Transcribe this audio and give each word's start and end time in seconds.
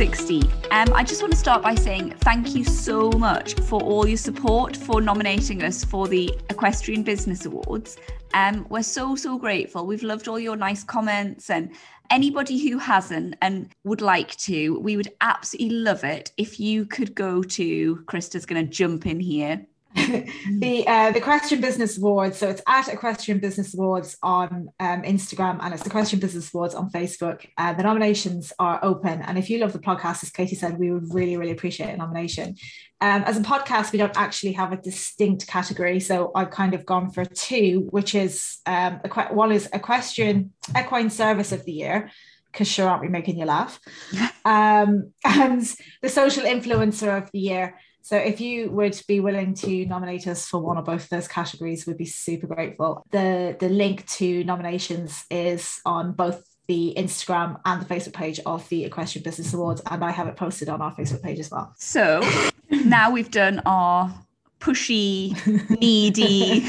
60. 0.00 0.40
Um, 0.70 0.88
I 0.94 1.04
just 1.04 1.20
want 1.20 1.34
to 1.34 1.38
start 1.38 1.62
by 1.62 1.74
saying 1.74 2.14
thank 2.20 2.54
you 2.54 2.64
so 2.64 3.10
much 3.10 3.52
for 3.52 3.82
all 3.82 4.08
your 4.08 4.16
support 4.16 4.74
for 4.74 5.02
nominating 5.02 5.62
us 5.62 5.84
for 5.84 6.08
the 6.08 6.34
Equestrian 6.48 7.02
Business 7.02 7.44
Awards. 7.44 7.98
Um, 8.32 8.66
we're 8.70 8.82
so, 8.82 9.14
so 9.14 9.36
grateful. 9.36 9.84
We've 9.86 10.02
loved 10.02 10.26
all 10.26 10.38
your 10.38 10.56
nice 10.56 10.82
comments 10.82 11.50
and 11.50 11.70
anybody 12.08 12.66
who 12.66 12.78
hasn't 12.78 13.36
and 13.42 13.68
would 13.84 14.00
like 14.00 14.34
to, 14.36 14.80
we 14.80 14.96
would 14.96 15.12
absolutely 15.20 15.76
love 15.76 16.02
it 16.02 16.32
if 16.38 16.58
you 16.58 16.86
could 16.86 17.14
go 17.14 17.42
to, 17.42 17.96
Krista's 18.06 18.46
going 18.46 18.64
to 18.64 18.72
jump 18.72 19.04
in 19.04 19.20
here. 19.20 19.66
the 19.96 20.84
uh, 20.86 21.10
the 21.10 21.18
Equestrian 21.18 21.60
Business 21.60 21.98
Awards. 21.98 22.38
So 22.38 22.48
it's 22.48 22.62
at 22.68 22.88
Equestrian 22.88 23.40
Business 23.40 23.74
Awards 23.74 24.16
on 24.22 24.68
um, 24.78 25.02
Instagram 25.02 25.58
and 25.60 25.74
it's 25.74 25.82
the 25.82 25.88
Equestrian 25.88 26.20
Business 26.20 26.54
Awards 26.54 26.76
on 26.76 26.90
Facebook. 26.90 27.44
Uh, 27.58 27.72
the 27.72 27.82
nominations 27.82 28.52
are 28.60 28.78
open, 28.84 29.20
and 29.22 29.36
if 29.36 29.50
you 29.50 29.58
love 29.58 29.72
the 29.72 29.80
podcast, 29.80 30.22
as 30.22 30.30
Katie 30.30 30.54
said, 30.54 30.78
we 30.78 30.92
would 30.92 31.12
really 31.12 31.36
really 31.36 31.50
appreciate 31.50 31.92
a 31.92 31.96
nomination. 31.96 32.54
Um, 33.00 33.22
as 33.24 33.36
a 33.36 33.40
podcast, 33.40 33.90
we 33.90 33.98
don't 33.98 34.16
actually 34.16 34.52
have 34.52 34.72
a 34.72 34.76
distinct 34.76 35.48
category, 35.48 35.98
so 35.98 36.30
I've 36.36 36.50
kind 36.50 36.74
of 36.74 36.86
gone 36.86 37.10
for 37.10 37.24
two, 37.24 37.88
which 37.90 38.14
is 38.14 38.58
um, 38.66 39.00
one 39.30 39.50
is 39.50 39.68
Equestrian 39.72 40.52
Equine 40.78 41.10
Service 41.10 41.50
of 41.50 41.64
the 41.64 41.72
Year 41.72 42.10
because 42.52 42.68
sure 42.68 42.88
aren't 42.88 43.02
we 43.02 43.08
making 43.08 43.38
you 43.38 43.44
laugh 43.44 43.78
um, 44.44 45.12
and 45.24 45.74
the 46.02 46.08
social 46.08 46.44
influencer 46.44 47.22
of 47.22 47.30
the 47.32 47.38
year 47.38 47.76
so 48.02 48.16
if 48.16 48.40
you 48.40 48.70
would 48.70 49.00
be 49.06 49.20
willing 49.20 49.54
to 49.54 49.86
nominate 49.86 50.26
us 50.26 50.48
for 50.48 50.58
one 50.58 50.78
or 50.78 50.82
both 50.82 51.04
of 51.04 51.10
those 51.10 51.28
categories, 51.28 51.86
we'd 51.86 51.96
be 51.98 52.06
super 52.06 52.46
grateful. 52.46 53.04
The 53.10 53.56
the 53.58 53.68
link 53.68 54.06
to 54.18 54.44
nominations 54.44 55.24
is 55.30 55.80
on 55.84 56.12
both 56.12 56.44
the 56.66 56.94
Instagram 56.96 57.60
and 57.64 57.82
the 57.82 57.86
Facebook 57.86 58.12
page 58.12 58.40
of 58.46 58.68
the 58.68 58.84
Equestrian 58.84 59.24
Business 59.24 59.52
Awards, 59.52 59.82
and 59.90 60.04
I 60.04 60.12
have 60.12 60.28
it 60.28 60.36
posted 60.36 60.68
on 60.68 60.80
our 60.80 60.94
Facebook 60.94 61.22
page 61.22 61.38
as 61.38 61.50
well. 61.50 61.74
So 61.78 62.20
now 62.70 63.10
we've 63.10 63.30
done 63.30 63.60
our 63.66 64.14
pushy, 64.60 65.34
needy. 65.80 66.68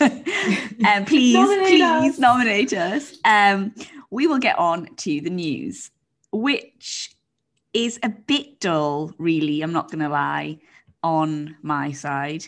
um, 0.00 1.04
please, 1.04 1.34
nominate 1.34 1.66
please 1.66 2.12
us. 2.14 2.18
nominate 2.18 2.72
us. 2.72 3.18
Um, 3.24 3.74
we 4.10 4.26
will 4.26 4.38
get 4.38 4.58
on 4.58 4.86
to 4.96 5.20
the 5.20 5.30
news, 5.30 5.90
which 6.32 7.14
is 7.72 7.98
a 8.02 8.08
bit 8.08 8.60
dull, 8.60 9.12
really. 9.18 9.62
I'm 9.62 9.72
not 9.72 9.90
going 9.90 10.00
to 10.00 10.08
lie 10.08 10.58
on 11.02 11.56
my 11.62 11.92
side. 11.92 12.46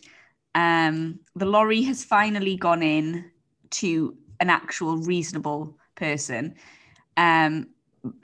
Um, 0.55 1.19
the 1.35 1.47
lorry 1.47 1.83
has 1.83 2.05
finally 2.05 2.57
gone 2.57 2.83
in 2.83 3.31
to 3.71 4.17
an 4.41 4.51
actual 4.51 4.97
reasonable 4.99 5.77
person 5.97 6.55
um, 7.17 7.67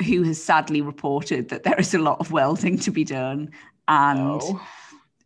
who 0.04 0.22
has 0.22 0.42
sadly 0.42 0.80
reported 0.80 1.48
that 1.48 1.64
there 1.64 1.78
is 1.78 1.94
a 1.94 1.98
lot 1.98 2.20
of 2.20 2.32
welding 2.32 2.78
to 2.78 2.90
be 2.90 3.04
done. 3.04 3.50
And 3.88 4.40
oh. 4.42 4.62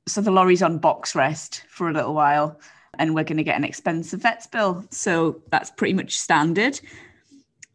so 0.06 0.20
the 0.20 0.30
lorry's 0.30 0.62
on 0.62 0.78
box 0.78 1.14
rest 1.14 1.64
for 1.68 1.88
a 1.88 1.92
little 1.92 2.14
while 2.14 2.58
and 2.98 3.14
we're 3.14 3.24
going 3.24 3.38
to 3.38 3.44
get 3.44 3.56
an 3.56 3.64
expensive 3.64 4.22
vet's 4.22 4.46
bill. 4.46 4.84
So 4.90 5.42
that's 5.50 5.70
pretty 5.70 5.94
much 5.94 6.18
standard. 6.18 6.80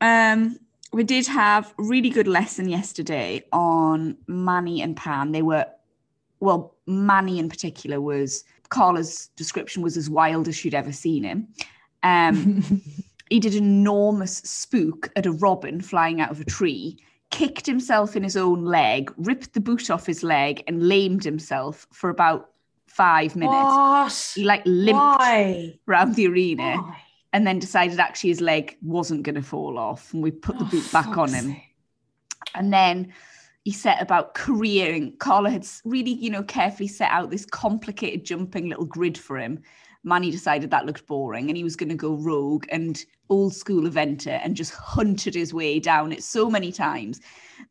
Um, 0.01 0.57
we 0.91 1.03
did 1.03 1.27
have 1.27 1.73
a 1.77 1.83
really 1.83 2.09
good 2.09 2.27
lesson 2.27 2.69
yesterday 2.69 3.43
on 3.51 4.17
Manny 4.27 4.81
and 4.81 4.95
Pan. 4.95 5.31
They 5.31 5.41
were 5.41 5.67
well, 6.39 6.75
Manny 6.89 7.39
in 7.39 7.49
particular 7.49 8.01
was 8.01 8.43
Carla's 8.69 9.27
description 9.35 9.81
was 9.81 9.95
as 9.95 10.09
wild 10.09 10.47
as 10.47 10.55
she'd 10.55 10.73
ever 10.73 10.91
seen 10.91 11.23
him. 11.23 11.47
Um, 12.03 12.81
he 13.29 13.39
did 13.39 13.53
an 13.53 13.63
enormous 13.63 14.37
spook 14.37 15.09
at 15.15 15.25
a 15.25 15.31
robin 15.31 15.81
flying 15.81 16.19
out 16.19 16.31
of 16.31 16.41
a 16.41 16.45
tree, 16.45 16.97
kicked 17.29 17.65
himself 17.65 18.15
in 18.15 18.23
his 18.23 18.35
own 18.35 18.65
leg, 18.65 19.13
ripped 19.17 19.53
the 19.53 19.59
boot 19.59 19.89
off 19.89 20.05
his 20.05 20.23
leg, 20.23 20.63
and 20.67 20.87
lamed 20.87 21.23
himself 21.23 21.87
for 21.91 22.09
about 22.09 22.49
five 22.87 23.35
minutes. 23.35 23.53
What? 23.53 24.31
He 24.35 24.43
like 24.43 24.63
limped 24.65 24.99
Why? 24.99 25.79
around 25.87 26.15
the 26.15 26.27
arena. 26.27 26.77
Why? 26.77 27.01
And 27.31 27.45
then 27.45 27.59
decided 27.59 27.99
actually 27.99 28.31
his 28.31 28.41
leg 28.41 28.75
wasn't 28.81 29.21
going 29.21 29.35
to 29.35 29.43
fall 29.43 29.77
off, 29.77 30.11
and 30.13 30.23
we 30.23 30.31
put 30.31 30.57
the 30.57 30.65
oh, 30.65 30.69
boot 30.69 30.91
back 30.91 31.15
on 31.15 31.31
him. 31.31 31.45
Sake. 31.49 31.63
And 32.55 32.73
then 32.73 33.13
he 33.69 33.73
set 33.73 34.01
about 34.01 34.33
careering. 34.33 35.15
Carla 35.19 35.51
had 35.51 35.63
really, 35.85 36.13
you 36.13 36.31
know, 36.31 36.41
carefully 36.41 36.87
set 36.87 37.11
out 37.11 37.29
this 37.29 37.45
complicated 37.45 38.25
jumping 38.25 38.67
little 38.67 38.83
grid 38.83 39.15
for 39.15 39.37
him. 39.37 39.61
Manny 40.03 40.31
decided 40.31 40.71
that 40.71 40.87
looked 40.87 41.05
boring 41.05 41.51
and 41.51 41.55
he 41.55 41.63
was 41.63 41.75
going 41.75 41.89
to 41.89 41.95
go 41.95 42.15
rogue 42.15 42.65
and 42.69 43.05
old 43.29 43.53
school 43.53 43.83
eventer 43.83 44.41
and 44.43 44.55
just 44.55 44.73
hunted 44.73 45.35
his 45.35 45.53
way 45.53 45.79
down 45.79 46.11
it 46.11 46.23
so 46.23 46.49
many 46.49 46.71
times 46.71 47.21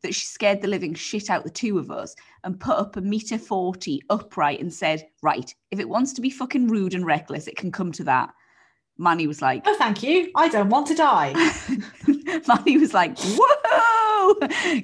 that 0.01 0.15
she 0.15 0.25
scared 0.25 0.61
the 0.61 0.69
living 0.69 0.93
shit 0.93 1.29
out 1.29 1.43
the 1.43 1.49
two 1.49 1.77
of 1.77 1.91
us 1.91 2.15
and 2.45 2.61
put 2.61 2.77
up 2.77 2.95
a 2.95 3.01
meter 3.01 3.37
40 3.37 4.01
upright 4.09 4.61
and 4.61 4.73
said, 4.73 5.05
Right, 5.21 5.53
if 5.69 5.81
it 5.81 5.89
wants 5.89 6.13
to 6.13 6.21
be 6.21 6.29
fucking 6.29 6.69
rude 6.69 6.93
and 6.93 7.05
reckless, 7.05 7.45
it 7.45 7.57
can 7.57 7.73
come 7.73 7.91
to 7.91 8.05
that. 8.05 8.29
Manny 8.97 9.27
was 9.27 9.41
like, 9.41 9.63
Oh, 9.65 9.75
thank 9.75 10.01
you. 10.01 10.31
I 10.33 10.47
don't 10.47 10.69
want 10.69 10.87
to 10.87 10.95
die. 10.95 11.33
Manny 12.47 12.77
was 12.77 12.93
like, 12.93 13.17
Whoa! 13.19 14.35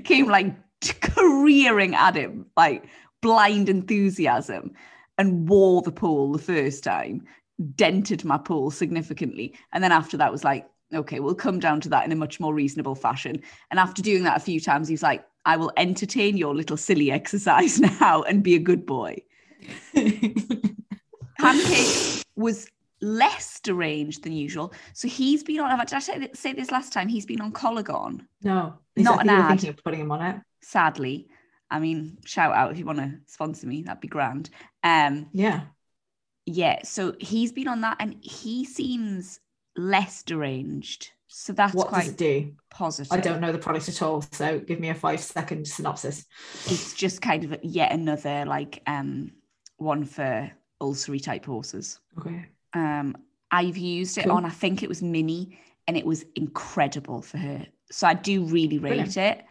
Came 0.03 0.27
like 0.27 0.53
careering 0.93 1.95
at 1.95 2.15
him, 2.15 2.45
like 2.55 2.85
blind 3.21 3.69
enthusiasm, 3.69 4.73
and 5.17 5.47
wore 5.47 5.81
the 5.81 5.91
pool 5.91 6.31
the 6.31 6.39
first 6.39 6.83
time, 6.83 7.25
dented 7.75 8.25
my 8.25 8.37
pool 8.37 8.71
significantly. 8.71 9.55
And 9.71 9.83
then 9.83 9.91
after 9.91 10.17
that 10.17 10.31
was 10.31 10.43
like, 10.43 10.67
okay, 10.93 11.19
we'll 11.19 11.35
come 11.35 11.59
down 11.59 11.81
to 11.81 11.89
that 11.89 12.05
in 12.05 12.11
a 12.11 12.15
much 12.15 12.39
more 12.39 12.53
reasonable 12.53 12.95
fashion. 12.95 13.41
And 13.71 13.79
after 13.79 14.01
doing 14.01 14.23
that 14.23 14.37
a 14.37 14.41
few 14.41 14.59
times, 14.59 14.87
he's 14.87 15.03
like, 15.03 15.25
I 15.45 15.57
will 15.57 15.71
entertain 15.77 16.37
your 16.37 16.55
little 16.55 16.77
silly 16.77 17.11
exercise 17.11 17.79
now 18.01 18.23
and 18.23 18.43
be 18.43 18.55
a 18.55 18.59
good 18.59 18.85
boy. 18.85 19.17
Pancake 21.39 22.23
was 22.35 22.67
less 23.01 23.59
deranged 23.59 24.23
than 24.23 24.31
usual. 24.31 24.73
So 24.93 25.07
he's 25.07 25.43
been 25.43 25.59
on, 25.59 25.77
did 25.79 25.93
I 25.93 25.99
say 25.99 26.53
this 26.53 26.71
last 26.71 26.93
time? 26.93 27.07
He's 27.07 27.25
been 27.25 27.41
on 27.41 27.51
Coligone. 27.51 28.25
No. 28.41 28.75
Not 28.95 29.21
an 29.21 29.29
ad. 29.29 29.49
Thinking 29.49 29.69
of 29.69 29.83
putting 29.83 30.01
him 30.01 30.11
on 30.11 30.21
it 30.21 30.35
sadly. 30.65 31.27
I 31.69 31.79
mean, 31.79 32.17
shout 32.25 32.53
out 32.55 32.71
if 32.71 32.77
you 32.77 32.85
want 32.85 32.99
to 32.99 33.13
sponsor 33.25 33.67
me, 33.67 33.83
that'd 33.83 34.01
be 34.01 34.07
grand. 34.07 34.49
Um, 34.83 35.27
yeah. 35.31 35.61
Yeah. 36.45 36.79
So 36.83 37.15
he's 37.19 37.51
been 37.51 37.67
on 37.67 37.81
that 37.81 37.97
and 37.99 38.15
he 38.21 38.65
seems 38.65 39.39
less 39.75 40.23
deranged. 40.23 41.11
So 41.27 41.53
that's 41.53 41.73
what 41.73 41.89
quite 41.89 42.01
does 42.01 42.09
it 42.09 42.17
do? 42.17 42.53
positive. 42.69 43.11
I 43.11 43.19
don't 43.19 43.41
know 43.41 43.51
the 43.51 43.57
product 43.57 43.89
at 43.89 44.01
all. 44.01 44.21
So 44.31 44.59
give 44.59 44.79
me 44.79 44.89
a 44.89 44.95
five 44.95 45.19
second 45.19 45.67
synopsis. 45.67 46.25
It's 46.67 46.93
just 46.93 47.21
kind 47.21 47.43
of 47.43 47.57
yet 47.63 47.91
another 47.91 48.45
like 48.45 48.81
um 48.87 49.31
one 49.77 50.05
for 50.05 50.51
ulcery 50.81 51.21
type 51.21 51.45
horses. 51.45 51.99
Okay. 52.17 52.45
Um, 52.73 53.17
I've 53.51 53.77
used 53.77 54.17
it 54.17 54.25
cool. 54.25 54.33
on, 54.33 54.45
I 54.45 54.49
think 54.49 54.83
it 54.83 54.89
was 54.89 55.01
Mini, 55.01 55.57
and 55.87 55.97
it 55.97 56.05
was 56.05 56.25
incredible 56.35 57.21
for 57.21 57.37
her. 57.37 57.65
So 57.91 58.07
I 58.07 58.13
do 58.13 58.43
really 58.45 58.79
rate 58.79 58.89
Brilliant. 58.89 59.17
it. 59.17 59.45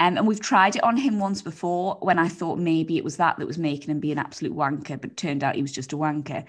Um, 0.00 0.16
and 0.16 0.26
we've 0.26 0.40
tried 0.40 0.76
it 0.76 0.82
on 0.82 0.96
him 0.96 1.18
once 1.18 1.42
before 1.42 1.96
when 2.00 2.18
I 2.18 2.28
thought 2.28 2.58
maybe 2.58 2.96
it 2.96 3.04
was 3.04 3.18
that 3.18 3.38
that 3.38 3.46
was 3.46 3.58
making 3.58 3.90
him 3.90 4.00
be 4.00 4.12
an 4.12 4.18
absolute 4.18 4.54
wanker, 4.54 5.00
but 5.00 5.16
turned 5.16 5.44
out 5.44 5.54
he 5.54 5.62
was 5.62 5.72
just 5.72 5.92
a 5.92 5.96
wanker. 5.96 6.44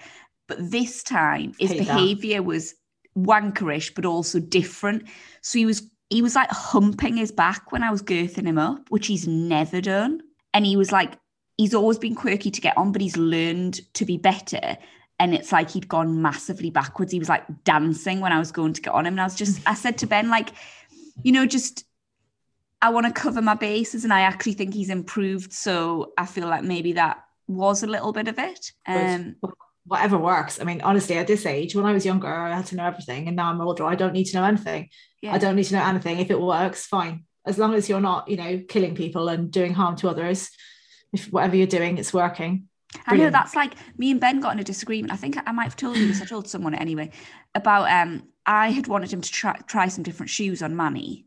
But 0.48 0.70
this 0.70 1.02
time, 1.02 1.54
his 1.58 1.72
behavior 1.72 2.42
was 2.42 2.74
wankerish, 3.16 3.94
but 3.94 4.04
also 4.04 4.40
different. 4.40 5.08
So 5.40 5.58
he 5.58 5.66
was 5.66 5.88
he 6.10 6.20
was 6.22 6.34
like 6.34 6.50
humping 6.50 7.16
his 7.16 7.32
back 7.32 7.72
when 7.72 7.82
I 7.82 7.90
was 7.90 8.02
girthing 8.02 8.46
him 8.46 8.58
up, 8.58 8.90
which 8.90 9.06
he's 9.06 9.26
never 9.26 9.80
done. 9.80 10.20
And 10.52 10.66
he 10.66 10.76
was 10.76 10.92
like, 10.92 11.18
he's 11.56 11.74
always 11.74 11.98
been 11.98 12.14
quirky 12.14 12.50
to 12.50 12.60
get 12.60 12.76
on, 12.76 12.92
but 12.92 13.00
he's 13.00 13.16
learned 13.16 13.80
to 13.94 14.04
be 14.04 14.16
better. 14.16 14.76
And 15.18 15.34
it's 15.34 15.52
like 15.52 15.70
he'd 15.70 15.88
gone 15.88 16.22
massively 16.22 16.70
backwards. 16.70 17.12
He 17.12 17.18
was 17.18 17.28
like 17.28 17.44
dancing 17.64 18.20
when 18.20 18.32
I 18.32 18.38
was 18.38 18.52
going 18.52 18.72
to 18.74 18.82
get 18.82 18.92
on 18.92 19.06
him. 19.06 19.14
And 19.14 19.20
I 19.20 19.24
was 19.24 19.36
just, 19.36 19.60
I 19.66 19.74
said 19.74 19.98
to 19.98 20.06
Ben, 20.06 20.28
like, 20.28 20.50
you 21.22 21.32
know, 21.32 21.46
just 21.46 21.84
I 22.84 22.90
want 22.90 23.06
to 23.06 23.12
cover 23.12 23.40
my 23.40 23.54
bases, 23.54 24.04
and 24.04 24.12
I 24.12 24.20
actually 24.20 24.52
think 24.52 24.74
he's 24.74 24.90
improved. 24.90 25.54
So 25.54 26.12
I 26.18 26.26
feel 26.26 26.48
like 26.48 26.64
maybe 26.64 26.92
that 26.92 27.24
was 27.46 27.82
a 27.82 27.86
little 27.86 28.12
bit 28.12 28.28
of 28.28 28.38
it. 28.38 28.72
Um, 28.86 29.36
whatever 29.86 30.18
works. 30.18 30.60
I 30.60 30.64
mean, 30.64 30.82
honestly, 30.82 31.16
at 31.16 31.26
this 31.26 31.46
age, 31.46 31.74
when 31.74 31.86
I 31.86 31.94
was 31.94 32.04
younger, 32.04 32.28
I 32.28 32.54
had 32.54 32.66
to 32.66 32.76
know 32.76 32.84
everything, 32.84 33.26
and 33.26 33.36
now 33.36 33.48
I'm 33.48 33.60
older, 33.62 33.86
I 33.86 33.94
don't 33.94 34.12
need 34.12 34.26
to 34.26 34.36
know 34.36 34.44
anything. 34.44 34.90
Yeah. 35.22 35.32
I 35.32 35.38
don't 35.38 35.56
need 35.56 35.64
to 35.64 35.74
know 35.76 35.82
anything. 35.82 36.18
If 36.18 36.30
it 36.30 36.38
works, 36.38 36.84
fine. 36.84 37.24
As 37.46 37.56
long 37.56 37.72
as 37.72 37.88
you're 37.88 38.02
not, 38.02 38.28
you 38.28 38.36
know, 38.36 38.62
killing 38.68 38.94
people 38.94 39.28
and 39.28 39.50
doing 39.50 39.72
harm 39.72 39.96
to 39.96 40.10
others, 40.10 40.50
if 41.14 41.32
whatever 41.32 41.56
you're 41.56 41.66
doing, 41.66 41.96
it's 41.96 42.12
working. 42.12 42.68
Brilliant. 43.08 43.08
I 43.08 43.16
know 43.16 43.30
that's 43.30 43.56
like 43.56 43.76
me 43.96 44.10
and 44.10 44.20
Ben 44.20 44.40
got 44.40 44.52
in 44.52 44.60
a 44.60 44.64
disagreement. 44.64 45.10
I 45.10 45.16
think 45.16 45.38
I 45.46 45.52
might 45.52 45.64
have 45.64 45.76
told 45.76 45.96
you 45.96 46.06
this. 46.06 46.20
I 46.20 46.26
told 46.26 46.48
someone 46.48 46.74
anyway 46.74 47.12
about 47.54 47.90
um 47.90 48.28
I 48.44 48.72
had 48.72 48.88
wanted 48.88 49.10
him 49.10 49.22
to 49.22 49.32
try 49.32 49.56
try 49.66 49.88
some 49.88 50.04
different 50.04 50.28
shoes 50.28 50.62
on 50.62 50.76
Manny, 50.76 51.26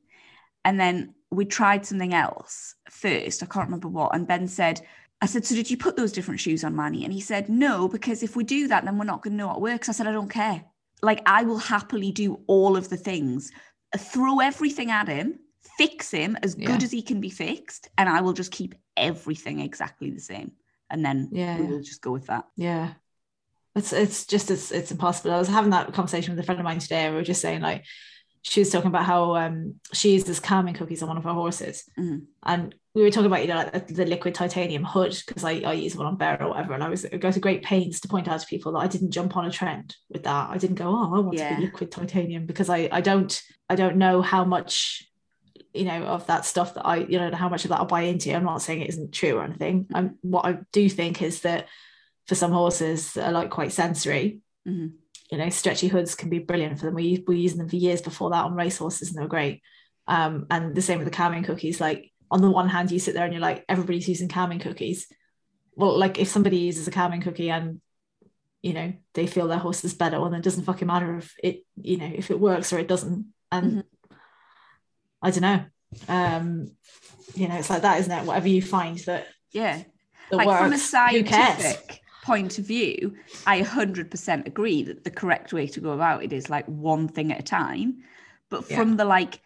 and 0.63 0.79
then 0.79 1.15
we 1.31 1.45
tried 1.45 1.85
something 1.85 2.13
else 2.13 2.75
first. 2.89 3.43
I 3.43 3.45
can't 3.47 3.67
remember 3.67 3.87
what. 3.87 4.15
And 4.15 4.27
Ben 4.27 4.47
said, 4.47 4.81
I 5.21 5.25
said, 5.25 5.45
So 5.45 5.55
did 5.55 5.69
you 5.69 5.77
put 5.77 5.95
those 5.95 6.11
different 6.11 6.39
shoes 6.39 6.63
on 6.63 6.75
Manny? 6.75 7.03
And 7.03 7.13
he 7.13 7.21
said, 7.21 7.49
No, 7.49 7.87
because 7.87 8.23
if 8.23 8.35
we 8.35 8.43
do 8.43 8.67
that, 8.67 8.85
then 8.85 8.97
we're 8.97 9.05
not 9.05 9.21
going 9.23 9.33
to 9.33 9.37
know 9.37 9.47
what 9.47 9.61
works. 9.61 9.89
I 9.89 9.91
said, 9.91 10.07
I 10.07 10.11
don't 10.11 10.29
care. 10.29 10.63
Like, 11.01 11.21
I 11.25 11.43
will 11.43 11.57
happily 11.57 12.11
do 12.11 12.39
all 12.47 12.75
of 12.77 12.89
the 12.89 12.97
things, 12.97 13.51
throw 13.97 14.39
everything 14.39 14.89
at 14.89 15.07
him, 15.07 15.39
fix 15.77 16.11
him 16.11 16.37
as 16.41 16.55
Yeah. 16.57 16.67
good 16.67 16.83
as 16.83 16.91
he 16.91 17.01
can 17.01 17.19
be 17.21 17.29
fixed, 17.29 17.89
and 17.97 18.09
I 18.09 18.21
will 18.21 18.33
just 18.33 18.51
keep 18.51 18.73
everything 18.95 19.59
exactly 19.59 20.09
the 20.11 20.19
same. 20.19 20.53
And 20.89 21.05
then 21.05 21.29
Yeah. 21.31 21.59
we 21.59 21.67
will 21.67 21.81
just 21.81 22.01
go 22.01 22.11
with 22.11 22.27
that. 22.27 22.45
Yeah. 22.55 22.93
It's 23.75 23.93
it's 23.93 24.25
just 24.25 24.49
it's 24.49 24.71
it's 24.71 24.91
impossible. 24.91 25.31
I 25.33 25.37
was 25.37 25.47
having 25.49 25.69
that 25.69 25.93
conversation 25.93 26.33
with 26.33 26.39
a 26.39 26.45
friend 26.45 26.59
of 26.59 26.63
mine 26.63 26.79
today, 26.79 27.05
and 27.05 27.13
we 27.13 27.19
were 27.19 27.25
just 27.25 27.41
saying 27.41 27.61
like 27.61 27.85
she 28.49 28.61
was 28.61 28.69
talking 28.69 28.87
about 28.87 29.05
how 29.05 29.35
um 29.35 29.75
she 29.93 30.13
uses 30.13 30.39
calming 30.39 30.73
cookies 30.73 31.01
on 31.01 31.09
one 31.09 31.17
of 31.17 31.23
her 31.25 31.33
horses. 31.33 31.83
Mhm. 31.99 32.23
And 32.43 32.73
we 32.95 33.03
were 33.03 33.11
talking 33.11 33.27
about, 33.27 33.41
you 33.41 33.49
know, 33.49 33.57
like 33.57 33.87
the 33.87 34.05
liquid 34.05 34.33
titanium 34.33 34.83
hood, 34.83 35.15
because 35.27 35.43
I, 35.43 35.51
I 35.59 35.73
use 35.73 35.95
one 35.95 36.07
on 36.07 36.15
bear 36.17 36.41
or 36.41 36.49
whatever. 36.49 36.73
And 36.73 36.83
I 36.83 36.89
was 36.89 37.05
I 37.05 37.17
go 37.17 37.31
to 37.31 37.39
great 37.39 37.63
pains 37.63 37.99
to 38.01 38.07
point 38.07 38.27
out 38.27 38.39
to 38.39 38.47
people 38.47 38.71
that 38.71 38.79
I 38.79 38.87
didn't 38.87 39.11
jump 39.11 39.35
on 39.35 39.45
a 39.45 39.51
trend 39.51 39.95
with 40.09 40.23
that. 40.23 40.49
I 40.49 40.57
didn't 40.57 40.77
go, 40.77 40.87
oh, 40.87 41.15
I 41.15 41.19
want 41.19 41.37
Yeah. 41.37 41.49
to 41.49 41.55
be 41.57 41.61
liquid 41.63 41.91
titanium 41.91 42.45
because 42.45 42.69
I 42.69 42.87
I 42.91 43.01
don't 43.01 43.39
I 43.69 43.75
don't 43.75 43.97
know 43.97 44.21
how 44.21 44.45
much 44.45 45.03
you 45.73 45.83
know 45.85 46.03
of 46.05 46.25
that 46.27 46.45
stuff 46.45 46.73
that 46.75 46.85
I 46.87 46.97
you 46.97 47.19
know 47.19 47.31
how 47.35 47.49
much 47.49 47.65
of 47.65 47.69
that 47.69 47.79
I'll 47.79 47.85
buy 47.85 48.01
into. 48.01 48.33
I'm 48.33 48.45
not 48.45 48.61
saying 48.61 48.81
it 48.81 48.89
isn't 48.89 49.11
true 49.13 49.33
or 49.37 49.43
anything. 49.43 49.87
I'm 49.93 50.17
what 50.21 50.45
I 50.45 50.59
do 50.71 50.89
think 50.89 51.21
is 51.21 51.41
that 51.41 51.67
for 52.27 52.35
some 52.35 52.51
horses 52.51 53.13
that 53.13 53.25
are 53.27 53.31
like 53.33 53.49
quite 53.49 53.73
sensory, 53.73 54.39
Mhm. 54.67 54.93
You 55.29 55.37
know, 55.37 55.49
stretchy 55.49 55.87
hoods 55.87 56.15
can 56.15 56.29
be 56.29 56.39
brilliant 56.39 56.79
for 56.79 56.85
them. 56.85 56.95
We 56.95 57.23
we 57.27 57.35
were 57.35 57.41
using 57.41 57.57
them 57.59 57.69
for 57.69 57.75
years 57.75 58.01
before 58.01 58.29
that 58.31 58.45
on 58.45 58.55
race 58.55 58.77
horses, 58.77 59.09
and 59.09 59.17
they 59.17 59.21
were 59.23 59.27
great. 59.27 59.61
Um, 60.07 60.47
and 60.49 60.73
the 60.73 60.81
same 60.81 60.99
with 60.99 61.05
the 61.07 61.13
calming 61.13 61.43
cookies. 61.43 61.81
Like 61.81 62.11
on 62.31 62.41
the 62.41 62.49
one 62.51 62.69
hand, 62.69 62.91
you 62.91 62.99
sit 62.99 63.13
there 63.13 63.25
and 63.25 63.33
you're 63.33 63.41
like, 63.41 63.65
everybody's 63.67 64.07
using 64.07 64.29
calming 64.29 64.59
cookies. 64.59 65.07
Well, 65.75 65.97
like 65.97 66.17
if 66.19 66.27
somebody 66.29 66.57
uses 66.57 66.87
a 66.87 66.91
calming 66.91 67.21
cookie 67.21 67.49
and 67.51 67.81
you 68.61 68.73
know 68.73 68.93
they 69.13 69.27
feel 69.27 69.47
their 69.47 69.59
horse 69.59 69.83
is 69.83 69.93
better, 69.93 70.19
well, 70.19 70.29
then 70.29 70.39
it 70.39 70.43
doesn't 70.43 70.63
fucking 70.63 70.87
matter 70.87 71.17
if 71.17 71.35
it, 71.43 71.65
you 71.75 71.97
know, 71.97 72.11
if 72.13 72.31
it 72.31 72.39
works 72.39 72.71
or 72.71 72.79
it 72.79 72.87
doesn't. 72.87 73.27
And 73.51 73.71
Mhm. 73.77 73.83
I 75.21 75.31
don't 75.31 75.41
know. 75.41 75.65
Um, 76.07 76.71
you 77.35 77.47
know, 77.47 77.55
it's 77.55 77.69
like 77.69 77.81
that, 77.81 77.99
isn't 77.99 78.11
it? 78.11 78.25
Whatever 78.25 78.47
you 78.47 78.61
find 78.61 78.97
that 78.99 79.27
Yeah. 79.51 79.83
that 80.29 80.35
like 80.37 80.47
works, 80.47 80.61
from 80.61 80.73
a 80.73 81.11
who 81.11 81.23
cares? 81.23 81.63
scientific 81.63 82.01
point 82.27 82.59
of 82.59 82.65
view, 82.65 83.15
I 83.45 83.61
100% 83.61 84.45
agree 84.45 84.83
that 84.83 85.03
the 85.03 85.11
correct 85.21 85.53
way 85.53 85.65
to 85.67 85.79
go 85.79 85.91
about 85.91 86.23
it 86.25 86.33
is 86.33 86.49
like 86.49 86.65
one 86.65 87.07
thing 87.07 87.31
at 87.31 87.39
a 87.39 87.43
time. 87.43 88.03
But 88.49 88.69
Yeah. 88.69 88.77
from 88.77 88.97
the 88.97 89.05
like, 89.05 89.41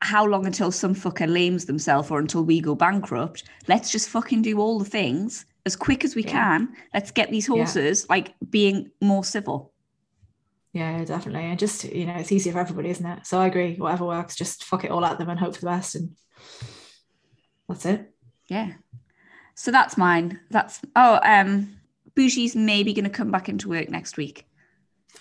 how 0.00 0.24
long 0.24 0.46
until 0.46 0.70
some 0.72 0.94
fucker 0.94 1.28
lames 1.28 1.66
themselves 1.66 2.10
or 2.10 2.18
until 2.20 2.44
we 2.44 2.60
go 2.60 2.74
bankrupt? 2.74 3.44
Let's 3.68 3.90
just 3.90 4.08
fucking 4.08 4.42
do 4.42 4.58
all 4.60 4.78
the 4.78 4.90
things 4.98 5.44
as 5.66 5.76
quick 5.76 6.04
as 6.04 6.14
we 6.14 6.22
Yeah. 6.22 6.30
can. 6.30 6.68
Let's 6.94 7.10
get 7.10 7.30
these 7.30 7.46
horses 7.46 8.06
like 8.08 8.34
being 8.48 8.90
more 9.00 9.24
civil. 9.24 9.72
Yeah, 10.72 11.04
definitely. 11.04 11.46
And 11.50 11.58
just, 11.58 11.84
you 11.84 12.06
know, 12.06 12.14
it's 12.14 12.30
easier 12.30 12.52
for 12.52 12.60
everybody, 12.60 12.90
isn't 12.90 13.04
it? 13.04 13.26
So 13.26 13.40
I 13.40 13.46
agree. 13.48 13.74
Whatever 13.76 14.06
works, 14.06 14.36
just 14.36 14.62
fuck 14.64 14.84
it 14.84 14.92
all 14.92 15.04
at 15.04 15.18
them 15.18 15.28
and 15.28 15.40
hope 15.40 15.54
for 15.56 15.60
the 15.62 15.66
best. 15.66 15.96
And 15.96 16.14
that's 17.68 17.84
it. 17.84 18.14
Yeah. 18.46 18.74
So 19.56 19.70
that's 19.72 19.98
mine. 19.98 20.40
That's 20.50 20.80
oh, 20.96 21.18
um, 21.22 21.79
Bougie's 22.20 22.54
maybe 22.54 22.92
gonna 22.92 23.10
come 23.10 23.30
back 23.30 23.48
into 23.48 23.68
work 23.68 23.88
next 23.88 24.16
week. 24.16 24.46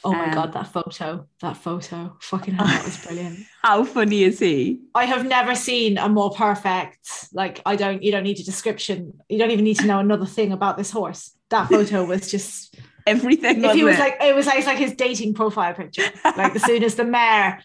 Oh 0.04 0.14
my 0.14 0.26
Um, 0.26 0.34
God, 0.34 0.54
that 0.54 0.68
photo, 0.68 1.28
that 1.42 1.58
photo. 1.58 2.16
Fucking 2.22 2.54
hell, 2.56 2.68
that 2.68 2.86
was 2.86 2.98
brilliant. 3.06 3.40
How 3.64 3.84
funny 3.84 4.24
is 4.24 4.40
he? 4.40 4.80
I 4.96 5.06
have 5.06 5.26
never 5.26 5.56
seen 5.56 5.98
a 5.98 6.08
more 6.08 6.32
perfect, 6.32 7.28
like, 7.34 7.62
I 7.66 7.76
don't, 7.76 8.02
you 8.04 8.12
don't 8.12 8.24
need 8.24 8.40
a 8.40 8.44
description. 8.44 9.14
You 9.30 9.38
don't 9.40 9.52
even 9.52 9.66
need 9.66 9.80
to 9.80 9.86
know 9.88 10.00
another 10.00 10.26
thing 10.26 10.52
about 10.52 10.78
this 10.78 10.92
horse. 10.92 11.32
That 11.50 11.70
photo 11.70 12.06
was 12.06 12.30
just, 12.32 12.76
Everything. 13.08 13.64
if 13.64 13.74
he 13.74 13.84
was 13.84 13.96
it? 13.96 14.00
like, 14.00 14.18
it 14.22 14.36
was 14.36 14.46
like, 14.46 14.58
it's 14.60 14.68
like 14.68 14.78
his 14.78 14.94
dating 14.94 15.34
profile 15.34 15.74
picture. 15.74 16.10
Like, 16.24 16.56
as 16.56 16.64
soon 16.64 16.84
as 16.84 16.96
the 16.96 17.06
mayor, 17.06 17.60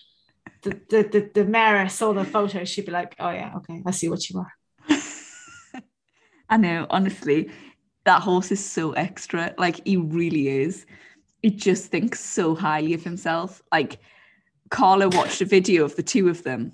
the, 0.63 0.71
the, 0.89 1.03
the, 1.03 1.31
the 1.35 1.45
mayor 1.45 1.89
saw 1.89 2.13
the 2.15 2.25
photo, 2.25 2.65
she'd 2.65 2.87
be 2.87 2.93
like, 2.93 3.15
oh 3.21 3.31
yeah, 3.31 3.53
okay, 3.59 3.83
I 3.87 3.91
see 3.91 4.09
what 4.09 4.29
you 4.31 4.41
are. 4.41 4.53
I 6.49 6.57
know, 6.57 6.87
honestly, 6.91 7.51
that 8.05 8.23
horse 8.23 8.53
is 8.53 8.65
so 8.65 8.93
extra. 8.93 9.55
Like 9.59 9.81
he 9.87 9.97
really 9.97 10.49
is. 10.49 10.87
He 11.43 11.51
just 11.51 11.87
thinks 11.91 12.21
so 12.21 12.55
highly 12.55 12.95
of 12.95 13.03
himself. 13.03 13.63
Like 13.73 13.99
Carla 14.71 15.09
watched 15.09 15.41
a 15.41 15.45
video 15.47 15.85
of 15.85 15.97
the 15.97 16.03
two 16.03 16.29
of 16.29 16.43
them. 16.43 16.73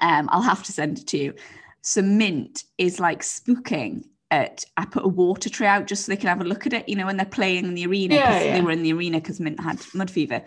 Um, 0.00 0.28
I'll 0.30 0.42
have 0.42 0.62
to 0.64 0.72
send 0.72 0.98
it 0.98 1.06
to 1.08 1.18
you. 1.18 1.34
So 1.82 2.02
Mint 2.02 2.64
is 2.76 3.00
like 3.00 3.20
spooking 3.22 4.04
at 4.30 4.64
I 4.76 4.84
put 4.84 5.04
a 5.04 5.08
water 5.08 5.48
tray 5.48 5.66
out 5.66 5.86
just 5.86 6.04
so 6.04 6.12
they 6.12 6.16
can 6.16 6.28
have 6.28 6.40
a 6.42 6.44
look 6.44 6.66
at 6.66 6.72
it, 6.74 6.88
you 6.88 6.96
know, 6.96 7.06
when 7.06 7.16
they're 7.16 7.24
playing 7.26 7.64
in 7.64 7.74
the 7.74 7.86
arena. 7.86 8.16
'cause 8.16 8.44
Yeah, 8.44 8.52
They 8.54 8.60
were 8.60 8.70
in 8.72 8.82
the 8.82 8.92
arena 8.92 9.20
because 9.20 9.40
Mint 9.40 9.58
had 9.60 9.80
mud 9.94 10.10
fever. 10.10 10.42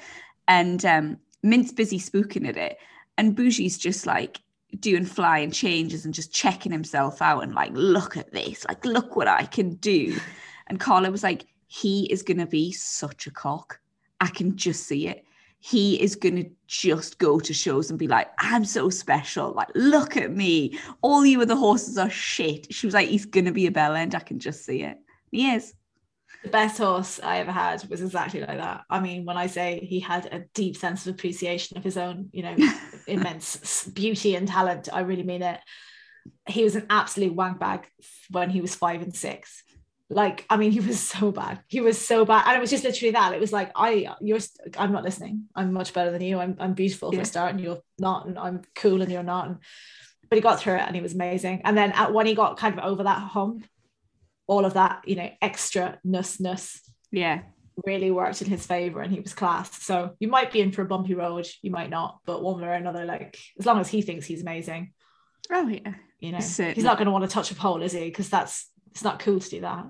And 0.47 0.85
um, 0.85 1.17
Mint's 1.41 1.71
busy 1.71 1.99
spooking 1.99 2.47
at 2.47 2.57
it. 2.57 2.77
And 3.17 3.35
Bougie's 3.35 3.77
just 3.77 4.05
like 4.05 4.39
doing 4.79 5.05
flying 5.05 5.51
changes 5.51 6.05
and 6.05 6.13
just 6.13 6.33
checking 6.33 6.71
himself 6.71 7.21
out 7.21 7.43
and 7.43 7.53
like, 7.53 7.71
look 7.73 8.17
at 8.17 8.31
this, 8.31 8.65
like, 8.67 8.85
look 8.85 9.15
what 9.15 9.27
I 9.27 9.45
can 9.45 9.75
do. 9.75 10.17
And 10.67 10.79
Carla 10.79 11.11
was 11.11 11.23
like, 11.23 11.45
he 11.67 12.05
is 12.11 12.23
going 12.23 12.37
to 12.37 12.45
be 12.45 12.71
such 12.71 13.27
a 13.27 13.31
cock. 13.31 13.79
I 14.19 14.27
can 14.27 14.55
just 14.55 14.87
see 14.87 15.07
it. 15.07 15.25
He 15.59 16.01
is 16.01 16.15
going 16.15 16.37
to 16.37 16.49
just 16.67 17.19
go 17.19 17.39
to 17.39 17.53
shows 17.53 17.89
and 17.89 17.99
be 17.99 18.07
like, 18.07 18.29
I'm 18.39 18.65
so 18.65 18.89
special. 18.89 19.51
Like, 19.51 19.69
look 19.75 20.17
at 20.17 20.31
me. 20.31 20.79
All 21.01 21.25
you 21.25 21.41
other 21.41 21.55
horses 21.55 21.97
are 21.97 22.09
shit. 22.09 22.73
She 22.73 22.87
was 22.87 22.95
like, 22.95 23.09
he's 23.09 23.25
going 23.25 23.45
to 23.45 23.51
be 23.51 23.67
a 23.67 23.71
bell 23.71 23.93
end. 23.93 24.15
I 24.15 24.19
can 24.19 24.39
just 24.39 24.65
see 24.65 24.81
it. 24.81 24.97
He 25.29 25.51
is. 25.51 25.73
The 26.43 26.49
best 26.49 26.77
horse 26.79 27.19
I 27.21 27.37
ever 27.37 27.51
had 27.51 27.83
was 27.89 28.01
exactly 28.01 28.39
like 28.39 28.57
that. 28.57 28.81
I 28.89 28.99
mean, 28.99 29.25
when 29.25 29.37
I 29.37 29.45
say 29.47 29.79
he 29.87 29.99
had 29.99 30.25
a 30.25 30.45
deep 30.55 30.75
sense 30.75 31.05
of 31.05 31.13
appreciation 31.13 31.77
of 31.77 31.83
his 31.83 31.97
own, 31.97 32.29
you 32.33 32.41
know, 32.43 32.55
immense 33.07 33.85
beauty 33.87 34.35
and 34.35 34.47
talent, 34.47 34.89
I 34.91 35.01
really 35.01 35.23
mean 35.23 35.43
it. 35.43 35.59
He 36.47 36.63
was 36.63 36.75
an 36.75 36.87
absolute 36.89 37.35
wank 37.35 37.59
bag 37.59 37.87
when 38.31 38.49
he 38.49 38.59
was 38.61 38.73
five 38.73 39.01
and 39.03 39.15
six. 39.15 39.63
Like, 40.09 40.45
I 40.49 40.57
mean, 40.57 40.71
he 40.71 40.79
was 40.79 40.99
so 41.15 41.31
bad. 41.31 41.61
He 41.67 41.79
was 41.79 42.03
so 42.03 42.25
bad, 42.25 42.43
and 42.47 42.57
it 42.57 42.59
was 42.59 42.71
just 42.71 42.83
literally 42.83 43.11
that. 43.11 43.33
It 43.33 43.39
was 43.39 43.53
like, 43.53 43.71
I, 43.75 44.09
you're, 44.19 44.39
I'm 44.77 44.91
not 44.91 45.03
listening. 45.03 45.45
I'm 45.55 45.71
much 45.71 45.93
better 45.93 46.11
than 46.11 46.21
you. 46.21 46.39
I'm, 46.39 46.55
I'm 46.59 46.73
beautiful 46.73 47.11
for 47.11 47.15
Yeah. 47.17 47.21
a 47.21 47.25
start, 47.25 47.51
and 47.51 47.61
you're 47.61 47.81
not, 47.99 48.25
and 48.25 48.37
I'm 48.39 48.61
cool, 48.75 49.01
and 49.03 49.11
you're 49.11 49.23
not. 49.23 49.47
And, 49.47 49.57
but 50.29 50.37
he 50.37 50.41
got 50.41 50.59
through 50.59 50.75
it, 50.75 50.81
and 50.81 50.95
he 50.95 51.01
was 51.01 51.13
amazing. 51.13 51.61
And 51.65 51.77
then 51.77 51.91
at, 51.91 52.13
when 52.13 52.25
he 52.25 52.33
got 52.35 52.57
kind 52.57 52.77
of 52.77 52.83
over 52.83 53.03
that 53.03 53.19
hump, 53.19 53.65
all 54.51 54.65
of 54.65 54.73
that, 54.73 55.01
you 55.07 55.15
know, 55.15 55.29
extra 55.41 55.97
ness 56.03 56.39
ness 56.41 56.81
Yeah. 57.09 57.43
really 57.85 58.11
worked 58.11 58.41
in 58.41 58.49
his 58.49 58.65
favor 58.65 59.01
and 59.01 59.09
he 59.13 59.21
was 59.21 59.33
class. 59.33 59.81
So 59.81 60.13
you 60.19 60.27
might 60.27 60.51
be 60.51 60.59
in 60.59 60.73
for 60.73 60.81
a 60.81 60.85
bumpy 60.93 61.13
road, 61.15 61.47
you 61.61 61.71
might 61.71 61.89
not, 61.89 62.19
but 62.25 62.43
one 62.43 62.59
way 62.59 62.67
or 62.67 62.73
another, 62.73 63.05
like 63.05 63.39
as 63.57 63.65
long 63.65 63.79
as 63.79 63.87
he 63.87 64.01
thinks 64.01 64.25
he's 64.25 64.41
amazing, 64.41 64.91
Oh, 65.49 65.67
yeah. 65.69 65.93
you 66.19 66.33
know, 66.33 66.41
Certainly. 66.41 66.75
he's 66.75 66.83
not 66.83 66.97
going 66.97 67.05
to 67.05 67.11
want 67.13 67.23
to 67.23 67.29
touch 67.33 67.49
a 67.51 67.55
pole, 67.55 67.81
is 67.81 67.93
he? 67.93 68.03
Because 68.05 68.29
that's 68.29 68.69
it's 68.91 69.05
not 69.05 69.19
cool 69.19 69.39
to 69.39 69.49
do 69.49 69.61
that. 69.61 69.85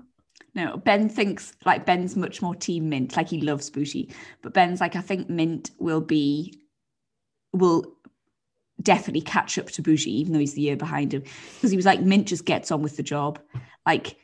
No, 0.54 0.76
Ben 0.76 1.08
thinks 1.08 1.52
like 1.66 1.84
Ben's 1.84 2.14
much 2.14 2.40
more 2.40 2.54
team 2.54 2.88
Mint, 2.88 3.16
like 3.16 3.28
he 3.30 3.40
loves 3.40 3.68
Bougie. 3.68 4.12
But 4.42 4.54
Ben's 4.54 4.80
like, 4.80 4.94
I 4.94 5.00
think 5.00 5.28
Mint 5.28 5.72
will 5.80 6.00
be, 6.00 6.60
will 7.52 7.96
definitely 8.80 9.22
catch 9.22 9.58
up 9.58 9.66
to 9.70 9.82
Bougie, 9.82 10.10
even 10.20 10.32
though 10.32 10.38
he's 10.38 10.54
the 10.54 10.60
year 10.62 10.76
behind 10.76 11.12
him. 11.14 11.22
Because 11.54 11.70
he 11.72 11.76
was 11.76 11.86
like, 11.86 12.00
Mint 12.02 12.28
just 12.28 12.44
gets 12.44 12.70
on 12.70 12.80
with 12.82 12.96
the 12.96 13.02
job. 13.02 13.38
Like, 13.86 14.16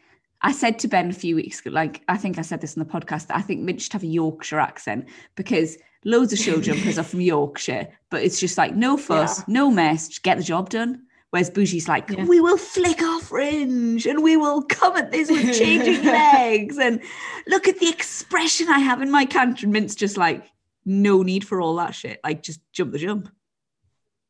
I 0.43 0.53
said 0.53 0.79
to 0.81 0.89
Ben 0.89 1.11
a 1.11 1.13
few 1.15 1.35
weeks 1.37 1.61
ago, 1.61 1.71
like, 1.71 2.03
I 2.09 2.17
think 2.17 2.39
I 2.39 2.43
said 2.43 2.61
this 2.61 2.77
on 2.77 2.85
the 2.85 2.91
podcast, 2.91 3.27
that 3.27 3.37
I 3.37 3.41
think 3.43 3.61
Mint 3.63 3.81
should 3.83 3.93
have 3.95 4.05
a 4.05 4.07
Yorkshire 4.07 4.61
accent 4.61 5.07
because 5.35 5.77
loads 6.05 6.33
of 6.33 6.39
show 6.39 6.61
jumpers 6.61 6.97
are 6.99 7.03
from 7.03 7.21
Yorkshire, 7.21 7.89
but 8.11 8.23
it's 8.23 8.39
just 8.39 8.57
like, 8.57 8.75
no 8.77 8.97
fuss, 8.97 9.41
Yeah. 9.41 9.45
no 9.49 9.71
mess, 9.71 10.09
just 10.09 10.23
get 10.23 10.37
the 10.37 10.45
job 10.45 10.71
done. 10.71 11.03
Whereas 11.31 11.51
Bougie's 11.51 11.89
like, 11.89 12.09
Yeah. 12.09 12.25
we 12.25 12.41
will 12.41 12.57
flick 12.57 13.03
our 13.03 13.21
fringe 13.21 14.07
and 14.07 14.23
we 14.23 14.37
will 14.37 14.63
come 14.63 14.97
at 14.97 15.11
this 15.11 15.29
with 15.31 15.59
changing 15.59 16.03
legs 16.05 16.79
and 16.79 17.01
look 17.49 17.67
at 17.69 17.81
the 17.81 17.89
expression 17.89 18.69
I 18.69 18.79
have 18.79 19.03
in 19.03 19.11
my 19.11 19.25
canter. 19.27 19.67
And 19.67 19.73
Mint's 19.73 19.95
just 19.97 20.17
like, 20.17 20.47
no 20.87 21.23
need 21.23 21.45
for 21.47 21.61
all 21.61 21.75
that 21.77 21.95
shit. 21.95 22.21
Like, 22.25 22.43
just 22.43 22.61
jump 22.73 22.93
the 22.93 22.99
jump. 22.99 23.29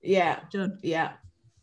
Yeah, 0.03 0.41
Done. 0.51 0.79
yeah, 0.83 1.13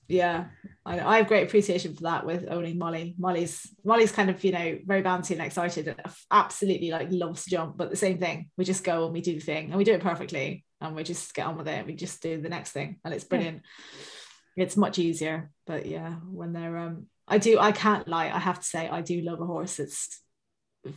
yeah. 0.07 0.45
I, 0.85 0.99
I 0.99 1.17
have 1.17 1.27
great 1.27 1.47
appreciation 1.47 1.95
for 1.95 2.03
that 2.03 2.25
with 2.25 2.45
owning 2.49 2.77
Molly. 2.77 3.15
Molly's 3.17 3.67
Molly's 3.83 4.11
kind 4.11 4.29
of 4.29 4.43
you 4.43 4.51
know 4.51 4.77
very 4.85 5.01
bouncy 5.01 5.31
and 5.31 5.41
excited, 5.41 5.87
and 5.87 5.99
absolutely 6.31 6.91
like 6.91 7.07
loves 7.11 7.43
to 7.43 7.49
jump. 7.49 7.77
But 7.77 7.89
the 7.89 7.95
same 7.95 8.19
thing, 8.19 8.49
we 8.57 8.65
just 8.65 8.83
go 8.83 9.05
and 9.05 9.13
we 9.13 9.21
do 9.21 9.33
the 9.33 9.39
thing, 9.39 9.65
and 9.65 9.75
we 9.75 9.83
do 9.83 9.93
it 9.93 10.01
perfectly, 10.01 10.63
and 10.81 10.95
we 10.95 11.03
just 11.03 11.33
get 11.33 11.47
on 11.47 11.57
with 11.57 11.67
it. 11.67 11.85
We 11.85 11.95
just 11.95 12.21
do 12.21 12.39
the 12.39 12.49
next 12.49 12.71
thing, 12.71 12.97
and 13.03 13.13
it's 13.13 13.23
brilliant. 13.23 13.63
It's 14.55 14.77
much 14.77 14.99
easier, 14.99 15.51
but 15.65 15.85
yeah, 15.85 16.13
when 16.29 16.53
they're 16.53 16.77
um, 16.77 17.07
I 17.27 17.39
do 17.39 17.59
I 17.59 17.71
can't 17.71 18.07
lie. 18.07 18.29
I 18.29 18.39
have 18.39 18.59
to 18.59 18.65
say 18.65 18.87
I 18.87 19.01
do 19.01 19.21
love 19.21 19.41
a 19.41 19.45
horse 19.45 19.77
that's 19.77 20.21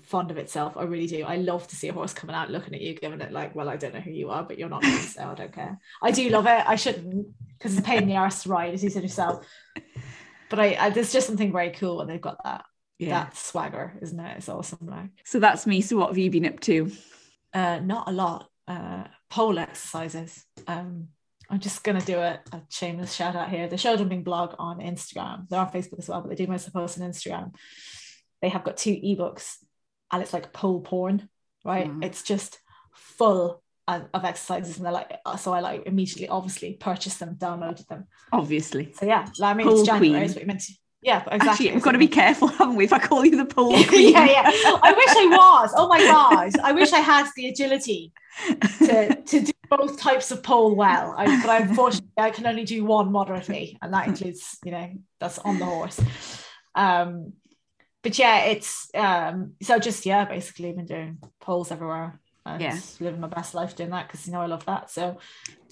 fond 0.05 0.31
of 0.31 0.39
itself. 0.39 0.77
I 0.77 0.85
really 0.85 1.07
do. 1.07 1.25
I 1.25 1.37
love 1.37 1.67
to 1.69 1.77
see 1.77 1.89
a 1.89 1.93
horse 1.93 2.13
coming 2.13 2.37
out 2.37 2.51
looking 2.51 2.75
at 2.75 2.81
you, 2.81 2.95
giving 2.95 3.21
it 3.21 3.33
like, 3.33 3.55
well, 3.55 3.69
I 3.69 3.77
don't 3.77 3.95
know 3.95 4.01
who 4.01 4.11
you 4.11 4.31
are, 4.31 4.43
but 4.43 4.59
you're 4.59 4.69
not 4.69 4.83
me, 4.83 4.97
so 4.99 5.23
I 5.25 5.35
don't 5.35 5.53
care. 5.53 5.79
I 6.03 6.11
do 6.11 6.29
love 6.31 6.47
it. 6.47 6.65
I 6.67 6.77
shouldn't 6.77 7.27
because 7.57 7.73
it's 7.77 7.81
a 7.81 7.85
pain 7.85 8.03
in 8.03 8.09
the 8.09 8.17
arse 8.17 8.43
to 8.45 8.49
ride, 8.51 8.75
as 8.75 8.85
you 8.85 8.91
said 8.91 9.03
yourself. 9.03 9.45
But 10.51 10.61
I, 10.61 10.77
I 10.79 10.91
there's 10.91 11.13
just 11.13 11.27
something 11.27 11.53
very 11.53 11.71
cool 11.71 11.99
when 11.99 12.07
they've 12.07 12.21
got 12.21 12.43
that 12.45 12.65
Yeah. 12.99 13.11
that 13.25 13.37
swagger, 13.37 13.99
isn't 14.01 14.19
it? 14.19 14.37
It's 14.39 14.49
awesome. 14.49 14.87
Like 14.87 15.11
So 15.25 15.41
that's 15.41 15.67
me. 15.67 15.81
So 15.81 15.97
what 15.99 16.09
have 16.09 16.19
you 16.19 16.31
been 16.31 16.47
up 16.47 16.61
to? 16.61 16.91
uh, 17.55 17.81
not 17.81 18.09
a 18.09 18.13
lot. 18.13 18.49
Uh, 18.67 19.05
pole 19.31 19.59
exercises. 19.59 20.45
Um, 20.67 21.09
I'm 21.51 21.61
just 21.61 21.83
gonna 21.83 22.01
do 22.03 22.19
a, 22.19 22.41
a 22.53 22.63
shameless 22.69 23.15
shout 23.15 23.35
out 23.37 23.49
here. 23.49 23.69
The 23.69 23.79
show 23.79 23.97
jumping 23.97 24.23
blog 24.23 24.55
on 24.59 24.81
Instagram. 24.81 25.49
They're 25.49 25.61
on 25.61 25.71
Facebook 25.73 25.99
as 25.99 26.09
well, 26.09 26.21
but 26.21 26.29
they 26.29 26.37
do 26.37 26.47
most 26.51 26.67
of 26.67 26.73
the 26.73 26.79
posts 26.79 27.01
on 27.01 27.11
Instagram. 27.11 27.55
They 28.43 28.51
have 28.51 28.65
got 28.65 28.77
two 28.77 28.93
ebooks, 28.93 29.57
and 30.11 30.23
it's 30.23 30.33
like 30.33 30.53
pole 30.53 30.81
porn, 30.81 31.29
right? 31.65 31.89
Mm. 31.89 32.05
It's 32.05 32.23
just 32.23 32.59
full 32.93 33.63
of, 33.87 34.07
of 34.15 34.25
exercises, 34.25 34.77
and 34.77 34.87
they're 34.87 34.93
like, 34.93 35.19
uh, 35.25 35.37
so 35.37 35.53
I 35.53 35.61
like 35.61 35.87
immediately, 35.87 36.29
obviously, 36.29 36.75
purchased 36.75 37.21
them, 37.21 37.37
downloaded 37.37 37.87
them. 37.89 38.07
Obviously. 38.33 38.93
So 38.93 39.07
yeah, 39.07 39.29
I 39.43 39.55
mean, 39.55 39.67
pole 39.67 39.81
it's 39.81 39.89
January, 39.89 40.25
is 40.25 40.35
what 40.35 40.43
you 40.43 40.47
meant 40.47 40.61
to. 40.61 40.73
Yeah, 41.01 41.23
exactly. 41.31 41.49
Actually, 41.49 41.73
we've 41.73 41.83
got 41.83 41.93
to 41.93 41.99
be 41.99 42.09
careful, 42.09 42.49
haven't 42.49 42.75
we? 42.75 42.85
If 42.85 42.93
I 42.93 42.99
call 42.99 43.25
you 43.25 43.37
the 43.37 43.45
pole 43.45 43.71
queen. 43.85 44.13
yeah, 44.13 44.27
yeah. 44.27 44.43
I 44.83 44.93
wish 44.93 45.17
I 45.17 45.27
was. 45.31 45.73
Oh 45.77 45.89
my 45.89 45.99
god, 45.99 46.59
I 46.63 46.73
wish 46.73 46.93
I 46.93 46.99
had 46.99 47.29
the 47.37 47.49
agility 47.49 48.13
to 48.79 49.15
to 49.15 49.41
do 49.41 49.53
both 49.71 49.99
types 49.99 50.31
of 50.31 50.43
pole 50.43 50.75
well. 50.75 51.15
I, 51.17 51.43
but 51.45 51.63
unfortunately, 51.63 52.11
I 52.19 52.31
can 52.31 52.47
only 52.47 52.65
do 52.65 52.85
one 52.85 53.13
moderately, 53.13 53.79
and 53.81 53.93
that 53.95 54.09
includes, 54.09 54.59
you 54.65 54.73
know, 54.73 54.91
that's 55.21 55.39
on 55.39 55.59
the 55.59 55.65
horse. 55.65 56.01
Um, 56.75 57.35
but 58.03 58.19
yeah, 58.19 58.45
it's 58.45 58.89
um, 58.95 59.55
so 59.63 59.79
just 59.79 60.07
yeah, 60.07 60.25
basically 60.25 60.73
been 60.73 60.87
doing 60.87 61.19
poles 61.41 61.73
everywhere 61.73 62.21
and 62.47 62.63
yeah. 62.63 62.79
living 63.01 63.21
my 63.21 63.29
best 63.29 63.55
life 63.55 63.77
doing 63.77 63.91
that 63.91 64.07
because 64.07 64.27
you 64.27 64.33
know 64.33 64.41
I 64.41 64.47
love 64.47 64.65
that. 64.67 64.91
So 64.91 65.19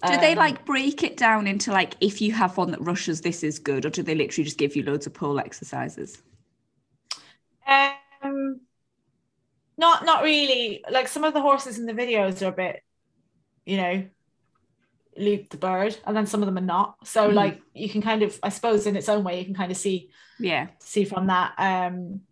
um, 0.02 0.12
do 0.12 0.20
they 0.20 0.32
um, 0.32 0.38
like 0.38 0.64
break 0.64 1.02
it 1.02 1.16
down 1.16 1.46
into 1.46 1.72
like 1.72 1.94
if 2.00 2.20
you 2.20 2.32
have 2.32 2.56
one 2.56 2.70
that 2.72 2.80
rushes, 2.80 3.20
this 3.20 3.42
is 3.42 3.58
good, 3.58 3.86
or 3.86 3.90
do 3.90 4.02
they 4.02 4.14
literally 4.14 4.44
just 4.44 4.58
give 4.58 4.76
you 4.76 4.82
loads 4.82 5.06
of 5.06 5.14
pole 5.14 5.38
exercises? 5.38 6.22
Um, 7.66 8.60
not 9.78 10.04
not 10.04 10.22
really. 10.22 10.84
Like 10.90 11.08
some 11.08 11.24
of 11.24 11.32
the 11.32 11.40
horses 11.40 11.78
in 11.78 11.86
the 11.86 11.92
videos 11.92 12.42
are 12.42 12.50
a 12.50 12.52
bit, 12.52 12.82
you 13.64 13.76
know, 13.76 14.06
Luke 15.18 15.48
the 15.50 15.56
bird, 15.56 15.96
and 16.06 16.16
then 16.16 16.26
some 16.26 16.42
of 16.42 16.46
them 16.46 16.58
are 16.58 16.66
not. 16.66 17.06
So 17.06 17.30
mm. 17.30 17.34
like 17.34 17.60
you 17.74 17.88
can 17.88 18.02
kind 18.02 18.22
of, 18.22 18.38
I 18.42 18.48
suppose, 18.48 18.86
in 18.86 18.96
its 18.96 19.08
own 19.08 19.24
way, 19.24 19.38
you 19.38 19.44
can 19.44 19.54
kind 19.54 19.70
of 19.70 19.76
see, 19.76 20.10
yeah, 20.38 20.68
see 20.78 21.04
from 21.04 21.26
that. 21.28 21.54
Um, 21.58 22.22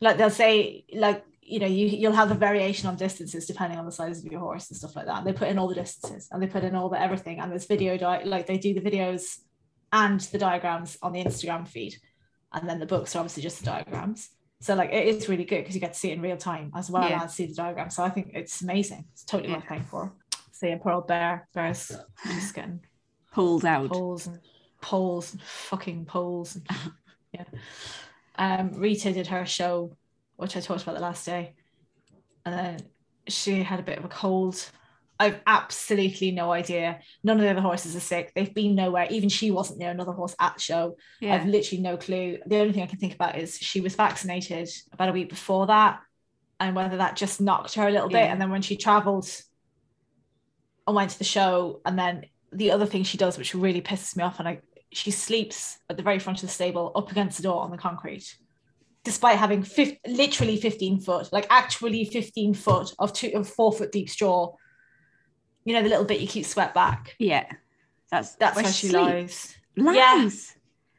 like 0.00 0.16
they'll 0.16 0.30
say, 0.30 0.84
like 0.92 1.24
you 1.42 1.58
know, 1.58 1.66
you 1.66 1.86
you'll 1.86 2.12
have 2.12 2.30
a 2.30 2.34
variation 2.34 2.88
on 2.88 2.96
distances 2.96 3.46
depending 3.46 3.78
on 3.78 3.86
the 3.86 3.92
size 3.92 4.18
of 4.24 4.30
your 4.30 4.40
horse 4.40 4.68
and 4.68 4.76
stuff 4.76 4.94
like 4.96 5.06
that. 5.06 5.18
And 5.18 5.26
they 5.26 5.32
put 5.32 5.48
in 5.48 5.58
all 5.58 5.68
the 5.68 5.74
distances 5.74 6.28
and 6.30 6.42
they 6.42 6.46
put 6.46 6.64
in 6.64 6.74
all 6.74 6.88
the 6.88 7.00
everything. 7.00 7.40
And 7.40 7.50
there's 7.50 7.66
video 7.66 7.96
di- 7.96 8.24
like 8.24 8.46
they 8.46 8.58
do 8.58 8.74
the 8.74 8.80
videos 8.80 9.38
and 9.92 10.20
the 10.20 10.38
diagrams 10.38 10.98
on 11.02 11.12
the 11.12 11.24
Instagram 11.24 11.66
feed, 11.66 11.96
and 12.52 12.68
then 12.68 12.78
the 12.78 12.86
books 12.86 13.16
are 13.16 13.20
obviously 13.20 13.42
just 13.42 13.60
the 13.60 13.66
diagrams. 13.66 14.30
So 14.60 14.74
like 14.74 14.92
it 14.92 15.06
is 15.06 15.28
really 15.28 15.44
good 15.44 15.58
because 15.58 15.74
you 15.74 15.80
get 15.80 15.92
to 15.92 15.98
see 15.98 16.10
it 16.10 16.14
in 16.14 16.20
real 16.20 16.36
time 16.36 16.72
as 16.74 16.90
well 16.90 17.08
yeah. 17.08 17.22
as 17.22 17.34
see 17.34 17.46
the 17.46 17.54
diagram. 17.54 17.90
So 17.90 18.02
I 18.02 18.10
think 18.10 18.32
it's 18.34 18.60
amazing. 18.60 19.04
It's 19.12 19.24
totally 19.24 19.50
yeah. 19.50 19.56
worth 19.56 19.66
paying 19.66 19.84
for. 19.84 20.12
See 20.60 20.72
a 20.72 20.76
poor 20.76 20.90
old 20.92 21.06
bear, 21.06 21.46
bears 21.54 21.92
just 22.24 22.52
getting 22.52 22.80
pulled 23.32 23.64
out. 23.64 23.90
Poles 23.90 24.26
and 24.26 24.40
poles 24.80 25.32
and 25.32 25.40
fucking 25.40 26.04
poles. 26.04 26.56
And, 26.56 26.66
yeah. 27.32 27.44
Um, 28.34 28.72
Rita 28.72 29.12
did 29.12 29.28
her 29.28 29.46
show, 29.46 29.96
which 30.34 30.56
I 30.56 30.60
talked 30.60 30.82
about 30.82 30.96
the 30.96 31.00
last 31.00 31.24
day, 31.24 31.54
and 32.44 32.52
then 32.52 32.80
she 33.28 33.62
had 33.62 33.78
a 33.78 33.84
bit 33.84 33.98
of 33.98 34.04
a 34.04 34.08
cold. 34.08 34.68
I've 35.20 35.40
absolutely 35.46 36.32
no 36.32 36.50
idea. 36.50 37.00
None 37.22 37.36
of 37.36 37.42
the 37.42 37.50
other 37.50 37.60
horses 37.60 37.94
are 37.94 38.00
sick. 38.00 38.32
They've 38.34 38.52
been 38.52 38.74
nowhere. 38.74 39.06
Even 39.10 39.28
she 39.28 39.52
wasn't 39.52 39.78
near 39.78 39.90
another 39.90 40.12
horse 40.12 40.34
at 40.40 40.54
the 40.54 40.60
show. 40.60 40.96
Yeah. 41.20 41.34
I've 41.34 41.46
literally 41.46 41.82
no 41.82 41.96
clue. 41.96 42.38
The 42.46 42.58
only 42.58 42.72
thing 42.72 42.82
I 42.82 42.86
can 42.86 42.98
think 42.98 43.14
about 43.14 43.38
is 43.38 43.58
she 43.58 43.80
was 43.80 43.94
vaccinated 43.94 44.68
about 44.92 45.08
a 45.08 45.12
week 45.12 45.28
before 45.28 45.68
that, 45.68 46.00
and 46.58 46.74
whether 46.74 46.96
that 46.96 47.14
just 47.14 47.40
knocked 47.40 47.74
her 47.74 47.86
a 47.86 47.92
little 47.92 48.10
yeah. 48.10 48.24
bit. 48.24 48.32
And 48.32 48.40
then 48.40 48.50
when 48.50 48.62
she 48.62 48.76
travelled 48.76 49.28
and 50.88 50.96
went 50.96 51.10
to 51.10 51.18
the 51.18 51.24
show. 51.24 51.80
And 51.84 51.96
then 51.96 52.26
the 52.50 52.72
other 52.72 52.86
thing 52.86 53.04
she 53.04 53.18
does, 53.18 53.38
which 53.38 53.54
really 53.54 53.80
pisses 53.80 54.16
me 54.16 54.24
off, 54.24 54.40
and 54.40 54.48
I 54.48 54.60
she 54.90 55.10
sleeps 55.10 55.78
at 55.90 55.96
the 55.96 56.02
very 56.02 56.18
front 56.18 56.42
of 56.42 56.48
the 56.48 56.52
stable 56.52 56.92
up 56.96 57.12
against 57.12 57.36
the 57.36 57.42
door 57.42 57.62
on 57.62 57.70
the 57.70 57.76
concrete, 57.76 58.36
despite 59.04 59.38
having 59.38 59.62
fif- 59.62 59.98
literally 60.06 60.56
15 60.56 61.00
foot, 61.00 61.30
like 61.30 61.46
actually 61.50 62.06
15 62.06 62.54
foot 62.54 62.94
of 62.98 63.12
two 63.12 63.30
of 63.34 63.48
four 63.48 63.72
foot 63.72 63.92
deep 63.92 64.08
straw. 64.08 64.54
You 65.64 65.74
know, 65.74 65.82
the 65.82 65.90
little 65.90 66.06
bit 66.06 66.20
you 66.20 66.26
keep 66.26 66.46
sweat 66.46 66.72
back. 66.72 67.14
Yeah. 67.18 67.44
That's 68.10 68.34
that's 68.36 68.56
where, 68.56 68.64
where 68.64 68.72
she 68.72 68.88
lies. 68.88 69.54
lies. 69.76 70.54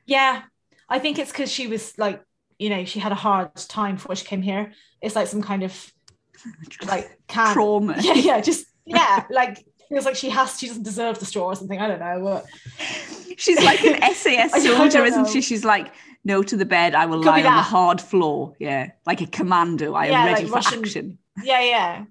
Yeah. 0.05 0.33
Yeah. 0.33 0.41
I 0.87 0.99
think 0.99 1.17
it's 1.17 1.31
because 1.31 1.51
she 1.51 1.65
was 1.65 1.97
like, 1.97 2.21
you 2.59 2.69
know, 2.69 2.85
she 2.85 2.99
had 2.99 3.11
a 3.11 3.15
hard 3.15 3.55
time 3.55 3.95
before 3.95 4.15
she 4.15 4.25
came 4.25 4.43
here. 4.43 4.73
It's 5.01 5.15
like 5.15 5.27
some 5.27 5.41
kind 5.41 5.63
of 5.63 5.93
like 6.87 7.17
can 7.27 7.53
trauma. 7.53 7.95
Yeah, 8.01 8.13
yeah, 8.13 8.41
just 8.41 8.67
yeah, 8.85 9.25
like 9.31 9.65
feels 9.89 10.05
like 10.05 10.15
she 10.15 10.29
has 10.29 10.57
she 10.59 10.67
doesn't 10.67 10.83
deserve 10.83 11.19
the 11.19 11.25
straw 11.25 11.45
or 11.45 11.55
something. 11.55 11.79
I 11.79 11.87
don't 11.87 11.99
know. 11.99 12.23
But 12.23 12.45
she's 13.37 13.61
like 13.63 13.83
an 13.83 14.13
SAS 14.13 14.63
soldier, 14.63 15.03
isn't 15.03 15.27
she? 15.29 15.41
She's 15.41 15.65
like, 15.65 15.91
no 16.23 16.43
to 16.43 16.55
the 16.55 16.65
bed, 16.65 16.95
I 16.95 17.05
will 17.05 17.19
Could 17.19 17.27
lie 17.27 17.43
on 17.43 17.55
the 17.55 17.61
hard 17.61 18.01
floor. 18.01 18.53
Yeah. 18.59 18.91
Like 19.05 19.21
a 19.21 19.27
commando. 19.27 19.93
I 19.93 20.07
yeah, 20.07 20.19
am 20.19 20.25
ready 20.27 20.41
like 20.43 20.49
for 20.49 20.55
Russian, 20.55 20.79
action. 20.79 21.17
Yeah, 21.43 21.61
yeah. 21.61 22.05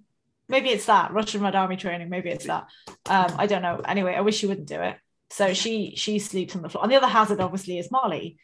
Maybe 0.49 0.71
it's 0.71 0.87
that. 0.87 1.13
Russian 1.13 1.43
Red 1.43 1.55
Army 1.55 1.77
training. 1.77 2.09
Maybe 2.09 2.31
it's 2.31 2.47
that. 2.47 2.69
Um, 3.07 3.35
I 3.37 3.47
don't 3.47 3.61
know. 3.61 3.83
Anyway, 3.85 4.15
I 4.15 4.23
wish 4.23 4.37
she 4.37 4.47
wouldn't 4.47 4.69
do 4.69 4.81
it. 4.81 4.97
So 5.31 5.53
she 5.53 5.95
she 5.97 6.19
sleeps 6.19 6.57
on 6.57 6.63
the 6.63 6.71
floor. 6.71 6.85
And 6.85 6.91
the 6.91 6.97
other 6.97 7.07
hazard 7.07 7.41
obviously 7.41 7.79
is 7.79 7.91
Molly. 7.91 8.39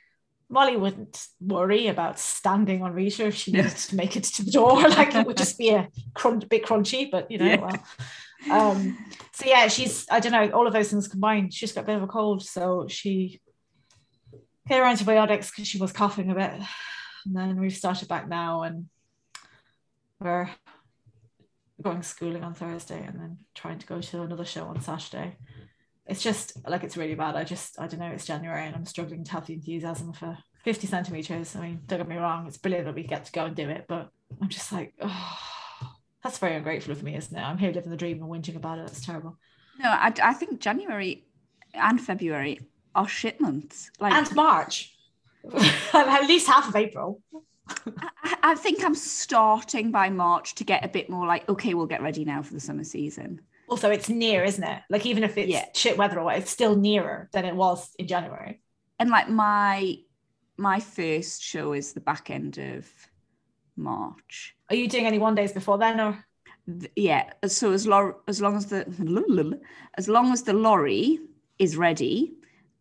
Molly 0.50 0.76
wouldn't 0.76 1.26
worry 1.40 1.86
about 1.86 2.18
standing 2.18 2.82
on 2.82 2.92
Rita 2.92 3.26
if 3.26 3.34
she 3.34 3.52
needed 3.52 3.74
to 3.74 3.96
make 3.96 4.16
it 4.16 4.24
to 4.24 4.44
the 4.44 4.50
door. 4.50 4.82
Like 4.88 5.14
it 5.14 5.26
would 5.26 5.38
just 5.38 5.56
be 5.56 5.70
a 5.70 5.88
crunch, 6.12 6.46
bit 6.50 6.66
crunchy, 6.66 7.10
but 7.10 7.30
you 7.30 7.38
know, 7.38 7.46
yeah. 7.46 7.60
well, 7.60 7.84
um, 8.50 8.98
so 9.32 9.46
yeah, 9.46 9.68
she's 9.68 10.06
I 10.10 10.20
don't 10.20 10.32
know 10.32 10.50
all 10.50 10.66
of 10.66 10.72
those 10.72 10.90
things 10.90 11.08
combined. 11.08 11.52
She's 11.52 11.72
got 11.72 11.84
a 11.84 11.86
bit 11.86 11.96
of 11.96 12.02
a 12.02 12.06
cold, 12.06 12.42
so 12.42 12.86
she 12.88 13.40
gave 14.68 14.78
her 14.78 14.84
antibiotics 14.84 15.50
because 15.50 15.66
she 15.66 15.78
was 15.78 15.92
coughing 15.92 16.30
a 16.30 16.34
bit, 16.34 16.52
and 17.24 17.34
then 17.34 17.60
we've 17.60 17.76
started 17.76 18.08
back 18.08 18.28
now, 18.28 18.62
and 18.62 18.86
we're 20.20 20.50
going 21.82 22.02
schooling 22.02 22.44
on 22.44 22.54
Thursday, 22.54 23.04
and 23.04 23.18
then 23.18 23.38
trying 23.54 23.78
to 23.78 23.86
go 23.86 24.00
to 24.00 24.22
another 24.22 24.44
show 24.44 24.64
on 24.64 24.80
Saturday. 24.80 25.36
It's 26.06 26.22
just 26.22 26.56
like 26.68 26.84
it's 26.84 26.96
really 26.96 27.14
bad. 27.14 27.36
I 27.36 27.44
just 27.44 27.80
I 27.80 27.86
don't 27.86 28.00
know. 28.00 28.10
It's 28.10 28.26
January, 28.26 28.66
and 28.66 28.76
I'm 28.76 28.86
struggling 28.86 29.24
to 29.24 29.32
have 29.32 29.46
the 29.46 29.54
enthusiasm 29.54 30.12
for 30.12 30.38
50 30.64 30.86
centimeters. 30.86 31.54
I 31.56 31.60
mean, 31.60 31.82
don't 31.86 31.98
get 31.98 32.08
me 32.08 32.16
wrong, 32.16 32.46
it's 32.46 32.58
brilliant 32.58 32.86
that 32.86 32.94
we 32.94 33.02
get 33.02 33.26
to 33.26 33.32
go 33.32 33.44
and 33.44 33.54
do 33.54 33.68
it, 33.68 33.84
but 33.86 34.08
I'm 34.40 34.48
just 34.48 34.72
like, 34.72 34.94
oh 35.00 35.53
that's 36.24 36.38
very 36.38 36.56
ungrateful 36.56 36.92
of 36.92 37.02
me, 37.02 37.14
isn't 37.14 37.36
it? 37.36 37.40
I'm 37.40 37.58
here 37.58 37.70
living 37.70 37.90
the 37.90 37.96
dream 37.96 38.22
and 38.22 38.30
whinging 38.30 38.56
about 38.56 38.78
it. 38.78 38.86
That's 38.86 39.04
terrible. 39.04 39.36
No, 39.78 39.90
I, 39.90 40.12
I 40.22 40.32
think 40.32 40.58
January 40.58 41.26
and 41.74 42.00
February 42.00 42.60
are 42.94 43.06
shit 43.06 43.40
months. 43.40 43.90
Like 44.00 44.14
and 44.14 44.34
March, 44.34 44.96
at 45.92 46.26
least 46.26 46.48
half 46.48 46.68
of 46.68 46.76
April. 46.76 47.20
I, 48.22 48.36
I 48.42 48.54
think 48.54 48.82
I'm 48.82 48.94
starting 48.94 49.90
by 49.90 50.08
March 50.08 50.54
to 50.56 50.64
get 50.64 50.84
a 50.84 50.88
bit 50.88 51.10
more 51.10 51.26
like, 51.26 51.46
okay, 51.48 51.74
we'll 51.74 51.86
get 51.86 52.02
ready 52.02 52.24
now 52.24 52.42
for 52.42 52.54
the 52.54 52.60
summer 52.60 52.84
season. 52.84 53.42
Also, 53.68 53.90
it's 53.90 54.08
near, 54.08 54.44
isn't 54.44 54.64
it? 54.64 54.82
Like 54.88 55.04
even 55.04 55.24
if 55.24 55.36
it's 55.36 55.50
yeah. 55.50 55.66
shit 55.74 55.98
weather 55.98 56.20
or 56.20 56.24
what, 56.24 56.38
it's 56.38 56.50
still 56.50 56.74
nearer 56.74 57.28
than 57.32 57.44
it 57.44 57.54
was 57.54 57.90
in 57.98 58.06
January. 58.06 58.60
And 58.98 59.10
like 59.10 59.28
my 59.28 59.96
my 60.56 60.80
first 60.80 61.42
show 61.42 61.72
is 61.72 61.92
the 61.92 62.00
back 62.00 62.30
end 62.30 62.58
of 62.58 62.88
March. 63.76 64.56
Are 64.70 64.76
you 64.76 64.88
doing 64.88 65.06
any 65.06 65.18
one 65.18 65.34
days 65.34 65.52
before 65.52 65.78
then, 65.78 66.00
or? 66.00 66.24
Yeah. 66.96 67.32
So 67.46 67.72
as 67.72 67.86
long 67.86 68.14
as 68.28 68.40
long 68.40 68.56
as 68.56 68.66
the 68.66 69.60
as 69.98 70.08
long 70.08 70.32
as 70.32 70.42
the 70.42 70.52
lorry 70.52 71.18
is 71.58 71.76
ready, 71.76 72.34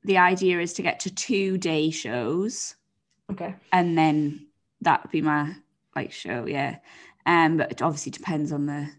the 0.03 0.17
idea 0.17 0.59
is 0.59 0.73
to 0.73 0.81
get 0.81 0.99
to 1.01 1.13
two 1.13 1.57
day 1.57 1.89
shows. 1.89 2.75
Okay. 3.31 3.55
And 3.71 3.97
then 3.97 4.47
that 4.81 5.03
would 5.03 5.11
be 5.11 5.21
my 5.21 5.55
like 5.95 6.11
show, 6.11 6.45
yeah. 6.45 6.77
Um, 7.25 7.57
but 7.57 7.71
it 7.71 7.81
obviously 7.81 8.11
depends 8.11 8.51
on 8.51 8.65
the 8.65 8.89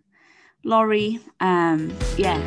lorry. 0.64 1.20
Um, 1.40 1.94
yeah. 2.16 2.42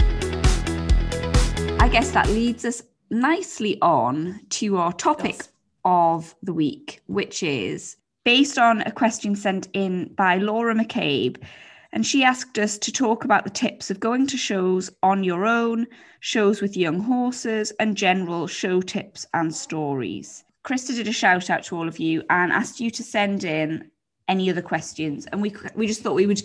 I 1.80 1.90
guess 1.90 2.12
that 2.12 2.28
leads 2.30 2.66
us 2.66 2.82
nicely 3.10 3.78
on 3.82 4.40
to 4.50 4.78
our 4.78 4.92
topic 4.94 5.36
yes. 5.38 5.50
of 5.86 6.36
the 6.44 6.54
week, 6.54 7.02
which 7.08 7.44
is 7.44 7.98
based 8.28 8.58
on 8.58 8.82
a 8.82 8.92
question 8.92 9.38
sent 9.38 9.70
in 9.72 10.14
by 10.18 10.36
Laura 10.36 10.76
McCabe. 10.76 11.42
And 11.94 12.06
she 12.06 12.26
asked 12.26 12.60
us 12.60 12.78
to 12.80 12.92
talk 12.92 13.24
about 13.24 13.46
the 13.46 13.50
tips 13.50 13.90
of 13.90 14.02
going 14.02 14.28
to 14.28 14.36
shows 14.36 14.90
on 15.02 15.24
your 15.24 15.46
own, 15.46 15.88
shows 16.20 16.60
with 16.60 16.76
young 16.76 17.00
horses, 17.00 17.72
and 17.80 17.96
general 17.96 18.46
show 18.46 18.82
tips 18.82 19.26
and 19.34 19.56
stories. 19.56 20.44
Krista 20.66 20.94
did 20.94 21.08
a 21.08 21.14
shout 21.14 21.50
out 21.50 21.64
to 21.64 21.78
all 21.78 21.88
of 21.88 22.00
you 22.00 22.22
and 22.30 22.52
asked 22.52 22.82
you 22.82 22.92
to 22.92 23.02
send 23.02 23.46
in 23.46 23.90
any 24.28 24.50
other 24.50 24.62
questions. 24.62 25.26
And 25.28 25.42
we, 25.42 25.56
we 25.74 25.88
just 25.88 26.02
thought 26.02 26.16
we 26.16 26.28
would 26.28 26.44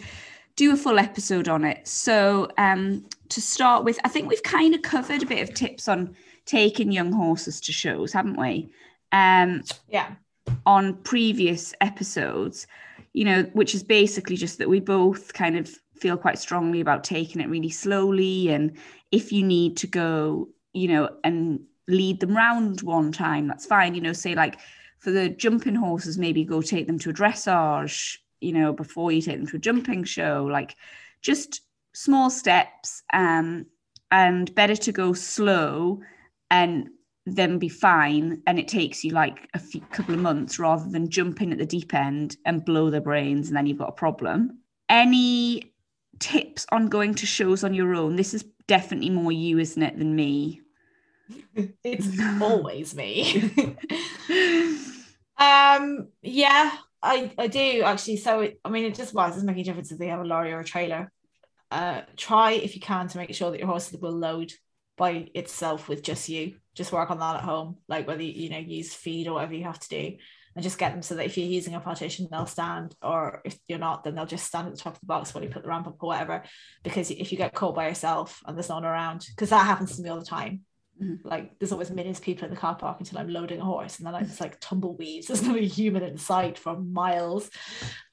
do 0.55 0.73
a 0.73 0.77
full 0.77 1.01
episode 1.01 1.49
on 1.49 1.65
it. 1.65 1.89
So, 1.89 2.49
um, 2.59 3.05
to 3.31 3.41
start 3.41 3.83
with, 3.83 3.99
I 4.05 4.09
think 4.09 4.29
we've 4.29 4.45
kind 4.45 4.73
of 4.77 4.83
covered 4.83 5.25
a 5.25 5.27
bit 5.27 5.43
of 5.43 5.53
tips 5.53 5.89
on 5.89 6.15
taking 6.45 6.93
young 6.93 7.11
horses 7.11 7.61
to 7.63 7.73
shows, 7.73 8.13
haven't 8.13 8.39
we? 8.39 8.71
Um, 9.11 9.65
yeah 9.89 10.13
on 10.67 10.95
previous 11.03 11.75
episodes, 11.81 12.67
you 13.13 13.25
know, 13.25 13.43
which 13.53 13.75
is 13.75 13.83
basically 13.83 14.37
just 14.37 14.59
that 14.59 14.69
we 14.69 14.81
both 14.81 15.33
kind 15.33 15.57
of 15.57 15.71
feel 15.97 16.17
quite 16.17 16.39
strongly 16.39 16.81
about 16.81 17.05
taking 17.05 17.41
it 17.41 17.49
really 17.49 17.71
slowly. 17.71 18.49
And 18.49 18.77
if 19.11 19.33
you 19.33 19.43
need 19.43 19.77
to 19.79 19.87
go 19.87 20.49
you 20.73 20.89
know 20.89 21.09
and 21.25 21.61
lead 21.89 22.21
them 22.21 22.37
round 22.37 22.83
one 22.83 23.13
time 23.13 23.47
that's 23.47 23.67
fine. 23.67 23.95
You 23.95 24.01
know 24.01 24.13
say 24.13 24.35
like 24.35 24.59
for 24.99 25.11
the 25.11 25.29
jumping 25.29 25.75
horses 25.75 26.19
maybe 26.19 26.45
go 26.45 26.63
take 26.63 26.87
them 26.87 26.99
to 27.01 27.11
a 27.11 27.15
dressage 27.15 28.19
you 28.41 28.53
know 28.53 28.73
before 28.73 29.13
you 29.13 29.21
take 29.21 29.39
them 29.39 29.47
to 29.49 29.57
a 29.57 29.61
jumping 29.61 30.05
show. 30.05 30.49
Like 30.51 30.77
just 31.21 31.63
small 31.95 32.31
steps 32.31 33.03
um 33.13 33.67
and 34.11 34.55
better 34.55 34.77
to 34.77 34.93
go 34.93 35.13
slow 35.13 36.01
and 36.51 36.89
then 37.27 37.59
be 37.59 37.69
fine. 37.69 38.43
And 38.47 38.59
it 38.59 38.69
takes 38.69 39.05
you 39.05 39.13
like 39.13 39.49
a 39.55 39.59
few 39.59 39.81
couple 39.81 40.15
of 40.15 40.21
months 40.21 40.59
rather 40.59 40.89
than 40.89 41.09
jump 41.11 41.41
in 41.43 41.53
at 41.53 41.59
the 41.59 41.67
deep 41.67 41.95
end 41.95 42.37
and 42.45 42.65
blow 42.65 42.91
their 42.91 43.01
brains 43.01 43.49
and 43.49 43.57
then 43.57 43.67
you've 43.67 43.79
got 43.79 43.89
a 43.89 43.93
problem. 43.93 44.59
Any 44.89 45.73
tips 46.19 46.67
on 46.71 46.89
going 46.89 47.15
to 47.17 47.27
shows 47.27 47.65
on 47.65 47.75
your 47.75 47.95
own? 47.95 48.17
This 48.17 48.35
is 48.35 48.45
definitely 48.67 49.11
more 49.11 49.33
you 49.33 49.59
isn't 49.59 49.83
it 49.83 49.99
than 49.99 50.15
me? 50.15 50.61
It's 51.85 52.09
always 52.43 52.95
me. 52.95 53.51
Um 55.39 56.09
yeah 56.23 56.71
i 57.03 57.33
i 57.37 57.49
do 57.49 57.83
actually. 57.83 58.19
So 58.19 58.41
it, 58.43 58.61
i 58.65 58.71
mean 58.71 58.85
it 58.85 58.95
just 58.95 59.13
well, 59.13 59.27
it 59.27 59.31
doesn't 59.31 59.47
make 59.47 59.57
a 59.57 59.65
difference 59.65 59.91
if 59.91 59.99
they 59.99 60.07
have 60.07 60.21
a 60.21 60.25
lorry 60.25 60.53
or 60.53 60.61
a 60.61 60.65
trailer. 60.65 61.11
Uh 61.71 62.03
try 62.17 62.53
if 62.53 62.77
you 62.77 62.81
can 62.81 63.09
to 63.09 63.19
make 63.19 63.35
sure 63.35 63.51
that 63.51 63.59
your 63.59 63.67
horse 63.67 63.91
will 63.93 64.13
load 64.13 64.53
by 65.03 65.29
itself 65.35 65.89
with 65.89 66.01
just 66.01 66.29
you. 66.29 66.55
Just 66.77 66.93
work 66.93 67.11
on 67.11 67.19
that 67.19 67.35
at 67.35 67.43
home 67.43 67.79
like 67.89 68.07
whether 68.07 68.23
you, 68.23 68.45
you 68.45 68.51
know 68.51 68.59
use 68.59 68.95
feed 68.95 69.27
or 69.27 69.35
whatever 69.35 69.53
you 69.53 69.65
have 69.65 69.81
to 69.81 69.89
do 69.89 70.17
and 70.55 70.63
just 70.63 70.79
get 70.79 70.93
them 70.93 71.03
so 71.03 71.17
that 71.17 71.27
if 71.27 71.37
you're 71.37 71.47
using 71.47 71.75
a 71.75 71.81
partition 71.81 72.29
they'll 72.31 72.47
stand 72.47 72.95
or 73.03 73.43
if 73.45 73.59
you're 73.67 73.81
not 73.81 74.05
then 74.05 74.15
they'll 74.15 74.25
just 74.25 74.47
stand 74.47 74.69
at 74.69 74.75
the 74.75 74.81
top 74.81 74.95
of 74.95 75.01
the 75.01 75.07
box 75.07 75.35
while 75.35 75.43
you 75.43 75.51
put 75.51 75.65
the 75.65 75.69
ramp 75.69 75.89
up 75.89 75.97
or 76.01 76.07
whatever. 76.07 76.45
Because 76.85 77.11
if 77.11 77.33
you 77.33 77.37
get 77.37 77.53
caught 77.53 77.75
by 77.75 77.89
yourself 77.89 78.41
and 78.47 78.57
there's 78.57 78.69
no 78.69 78.77
one 78.77 78.85
around 78.85 79.27
because 79.29 79.51
that 79.51 79.67
happens 79.67 79.97
to 79.97 80.03
me 80.03 80.09
all 80.09 80.21
the 80.21 80.25
time. 80.25 80.61
Mm-hmm. 81.03 81.27
like 81.27 81.59
there's 81.59 81.73
always 81.73 81.91
millions 81.91 82.19
of 82.19 82.25
people 82.25 82.45
in 82.45 82.51
the 82.51 82.61
car 82.61 82.77
park 82.77 82.99
until 83.01 83.19
I'm 83.19 83.31
loading 83.31 83.61
a 83.61 83.65
horse 83.65 83.99
and 83.99 84.07
then 84.07 84.15
I 84.15 84.23
just 84.23 84.41
like 84.41 84.61
tumbleweeds. 84.61 85.27
There's 85.29 85.43
no 85.43 85.55
human 85.55 86.05
in 86.05 86.17
sight 86.17 86.59
for 86.59 86.79
miles. 86.79 87.51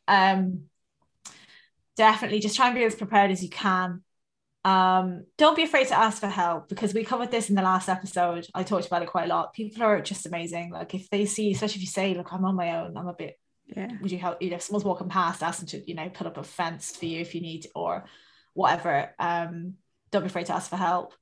Um 0.08 0.64
definitely 1.98 2.40
just 2.40 2.56
try 2.56 2.68
and 2.68 2.76
be 2.76 2.84
as 2.84 2.96
prepared 2.96 3.30
as 3.30 3.44
you 3.44 3.50
can 3.50 4.02
um 4.66 5.24
don't 5.38 5.56
be 5.56 5.64
afraid 5.64 5.88
to 5.88 5.98
ask 5.98 6.20
for 6.20 6.28
help 6.28 6.68
because 6.68 6.94
we 6.94 7.04
covered 7.06 7.32
this 7.32 7.50
in 7.50 7.56
the 7.56 7.62
last 7.62 7.88
episode. 7.88 8.46
I 8.54 8.64
talked 8.64 8.88
about 8.88 9.02
it 9.02 9.10
quite 9.10 9.26
a 9.26 9.34
lot. 9.34 9.54
People 9.54 9.84
are 9.84 10.02
just 10.02 10.26
amazing. 10.26 10.72
Like 10.72 10.94
if 10.94 11.10
they 11.10 11.26
see 11.26 11.52
especially 11.52 11.78
if 11.78 11.82
you 11.82 11.88
say 11.88 12.14
look 12.14 12.34
i'm 12.34 12.44
on 12.44 12.56
my 12.56 12.78
own. 12.78 12.98
I'm 12.98 13.08
a 13.08 13.14
bit 13.14 13.40
yeah. 13.68 13.90
would 14.02 14.12
you 14.12 14.18
help 14.18 14.42
you 14.42 14.50
know 14.50 14.58
if 14.58 14.64
someone's 14.64 14.84
walking 14.84 15.10
past 15.10 15.44
ask 15.44 15.60
them 15.60 15.68
to 15.68 15.88
you 15.88 15.96
know 15.96 16.10
put 16.10 16.28
up 16.28 16.38
a 16.38 16.44
fence 16.44 16.96
for 16.96 17.06
you 17.06 17.22
if 17.22 17.36
you 17.36 17.42
need 17.42 17.68
or 17.74 18.04
whatever 18.54 19.14
um 19.20 19.76
don't 20.12 20.24
be 20.24 20.28
afraid 20.28 20.48
to 20.48 20.56
ask 20.56 20.70
for 20.70 20.78
help. 20.78 21.14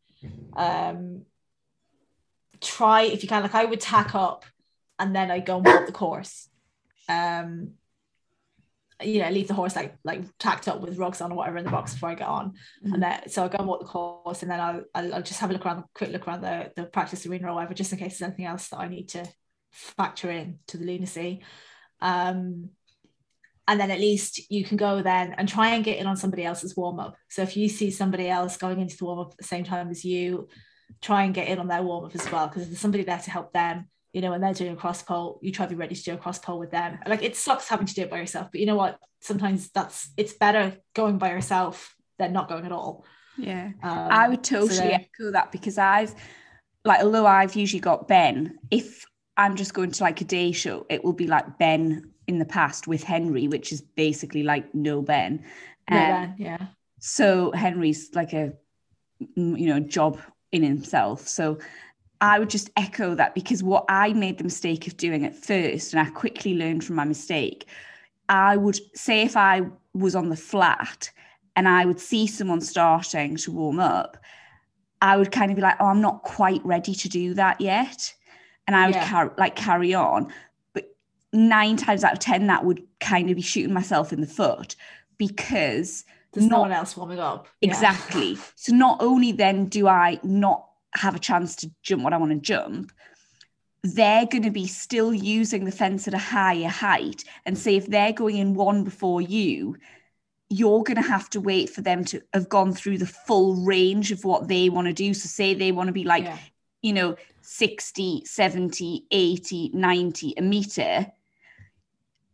Um 0.55 1.23
try 2.59 3.03
if 3.03 3.21
you 3.21 3.29
can 3.29 3.43
like 3.43 3.53
i 3.53 3.65
would 3.65 3.79
tack 3.79 4.15
up 4.15 4.43
and 4.97 5.15
then 5.15 5.29
i 5.29 5.39
go 5.39 5.57
and 5.57 5.65
walk 5.65 5.85
the 5.85 5.91
course. 5.91 6.49
Um 7.07 7.73
you 9.03 9.21
know, 9.21 9.29
leave 9.29 9.47
the 9.47 9.53
horse 9.53 9.75
like 9.75 9.95
like 10.03 10.23
tacked 10.39 10.67
up 10.67 10.81
with 10.81 10.97
rugs 10.97 11.21
on 11.21 11.31
or 11.31 11.35
whatever 11.35 11.57
in 11.57 11.65
the 11.65 11.71
box 11.71 11.93
before 11.93 12.09
I 12.09 12.15
get 12.15 12.27
on. 12.27 12.51
Mm-hmm. 12.83 12.93
And 12.93 13.03
then 13.03 13.29
so 13.29 13.43
I 13.43 13.47
go 13.47 13.57
and 13.59 13.67
walk 13.67 13.81
the 13.81 13.85
course 13.85 14.41
and 14.41 14.51
then 14.51 14.59
I'll, 14.59 14.83
I'll, 14.95 15.15
I'll 15.15 15.21
just 15.21 15.39
have 15.39 15.49
a 15.49 15.53
look 15.53 15.65
around, 15.65 15.83
quick 15.93 16.11
look 16.11 16.27
around 16.27 16.41
the, 16.41 16.71
the 16.75 16.83
practice 16.85 17.25
arena 17.25 17.51
or 17.51 17.55
whatever, 17.55 17.73
just 17.73 17.91
in 17.93 17.99
case 17.99 18.17
there's 18.17 18.29
anything 18.29 18.45
else 18.45 18.69
that 18.69 18.79
I 18.79 18.87
need 18.87 19.09
to 19.09 19.27
factor 19.71 20.31
in 20.31 20.59
to 20.67 20.77
the 20.77 20.85
lunacy. 20.85 21.43
Um, 22.01 22.69
and 23.67 23.79
then 23.79 23.91
at 23.91 23.99
least 23.99 24.49
you 24.49 24.63
can 24.63 24.77
go 24.77 25.01
then 25.01 25.33
and 25.37 25.47
try 25.47 25.75
and 25.75 25.83
get 25.83 25.97
in 25.99 26.07
on 26.07 26.15
somebody 26.15 26.45
else's 26.45 26.75
warm 26.75 26.99
up. 26.99 27.17
So 27.29 27.41
if 27.41 27.57
you 27.57 27.67
see 27.67 27.91
somebody 27.91 28.29
else 28.29 28.57
going 28.57 28.79
into 28.79 28.97
the 28.97 29.05
warm 29.05 29.19
up 29.19 29.31
at 29.31 29.37
the 29.37 29.43
same 29.43 29.65
time 29.65 29.89
as 29.89 30.05
you, 30.05 30.47
try 31.01 31.23
and 31.23 31.33
get 31.33 31.49
in 31.49 31.59
on 31.59 31.67
their 31.67 31.83
warm 31.83 32.05
up 32.05 32.15
as 32.15 32.31
well 32.31 32.47
because 32.47 32.67
there's 32.67 32.79
somebody 32.79 33.03
there 33.03 33.19
to 33.19 33.29
help 33.29 33.51
them 33.51 33.89
you 34.13 34.21
know, 34.21 34.31
when 34.31 34.41
they're 34.41 34.53
doing 34.53 34.73
a 34.73 34.75
cross 34.75 35.03
pole, 35.03 35.39
you 35.41 35.51
try 35.51 35.65
to 35.65 35.69
be 35.69 35.75
ready 35.75 35.95
to 35.95 36.03
do 36.03 36.13
a 36.13 36.17
cross 36.17 36.39
pole 36.39 36.59
with 36.59 36.71
them. 36.71 36.99
Like 37.05 37.23
it 37.23 37.35
sucks 37.35 37.67
having 37.67 37.87
to 37.87 37.93
do 37.93 38.01
it 38.03 38.09
by 38.09 38.19
yourself, 38.19 38.49
but 38.51 38.59
you 38.59 38.65
know 38.65 38.75
what? 38.75 38.99
Sometimes 39.21 39.69
that's 39.69 40.09
it's 40.17 40.33
better 40.33 40.77
going 40.95 41.17
by 41.17 41.31
yourself 41.31 41.95
than 42.17 42.33
not 42.33 42.49
going 42.49 42.65
at 42.65 42.71
all. 42.71 43.05
Yeah, 43.37 43.71
um, 43.83 44.07
I 44.11 44.29
would 44.29 44.43
totally 44.43 44.75
so 44.75 44.83
echo 44.83 45.31
that 45.31 45.51
because 45.51 45.77
I've 45.77 46.15
like, 46.85 47.03
although 47.03 47.27
I've 47.27 47.55
usually 47.55 47.79
got 47.79 48.07
Ben, 48.07 48.57
if 48.71 49.05
I'm 49.35 49.55
just 49.55 49.73
going 49.73 49.91
to 49.91 50.03
like 50.03 50.21
a 50.21 50.25
day 50.25 50.51
show, 50.51 50.85
it 50.89 51.03
will 51.03 51.13
be 51.13 51.27
like 51.27 51.59
Ben 51.59 52.11
in 52.27 52.39
the 52.39 52.45
past 52.45 52.87
with 52.87 53.03
Henry, 53.03 53.47
which 53.47 53.71
is 53.71 53.81
basically 53.81 54.43
like 54.43 54.73
no 54.73 55.01
Ben. 55.01 55.43
Um, 55.89 55.97
no 55.97 56.05
ben, 56.05 56.35
yeah. 56.37 56.67
So 56.99 57.51
Henry's 57.51 58.09
like 58.13 58.33
a 58.33 58.53
you 59.19 59.67
know 59.67 59.79
job 59.79 60.19
in 60.51 60.63
himself. 60.63 61.27
So 61.27 61.59
I 62.19 62.39
would 62.39 62.49
just 62.49 62.69
echo 62.75 63.15
that 63.15 63.35
because 63.35 63.61
what 63.63 63.85
I 63.89 64.13
made 64.13 64.37
the 64.37 64.43
mistake 64.43 64.87
of 64.87 64.97
doing 64.97 65.25
at 65.25 65.35
first, 65.35 65.93
and 65.93 66.05
I 66.05 66.09
quickly 66.09 66.55
learned 66.55 66.83
from 66.83 66.95
my 66.95 67.05
mistake, 67.05 67.67
I 68.29 68.57
would 68.57 68.79
say 68.95 69.21
if 69.21 69.37
I 69.37 69.61
was 69.93 70.15
on 70.15 70.29
the 70.29 70.35
flat 70.35 71.11
and 71.55 71.67
I 71.67 71.85
would 71.85 71.99
see 71.99 72.27
someone 72.27 72.61
starting 72.61 73.35
to 73.37 73.51
warm 73.51 73.79
up, 73.79 74.17
I 75.01 75.17
would 75.17 75.31
kind 75.31 75.51
of 75.51 75.55
be 75.55 75.61
like, 75.61 75.75
oh, 75.79 75.85
I'm 75.85 76.01
not 76.01 76.23
quite 76.23 76.63
ready 76.65 76.93
to 76.95 77.09
do 77.09 77.33
that 77.35 77.61
yet. 77.61 78.13
And 78.65 78.75
I 78.75 78.87
would 78.87 78.95
yeah. 78.95 79.09
car- 79.09 79.33
like 79.37 79.55
carry 79.55 79.93
on. 79.93 80.33
But 80.73 80.95
nine 81.33 81.77
times 81.77 82.03
out 82.03 82.13
of 82.13 82.19
10, 82.19 82.47
that 82.47 82.65
would 82.65 82.83
kind 82.99 83.29
of 83.29 83.35
be 83.35 83.41
shooting 83.41 83.73
myself 83.73 84.11
in 84.11 84.21
the 84.21 84.27
foot 84.27 84.75
because 85.17 86.03
there's 86.33 86.47
not, 86.47 86.57
no 86.57 86.61
one 86.61 86.71
else 86.71 86.97
warming 86.97 87.19
up. 87.19 87.47
Exactly. 87.61 88.33
Yeah. 88.33 88.41
So 88.55 88.73
not 88.73 88.97
only 89.01 89.31
then 89.31 89.65
do 89.65 89.87
I 89.87 90.19
not 90.23 90.66
have 90.93 91.15
a 91.15 91.19
chance 91.19 91.55
to 91.57 91.71
jump 91.83 92.03
what 92.03 92.13
I 92.13 92.17
want 92.17 92.31
to 92.31 92.39
jump, 92.39 92.91
they're 93.83 94.25
going 94.25 94.43
to 94.43 94.51
be 94.51 94.67
still 94.67 95.13
using 95.13 95.65
the 95.65 95.71
fence 95.71 96.07
at 96.07 96.13
a 96.13 96.19
higher 96.19 96.67
height. 96.67 97.23
And 97.45 97.57
say 97.57 97.75
if 97.75 97.87
they're 97.87 98.13
going 98.13 98.37
in 98.37 98.53
one 98.53 98.83
before 98.83 99.21
you, 99.21 99.77
you're 100.49 100.83
going 100.83 101.01
to 101.01 101.07
have 101.07 101.29
to 101.31 101.41
wait 101.41 101.69
for 101.69 101.81
them 101.81 102.05
to 102.05 102.21
have 102.33 102.49
gone 102.49 102.73
through 102.73 102.97
the 102.97 103.05
full 103.05 103.55
range 103.65 104.11
of 104.11 104.23
what 104.23 104.47
they 104.47 104.69
want 104.69 104.87
to 104.87 104.93
do. 104.93 105.13
So, 105.13 105.27
say 105.27 105.53
they 105.53 105.71
want 105.71 105.87
to 105.87 105.93
be 105.93 106.05
like, 106.05 106.23
yeah. 106.23 106.37
you 106.81 106.93
know, 106.93 107.15
60, 107.41 108.23
70, 108.25 109.05
80, 109.11 109.71
90 109.73 110.33
a 110.37 110.41
meter 110.41 111.07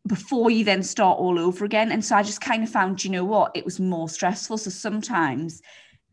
before 0.08 0.52
you 0.52 0.64
then 0.64 0.84
start 0.84 1.18
all 1.18 1.40
over 1.40 1.66
again. 1.66 1.92
And 1.92 2.04
so 2.04 2.16
I 2.16 2.24
just 2.24 2.42
kind 2.42 2.64
of 2.64 2.70
found, 2.70 3.04
you 3.04 3.10
know 3.10 3.24
what, 3.24 3.56
it 3.56 3.64
was 3.64 3.80
more 3.80 4.10
stressful. 4.10 4.58
So 4.58 4.70
sometimes, 4.70 5.62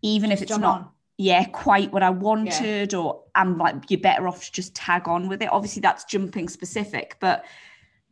even 0.02 0.30
if 0.30 0.42
it's 0.42 0.56
not. 0.56 0.80
On 0.80 0.88
yeah, 1.20 1.44
quite 1.44 1.92
what 1.92 2.02
I 2.02 2.08
wanted, 2.08 2.94
yeah. 2.94 2.98
or 2.98 3.24
I'm 3.34 3.58
like, 3.58 3.90
you're 3.90 4.00
better 4.00 4.26
off 4.26 4.42
to 4.46 4.52
just 4.52 4.74
tag 4.74 5.06
on 5.06 5.28
with 5.28 5.42
it. 5.42 5.52
Obviously, 5.52 5.80
that's 5.80 6.04
jumping 6.04 6.48
specific, 6.48 7.18
but 7.20 7.44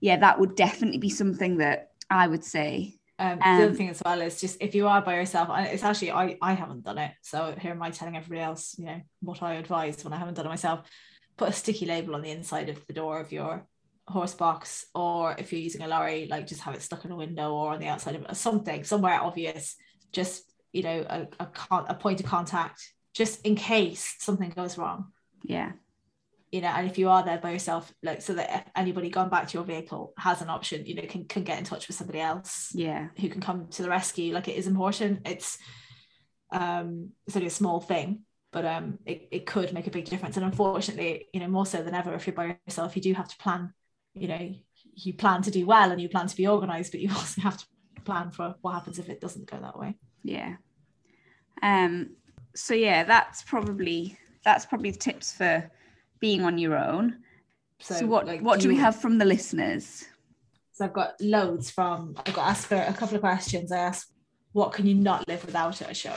yeah, 0.01 0.19
that 0.19 0.39
would 0.39 0.55
definitely 0.55 0.99
be 0.99 1.09
something 1.09 1.57
that 1.57 1.93
I 2.11 2.27
would 2.27 2.45
say. 2.45 2.97
Um, 3.19 3.39
um, 3.43 3.59
the 3.59 3.65
other 3.65 3.75
thing 3.75 3.89
as 3.89 4.03
well 4.05 4.21
is 4.21 4.39
just 4.39 4.59
if 4.61 4.75
you 4.75 4.87
are 4.87 5.01
by 5.01 5.15
yourself, 5.15 5.49
and 5.51 5.69
it's 5.69 5.85
actually 5.85 6.11
I 6.11 6.37
I 6.43 6.53
haven't 6.53 6.85
done 6.85 6.99
it, 6.99 7.13
so 7.23 7.55
here 7.59 7.71
am 7.71 7.83
I 7.83 7.93
telling 7.93 8.15
everybody 8.15 8.43
else, 8.43 8.77
you 8.79 8.85
know, 8.85 9.01
what 9.21 9.43
I 9.43 9.55
advise 9.55 10.05
when 10.05 10.13
I 10.13 10.19
haven't 10.19 10.35
done 10.35 10.45
it 10.45 10.51
myself. 10.51 10.87
Put 11.39 11.49
a 11.49 11.53
sticky 11.53 11.87
label 11.87 12.15
on 12.15 12.21
the 12.21 12.31
inside 12.31 12.69
of 12.69 12.87
the 12.89 12.93
door 12.93 13.21
of 13.21 13.33
your 13.33 13.67
horse 14.07 14.35
box, 14.35 14.85
or 14.95 15.35
if 15.39 15.51
you're 15.51 15.63
using 15.63 15.81
a 15.81 15.89
lorry, 15.89 16.29
like 16.31 16.47
just 16.47 16.61
have 16.61 16.75
it 16.75 16.83
stuck 16.83 17.07
in 17.07 17.11
a 17.11 17.17
window 17.17 17.55
or 17.55 17.73
on 17.73 17.81
the 17.81 17.89
outside 17.89 18.17
of 18.17 18.23
it, 18.23 18.37
something 18.37 18.85
somewhere 18.85 19.19
obvious. 19.19 19.77
Just 20.13 20.45
you 20.73 20.83
know, 20.83 21.07
a, 21.09 21.27
a, 21.41 21.47
con- 21.47 21.87
a 21.89 21.95
point 21.95 22.21
of 22.21 22.27
contact 22.27 22.93
just 23.19 23.45
in 23.45 23.57
case 23.57 24.15
something 24.21 24.51
goes 24.51 24.79
wrong. 24.79 25.07
Yeah. 25.43 25.73
You 26.53 26.61
know, 26.61 26.69
and 26.69 26.89
if 26.89 26.97
you 26.99 27.09
are 27.11 27.25
there 27.25 27.39
by 27.39 27.51
yourself, 27.51 27.93
like 28.01 28.23
so 28.23 28.35
that 28.35 28.71
anybody 28.77 29.11
going 29.11 29.29
back 29.29 29.49
to 29.49 29.59
your 29.59 29.65
vehicle 29.65 30.15
has 30.17 30.41
an 30.41 30.49
option, 30.49 30.87
you 30.87 30.95
know, 30.95 31.03
can 31.03 31.25
can 31.25 31.43
get 31.43 31.59
in 31.59 31.65
touch 31.65 31.89
with 31.89 31.97
somebody 31.97 32.21
else. 32.21 32.71
Yeah. 32.73 33.09
Who 33.21 33.29
can 33.29 33.41
come 33.41 33.67
to 33.71 33.83
the 33.83 33.91
rescue. 33.91 34.33
Like 34.33 34.47
it 34.47 34.57
is 34.57 34.69
important. 34.69 35.27
It's 35.27 35.59
um 36.53 37.11
it's 37.27 37.35
only 37.35 37.49
a 37.49 37.51
small 37.51 37.81
thing, 37.81 38.21
but 38.53 38.65
um 38.65 39.01
it, 39.05 39.29
it 39.33 39.47
could 39.47 39.73
make 39.73 39.89
a 39.89 39.91
big 39.91 40.05
difference. 40.05 40.37
And 40.37 40.47
unfortunately, 40.47 41.27
you 41.35 41.41
know, 41.41 41.49
more 41.49 41.67
so 41.67 41.83
than 41.83 41.97
ever, 41.97 42.15
if 42.15 42.25
you're 42.25 42.37
by 42.37 42.57
yourself, 42.67 42.95
you 42.95 43.03
do 43.03 43.15
have 43.15 43.29
to 43.29 43.37
plan, 43.39 43.75
you 44.15 44.29
know, 44.29 44.55
you 44.95 45.13
plan 45.13 45.43
to 45.43 45.51
do 45.51 45.67
well 45.67 45.91
and 45.91 46.01
you 46.01 46.09
plan 46.09 46.29
to 46.29 46.37
be 46.37 46.47
organized, 46.47 46.93
but 46.93 47.01
you 47.01 47.11
also 47.17 47.41
have 47.41 47.59
to 47.59 47.67
plan 48.05 48.31
for 48.31 48.55
what 48.61 48.75
happens 48.75 49.01
if 49.01 49.09
it 49.09 49.21
doesn't 49.21 49.51
go 49.51 49.59
that 49.61 49.79
way. 49.79 49.97
Yeah. 50.23 50.55
Um 51.61 52.11
so 52.59 52.75
yeah, 52.75 53.05
that's 53.05 53.43
probably 53.43 54.19
that's 54.45 54.67
probably 54.67 54.91
the 54.91 54.99
tips 54.99 55.33
for 55.33 55.71
being 56.21 56.43
on 56.43 56.59
your 56.59 56.77
own. 56.77 57.19
So, 57.81 57.95
so 57.95 58.07
what 58.07 58.27
like, 58.27 58.41
what 58.43 58.57
do, 58.59 58.65
do 58.65 58.69
we 58.71 58.77
have 58.77 59.01
from 59.01 59.19
the 59.19 59.25
listeners? 59.25 60.05
So 60.73 60.85
I've 60.85 60.93
got 60.93 61.21
loads 61.21 61.71
from 61.71 62.17
I've 62.27 62.35
got 62.35 62.49
asked 62.49 62.67
for 62.67 62.77
a 62.77 62.93
couple 62.93 63.15
of 63.15 63.21
questions. 63.21 63.71
I 63.71 63.79
asked, 63.79 64.13
what 64.53 64.73
can 64.73 64.87
you 64.87 64.95
not 64.95 65.27
live 65.29 65.45
without 65.45 65.81
at 65.83 65.91
a 65.91 65.95
show? 65.95 66.15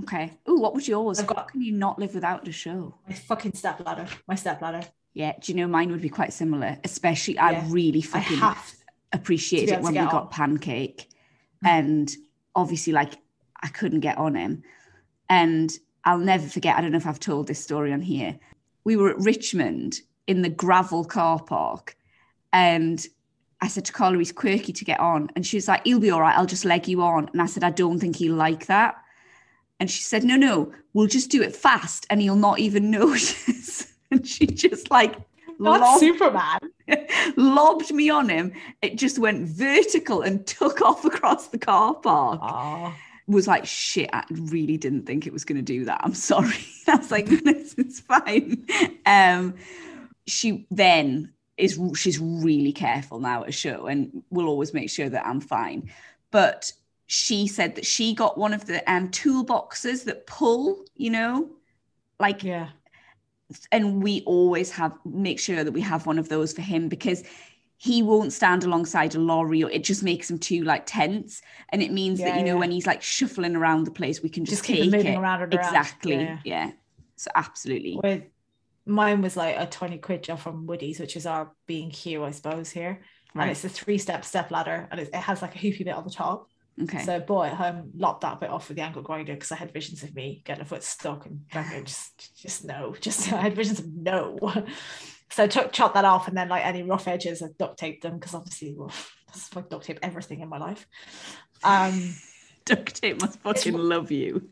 Okay. 0.00 0.32
Oh, 0.46 0.54
what 0.54 0.74
was 0.74 0.88
yours? 0.88 1.18
I've 1.18 1.26
got, 1.26 1.36
what 1.36 1.48
can 1.48 1.62
you 1.62 1.72
not 1.72 1.98
live 1.98 2.14
without 2.14 2.46
a 2.46 2.52
show? 2.52 2.94
My 3.08 3.14
fucking 3.14 3.54
step 3.54 3.84
ladder. 3.84 4.06
My 4.26 4.34
step 4.34 4.60
ladder. 4.60 4.82
Yeah. 5.14 5.32
Do 5.40 5.52
you 5.52 5.56
know 5.56 5.66
mine 5.66 5.90
would 5.90 6.02
be 6.02 6.08
quite 6.08 6.32
similar? 6.32 6.78
Especially, 6.84 7.34
yeah. 7.34 7.46
I 7.46 7.64
really 7.68 8.02
fucking 8.02 8.42
I 8.42 8.56
appreciate 9.12 9.70
it 9.70 9.80
when 9.80 9.92
we 9.92 9.98
on. 9.98 10.10
got 10.10 10.30
pancake, 10.30 11.08
hmm. 11.60 11.68
and 11.68 12.12
obviously 12.54 12.92
like 12.92 13.14
I 13.62 13.68
couldn't 13.68 14.00
get 14.00 14.18
on 14.18 14.34
him. 14.34 14.62
And 15.32 15.74
I'll 16.04 16.18
never 16.18 16.46
forget, 16.46 16.76
I 16.76 16.82
don't 16.82 16.92
know 16.92 16.98
if 16.98 17.06
I've 17.06 17.18
told 17.18 17.46
this 17.46 17.58
story 17.58 17.90
on 17.90 18.02
here. 18.02 18.38
We 18.84 18.96
were 18.96 19.08
at 19.08 19.18
Richmond 19.18 19.98
in 20.26 20.42
the 20.42 20.50
gravel 20.50 21.06
car 21.06 21.42
park 21.42 21.96
and 22.52 23.02
I 23.62 23.68
said 23.68 23.86
to 23.86 23.94
Carla, 23.94 24.18
he's 24.18 24.30
quirky 24.30 24.74
to 24.74 24.84
get 24.84 25.00
on. 25.00 25.30
And 25.34 25.46
she 25.46 25.56
was 25.56 25.68
like, 25.68 25.86
he'll 25.86 26.00
be 26.00 26.10
all 26.10 26.20
right. 26.20 26.36
I'll 26.36 26.44
just 26.44 26.66
leg 26.66 26.86
you 26.86 27.00
on. 27.00 27.30
And 27.32 27.40
I 27.40 27.46
said, 27.46 27.64
I 27.64 27.70
don't 27.70 27.98
think 27.98 28.16
he'll 28.16 28.34
like 28.34 28.66
that. 28.66 28.96
And 29.80 29.90
she 29.90 30.02
said, 30.02 30.22
no, 30.22 30.36
no, 30.36 30.70
we'll 30.92 31.06
just 31.06 31.30
do 31.30 31.40
it 31.40 31.56
fast 31.56 32.06
and 32.10 32.20
he'll 32.20 32.36
not 32.36 32.58
even 32.58 32.90
notice. 32.90 33.90
and 34.10 34.28
she 34.28 34.46
just 34.46 34.90
like, 34.90 35.14
not 35.58 35.80
lobbed, 35.80 36.00
Superman. 36.00 36.58
lobbed 37.36 37.90
me 37.90 38.10
on 38.10 38.28
him. 38.28 38.52
It 38.82 38.96
just 38.96 39.18
went 39.18 39.48
vertical 39.48 40.20
and 40.20 40.46
took 40.46 40.82
off 40.82 41.06
across 41.06 41.46
the 41.46 41.58
car 41.58 41.94
park. 41.94 42.40
Was 43.32 43.48
like, 43.48 43.66
shit, 43.66 44.10
I 44.12 44.24
really 44.30 44.76
didn't 44.76 45.06
think 45.06 45.26
it 45.26 45.32
was 45.32 45.44
going 45.44 45.56
to 45.56 45.62
do 45.62 45.84
that. 45.86 46.00
I'm 46.04 46.14
sorry. 46.32 46.64
I 46.86 46.96
was 46.96 47.10
like, 47.10 47.26
this 47.26 47.74
is 47.74 48.00
fine. 48.00 48.66
Um, 49.06 49.54
she 50.26 50.66
then 50.70 51.32
is 51.56 51.78
she's 51.94 52.18
really 52.18 52.72
careful 52.72 53.20
now 53.20 53.42
at 53.42 53.48
a 53.48 53.52
show 53.52 53.86
and 53.86 54.22
will 54.30 54.48
always 54.48 54.72
make 54.72 54.90
sure 54.90 55.08
that 55.08 55.26
I'm 55.26 55.40
fine. 55.40 55.90
But 56.30 56.72
she 57.06 57.46
said 57.46 57.74
that 57.74 57.86
she 57.86 58.14
got 58.14 58.38
one 58.38 58.54
of 58.54 58.66
the 58.66 58.90
um, 58.90 59.10
toolboxes 59.10 60.04
that 60.04 60.26
pull, 60.26 60.84
you 60.96 61.10
know, 61.10 61.50
like 62.18 62.42
yeah. 62.42 62.70
And 63.70 64.02
we 64.02 64.22
always 64.22 64.70
have 64.70 64.98
make 65.04 65.38
sure 65.38 65.62
that 65.62 65.72
we 65.72 65.82
have 65.82 66.06
one 66.06 66.18
of 66.18 66.30
those 66.30 66.54
for 66.54 66.62
him 66.62 66.88
because 66.88 67.22
he 67.82 68.00
won't 68.00 68.32
stand 68.32 68.62
alongside 68.62 69.14
a 69.14 69.18
lorry 69.18 69.64
or 69.64 69.70
it 69.70 69.82
just 69.82 70.04
makes 70.04 70.30
him 70.30 70.38
too 70.38 70.62
like 70.62 70.84
tense 70.86 71.42
and 71.70 71.82
it 71.82 71.90
means 71.90 72.20
yeah, 72.20 72.26
that 72.26 72.38
you 72.38 72.44
know 72.44 72.54
yeah. 72.54 72.60
when 72.60 72.70
he's 72.70 72.86
like 72.86 73.02
shuffling 73.02 73.56
around 73.56 73.84
the 73.84 73.90
place 73.90 74.22
we 74.22 74.28
can 74.28 74.44
just, 74.44 74.58
just 74.58 74.64
keep 74.64 74.82
take 74.82 74.92
moving 74.92 75.14
it. 75.14 75.18
around 75.18 75.52
exactly 75.52 76.14
yeah. 76.14 76.38
yeah. 76.44 76.70
so 77.16 77.30
absolutely 77.34 77.98
with 78.02 78.22
mine 78.86 79.22
was 79.22 79.36
like 79.36 79.56
a 79.58 79.66
20 79.66 79.98
quid 79.98 80.22
job 80.22 80.38
from 80.38 80.66
Woody's, 80.66 81.00
which 81.00 81.16
is 81.16 81.26
our 81.26 81.52
B&Q, 81.66 82.24
I 82.24 82.30
suppose, 82.30 82.70
here. 82.70 83.00
Right. 83.34 83.42
And 83.42 83.50
it's 83.50 83.64
a 83.64 83.68
three 83.68 83.98
step 83.98 84.24
step 84.24 84.50
ladder 84.50 84.88
and 84.90 85.00
it, 85.00 85.14
has 85.14 85.40
like 85.40 85.54
a 85.54 85.58
hoopy 85.58 85.84
bit 85.84 85.94
on 85.94 86.04
the 86.04 86.10
top. 86.10 86.48
Okay. 86.82 87.02
So 87.02 87.20
boy 87.20 87.46
at 87.46 87.54
home 87.54 87.90
lopped 87.96 88.22
that 88.22 88.40
bit 88.40 88.50
off 88.50 88.68
with 88.68 88.76
the 88.76 88.82
angle 88.82 89.02
grinder 89.02 89.34
because 89.34 89.52
I 89.52 89.56
had 89.56 89.72
visions 89.72 90.02
of 90.02 90.14
me 90.14 90.42
getting 90.44 90.62
a 90.62 90.66
foot 90.66 90.82
stuck 90.82 91.26
and 91.26 91.40
just 91.86 92.36
just 92.36 92.64
no, 92.64 92.94
just 93.00 93.32
I 93.32 93.40
had 93.40 93.56
visions 93.56 93.80
of 93.80 93.92
no. 93.92 94.38
So 95.32 95.44
I 95.44 95.46
took 95.46 95.72
chopped 95.72 95.94
that 95.94 96.04
off 96.04 96.28
and 96.28 96.36
then 96.36 96.48
like 96.48 96.64
any 96.64 96.82
rough 96.82 97.08
edges 97.08 97.42
I 97.42 97.46
duct 97.58 97.78
taped 97.78 98.02
them 98.02 98.14
because 98.14 98.34
obviously 98.34 98.74
well, 98.76 98.92
that's 99.26 99.54
like 99.56 99.68
duct 99.68 99.84
tape 99.84 99.98
everything 100.02 100.40
in 100.40 100.48
my 100.48 100.58
life. 100.58 100.86
Um 101.64 102.14
duct 102.64 103.00
tape 103.00 103.20
must 103.20 103.40
fucking 103.40 103.76
love 103.76 104.10
you. 104.10 104.48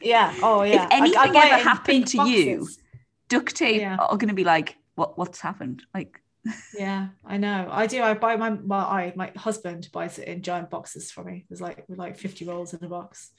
Yeah. 0.00 0.34
Oh 0.42 0.62
yeah. 0.62 0.86
If 0.86 0.92
anything 0.92 1.18
I, 1.18 1.40
I 1.40 1.46
ever 1.46 1.62
happened 1.62 2.06
to 2.08 2.16
boxes. 2.18 2.36
you, 2.36 2.68
duct 3.28 3.56
tape 3.56 3.80
yeah. 3.80 3.96
are 3.96 4.16
going 4.16 4.28
to 4.28 4.34
be 4.34 4.44
like, 4.44 4.76
what 4.94 5.18
what's 5.18 5.40
happened? 5.40 5.82
Like, 5.92 6.20
yeah, 6.78 7.08
I 7.24 7.38
know. 7.38 7.68
I 7.70 7.86
do. 7.86 8.02
I 8.02 8.14
buy 8.14 8.36
my 8.36 8.50
my 8.50 8.78
I, 8.78 9.12
my 9.16 9.32
husband 9.36 9.88
buys 9.92 10.18
it 10.18 10.28
in 10.28 10.42
giant 10.42 10.70
boxes 10.70 11.10
for 11.10 11.24
me. 11.24 11.46
There's 11.48 11.60
like 11.60 11.84
like 11.88 12.18
50 12.18 12.44
rolls 12.46 12.74
in 12.74 12.84
a 12.84 12.88
box. 12.88 13.30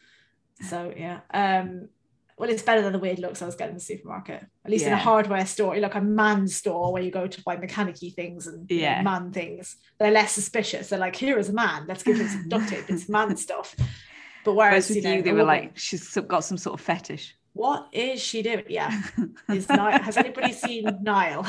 So 0.69 0.93
yeah. 0.95 1.19
Um. 1.34 1.89
Well, 2.38 2.50
it's 2.50 2.62
better 2.62 2.82
than 2.82 2.91
the 2.91 3.00
weird 3.00 3.19
looks 3.19 3.41
I 3.41 3.45
was 3.45 3.56
getting 3.56 3.71
in 3.71 3.78
the 3.78 3.84
supermarket. 3.84 4.45
At 4.65 4.71
least 4.71 4.84
yeah. 4.84 4.91
in 4.91 4.93
a 4.93 5.02
hardware 5.02 5.45
store, 5.45 5.78
like 5.78 5.95
a 5.95 6.02
man 6.02 6.48
store 6.48 6.91
where 6.91 7.02
you 7.02 7.12
go 7.12 7.28
to 7.28 7.43
buy 7.43 7.56
mechanicy 7.56 8.13
things 8.13 8.48
and 8.48 8.69
yeah. 8.69 8.98
know, 8.98 9.10
man 9.10 9.32
things. 9.32 9.78
They're 10.00 10.12
less 10.12 10.34
suspicious. 10.34 10.89
They're 10.89 11.00
like, 11.00 11.15
here 11.15 11.39
is 11.39 11.50
a 11.50 11.54
man. 11.54 11.86
Let's 11.88 12.04
give 12.04 12.19
him 12.19 12.28
some 12.28 12.50
duct 12.50 12.69
tape. 12.69 12.86
It's 12.89 13.08
man 13.08 13.38
stuff. 13.38 13.76
But 14.43 14.54
whereas, 14.54 14.71
whereas 14.71 14.89
with 14.89 14.98
you, 14.98 15.15
know, 15.15 15.21
they 15.21 15.32
were 15.32 15.43
like, 15.43 15.78
she's 15.78 16.17
got 16.28 16.43
some 16.43 16.58
sort 16.58 16.80
of 16.80 16.86
fetish 16.86 17.36
what 17.56 17.88
is 17.93 18.21
she 18.21 18.41
doing? 18.41 18.65
Yeah. 18.67 19.02
Is 19.50 19.69
Niall, 19.69 20.04
has 20.04 20.17
anybody 20.17 20.52
seen 20.52 20.86
Niall? 21.02 21.48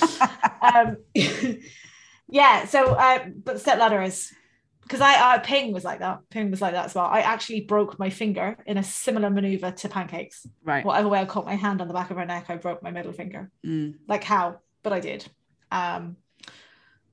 um, 0.62 0.96
yeah. 2.28 2.66
So, 2.66 2.94
uh, 2.94 3.26
but 3.44 3.60
step 3.60 3.80
ladder 3.80 4.00
is 4.00 4.32
because 4.90 5.02
I, 5.02 5.36
uh, 5.36 5.38
Ping 5.38 5.72
was 5.72 5.84
like 5.84 6.00
that. 6.00 6.18
Ping 6.30 6.50
was 6.50 6.60
like 6.60 6.72
that 6.72 6.86
as 6.86 6.96
well. 6.96 7.04
I 7.04 7.20
actually 7.20 7.60
broke 7.60 7.96
my 8.00 8.10
finger 8.10 8.56
in 8.66 8.76
a 8.76 8.82
similar 8.82 9.30
maneuver 9.30 9.70
to 9.70 9.88
pancakes. 9.88 10.44
Right. 10.64 10.84
Whatever 10.84 11.08
way 11.08 11.20
I 11.20 11.26
caught 11.26 11.46
my 11.46 11.54
hand 11.54 11.80
on 11.80 11.86
the 11.86 11.94
back 11.94 12.10
of 12.10 12.16
her 12.16 12.26
neck, 12.26 12.46
I 12.48 12.56
broke 12.56 12.82
my 12.82 12.90
middle 12.90 13.12
finger. 13.12 13.52
Mm. 13.64 13.98
Like 14.08 14.24
how? 14.24 14.58
But 14.82 14.92
I 14.92 14.98
did. 14.98 15.28
Um, 15.70 16.16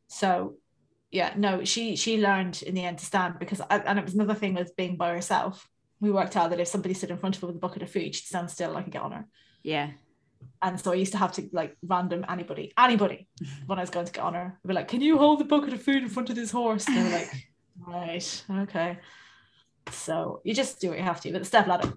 so 0.07 0.55
yeah, 1.11 1.35
no, 1.37 1.65
she 1.65 1.95
she 1.95 2.19
learned 2.19 2.63
in 2.63 2.73
the 2.73 2.83
end 2.83 2.97
to 2.97 3.05
stand 3.05 3.37
because 3.37 3.61
I, 3.61 3.77
and 3.77 3.99
it 3.99 4.05
was 4.05 4.15
another 4.15 4.33
thing 4.33 4.55
with 4.55 4.75
being 4.75 4.97
by 4.97 5.13
herself 5.13 5.69
we 5.99 6.09
worked 6.09 6.35
out 6.35 6.49
that 6.49 6.59
if 6.59 6.67
somebody 6.67 6.95
stood 6.95 7.11
in 7.11 7.17
front 7.17 7.35
of 7.35 7.41
her 7.41 7.47
with 7.47 7.57
a 7.57 7.59
bucket 7.59 7.83
of 7.83 7.91
food, 7.91 8.15
she'd 8.15 8.25
stand 8.25 8.49
still 8.49 8.69
and 8.69 8.79
I 8.79 8.81
could 8.83 8.93
get 8.93 9.01
on 9.03 9.11
her. 9.11 9.25
Yeah. 9.63 9.91
And 10.61 10.79
so 10.79 10.91
I 10.91 10.95
used 10.95 11.11
to 11.11 11.17
have 11.17 11.31
to 11.33 11.47
like 11.51 11.77
random 11.83 12.25
anybody, 12.27 12.73
anybody, 12.75 13.27
when 13.67 13.77
I 13.77 13.81
was 13.83 13.91
going 13.91 14.07
to 14.07 14.11
get 14.11 14.23
on 14.23 14.33
her, 14.33 14.59
I'd 14.63 14.67
be 14.67 14.73
like, 14.73 14.87
"Can 14.87 15.01
you 15.01 15.19
hold 15.19 15.39
the 15.39 15.45
bucket 15.45 15.73
of 15.73 15.81
food 15.83 16.01
in 16.01 16.09
front 16.09 16.31
of 16.31 16.35
this 16.35 16.49
horse?" 16.49 16.87
And 16.87 16.97
they 16.97 17.03
were 17.03 17.09
like, 17.09 17.29
"Right, 17.85 18.45
okay." 18.49 18.99
So 19.91 20.41
you 20.43 20.53
just 20.53 20.79
do 20.79 20.89
what 20.89 20.97
you 20.97 21.03
have 21.03 21.21
to. 21.21 21.31
But 21.31 21.39
the 21.39 21.45
step 21.45 21.67
ladder, 21.67 21.93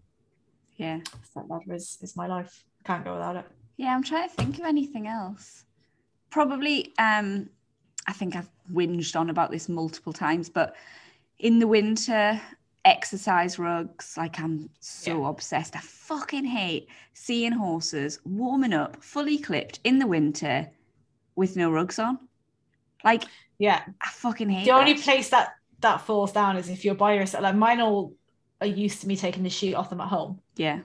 yeah, 0.77 1.01
step 1.25 1.45
ladder 1.49 1.75
is 1.75 1.99
is 2.01 2.17
my 2.17 2.27
life. 2.27 2.65
Can't 2.85 3.05
go 3.05 3.15
without 3.15 3.37
it. 3.37 3.47
Yeah, 3.77 3.95
I'm 3.95 4.03
trying 4.03 4.29
to 4.29 4.35
think 4.35 4.59
of 4.59 4.65
anything 4.65 5.07
else. 5.07 5.65
Probably, 6.31 6.93
um, 6.99 7.49
I 8.07 8.13
think 8.13 8.37
I've 8.37 8.51
whinged 8.73 9.17
on 9.17 9.31
about 9.31 9.51
this 9.51 9.69
multiple 9.69 10.13
times, 10.13 10.49
but 10.49 10.77
in 11.39 11.59
the 11.59 11.67
winter, 11.67 12.41
exercise 12.85 13.59
rugs. 13.59 14.17
Like 14.17 14.41
I'm 14.41 14.71
so 14.81 15.23
yeah. 15.23 15.29
obsessed. 15.29 15.77
I 15.77 15.81
fucking 15.81 16.45
hate 16.45 16.89
seeing 17.15 17.53
horses 17.53 18.21
warming 18.25 18.73
up, 18.73 19.03
fully 19.03 19.39
clipped 19.39 19.81
in 19.85 19.99
the 19.99 20.07
winter 20.07 20.69
with 21.37 21.57
no 21.57 21.71
rugs 21.71 21.99
on. 21.99 22.19
Like, 23.05 23.25
yeah, 23.59 23.83
I 24.01 24.09
fucking 24.09 24.49
hate. 24.49 24.65
The 24.65 24.73
that. 24.73 24.81
only 24.81 24.95
place 24.95 25.31
that 25.31 25.55
that 25.81 26.03
falls 26.03 26.33
down 26.33 26.57
is 26.57 26.69
if 26.69 26.85
you're 26.85 26.95
by 26.95 27.15
yourself. 27.15 27.43
Like 27.43 27.57
mine 27.57 27.81
all 27.81 28.15
are 28.61 28.67
used 28.67 29.01
to 29.03 29.09
me 29.09 29.17
taking 29.17 29.43
the 29.43 29.51
sheet 29.51 29.75
off 29.75 29.91
them 29.91 30.01
at 30.01 30.09
home. 30.09 30.41
Yeah. 30.57 30.81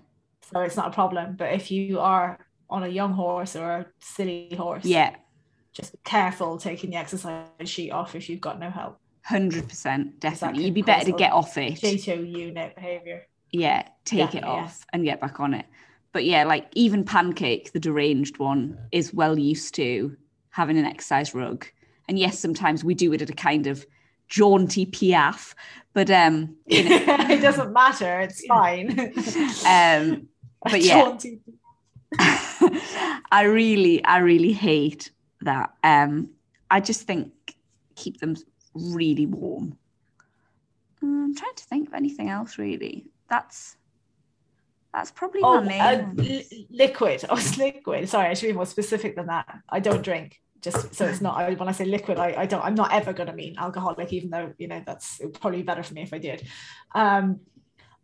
So 0.51 0.62
it's 0.62 0.75
not 0.75 0.88
a 0.88 0.91
problem. 0.91 1.36
But 1.36 1.53
if 1.53 1.71
you 1.71 1.99
are 1.99 2.39
on 2.69 2.84
a 2.84 2.88
young 2.88 3.13
horse 3.13 3.55
or 3.55 3.71
a 3.71 3.86
silly 3.99 4.53
horse, 4.55 4.86
yeah, 4.86 5.15
just 5.73 5.91
be 5.91 5.99
careful 6.03 6.58
taking 6.58 6.91
the 6.91 6.97
exercise 6.97 7.47
sheet 7.65 7.91
off 7.91 8.15
if 8.15 8.29
you've 8.29 8.41
got 8.41 8.60
no 8.60 8.69
help. 8.69 8.99
Hundred 9.23 9.67
percent, 9.67 10.19
definitely. 10.19 10.65
You'd 10.65 10.75
be 10.75 10.84
better 10.84 11.05
to 11.05 11.17
get 11.17 11.31
off 11.31 11.58
it. 11.58 11.73
J2 11.73 12.38
unit 12.38 12.75
behavior. 12.75 13.25
Yeah, 13.51 13.88
take 14.03 14.19
definitely, 14.19 14.49
it 14.49 14.51
off 14.51 14.77
yeah. 14.79 14.86
and 14.93 15.03
get 15.03 15.19
back 15.19 15.39
on 15.39 15.53
it. 15.53 15.65
But 16.12 16.25
yeah, 16.25 16.43
like 16.43 16.67
even 16.73 17.03
Pancake, 17.03 17.73
the 17.73 17.79
deranged 17.79 18.38
one, 18.38 18.77
is 18.91 19.13
well 19.13 19.38
used 19.38 19.73
to 19.75 20.15
having 20.49 20.77
an 20.77 20.86
exercise 20.86 21.34
rug. 21.34 21.65
And 22.08 22.19
yes, 22.19 22.39
sometimes 22.39 22.84
we 22.84 22.93
do 22.93 23.12
it 23.13 23.21
at 23.21 23.29
a 23.29 23.34
kind 23.34 23.67
of 23.67 23.86
jaunty 24.28 24.86
piaffe, 24.86 25.56
but 25.94 26.10
um, 26.10 26.56
you 26.66 26.84
know. 26.84 27.06
it 27.08 27.42
doesn't 27.42 27.72
matter. 27.72 28.20
It's 28.22 28.46
fine. 28.48 29.00
um, 29.68 30.28
but 30.64 30.82
yeah, 30.82 31.18
I 33.32 33.44
really, 33.44 34.04
I 34.04 34.18
really 34.20 34.54
hate 34.54 35.12
that. 35.42 35.74
Um, 35.84 36.30
I 36.70 36.80
just 36.80 37.04
think 37.04 37.32
keep 37.96 38.20
them 38.20 38.36
really 38.74 39.26
warm. 39.26 39.78
Mm, 41.04 41.24
I'm 41.26 41.36
trying 41.36 41.56
to 41.56 41.64
think 41.64 41.88
of 41.88 41.94
anything 41.94 42.30
else 42.30 42.58
really. 42.58 43.06
That's 43.30 43.78
that's 44.94 45.12
probably 45.12 45.42
oh, 45.44 45.62
my 45.62 45.68
main. 45.68 46.20
Uh, 46.20 46.44
liquid. 46.70 47.26
Oh, 47.30 47.36
it's 47.36 47.58
liquid. 47.58 48.08
Sorry, 48.08 48.30
I 48.30 48.34
should 48.34 48.48
be 48.48 48.54
more 48.54 48.66
specific 48.66 49.16
than 49.18 49.28
that. 49.28 49.60
I 49.70 49.82
don't 49.82 50.02
drink. 50.02 50.42
Just 50.65 50.95
so 50.95 51.06
it's 51.06 51.21
not. 51.21 51.38
I, 51.38 51.54
when 51.54 51.69
I 51.69 51.71
say 51.71 51.86
liquid, 51.86 52.17
I, 52.17 52.34
I 52.36 52.45
don't. 52.47 52.63
I'm 52.65 52.73
not 52.73 52.91
ever 52.91 53.13
going 53.13 53.28
to 53.28 53.34
mean 53.34 53.56
alcoholic, 53.60 54.12
even 54.12 54.32
though 54.32 54.51
you 54.58 54.67
know 54.67 54.82
that's 54.84 55.21
probably 55.39 55.62
better 55.62 55.84
for 55.84 55.93
me 55.93 56.01
if 56.01 56.12
I 56.12 56.17
did. 56.17 56.47
Um, 56.95 57.41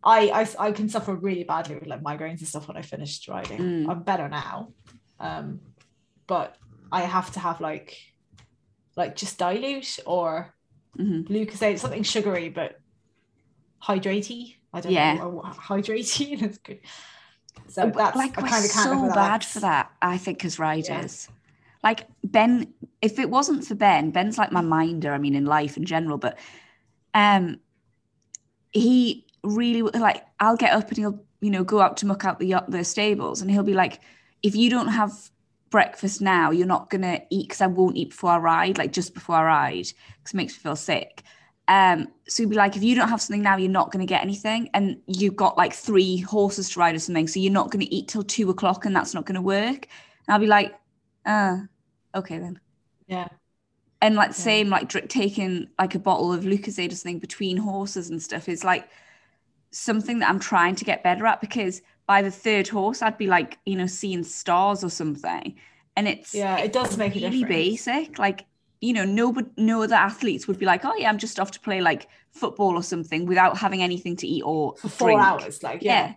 I, 0.04 0.30
I 0.30 0.68
I 0.68 0.72
can 0.72 0.88
suffer 0.88 1.12
really 1.14 1.42
badly 1.42 1.74
with 1.74 1.88
like 1.88 2.04
migraines 2.04 2.38
and 2.38 2.46
stuff 2.46 2.68
when 2.68 2.76
I 2.76 2.82
finish 2.82 3.28
riding. 3.28 3.58
Mm. 3.58 3.90
I'm 3.90 4.04
better 4.04 4.28
now, 4.28 4.72
um, 5.18 5.58
but 6.28 6.54
I 6.92 7.00
have 7.00 7.32
to 7.32 7.40
have 7.40 7.60
like 7.60 7.98
like 8.96 9.16
just 9.16 9.38
dilute 9.38 9.98
or 10.06 10.54
mm-hmm. 10.96 11.32
Lucozade, 11.32 11.80
something 11.80 12.04
sugary 12.04 12.48
but 12.48 12.78
hydratey. 13.82 14.56
I 14.72 14.80
don't 14.80 14.92
yeah. 14.92 15.14
know, 15.14 15.42
hydratey. 15.44 16.38
That's 16.40 16.58
good. 16.58 16.78
So 17.68 17.92
that's 17.94 18.16
like 18.16 18.36
we're 18.36 18.48
kind 18.48 18.64
of 18.64 18.70
so 18.70 19.08
bad 19.14 19.44
for 19.44 19.60
that. 19.60 19.92
I 20.00 20.16
think 20.16 20.44
as 20.44 20.58
riders, 20.58 21.28
yeah. 21.28 21.34
Like 21.82 22.06
Ben, 22.24 22.72
if 23.00 23.18
it 23.18 23.30
wasn't 23.30 23.64
for 23.64 23.74
Ben, 23.74 24.10
Ben's 24.10 24.38
like 24.38 24.52
my 24.52 24.60
minder. 24.60 25.12
I 25.12 25.18
mean, 25.18 25.34
in 25.34 25.46
life 25.46 25.76
in 25.76 25.84
general, 25.84 26.18
but 26.18 26.38
um, 27.14 27.60
he 28.70 29.26
really 29.42 29.82
like 29.82 30.24
I'll 30.40 30.56
get 30.56 30.72
up 30.72 30.88
and 30.88 30.96
he'll 30.96 31.24
you 31.40 31.50
know 31.50 31.64
go 31.64 31.80
out 31.80 31.96
to 31.98 32.06
muck 32.06 32.24
out 32.24 32.38
the 32.38 32.56
the 32.68 32.84
stables, 32.84 33.42
and 33.42 33.50
he'll 33.50 33.62
be 33.62 33.74
like, 33.74 34.00
if 34.42 34.54
you 34.54 34.70
don't 34.70 34.88
have 34.88 35.12
breakfast 35.70 36.20
now, 36.20 36.50
you're 36.50 36.66
not 36.66 36.90
gonna 36.90 37.20
eat 37.30 37.48
because 37.48 37.60
I 37.60 37.66
won't 37.66 37.96
eat 37.96 38.10
before 38.10 38.30
I 38.30 38.38
ride, 38.38 38.78
like 38.78 38.92
just 38.92 39.14
before 39.14 39.36
I 39.36 39.44
ride, 39.44 39.86
because 39.86 40.34
it 40.34 40.36
makes 40.36 40.54
me 40.54 40.60
feel 40.60 40.76
sick. 40.76 41.24
Um, 41.68 42.08
so 42.28 42.42
you'd 42.42 42.50
be 42.50 42.56
like, 42.56 42.76
if 42.76 42.82
you 42.82 42.94
don't 42.94 43.08
have 43.08 43.22
something 43.22 43.42
now, 43.42 43.56
you're 43.56 43.70
not 43.70 43.92
going 43.92 44.04
to 44.04 44.10
get 44.10 44.22
anything. 44.22 44.68
And 44.74 45.00
you've 45.06 45.36
got 45.36 45.56
like 45.56 45.72
three 45.72 46.18
horses 46.18 46.70
to 46.70 46.80
ride 46.80 46.94
or 46.94 46.98
something. 46.98 47.28
So 47.28 47.40
you're 47.40 47.52
not 47.52 47.70
going 47.70 47.84
to 47.84 47.94
eat 47.94 48.08
till 48.08 48.24
two 48.24 48.50
o'clock 48.50 48.84
and 48.84 48.94
that's 48.94 49.14
not 49.14 49.26
going 49.26 49.36
to 49.36 49.42
work. 49.42 49.86
And 50.26 50.34
I'll 50.34 50.40
be 50.40 50.46
like, 50.46 50.74
uh, 51.24 51.58
okay 52.14 52.38
then. 52.38 52.60
Yeah. 53.06 53.28
And 54.00 54.14
like 54.16 54.30
Yeah. 54.30 54.34
same, 54.34 54.68
like 54.68 54.88
dr- 54.88 55.08
taking 55.08 55.68
like 55.78 55.94
a 55.94 55.98
bottle 55.98 56.32
of 56.32 56.44
Lucozade 56.44 56.92
or 56.92 56.96
something 56.96 57.18
between 57.20 57.56
horses 57.58 58.10
and 58.10 58.20
stuff 58.22 58.48
is 58.48 58.64
like 58.64 58.88
something 59.70 60.18
that 60.18 60.28
I'm 60.28 60.38
trying 60.40 60.74
to 60.76 60.84
get 60.84 61.02
better 61.02 61.26
at 61.26 61.40
because 61.40 61.82
by 62.06 62.20
the 62.22 62.30
third 62.30 62.68
horse, 62.68 63.00
I'd 63.00 63.16
be 63.18 63.26
like, 63.26 63.58
you 63.64 63.76
know, 63.76 63.86
seeing 63.86 64.24
stars 64.24 64.82
or 64.84 64.90
something. 64.90 65.54
And 65.96 66.08
it's 66.08 66.34
Yeah, 66.34 66.58
it 66.58 66.72
does 66.72 66.96
make 66.96 67.12
a 67.16 67.20
really 67.20 67.30
difference. 67.40 67.48
basic. 67.86 68.18
Like, 68.18 68.44
you 68.80 68.92
know, 68.92 69.04
no, 69.04 69.32
but 69.32 69.46
no 69.56 69.82
other 69.82 69.94
athletes 69.94 70.48
would 70.48 70.58
be 70.58 70.66
like, 70.66 70.84
oh 70.84 70.94
yeah, 70.96 71.08
I'm 71.08 71.18
just 71.18 71.38
off 71.38 71.52
to 71.52 71.60
play 71.60 71.80
like 71.80 72.08
football 72.32 72.74
or 72.74 72.82
something 72.82 73.26
without 73.26 73.56
having 73.58 73.82
anything 73.82 74.16
to 74.16 74.26
eat 74.26 74.42
or 74.42 74.74
For 74.78 74.88
four 74.88 75.08
drink. 75.08 75.20
hours. 75.22 75.62
Like, 75.62 75.82
Yeah. 75.82 76.06
yeah. 76.08 76.14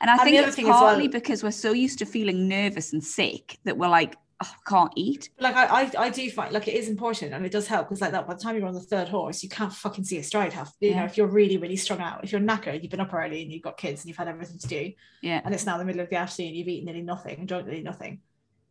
And 0.00 0.10
I 0.10 0.14
And 0.14 0.22
think 0.22 0.36
it's 0.46 0.58
as 0.58 0.64
well- 0.64 0.74
partly 0.80 1.08
because 1.08 1.42
we're 1.42 1.50
so 1.50 1.72
used 1.72 1.98
to 2.00 2.06
feeling 2.06 2.48
nervous 2.48 2.92
and 2.92 3.02
sick 3.04 3.58
that 3.64 3.78
we're 3.78 3.88
like, 3.88 4.16
oh, 4.42 4.46
I 4.66 4.70
can't 4.70 4.92
eat. 4.96 5.30
Like 5.40 5.54
I, 5.56 5.66
I, 5.82 5.90
I 5.98 6.10
do 6.10 6.30
find 6.30 6.52
like 6.52 6.68
it 6.68 6.74
is 6.74 6.88
important 6.88 7.32
and 7.34 7.44
it 7.44 7.52
does 7.52 7.66
help 7.66 7.88
because 7.88 8.00
like 8.00 8.12
that 8.12 8.26
by 8.26 8.34
the 8.34 8.40
time 8.40 8.56
you're 8.56 8.66
on 8.68 8.74
the 8.74 8.80
third 8.80 9.08
horse, 9.08 9.42
you 9.42 9.48
can't 9.48 9.72
fucking 9.72 10.04
see 10.04 10.18
a 10.18 10.22
stride 10.22 10.52
half. 10.52 10.72
You 10.80 10.94
know, 10.94 11.04
if 11.04 11.16
you're 11.16 11.26
really, 11.26 11.56
really 11.56 11.76
strung 11.76 12.00
out, 12.00 12.22
if 12.24 12.32
you're 12.32 12.40
knackered, 12.40 12.82
you've 12.82 12.90
been 12.90 13.00
up 13.00 13.12
early 13.12 13.42
and 13.42 13.52
you've 13.52 13.62
got 13.62 13.76
kids 13.76 14.02
and 14.02 14.08
you've 14.08 14.16
had 14.16 14.28
everything 14.28 14.58
to 14.58 14.68
do, 14.68 14.92
Yeah. 15.22 15.40
and 15.44 15.54
it's 15.54 15.66
now 15.66 15.76
the 15.78 15.84
middle 15.84 16.00
of 16.00 16.08
the 16.10 16.16
afternoon, 16.16 16.54
you've 16.54 16.68
eaten 16.68 16.86
nearly 16.86 17.02
nothing 17.02 17.38
and 17.38 17.48
drunk 17.48 17.66
nearly 17.66 17.82
nothing. 17.82 18.20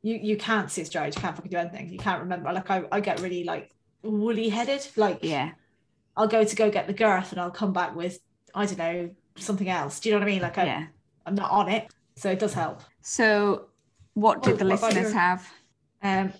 You 0.03 0.15
you 0.15 0.37
can't 0.37 0.69
see 0.71 0.83
a 0.83 0.85
stride, 0.85 1.15
you 1.15 1.21
can't 1.21 1.35
fucking 1.35 1.51
do 1.51 1.57
anything. 1.57 1.89
You 1.89 1.97
can't 1.99 2.21
remember. 2.21 2.51
Like 2.53 2.69
I, 2.69 2.83
I 2.91 2.99
get 3.01 3.19
really 3.19 3.43
like 3.43 3.71
woolly 4.03 4.49
headed. 4.49 4.87
Like 4.95 5.19
Yeah. 5.23 5.51
I'll 6.15 6.27
go 6.27 6.43
to 6.43 6.55
go 6.55 6.71
get 6.71 6.87
the 6.87 6.93
girth 6.93 7.31
and 7.31 7.41
I'll 7.41 7.51
come 7.51 7.73
back 7.73 7.95
with, 7.95 8.19
I 8.55 8.65
don't 8.65 8.77
know, 8.77 9.09
something 9.37 9.67
else. 9.69 9.99
Do 9.99 10.09
you 10.09 10.15
know 10.15 10.19
what 10.19 10.27
I 10.29 10.31
mean? 10.31 10.41
Like 10.41 10.57
I, 10.57 10.65
Yeah. 10.65 10.85
I'm 11.25 11.35
not 11.35 11.51
on 11.51 11.67
it. 11.69 11.91
So 12.15 12.29
it 12.31 12.39
does 12.39 12.53
help. 12.53 12.81
So 13.01 13.67
what 14.13 14.41
did 14.43 14.57
the 14.59 14.65
listeners 14.65 14.95
your- 14.95 15.13
have? 15.13 15.47
Um, 16.01 16.33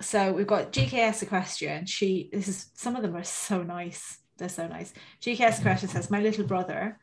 so 0.00 0.32
we've 0.32 0.46
got 0.46 0.72
GKS 0.72 1.22
equestrian. 1.22 1.86
She 1.86 2.28
this 2.32 2.48
is 2.48 2.66
some 2.74 2.96
of 2.96 3.02
them 3.02 3.16
are 3.16 3.24
so 3.24 3.62
nice. 3.62 4.18
They're 4.36 4.48
so 4.48 4.66
nice. 4.66 4.92
GKS 5.22 5.60
equestrian 5.60 5.92
says, 5.92 6.10
My 6.10 6.20
little 6.20 6.44
brother, 6.44 6.98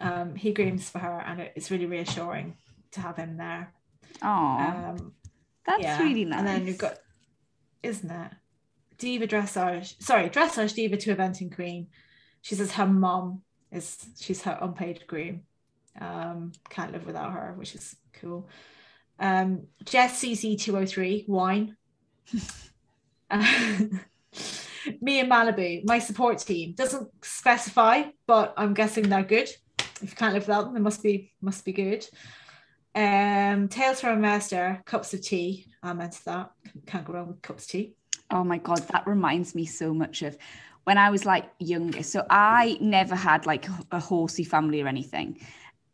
um, 0.00 0.34
he 0.34 0.52
grooms 0.52 0.88
for 0.88 0.98
her, 1.00 1.20
and 1.20 1.40
it's 1.54 1.70
really 1.70 1.86
reassuring 1.86 2.56
to 2.92 3.00
have 3.00 3.16
him 3.16 3.36
there. 3.36 3.72
Oh, 4.22 4.28
Um, 4.28 5.12
that's 5.66 5.82
yeah. 5.82 6.02
really 6.02 6.24
nice. 6.24 6.38
And 6.38 6.48
then 6.48 6.64
we've 6.64 6.78
got, 6.78 6.98
isn't 7.82 8.10
it? 8.10 8.32
Diva 8.98 9.26
dressage, 9.26 10.00
sorry, 10.00 10.30
dressage 10.30 10.74
diva 10.74 10.96
to 10.96 11.14
eventing 11.14 11.54
queen. 11.54 11.88
She 12.40 12.54
says 12.54 12.72
her 12.72 12.86
mom 12.86 13.42
is 13.70 14.06
she's 14.18 14.42
her 14.42 14.58
unpaid 14.60 15.04
groom. 15.06 15.42
Um, 16.00 16.52
can't 16.70 16.92
live 16.92 17.04
without 17.06 17.32
her, 17.32 17.52
which 17.56 17.74
is 17.74 17.96
cool. 18.14 18.48
Um, 19.18 19.66
Jess 19.84 20.22
CC 20.22 20.60
two 20.60 20.72
hundred 20.72 20.88
three 20.88 21.24
wine. 21.28 21.76
Me 25.00 25.20
and 25.20 25.30
Malibu, 25.30 25.84
my 25.84 25.98
support 25.98 26.38
team 26.38 26.72
doesn't 26.72 27.08
specify, 27.24 28.02
but 28.26 28.52
I'm 28.56 28.74
guessing 28.74 29.08
they're 29.08 29.22
good. 29.22 29.48
If 29.78 30.10
you 30.10 30.16
can't 30.16 30.34
live 30.34 30.46
without 30.48 30.64
them, 30.64 30.74
they 30.74 30.80
must 30.80 31.02
be 31.02 31.32
must 31.40 31.64
be 31.64 31.72
good. 31.72 32.04
Um, 32.94 33.68
Tales 33.68 34.00
from 34.00 34.18
a 34.18 34.20
Master, 34.20 34.82
cups 34.84 35.14
of 35.14 35.22
tea. 35.22 35.66
I 35.82 35.92
meant 35.92 36.18
that. 36.26 36.50
Can't 36.86 37.04
go 37.04 37.14
wrong 37.14 37.28
with 37.28 37.42
cups 37.42 37.64
of 37.64 37.70
tea. 37.70 37.94
Oh 38.30 38.44
my 38.44 38.58
god, 38.58 38.78
that 38.88 39.06
reminds 39.06 39.54
me 39.54 39.64
so 39.66 39.94
much 39.94 40.22
of 40.22 40.36
when 40.84 40.98
I 40.98 41.10
was 41.10 41.24
like 41.24 41.50
younger. 41.58 42.02
So 42.02 42.26
I 42.28 42.76
never 42.80 43.14
had 43.14 43.46
like 43.46 43.66
a 43.90 44.00
horsey 44.00 44.44
family 44.44 44.82
or 44.82 44.88
anything. 44.88 45.40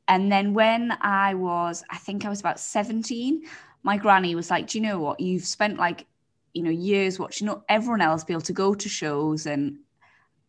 And 0.08 0.32
then 0.32 0.54
when 0.54 0.96
I 1.00 1.34
was, 1.34 1.84
I 1.90 1.98
think 1.98 2.24
I 2.24 2.30
was 2.30 2.40
about 2.40 2.58
17, 2.58 3.42
my 3.82 3.96
granny 3.96 4.34
was 4.34 4.50
like, 4.50 4.66
Do 4.66 4.78
you 4.78 4.82
know 4.82 4.98
what? 4.98 5.20
You've 5.20 5.44
spent 5.44 5.78
like, 5.78 6.06
you 6.54 6.62
know, 6.62 6.70
years 6.70 7.18
watching 7.18 7.50
everyone 7.68 8.00
else 8.00 8.24
be 8.24 8.32
able 8.32 8.40
to 8.42 8.52
go 8.52 8.74
to 8.74 8.88
shows. 8.88 9.46
And 9.46 9.78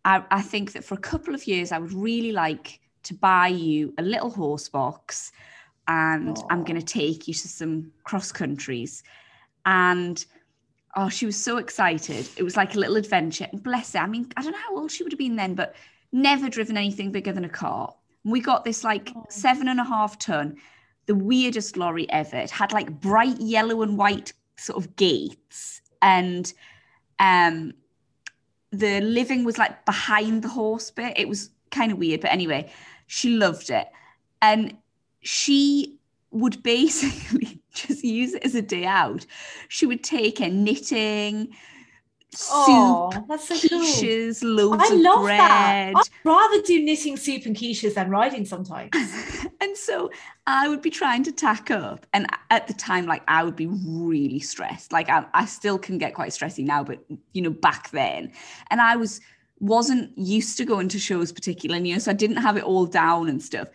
I, 0.05 0.23
I 0.31 0.41
think 0.41 0.71
that 0.71 0.83
for 0.83 0.95
a 0.95 0.99
couple 0.99 1.35
of 1.35 1.45
years, 1.45 1.71
I 1.71 1.77
would 1.77 1.93
really 1.93 2.31
like 2.31 2.79
to 3.03 3.13
buy 3.13 3.47
you 3.47 3.93
a 3.97 4.01
little 4.01 4.29
horse 4.29 4.69
box 4.69 5.31
and 5.87 6.37
I'm 6.49 6.63
going 6.63 6.79
to 6.79 6.85
take 6.85 7.27
you 7.27 7.33
to 7.33 7.47
some 7.47 7.91
cross 8.03 8.31
countries. 8.31 9.03
And 9.65 10.23
oh, 10.95 11.09
she 11.09 11.25
was 11.25 11.35
so 11.35 11.57
excited. 11.57 12.29
It 12.37 12.43
was 12.43 12.55
like 12.55 12.75
a 12.75 12.79
little 12.79 12.95
adventure. 12.95 13.47
And 13.51 13.61
bless 13.61 13.93
her, 13.93 13.99
I 13.99 14.07
mean, 14.07 14.31
I 14.37 14.41
don't 14.41 14.51
know 14.51 14.57
how 14.59 14.77
old 14.77 14.91
she 14.91 15.03
would 15.03 15.11
have 15.11 15.19
been 15.19 15.35
then, 15.35 15.55
but 15.55 15.75
never 16.11 16.47
driven 16.47 16.77
anything 16.77 17.11
bigger 17.11 17.33
than 17.33 17.43
a 17.43 17.49
car. 17.49 17.93
We 18.23 18.39
got 18.41 18.65
this 18.65 18.83
like 18.83 19.11
Oh. 19.15 19.25
seven 19.29 19.67
and 19.67 19.79
a 19.79 19.83
half 19.83 20.17
ton, 20.19 20.57
the 21.05 21.15
weirdest 21.15 21.77
lorry 21.77 22.09
ever. 22.11 22.37
It 22.37 22.51
had 22.51 22.71
like 22.71 22.99
bright 22.99 23.39
yellow 23.39 23.81
and 23.81 23.97
white 23.97 24.33
sort 24.57 24.77
of 24.83 24.95
gates. 24.95 25.81
And 26.01 26.51
um 27.19 27.73
the 28.71 29.01
living 29.01 29.43
was 29.45 29.57
like 29.57 29.83
behind 29.85 30.43
the 30.43 30.49
horse 30.49 30.91
bit. 30.91 31.13
It 31.17 31.27
was 31.27 31.49
kind 31.71 31.91
of 31.91 31.97
weird, 31.97 32.21
but 32.21 32.31
anyway, 32.31 32.71
she 33.07 33.29
loved 33.35 33.69
it. 33.71 33.87
And 34.41 34.77
she 35.21 35.97
would 36.31 36.61
basically 36.61 37.61
just 37.73 38.03
use 38.03 38.35
it 38.35 38.43
as 38.43 38.53
a 38.55 38.61
day 38.61 38.85
out. 38.85 39.25
She 39.69 39.85
would 39.87 40.03
take 40.03 40.37
her 40.39 40.49
knitting, 40.49 41.49
Oh, 42.51 43.11
soup, 43.11 43.25
that's 43.27 43.47
so 43.47 43.67
cool. 43.67 43.79
quiches, 43.81 44.43
loads 44.43 44.83
I 44.83 44.93
of 44.93 45.01
love 45.01 45.23
bread. 45.23 45.39
that. 45.39 45.93
I'd 45.95 46.03
rather 46.23 46.61
do 46.61 46.83
knitting 46.83 47.17
soup 47.17 47.45
and 47.45 47.55
quiches 47.55 47.95
than 47.95 48.09
riding 48.11 48.45
sometimes. 48.45 48.91
and 49.61 49.75
so 49.75 50.11
I 50.45 50.69
would 50.69 50.81
be 50.81 50.91
trying 50.91 51.23
to 51.23 51.31
tack 51.31 51.71
up. 51.71 52.05
And 52.13 52.27
at 52.51 52.67
the 52.67 52.73
time, 52.73 53.07
like 53.07 53.23
I 53.27 53.43
would 53.43 53.55
be 53.55 53.65
really 53.67 54.39
stressed. 54.39 54.91
Like 54.91 55.09
I, 55.09 55.25
I 55.33 55.45
still 55.45 55.79
can 55.79 55.97
get 55.97 56.13
quite 56.13 56.31
stressy 56.31 56.63
now, 56.63 56.83
but 56.83 57.03
you 57.33 57.41
know, 57.41 57.49
back 57.49 57.89
then. 57.91 58.31
And 58.69 58.79
I 58.79 58.95
was 58.95 59.21
wasn't 59.59 60.15
used 60.17 60.57
to 60.57 60.65
going 60.65 60.87
to 60.89 60.99
shows 60.99 61.31
particularly, 61.31 61.89
you 61.89 61.95
know, 61.95 61.99
so 61.99 62.11
I 62.11 62.13
didn't 62.13 62.37
have 62.37 62.57
it 62.57 62.63
all 62.63 62.85
down 62.85 63.27
and 63.27 63.41
stuff. 63.41 63.69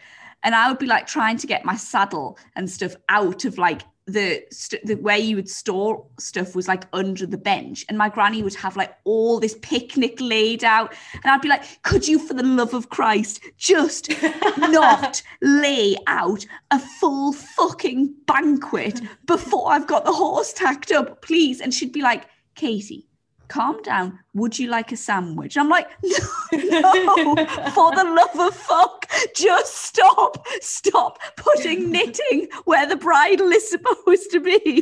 And 0.45 0.55
I 0.55 0.69
would 0.69 0.79
be 0.79 0.87
like 0.87 1.07
trying 1.07 1.39
to 1.39 1.47
get 1.47 1.65
my 1.65 1.77
saddle 1.77 2.39
and 2.55 2.71
stuff 2.71 2.95
out 3.09 3.45
of 3.45 3.59
like 3.59 3.83
the, 4.07 4.45
st- 4.51 4.85
the 4.85 4.95
where 4.97 5.17
you 5.17 5.37
would 5.37 5.49
store 5.49 6.07
stuff 6.19 6.55
was 6.55 6.69
like 6.69 6.85
under 6.93 7.27
the 7.27 7.39
bench 7.39 7.85
and 7.89 7.97
my 7.97 8.09
granny 8.09 8.43
would 8.43 8.55
have 8.55 8.77
like 8.77 8.95
all 9.05 9.41
this 9.41 9.57
picnic 9.63 10.21
laid 10.21 10.63
out 10.63 10.95
and 11.15 11.33
i'd 11.33 11.41
be 11.41 11.49
like 11.49 11.83
could 11.83 12.07
you 12.07 12.19
for 12.19 12.35
the 12.35 12.43
love 12.43 12.75
of 12.75 12.91
christ 12.91 13.41
just 13.57 14.11
not 14.59 15.23
lay 15.41 15.97
out 16.07 16.45
a 16.71 16.79
full 16.79 17.33
fucking 17.33 18.15
banquet 18.27 19.01
before 19.27 19.71
I've 19.71 19.87
got 19.87 20.05
the 20.05 20.13
horse 20.13 20.53
tacked 20.53 20.93
up, 20.93 21.23
please. 21.23 21.61
And 21.61 21.73
she'd 21.73 21.93
be 21.93 22.03
like, 22.03 22.27
Katie, 22.55 23.07
calm 23.55 23.81
down. 23.83 24.19
Would 24.35 24.59
you 24.59 24.69
like 24.69 24.91
a 24.91 24.97
sandwich? 24.97 25.57
I'm 25.57 25.69
like, 25.69 25.89
no, 26.03 26.19
no, 26.53 27.37
for 27.73 27.95
the 27.95 28.05
love 28.05 28.49
of 28.49 28.55
fuck, 28.55 29.09
just 29.37 29.77
stop. 29.77 30.45
Stop 30.61 31.21
putting 31.37 31.91
knitting 31.91 32.49
where 32.65 32.87
the 32.87 32.97
bridle 32.97 33.53
is 33.53 33.71
supposed 33.71 34.33
to 34.33 34.41
be. 34.41 34.81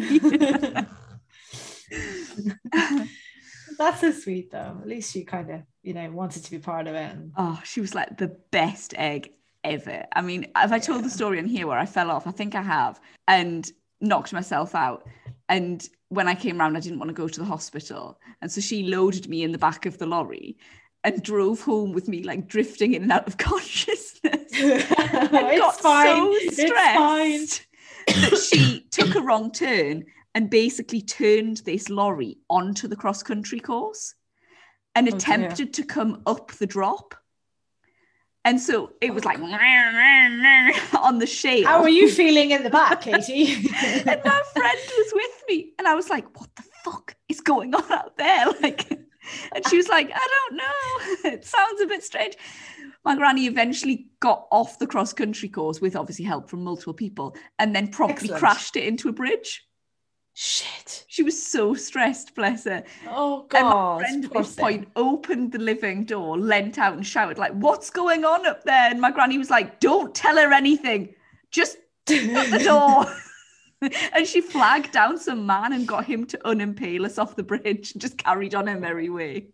That's 3.79 4.01
so 4.01 4.11
sweet 4.13 4.51
though. 4.51 4.79
At 4.81 4.89
least 4.89 5.13
she 5.13 5.25
kind 5.25 5.51
of, 5.51 5.61
you 5.83 5.93
know, 5.93 6.11
wanted 6.11 6.45
to 6.45 6.51
be 6.51 6.59
part 6.59 6.87
of 6.87 6.95
it. 6.95 7.13
And 7.13 7.33
oh, 7.37 7.61
she 7.65 7.81
was 7.83 7.95
like 7.95 8.17
the 8.17 8.37
best 8.51 8.95
egg 8.97 9.33
ever. 9.65 10.07
I 10.15 10.23
mean, 10.23 10.51
have 10.57 10.73
I 10.73 10.79
told 10.79 11.05
the 11.05 11.11
story 11.11 11.39
in 11.39 11.47
here 11.47 11.67
where 11.67 11.79
I 11.79 11.85
fell 11.87 12.11
off? 12.11 12.27
I 12.27 12.31
think 12.31 12.55
I 12.55 12.63
have, 12.63 12.99
and 13.29 13.71
knocked 14.01 14.33
myself 14.33 14.75
out. 14.75 15.07
And 15.49 15.87
when 16.13 16.29
I 16.29 16.35
came 16.35 16.59
round, 16.59 16.77
I 16.77 16.81
didn't 16.81 16.99
want 16.99 17.09
to 17.09 17.15
go 17.15 17.29
to 17.29 17.41
the 17.41 17.47
hospital. 17.47 18.19
And 18.41 18.51
so 18.53 18.61
she 18.61 18.83
loaded 18.85 19.29
me 19.29 19.43
in 19.43 19.53
the 19.53 19.59
back 19.59 19.87
of 19.87 19.99
the 19.99 20.07
lorry 20.07 20.57
and 21.05 21.23
drove 21.23 21.63
home 21.63 21.93
with 21.93 22.07
me, 22.09 22.23
like 22.23 22.47
drifting 22.49 22.95
in 22.95 23.03
and 23.05 23.13
out 23.13 23.27
of 23.27 23.37
consciousness. 23.51 24.53
and 24.55 25.31
got 25.59 25.81
fine. 25.81 26.07
so 26.07 26.31
It's 26.35 26.63
fine. 26.63 27.47
stressed 27.47 27.67
that 28.07 28.39
she 28.39 28.87
took 28.91 29.15
a 29.15 29.21
wrong 29.21 29.51
turn 29.53 30.05
and 30.35 30.51
basically 30.51 31.01
turned 31.01 31.59
this 31.59 31.89
lorry 31.89 32.39
onto 32.49 32.89
the 32.89 32.97
cross 32.97 33.23
country 33.23 33.61
course 33.61 34.15
and 34.95 35.07
Oh, 35.09 35.11
dear. 35.11 35.17
attempted 35.19 35.73
to 35.75 35.85
come 35.85 36.23
up 36.27 36.53
the 36.53 36.67
drop. 36.67 37.15
And 38.45 38.61
so 38.61 38.93
it 39.01 39.15
was 39.15 39.25
like 39.25 39.39
on 40.99 41.19
the 41.19 41.27
shale. 41.27 41.67
How 41.67 41.83
are 41.83 41.89
you 41.89 42.11
feeling 42.11 42.51
in 42.51 42.65
the 42.65 42.71
back, 42.71 43.01
Katie? 43.03 43.55
and 43.55 44.21
my 44.25 44.43
friend 44.53 44.79
was 44.99 45.13
with 45.15 45.45
me, 45.49 45.73
and 45.79 45.87
I 45.87 45.95
was 45.95 46.11
like, 46.11 46.39
"What 46.39 46.51
the 46.57 46.65
fuck 46.85 47.15
is 47.29 47.41
going 47.41 47.75
on 47.75 47.91
out 47.93 48.17
there?" 48.17 48.47
Like, 48.61 48.91
and 49.55 49.69
she 49.69 49.77
was 49.77 49.89
like, 49.89 50.11
"I 50.13 50.29
don't 50.49 50.57
know. 50.57 51.31
It 51.31 51.45
sounds 51.45 51.81
a 51.81 51.87
bit 51.87 52.03
strange." 52.03 52.37
My 53.05 53.17
granny 53.17 53.47
eventually 53.47 54.09
got 54.21 54.47
off 54.51 54.79
the 54.79 54.87
cross 54.87 55.13
country 55.13 55.49
course 55.49 55.81
with 55.81 55.97
obviously 55.97 56.25
help 56.25 56.49
from 56.51 56.65
multiple 56.65 56.95
people, 56.95 57.37
and 57.61 57.75
then 57.75 57.89
promptly 57.89 58.31
Excellent. 58.31 58.41
crashed 58.41 58.77
it 58.77 58.85
into 58.85 59.09
a 59.09 59.13
bridge. 59.13 59.65
Shit. 60.35 61.05
She 61.09 61.23
was 61.23 61.41
so 61.41 61.75
stressed, 61.75 62.35
bless 62.35 62.65
her. 62.65 62.85
Oh 63.09 63.47
god. 63.49 64.05
And 64.09 64.23
my 64.23 64.31
friend 64.31 64.37
at 64.37 64.43
this 64.43 64.55
point 64.57 64.89
opened 64.97 65.53
the 65.53 65.59
living 65.59 66.05
door, 66.05 66.39
leant 66.39 66.79
out 66.79 66.95
and 66.95 67.07
shouted, 67.07 67.39
like, 67.39 67.53
what's 67.53 67.91
going 67.91 68.25
on 68.25 68.47
up 68.47 68.65
there? 68.65 68.91
And 68.91 69.01
my 69.01 69.11
granny 69.11 69.39
was 69.39 69.51
like, 69.51 69.81
Don't 69.81 70.15
tell 70.15 70.37
her 70.37 70.53
anything. 70.53 71.15
Just 71.51 71.77
shut 72.09 72.51
the 72.51 72.63
door. 72.65 73.07
and 74.13 74.27
she 74.27 74.41
flagged 74.41 74.93
down 74.93 75.19
some 75.19 75.47
man 75.47 75.73
and 75.73 75.87
got 75.87 76.05
him 76.05 76.27
to 76.27 76.39
unimpale 76.45 77.05
us 77.05 77.19
off 77.19 77.37
the 77.37 77.43
bridge 77.43 77.93
and 77.93 78.01
just 78.01 78.19
carried 78.19 78.55
on 78.55 78.67
her 78.67 78.79
merry 78.79 79.09
way. 79.09 79.49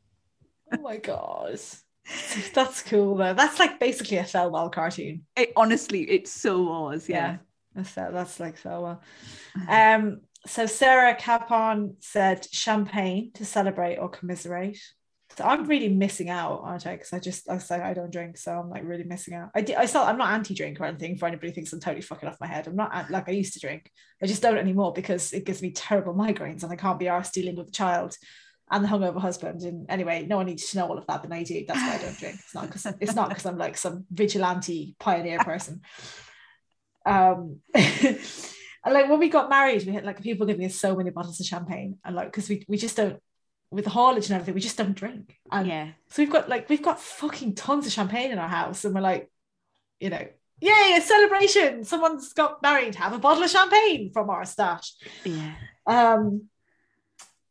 Oh 0.72 0.80
my 0.80 0.98
god. 0.98 1.58
That's 2.54 2.82
cool 2.82 3.16
though. 3.16 3.34
That's 3.34 3.58
like 3.58 3.80
basically 3.80 4.18
a 4.18 4.24
Thelwell 4.24 4.72
cartoon. 4.72 5.24
It 5.36 5.52
honestly, 5.56 6.02
it 6.02 6.28
so 6.28 6.62
was, 6.62 7.08
yeah. 7.08 7.16
yeah 7.16 7.36
that's, 7.74 7.94
that's 7.94 8.40
like 8.40 8.60
Thelwell. 8.60 9.00
Um 9.68 10.20
so 10.48 10.66
Sarah 10.66 11.14
Capon 11.14 11.96
said 12.00 12.46
champagne 12.52 13.30
to 13.34 13.44
celebrate 13.44 13.96
or 13.96 14.08
commiserate. 14.08 14.78
So 15.36 15.44
I'm 15.44 15.66
really 15.66 15.88
missing 15.88 16.30
out, 16.30 16.62
aren't 16.64 16.86
I? 16.86 16.92
Because 16.92 17.12
I 17.12 17.18
just 17.18 17.48
I 17.50 17.58
say 17.58 17.80
I 17.80 17.94
don't 17.94 18.10
drink, 18.10 18.38
so 18.38 18.52
I'm 18.52 18.70
like 18.70 18.82
really 18.84 19.04
missing 19.04 19.34
out. 19.34 19.50
I 19.54 19.64
I 19.76 19.86
still 19.86 20.02
I'm 20.02 20.18
not 20.18 20.32
anti-drink 20.32 20.80
or 20.80 20.86
anything. 20.86 21.16
For 21.16 21.26
anybody 21.26 21.52
thinks 21.52 21.72
I'm 21.72 21.80
totally 21.80 22.02
fucking 22.02 22.28
off 22.28 22.40
my 22.40 22.46
head, 22.46 22.66
I'm 22.66 22.76
not 22.76 23.10
like 23.10 23.28
I 23.28 23.32
used 23.32 23.52
to 23.52 23.60
drink. 23.60 23.90
I 24.22 24.26
just 24.26 24.42
don't 24.42 24.58
anymore 24.58 24.92
because 24.92 25.32
it 25.32 25.44
gives 25.44 25.62
me 25.62 25.70
terrible 25.70 26.14
migraines 26.14 26.62
and 26.62 26.72
I 26.72 26.76
can't 26.76 26.98
be 26.98 27.06
arsed 27.06 27.32
dealing 27.32 27.56
with 27.56 27.68
a 27.68 27.72
child 27.72 28.16
and 28.70 28.82
the 28.82 28.88
hungover 28.88 29.20
husband. 29.20 29.62
And 29.62 29.86
anyway, 29.90 30.26
no 30.26 30.38
one 30.38 30.46
needs 30.46 30.70
to 30.70 30.78
know 30.78 30.88
all 30.88 30.98
of 30.98 31.06
that, 31.06 31.22
but 31.22 31.32
I 31.32 31.42
do. 31.42 31.64
That's 31.66 31.78
why 31.78 31.94
I 31.94 31.98
don't 31.98 32.18
drink. 32.18 32.36
It's 32.36 32.54
not 32.54 32.66
because 32.66 32.86
it's 33.00 33.14
not 33.14 33.28
because 33.28 33.46
I'm 33.46 33.58
like 33.58 33.76
some 33.76 34.06
vigilante 34.10 34.96
pioneer 34.98 35.38
person. 35.38 35.82
Um 37.04 37.60
like 38.92 39.08
when 39.08 39.18
we 39.18 39.28
got 39.28 39.50
married, 39.50 39.86
we 39.86 39.92
had 39.92 40.04
like 40.04 40.22
people 40.22 40.46
giving 40.46 40.66
us 40.66 40.76
so 40.76 40.94
many 40.94 41.10
bottles 41.10 41.40
of 41.40 41.46
champagne, 41.46 41.98
and 42.04 42.14
like 42.14 42.28
because 42.28 42.48
we 42.48 42.64
we 42.68 42.76
just 42.76 42.96
don't 42.96 43.20
with 43.70 43.84
the 43.84 43.90
haulage 43.90 44.26
and 44.26 44.34
everything, 44.34 44.54
we 44.54 44.60
just 44.60 44.78
don't 44.78 44.94
drink. 44.94 45.36
And 45.50 45.66
yeah. 45.66 45.88
So 46.08 46.22
we've 46.22 46.32
got 46.32 46.48
like 46.48 46.68
we've 46.68 46.82
got 46.82 47.00
fucking 47.00 47.54
tons 47.54 47.86
of 47.86 47.92
champagne 47.92 48.30
in 48.30 48.38
our 48.38 48.48
house, 48.48 48.84
and 48.84 48.94
we're 48.94 49.00
like, 49.00 49.30
you 50.00 50.10
know, 50.10 50.26
yay, 50.60 50.94
a 50.96 51.00
celebration! 51.00 51.84
Someone's 51.84 52.32
got 52.32 52.62
married. 52.62 52.94
Have 52.94 53.12
a 53.12 53.18
bottle 53.18 53.44
of 53.44 53.50
champagne 53.50 54.10
from 54.12 54.30
our 54.30 54.44
stash. 54.44 54.92
Yeah. 55.24 55.54
Um. 55.86 56.48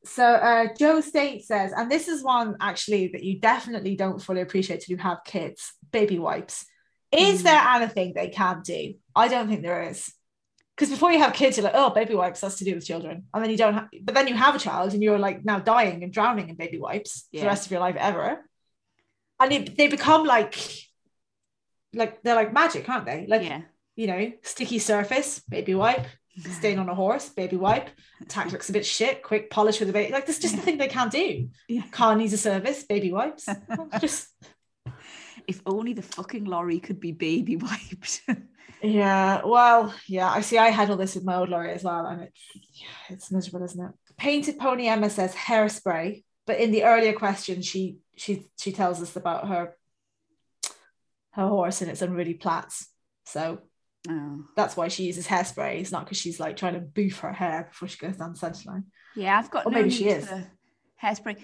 So 0.05 0.23
uh, 0.23 0.67
Joe 0.79 1.01
State 1.01 1.43
says, 1.43 1.73
and 1.75 1.91
this 1.91 2.07
is 2.07 2.23
one 2.23 2.55
actually 2.61 3.09
that 3.09 3.23
you 3.23 3.41
definitely 3.41 3.97
don't 3.97 4.21
fully 4.21 4.41
appreciate 4.41 4.81
till 4.81 4.95
you 4.95 5.03
have 5.03 5.25
kids. 5.25 5.73
Baby 5.91 6.17
wipes. 6.17 6.65
Is 7.11 7.41
mm. 7.41 7.43
there 7.43 7.61
anything 7.61 8.13
they 8.13 8.29
can 8.29 8.61
do? 8.63 8.93
I 9.15 9.27
don't 9.27 9.49
think 9.49 9.63
there 9.63 9.89
is 9.89 10.11
because 10.77 10.91
before 10.91 11.11
you 11.11 11.17
have 11.17 11.33
kids, 11.33 11.57
you're 11.57 11.63
like, 11.63 11.73
oh, 11.75 11.89
baby 11.89 12.13
wipes, 12.13 12.41
that's 12.41 12.57
to 12.57 12.63
do 12.63 12.75
with 12.75 12.85
children. 12.85 13.23
And 13.33 13.43
then 13.43 13.49
you 13.49 13.57
don't 13.57 13.73
have, 13.73 13.87
but 14.03 14.13
then 14.13 14.27
you 14.27 14.35
have 14.35 14.53
a 14.53 14.59
child 14.59 14.93
and 14.93 15.01
you're 15.01 15.17
like 15.17 15.43
now 15.43 15.57
dying 15.57 16.03
and 16.03 16.13
drowning 16.13 16.49
in 16.49 16.55
baby 16.55 16.77
wipes 16.77 17.27
yeah. 17.31 17.39
for 17.39 17.45
the 17.45 17.49
rest 17.49 17.65
of 17.65 17.71
your 17.71 17.79
life 17.79 17.95
ever. 17.97 18.45
And 19.39 19.51
they, 19.51 19.63
they 19.63 19.87
become 19.87 20.23
like, 20.23 20.55
like 21.93 22.21
they're 22.21 22.35
like 22.35 22.53
magic, 22.53 22.87
aren't 22.87 23.07
they? 23.07 23.25
Like, 23.27 23.41
yeah. 23.41 23.61
you 23.95 24.05
know, 24.05 24.31
sticky 24.43 24.77
surface, 24.77 25.39
baby 25.49 25.73
wipe, 25.73 26.05
stain 26.51 26.77
on 26.77 26.89
a 26.89 26.95
horse, 26.95 27.29
baby 27.29 27.55
wipe, 27.55 27.89
tack 28.27 28.51
looks 28.51 28.69
a 28.69 28.73
bit 28.73 28.85
shit, 28.85 29.23
quick 29.23 29.49
polish 29.49 29.79
with 29.79 29.89
a 29.89 29.93
baby. 29.93 30.13
Like, 30.13 30.27
there's 30.27 30.37
just 30.37 30.55
nothing 30.55 30.77
they 30.77 30.87
can't 30.87 31.11
do. 31.11 31.49
Yeah. 31.67 31.87
Car 31.89 32.15
needs 32.15 32.33
a 32.33 32.37
service, 32.37 32.83
baby 32.83 33.11
wipes. 33.11 33.49
just. 33.99 34.27
If 35.47 35.61
only 35.65 35.93
the 35.93 36.01
fucking 36.03 36.45
lorry 36.45 36.79
could 36.79 36.99
be 36.99 37.13
baby 37.13 37.55
wiped. 37.55 38.21
Yeah, 38.81 39.41
well, 39.43 39.93
yeah, 40.07 40.29
I 40.29 40.41
see. 40.41 40.57
I 40.57 40.69
had 40.69 40.89
all 40.89 40.97
this 40.97 41.15
with 41.15 41.25
my 41.25 41.35
old 41.35 41.49
lorry 41.49 41.71
as 41.71 41.83
well, 41.83 42.05
and 42.05 42.23
it's 42.23 42.41
yeah, 42.73 42.87
it's 43.09 43.31
miserable, 43.31 43.65
isn't 43.65 43.83
it? 43.83 43.91
Painted 44.17 44.59
Pony 44.59 44.87
Emma 44.87 45.09
says 45.09 45.33
hairspray, 45.33 46.23
but 46.45 46.59
in 46.59 46.71
the 46.71 46.83
earlier 46.83 47.13
question, 47.13 47.61
she 47.61 47.97
she 48.15 48.45
she 48.59 48.71
tells 48.71 49.01
us 49.01 49.15
about 49.15 49.47
her 49.47 49.75
her 51.37 51.47
horse 51.47 51.81
and 51.81 51.89
it's 51.89 52.01
unruly 52.01 52.33
plaits. 52.33 52.87
So 53.25 53.59
oh. 54.09 54.45
that's 54.55 54.75
why 54.75 54.87
she 54.87 55.03
uses 55.03 55.27
hairspray. 55.27 55.79
It's 55.79 55.91
not 55.91 56.05
because 56.05 56.17
she's 56.17 56.39
like 56.39 56.57
trying 56.57 56.73
to 56.73 56.79
boof 56.79 57.19
her 57.19 57.31
hair 57.31 57.67
before 57.69 57.87
she 57.87 57.99
goes 57.99 58.17
down 58.17 58.33
the 58.33 58.39
centre 58.39 58.83
Yeah, 59.15 59.37
I've 59.37 59.51
got 59.51 59.65
or 59.65 59.71
no 59.71 59.77
maybe 59.77 59.91
she 59.91 60.09
is 60.09 60.27
hairspray. 61.01 61.37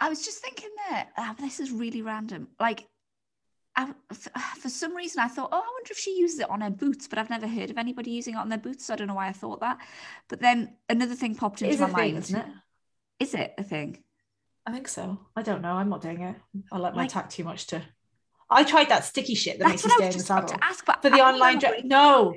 I 0.00 0.08
was 0.08 0.24
just 0.24 0.38
thinking 0.38 0.70
that 0.88 1.10
oh, 1.18 1.34
this 1.40 1.60
is 1.60 1.70
really 1.70 2.02
random. 2.02 2.48
Like 2.60 2.86
I, 3.76 3.92
for 4.60 4.68
some 4.68 4.94
reason, 4.94 5.20
I 5.20 5.28
thought, 5.28 5.50
oh, 5.52 5.56
I 5.56 5.60
wonder 5.60 5.90
if 5.90 5.98
she 5.98 6.18
uses 6.18 6.40
it 6.40 6.50
on 6.50 6.60
her 6.60 6.70
boots, 6.70 7.08
but 7.08 7.18
I've 7.18 7.30
never 7.30 7.46
heard 7.46 7.70
of 7.70 7.78
anybody 7.78 8.10
using 8.10 8.34
it 8.34 8.38
on 8.38 8.48
their 8.48 8.58
boots. 8.58 8.86
So 8.86 8.94
I 8.94 8.96
don't 8.96 9.06
know 9.06 9.14
why 9.14 9.28
I 9.28 9.32
thought 9.32 9.60
that. 9.60 9.78
But 10.28 10.40
then 10.40 10.76
another 10.88 11.14
thing 11.14 11.34
popped 11.34 11.62
into 11.62 11.78
my 11.78 11.86
thing, 11.86 11.94
mind. 11.94 12.18
Isn't 12.18 12.40
it? 12.40 12.46
Is 13.20 13.34
it 13.34 13.54
a 13.58 13.62
thing? 13.62 14.02
I 14.66 14.72
think 14.72 14.88
so. 14.88 15.18
I 15.34 15.42
don't 15.42 15.62
know. 15.62 15.72
I'm 15.72 15.88
not 15.88 16.02
doing 16.02 16.22
it. 16.22 16.36
I 16.70 16.78
like 16.78 16.94
my 16.94 17.02
like, 17.02 17.10
tack 17.10 17.30
too 17.30 17.44
much 17.44 17.66
to. 17.68 17.82
I 18.48 18.64
tried 18.64 18.90
that 18.90 19.04
sticky 19.04 19.34
shit 19.34 19.58
that 19.58 19.68
makes 19.68 19.84
you 19.84 19.90
stay 19.90 20.06
in 20.06 20.12
the 20.12 20.20
saddle. 20.20 20.48
To 20.48 20.64
ask, 20.64 20.84
but 20.84 21.02
for 21.02 21.10
the 21.10 21.20
online 21.20 21.58
dress. 21.58 21.80
No, 21.84 22.34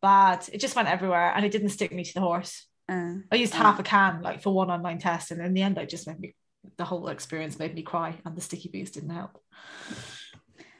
bad. 0.00 0.48
It 0.52 0.58
just 0.58 0.76
went 0.76 0.88
everywhere, 0.88 1.32
and 1.34 1.44
it 1.44 1.52
didn't 1.52 1.70
stick 1.70 1.92
me 1.92 2.04
to 2.04 2.14
the 2.14 2.20
horse. 2.20 2.66
Uh, 2.88 3.14
I 3.30 3.36
used 3.36 3.54
uh, 3.54 3.58
half 3.58 3.78
a 3.78 3.82
can 3.82 4.22
like 4.22 4.42
for 4.42 4.54
one 4.54 4.70
online 4.70 4.98
test, 4.98 5.32
and 5.32 5.40
in 5.40 5.52
the 5.52 5.62
end, 5.62 5.78
I 5.78 5.84
just 5.84 6.06
made 6.06 6.20
me. 6.20 6.34
The 6.76 6.84
whole 6.84 7.08
experience 7.08 7.58
made 7.58 7.74
me 7.74 7.82
cry, 7.82 8.16
and 8.24 8.36
the 8.36 8.40
sticky 8.40 8.68
bees 8.68 8.90
didn't 8.90 9.10
help. 9.10 9.42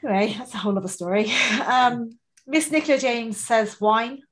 Anyway, 0.04 0.34
that's 0.38 0.54
a 0.54 0.58
whole 0.58 0.76
other 0.76 0.88
story. 0.88 1.30
Um, 1.66 2.10
Miss 2.46 2.70
Nicola 2.70 2.98
James 2.98 3.36
says 3.36 3.80
wine. 3.80 4.22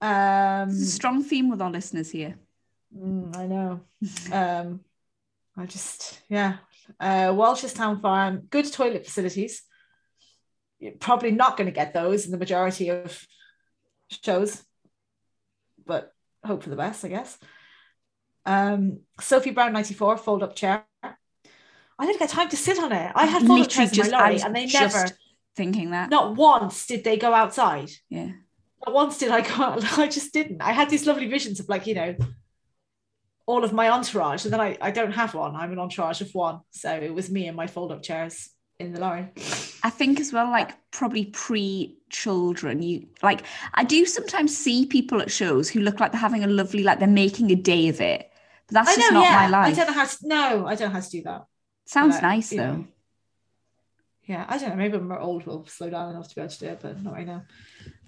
Um, 0.00 0.70
strong 0.72 1.22
theme 1.22 1.50
with 1.50 1.60
our 1.60 1.70
listeners 1.70 2.10
here. 2.10 2.36
Mm, 2.96 3.36
I 3.36 3.46
know. 3.46 3.80
um, 4.32 4.80
I 5.56 5.66
just, 5.66 6.20
yeah. 6.28 6.58
Uh, 6.98 7.32
Welsh's 7.36 7.74
Town 7.74 8.00
Farm, 8.00 8.46
good 8.48 8.72
toilet 8.72 9.04
facilities. 9.04 9.62
You're 10.78 10.92
probably 10.92 11.32
not 11.32 11.56
going 11.56 11.66
to 11.66 11.72
get 11.74 11.92
those 11.92 12.24
in 12.24 12.30
the 12.30 12.38
majority 12.38 12.88
of 12.88 13.26
shows, 14.24 14.62
but 15.86 16.14
hope 16.44 16.62
for 16.62 16.70
the 16.70 16.76
best, 16.76 17.04
I 17.04 17.08
guess. 17.08 17.38
Um, 18.46 19.00
Sophie 19.20 19.50
Brown 19.50 19.74
94, 19.74 20.16
fold 20.16 20.42
up 20.42 20.56
chair. 20.56 20.84
I 22.00 22.06
didn't 22.06 22.18
get 22.18 22.30
time 22.30 22.48
to 22.48 22.56
sit 22.56 22.78
on 22.78 22.92
it. 22.92 23.12
I 23.14 23.26
had 23.26 23.46
four 23.46 23.62
chairs 23.66 23.96
in 23.96 24.10
my 24.10 24.18
lorry, 24.18 24.40
and 24.40 24.56
they 24.56 24.64
never 24.64 25.06
thinking 25.54 25.90
that. 25.90 26.08
Not 26.08 26.34
once 26.34 26.86
did 26.86 27.04
they 27.04 27.18
go 27.18 27.34
outside. 27.34 27.90
Yeah. 28.08 28.32
Not 28.86 28.94
once 28.94 29.18
did 29.18 29.30
I 29.30 29.42
go. 29.42 29.78
I 30.02 30.08
just 30.08 30.32
didn't. 30.32 30.62
I 30.62 30.72
had 30.72 30.88
these 30.88 31.06
lovely 31.06 31.28
visions 31.28 31.60
of 31.60 31.68
like 31.68 31.86
you 31.86 31.94
know, 31.94 32.16
all 33.44 33.64
of 33.64 33.74
my 33.74 33.90
entourage, 33.90 34.44
and 34.44 34.52
then 34.52 34.62
I 34.62 34.78
I 34.80 34.92
don't 34.92 35.12
have 35.12 35.34
one. 35.34 35.54
I'm 35.54 35.72
an 35.72 35.78
entourage 35.78 36.22
of 36.22 36.30
one, 36.34 36.60
so 36.70 36.90
it 36.90 37.12
was 37.12 37.30
me 37.30 37.48
and 37.48 37.56
my 37.56 37.66
fold 37.66 37.92
up 37.92 38.02
chairs 38.02 38.48
in 38.78 38.94
the 38.94 39.00
lorry. 39.00 39.28
I 39.82 39.90
think 39.90 40.20
as 40.20 40.32
well, 40.32 40.50
like 40.50 40.72
probably 40.92 41.26
pre 41.26 41.98
children, 42.08 42.80
you 42.80 43.08
like 43.22 43.42
I 43.74 43.84
do 43.84 44.06
sometimes 44.06 44.56
see 44.56 44.86
people 44.86 45.20
at 45.20 45.30
shows 45.30 45.68
who 45.68 45.80
look 45.80 46.00
like 46.00 46.12
they're 46.12 46.20
having 46.20 46.44
a 46.44 46.48
lovely, 46.48 46.82
like 46.82 46.98
they're 46.98 47.08
making 47.08 47.50
a 47.50 47.56
day 47.56 47.88
of 47.88 48.00
it. 48.00 48.30
But 48.68 48.74
that's 48.74 48.96
just 48.96 49.12
not 49.12 49.24
yeah. 49.24 49.36
my 49.36 49.48
life. 49.48 49.72
I 49.74 49.76
don't 49.76 49.86
know 49.88 50.00
how 50.00 50.06
to 50.06 50.16
no, 50.22 50.66
I 50.66 50.74
don't 50.76 50.88
know 50.88 50.94
how 50.94 51.00
to 51.00 51.10
do 51.10 51.22
that. 51.24 51.44
Sounds 51.90 52.16
but, 52.16 52.22
nice 52.22 52.50
though. 52.50 52.56
Know, 52.56 52.86
yeah, 54.24 54.46
I 54.48 54.58
don't 54.58 54.70
know. 54.70 54.76
Maybe 54.76 54.96
when 54.96 55.08
we're 55.08 55.18
old, 55.18 55.44
we'll 55.44 55.66
slow 55.66 55.90
down 55.90 56.10
enough 56.10 56.28
to 56.28 56.34
be 56.36 56.40
able 56.40 56.52
to 56.52 56.58
do 56.60 56.66
it, 56.66 56.78
but 56.80 57.02
not 57.02 57.14
right 57.14 57.26
now. 57.26 57.42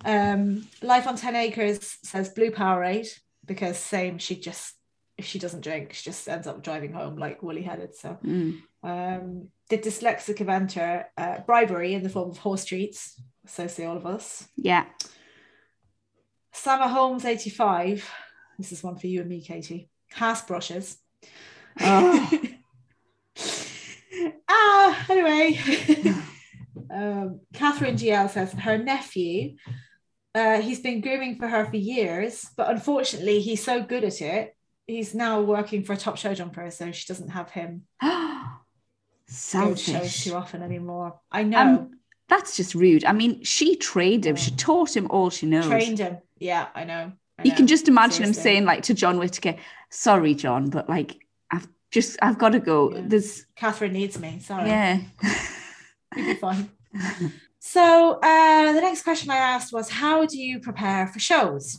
Um, 0.05 0.69
Life 0.83 1.09
on 1.09 1.17
10 1.17 1.35
Acres 1.35 1.99
says 2.05 2.29
Blue 2.29 2.53
Powerade 2.53 3.09
because 3.45 3.77
same, 3.77 4.19
she 4.19 4.37
just, 4.37 4.75
if 5.19 5.25
she 5.25 5.41
doesn't 5.41 5.65
drink, 5.65 5.95
she 5.95 6.05
just 6.05 6.29
ends 6.29 6.47
up 6.47 6.63
driving 6.63 6.93
home 6.93 7.17
like 7.17 7.43
woolly 7.43 7.63
headed. 7.63 7.97
So, 7.97 8.19
mm. 8.25 8.61
um, 8.85 9.49
the 9.69 9.79
dyslexic 9.79 10.37
eventer, 10.37 11.07
uh, 11.19 11.41
bribery 11.41 11.95
in 11.95 12.05
the 12.05 12.09
form 12.09 12.31
of 12.31 12.39
horse 12.39 12.65
treats. 12.65 13.21
So 13.47 13.67
say 13.67 13.85
all 13.85 13.97
of 13.97 14.07
us. 14.07 14.47
Yeah. 14.57 14.85
Summer 16.53 16.87
Holmes 16.87 17.25
85. 17.25 18.09
This 18.59 18.71
is 18.71 18.85
one 18.85 18.97
for 18.97 19.09
you 19.09 19.23
and 19.23 19.29
me, 19.29 19.43
Katie. 19.43 19.91
Haas 20.13 20.43
brushes. 20.43 20.99
Oh. 21.81 22.31
ah, 24.53 25.07
anyway. 25.09 25.59
um, 26.91 27.41
Catherine 27.53 27.97
GL 27.97 28.31
says 28.31 28.53
her 28.53 28.79
nephew, 28.79 29.57
uh, 30.35 30.61
he's 30.61 30.81
been 30.81 31.01
grooming 31.01 31.37
for 31.37 31.47
her 31.47 31.65
for 31.67 31.77
years, 31.77 32.49
but 32.57 32.71
unfortunately, 32.71 33.41
he's 33.41 33.63
so 33.63 33.83
good 33.83 34.05
at 34.05 34.21
it. 34.21 34.57
He's 34.87 35.15
now 35.15 35.41
working 35.41 35.85
for 35.85 35.93
a 35.93 35.97
top 35.97 36.17
show 36.17 36.35
jumper, 36.35 36.71
so 36.71 36.91
she 36.93 37.07
doesn't 37.07 37.29
have 37.31 37.51
him 37.51 37.83
Selfish. 39.27 39.85
shows 39.85 40.25
too 40.25 40.35
often 40.35 40.63
anymore. 40.63 41.21
I 41.31 41.43
know. 41.45 41.61
Um, 41.61 41.91
that's 42.29 42.57
just 42.57 42.75
rude. 42.75 43.05
I 43.05 43.13
mean, 43.13 43.45
she 43.45 43.77
trained 43.77 44.25
him. 44.25 44.37
She 44.37 44.53
taught 44.53 44.97
him 44.97 45.07
all 45.11 45.29
she 45.29 45.47
knows. 45.47 45.67
Trained 45.67 45.99
him. 45.99 46.19
Yeah, 46.39 46.69
I 46.75 46.85
know. 46.85 47.13
I 47.39 47.43
you 47.45 47.53
can 47.53 47.67
just 47.67 47.89
imagine 47.89 48.25
Seriously. 48.25 48.41
him 48.41 48.43
saying, 48.43 48.65
like, 48.65 48.83
to 48.85 48.95
John 48.95 49.19
Whitaker, 49.19 49.57
"Sorry, 49.91 50.35
John, 50.35 50.71
but 50.71 50.89
like, 50.89 51.27
I've 51.51 51.69
just 51.93 52.19
I've 52.21 52.39
got 52.39 52.51
to 52.51 52.59
go. 52.59 52.93
Yeah. 52.93 53.03
There's 53.05 53.47
Catherine 53.55 53.93
needs 53.93 54.19
me. 54.19 54.41
Sorry. 54.41 54.69
Yeah. 54.69 55.01
You'll 56.17 56.27
be 56.27 56.35
fine. 56.35 56.71
so 57.61 58.19
uh, 58.23 58.73
the 58.73 58.81
next 58.81 59.03
question 59.03 59.31
I 59.31 59.37
asked 59.37 59.73
was, 59.73 59.89
how 59.89 60.27
do 60.27 60.39
you 60.39 60.59
prepare 60.59 61.07
for 61.07 61.21
shows? 61.21 61.79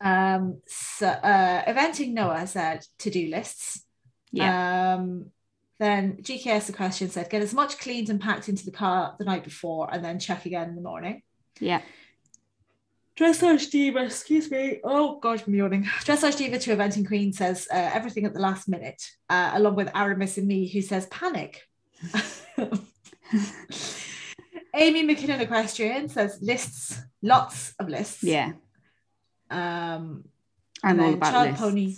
Um, 0.00 0.60
so 0.66 1.06
uh, 1.06 1.64
eventing 1.64 2.12
Noah 2.12 2.46
said 2.46 2.84
to 2.98 3.10
do 3.10 3.28
lists. 3.28 3.84
Yeah. 4.32 4.94
Um, 4.94 5.26
then 5.78 6.18
GKS 6.22 6.70
Equestrian 6.70 7.10
said 7.10 7.28
get 7.28 7.42
as 7.42 7.54
much 7.54 7.78
cleaned 7.78 8.08
and 8.08 8.20
packed 8.20 8.48
into 8.48 8.64
the 8.64 8.70
car 8.70 9.14
the 9.18 9.24
night 9.24 9.44
before 9.44 9.92
and 9.92 10.04
then 10.04 10.18
check 10.18 10.46
again 10.46 10.70
in 10.70 10.74
the 10.74 10.82
morning. 10.82 11.22
Yeah. 11.60 11.82
Dressage 13.18 13.70
Diva, 13.70 14.04
excuse 14.04 14.50
me. 14.50 14.80
Oh 14.82 15.18
God, 15.20 15.42
I'm 15.46 15.54
yawning. 15.54 15.84
Dressage 16.00 16.38
Diva 16.38 16.58
to 16.58 16.74
Eventing 16.76 17.06
Queen 17.06 17.32
says 17.32 17.68
uh, 17.70 17.90
everything 17.92 18.24
at 18.24 18.32
the 18.32 18.40
last 18.40 18.68
minute, 18.68 19.02
uh, 19.28 19.50
along 19.54 19.74
with 19.76 19.94
Aramis 19.94 20.38
and 20.38 20.48
me, 20.48 20.66
who 20.66 20.80
says 20.80 21.06
panic. 21.06 21.62
Amy 24.74 25.06
McKinnon 25.06 25.40
Equestrian 25.40 26.08
says 26.08 26.38
lists, 26.40 26.98
lots 27.20 27.74
of 27.78 27.90
lists. 27.90 28.22
Yeah. 28.22 28.52
Um, 29.50 30.24
I'm 30.82 30.98
and 30.98 31.00
all 31.00 31.12
about 31.14 31.32
child 31.32 31.48
lists. 31.50 31.62
pony, 31.62 31.96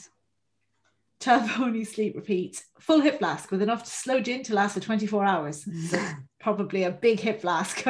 child 1.21 1.51
pony 1.51 1.85
sleep 1.85 2.17
repeat, 2.17 2.65
full 2.81 3.01
hip 3.01 3.19
flask 3.19 3.53
with 3.53 3.63
enough 3.63 3.85
to 3.85 3.91
slow 3.91 4.21
gin 4.21 4.43
to 4.45 4.55
last 4.55 4.75
for 4.75 4.81
24 4.81 5.25
hours. 5.25 5.65
So 5.91 6.05
probably 6.41 6.83
a 6.83 6.91
big 6.91 7.21
hip 7.21 7.41
flask. 7.43 7.85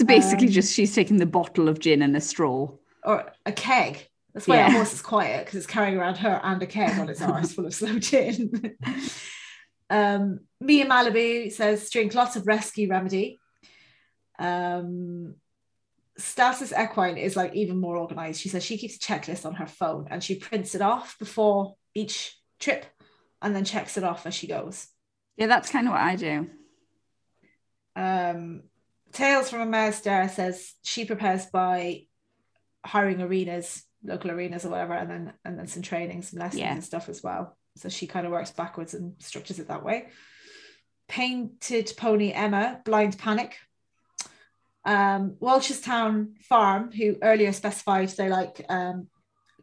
So 0.00 0.06
basically, 0.06 0.46
Um, 0.46 0.52
just 0.54 0.72
she's 0.72 0.94
taking 0.94 1.18
the 1.18 1.26
bottle 1.26 1.68
of 1.68 1.78
gin 1.78 2.00
and 2.00 2.16
a 2.16 2.22
straw. 2.22 2.70
or 3.04 3.30
a 3.44 3.52
keg. 3.52 4.08
That's 4.32 4.46
why 4.48 4.56
Yeah. 4.56 4.64
our 4.66 4.70
horse 4.70 4.94
is 4.94 5.02
quiet 5.02 5.44
because 5.44 5.58
it's 5.58 5.66
carrying 5.66 5.98
around 5.98 6.16
her 6.18 6.40
and 6.42 6.62
a 6.62 6.66
keg 6.66 6.98
on 6.98 7.10
its 7.10 7.20
arse 7.20 7.52
full 7.52 7.66
of 7.66 7.74
slow 7.74 7.98
gin. 7.98 8.78
um, 9.90 10.40
Mia 10.58 10.86
Malibu 10.86 11.52
says 11.52 11.90
drink 11.90 12.14
lots 12.14 12.36
of 12.36 12.46
rescue 12.46 12.88
remedy. 12.88 13.38
Um, 14.38 15.34
Stasis 16.16 16.72
Equine 16.72 17.18
is 17.18 17.36
like 17.36 17.54
even 17.54 17.76
more 17.76 17.96
organized. 17.98 18.40
She 18.40 18.48
says 18.48 18.64
she 18.64 18.78
keeps 18.78 18.96
a 18.96 18.98
checklist 19.00 19.44
on 19.44 19.54
her 19.56 19.66
phone 19.66 20.06
and 20.10 20.24
she 20.24 20.36
prints 20.36 20.74
it 20.74 20.80
off 20.80 21.18
before 21.18 21.76
each 21.94 22.38
trip 22.58 22.86
and 23.42 23.54
then 23.54 23.64
checks 23.66 23.98
it 23.98 24.04
off 24.04 24.24
as 24.26 24.34
she 24.34 24.46
goes. 24.46 24.86
Yeah, 25.36 25.46
that's 25.46 25.68
kind 25.70 25.86
of 25.86 25.92
what 25.92 26.00
I 26.02 26.16
do. 26.16 26.48
Um, 27.96 28.62
Tales 29.12 29.50
from 29.50 29.60
a 29.60 29.66
Mouse 29.66 30.00
Dare 30.02 30.28
says 30.28 30.74
she 30.82 31.04
prepares 31.04 31.46
by 31.46 32.02
hiring 32.84 33.20
arenas, 33.20 33.84
local 34.04 34.30
arenas 34.30 34.64
or 34.64 34.70
whatever, 34.70 34.94
and 34.94 35.10
then 35.10 35.32
and 35.44 35.58
then 35.58 35.66
some 35.66 35.82
training, 35.82 36.22
some 36.22 36.38
lessons 36.40 36.60
Yeah. 36.60 36.72
and 36.72 36.84
stuff 36.84 37.08
as 37.08 37.22
well. 37.22 37.56
So 37.76 37.88
she 37.88 38.06
kind 38.06 38.26
of 38.26 38.32
works 38.32 38.50
backwards 38.50 38.94
and 38.94 39.14
structures 39.22 39.58
it 39.58 39.68
that 39.68 39.84
way. 39.84 40.08
Painted 41.08 41.92
Pony 41.96 42.32
Emma, 42.32 42.80
Blind 42.84 43.18
Panic. 43.18 43.56
Um, 44.84 45.36
Welchestown 45.40 46.38
Farm, 46.42 46.90
who 46.92 47.16
earlier 47.22 47.52
specified 47.52 48.08
they 48.10 48.28
like 48.30 48.64
um, 48.70 49.08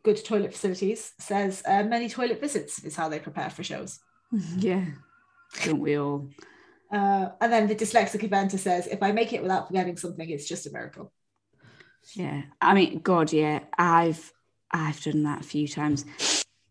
good 0.04 0.24
toilet 0.24 0.52
facilities, 0.54 1.12
says 1.20 1.64
uh, 1.66 1.84
many 1.84 2.08
toilet 2.08 2.40
visits 2.40 2.84
is 2.84 2.96
how 2.96 3.10
they 3.10 3.20
prepare 3.20 3.50
for 3.50 3.64
shows. 3.64 4.00
Yeah. 4.58 4.86
Don't 5.64 5.80
we 5.80 5.98
all? 5.98 6.30
Uh, 6.92 7.30
and 7.42 7.52
then 7.52 7.68
the 7.68 7.76
dyslexic 7.76 8.22
eventer 8.28 8.58
says, 8.58 8.88
if 8.88 9.04
I 9.04 9.12
make 9.12 9.34
it 9.34 9.42
without 9.42 9.68
forgetting 9.68 9.98
something, 9.98 10.30
it's 10.30 10.48
just 10.48 10.68
a 10.68 10.72
miracle. 10.72 11.12
Yeah. 12.14 12.44
I 12.62 12.74
mean, 12.74 13.00
God, 13.00 13.34
yeah. 13.34 13.60
I've 13.78 14.34
I've 14.72 15.02
done 15.02 15.24
that 15.24 15.42
a 15.42 15.44
few 15.48 15.68
times. 15.68 16.06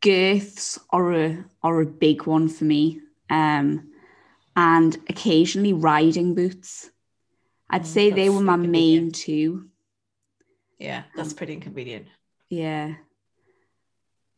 Girths 0.00 0.78
are 0.90 1.12
a 1.12 1.44
are 1.62 1.80
a 1.80 1.86
big 1.86 2.26
one 2.26 2.48
for 2.48 2.64
me. 2.64 3.00
Um, 3.28 3.92
and 4.56 4.96
occasionally 5.08 5.72
riding 5.74 6.34
boots. 6.34 6.90
I'd 7.68 7.82
Mm, 7.82 7.86
say 7.86 8.10
they 8.10 8.30
were 8.30 8.40
my 8.40 8.56
main 8.56 9.10
two. 9.12 9.68
Yeah, 10.78 11.04
that's 11.14 11.32
pretty 11.32 11.54
inconvenient. 11.54 12.06
Yeah. 12.48 12.94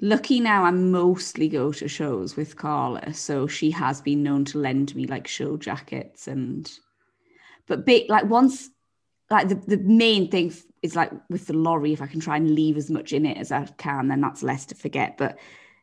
Lucky 0.01 0.39
now 0.39 0.65
I 0.65 0.71
mostly 0.71 1.49
go 1.49 1.73
to 1.73 1.89
shows 1.89 2.37
with 2.37 2.57
Carla, 2.57 3.13
so 3.15 3.47
she 3.47 3.71
has 3.73 4.01
been 4.01 4.23
known 4.23 4.45
to 4.47 4.59
lend 4.59 4.95
me 4.95 5.07
like 5.07 5.27
show 5.27 5.57
jackets 5.57 6.29
and 6.29 6.71
but 7.67 7.85
big 7.85 8.09
like 8.09 8.25
once 8.25 8.71
like 9.31 9.49
the, 9.49 9.57
the 9.57 9.77
main 9.79 10.31
thing 10.31 10.55
is 10.83 10.97
like 10.97 11.11
with 11.29 11.47
the 11.47 11.53
lorry, 11.53 11.93
if 11.93 12.01
I 12.01 12.07
can 12.07 12.21
try 12.21 12.37
and 12.37 12.55
leave 12.55 12.77
as 12.77 12.91
much 12.91 13.13
in 13.13 13.27
it 13.27 13.37
as 13.37 13.53
I 13.53 13.67
can, 13.77 14.09
then 14.09 14.21
that's 14.21 14.43
less 14.43 14.65
to 14.67 14.75
forget. 14.75 15.19
But 15.19 15.39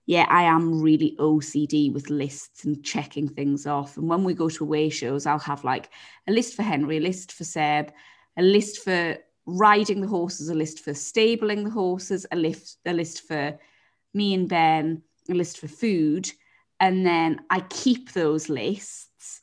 yeah, 0.06 0.26
I 0.30 0.44
am 0.44 0.82
really 0.82 1.16
OCD 1.20 1.92
with 1.92 2.10
lists 2.10 2.64
and 2.64 2.84
checking 2.84 3.28
things 3.28 3.68
off. 3.68 3.98
And 3.98 4.08
when 4.08 4.24
we 4.24 4.34
go 4.34 4.50
to 4.50 4.64
away 4.64 4.90
shows, 4.90 5.26
I'll 5.26 5.40
have 5.40 5.64
like 5.64 5.90
a 6.28 6.32
list 6.32 6.56
for 6.56 6.64
Henry, 6.64 6.98
a 6.98 7.02
list 7.02 7.32
for 7.32 7.44
Seb, 7.44 7.92
a 8.38 8.42
list 8.42 8.84
for 8.84 9.18
riding 9.46 10.02
the 10.02 10.08
horses, 10.08 10.50
a 10.50 10.56
list 10.56 10.80
for 10.80 10.94
stabling 10.94 11.66
the 11.66 11.72
horses, 11.72 12.26
a 12.32 12.36
list, 12.36 12.80
a 12.86 12.94
list 12.94 13.28
for 13.28 13.60
me 14.16 14.34
and 14.34 14.50
Ben, 14.50 15.04
a 15.30 15.34
list 15.34 15.60
for 15.60 15.68
food. 15.68 16.32
And 16.80 17.06
then 17.06 17.42
I 17.50 17.62
keep 17.70 18.14
those 18.14 18.50
lists 18.50 19.42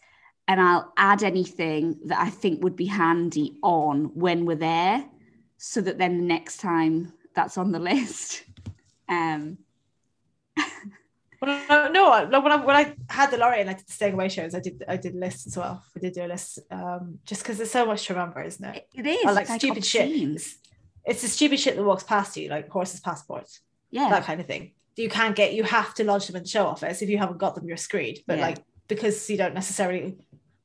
and 0.48 0.60
I'll 0.60 0.92
add 0.96 1.22
anything 1.22 1.98
that 2.06 2.18
I 2.18 2.30
think 2.30 2.62
would 2.62 2.76
be 2.76 2.86
handy 2.86 3.58
on 3.62 4.10
when 4.14 4.44
we're 4.44 4.56
there 4.56 5.04
so 5.56 5.80
that 5.80 5.98
then 5.98 6.18
the 6.18 6.24
next 6.24 6.58
time 6.58 7.12
that's 7.34 7.56
on 7.56 7.72
the 7.72 7.78
list. 7.78 8.44
Um, 9.08 9.58
Well, 11.42 11.90
no, 11.92 12.28
no, 12.28 12.40
when 12.40 12.52
I, 12.52 12.56
when 12.64 12.76
I 12.76 12.94
had 13.10 13.32
the 13.32 13.36
lorry 13.36 13.60
and 13.60 13.68
I 13.68 13.72
did 13.72 13.88
the 13.88 13.92
staying 13.92 14.14
away 14.14 14.28
shows, 14.28 14.54
I 14.54 14.60
did 14.60 14.84
I 14.86 14.96
did 14.96 15.16
lists 15.16 15.48
as 15.48 15.56
well. 15.56 15.82
I 15.96 15.98
did 15.98 16.12
do 16.12 16.24
a 16.24 16.28
list 16.28 16.60
um, 16.70 17.18
just 17.26 17.42
because 17.42 17.56
there's 17.56 17.72
so 17.72 17.84
much 17.84 18.06
to 18.06 18.14
remember, 18.14 18.42
isn't 18.42 18.64
it? 18.64 18.86
it 18.94 19.06
is 19.06 19.24
Or 19.24 19.32
like 19.32 19.48
stupid 19.48 19.84
shit. 19.84 20.08
It's, 20.08 20.56
it's 21.04 21.22
the 21.22 21.28
stupid 21.28 21.58
shit 21.58 21.74
that 21.74 21.82
walks 21.82 22.04
past 22.04 22.36
you, 22.36 22.48
like 22.48 22.68
horses' 22.68 23.00
passports, 23.00 23.60
Yeah, 23.92 24.08
that 24.10 24.24
kind 24.24 24.40
of 24.40 24.46
thing. 24.46 24.72
You 24.96 25.08
can't 25.08 25.36
get, 25.36 25.54
you 25.54 25.62
have 25.62 25.94
to 25.94 26.04
lodge 26.04 26.26
them 26.26 26.36
in 26.36 26.42
the 26.42 26.48
show 26.48 26.66
office. 26.66 27.00
If 27.00 27.08
you 27.08 27.18
haven't 27.18 27.38
got 27.38 27.54
them, 27.54 27.66
you're 27.68 27.76
screwed. 27.76 28.18
But 28.26 28.38
Yeah. 28.38 28.46
like 28.48 28.58
because 28.88 29.30
you 29.30 29.36
don't 29.36 29.54
necessarily, 29.54 30.16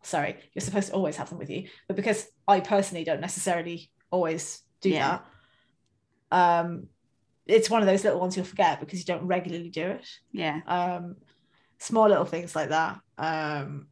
sorry, 0.01 0.38
you're 0.53 0.61
supposed 0.61 0.88
to 0.89 0.93
always 0.95 1.15
have 1.17 1.30
them 1.30 1.38
with 1.38 1.49
you. 1.49 1.69
But 1.88 1.95
because 1.95 2.28
I 2.47 2.59
personally 2.61 3.03
don't 3.03 3.21
necessarily 3.21 3.91
always 4.11 4.61
do 4.82 4.89
Yeah. 4.89 5.19
that, 6.32 6.36
um, 6.38 6.88
it's 7.45 7.69
one 7.69 7.82
of 7.82 7.88
those 7.88 8.03
little 8.03 8.19
ones 8.19 8.36
you'll 8.36 8.45
forget 8.45 8.80
because 8.82 8.99
you 8.99 9.05
don't 9.05 9.25
regularly 9.28 9.69
do 9.69 9.88
it. 9.91 10.07
yeah, 10.34 10.59
um 10.67 11.15
small 11.80 12.09
little 12.09 12.25
things 12.25 12.55
like 12.55 12.69
that 12.69 12.99
um 13.19 13.88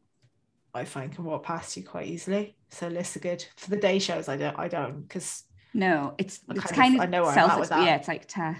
i 0.74 0.84
find 0.84 1.14
can 1.14 1.24
walk 1.24 1.44
past 1.44 1.76
you 1.76 1.84
quite 1.84 2.08
easily 2.08 2.56
so 2.68 2.88
lists 2.88 3.16
are 3.16 3.20
good 3.20 3.44
for 3.56 3.70
the 3.70 3.76
day 3.76 4.00
shows 4.00 4.28
i 4.28 4.36
don't 4.36 4.58
i 4.58 4.66
don't 4.66 5.02
because 5.02 5.44
no, 5.72 6.14
it's 6.18 6.40
I 6.48 6.54
it's 6.54 6.64
kind 6.64 6.70
of- 6.70 6.76
kind 6.76 6.94
of, 6.96 7.00
I 7.02 7.06
know 7.06 7.22
where 7.22 7.30
I'm 7.38 7.50
at 7.50 7.60
with 7.60 7.68
that. 7.68 7.84
yeah, 7.86 7.94
it's 7.96 8.08
like 8.08 8.26
ta- 8.26 8.56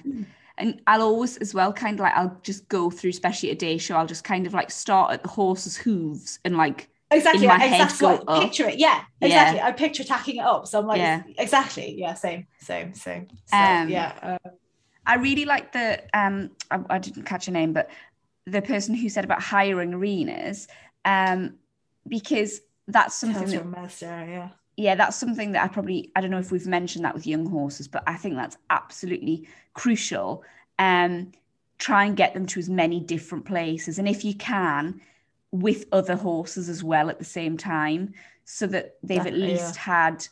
and 0.59 0.81
I'll 0.87 1.03
always 1.03 1.37
as 1.39 1.55
well 1.55 1.73
kind 1.73 1.95
of 1.95 2.01
like 2.01 2.15
I'll 2.15 2.39
just 2.43 2.69
go 2.69 2.91
through, 2.91 3.11
especially 3.11 3.51
a 3.51 3.55
day 3.55 3.79
show. 3.79 3.97
I'll 3.97 4.07
just 4.07 4.25
kind 4.25 4.47
of 4.47 4.55
like 4.55 4.71
start 4.71 5.13
at 5.13 5.23
the 5.23 5.29
horse's 5.29 5.77
hooves 5.77 6.39
and 6.45 6.57
like 6.57 6.89
exactly 7.11 7.43
In 7.43 7.49
my 7.49 7.59
head, 7.59 7.83
exactly 7.83 8.07
go 8.07 8.33
I 8.33 8.37
up. 8.39 8.43
picture 8.43 8.69
it 8.69 8.79
yeah 8.79 9.03
Yeah. 9.21 9.27
exactly 9.29 9.61
i 9.61 9.73
picture 9.73 10.05
tacking 10.05 10.37
it 10.37 10.41
up 10.45 10.67
so 10.67 10.81
i'm 10.81 10.87
like 10.87 10.99
Yeah. 10.99 11.23
exactly 11.39 11.95
yeah 11.97 12.15
same 12.15 12.47
same 12.59 12.95
same 12.95 13.29
so, 13.47 13.57
Um, 13.57 13.89
yeah 13.91 14.13
um, 14.23 14.53
I 15.07 15.15
really 15.17 15.45
like 15.45 15.73
the 15.73 16.03
um 16.15 16.51
I, 16.71 16.81
I 16.91 16.99
didn't 16.99 17.25
catch 17.25 17.47
a 17.49 17.53
name, 17.53 17.73
but 17.73 17.89
the 18.47 18.63
person 18.63 18.95
who 18.95 19.09
said 19.09 19.25
about 19.25 19.41
hiring 19.43 19.95
arenas, 19.95 20.67
um, 21.05 21.55
because 22.09 22.61
that's 22.89 23.15
something 23.15 23.49
that 23.49 23.67
Master, 23.67 24.07
yeah 24.07 24.49
yeah, 24.77 24.95
that's 24.95 25.17
something 25.17 25.53
that 25.53 25.65
I 25.65 25.69
probably 25.69 26.11
I 26.15 26.21
don't 26.21 26.31
know 26.31 26.39
if 26.39 26.53
we've 26.53 26.67
mentioned 26.67 27.05
that 27.05 27.15
with 27.15 27.27
young 27.27 27.47
horses, 27.47 27.89
but 27.89 28.03
I 28.07 28.17
think 28.17 28.37
that's 28.37 28.59
absolutely 28.69 29.49
crucial. 29.73 30.45
Um, 30.79 31.33
try 31.79 32.05
and 32.05 32.17
get 32.17 32.35
them 32.35 32.47
to 32.47 32.61
as 32.61 32.69
many 32.69 33.01
different 33.01 33.47
places, 33.47 33.99
and 33.99 34.07
if 34.07 34.25
you 34.25 34.35
can, 34.35 35.01
with 35.51 35.87
other 35.93 36.15
horses 36.15 36.69
as 36.69 36.85
well 36.85 37.09
at 37.09 37.19
the 37.19 37.25
same 37.25 37.57
time, 37.57 38.13
so 38.45 38.67
that 38.67 38.97
they've 39.03 39.19
Definitely, 39.19 39.45
at 39.45 39.49
yeah. 39.49 39.55
least 39.55 39.77
had 39.77 40.29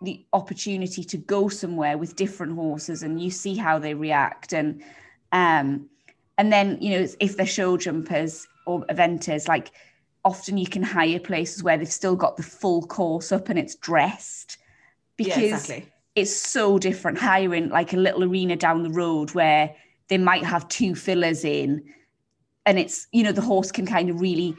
the 0.00 0.24
opportunity 0.32 1.04
to 1.04 1.16
go 1.16 1.48
somewhere 1.48 1.98
with 1.98 2.16
different 2.16 2.54
horses, 2.54 3.02
and 3.02 3.20
you 3.20 3.30
see 3.30 3.54
how 3.54 3.78
they 3.78 3.92
react, 3.92 4.54
and 4.54 4.82
um, 5.32 5.90
and 6.38 6.50
then 6.50 6.78
you 6.80 6.98
know 6.98 7.06
if 7.20 7.36
they're 7.36 7.44
show 7.44 7.76
jumpers 7.76 8.46
or 8.64 8.86
eventers, 8.86 9.46
like 9.46 9.72
often 10.24 10.56
you 10.56 10.66
can 10.66 10.82
hire 10.82 11.18
places 11.18 11.62
where 11.62 11.76
they've 11.76 11.88
still 11.88 12.16
got 12.16 12.36
the 12.36 12.42
full 12.42 12.82
course 12.82 13.32
up 13.32 13.48
and 13.48 13.58
it's 13.58 13.74
dressed 13.76 14.58
because 15.16 15.36
yeah 15.36 15.54
exactly. 15.54 15.88
it's 16.14 16.34
so 16.34 16.78
different 16.78 17.18
hiring 17.18 17.68
like 17.68 17.92
a 17.92 17.96
little 17.96 18.24
arena 18.24 18.56
down 18.56 18.82
the 18.82 18.90
road 18.90 19.32
where 19.34 19.74
they 20.08 20.18
might 20.18 20.44
have 20.44 20.68
two 20.68 20.94
fillers 20.94 21.44
in 21.44 21.82
and 22.66 22.78
it's 22.78 23.08
you 23.12 23.22
know 23.22 23.32
the 23.32 23.40
horse 23.40 23.72
can 23.72 23.86
kind 23.86 24.10
of 24.10 24.20
really 24.20 24.56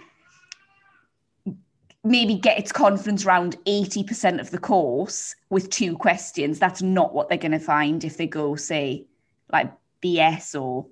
maybe 2.04 2.36
get 2.36 2.60
its 2.60 2.72
confidence 2.72 3.26
around 3.26 3.58
80% 3.66 4.42
of 4.42 4.52
the 4.52 4.58
course 4.58 5.36
with 5.50 5.70
two 5.70 5.96
questions. 5.96 6.60
That's 6.60 6.82
not 6.82 7.14
what 7.14 7.30
they're 7.30 7.38
going 7.38 7.54
to 7.54 7.60
find 7.60 8.04
if 8.04 8.18
they 8.18 8.28
go 8.28 8.56
say 8.56 9.06
like 9.52 9.72
bs 10.04 10.60
or 10.60 10.88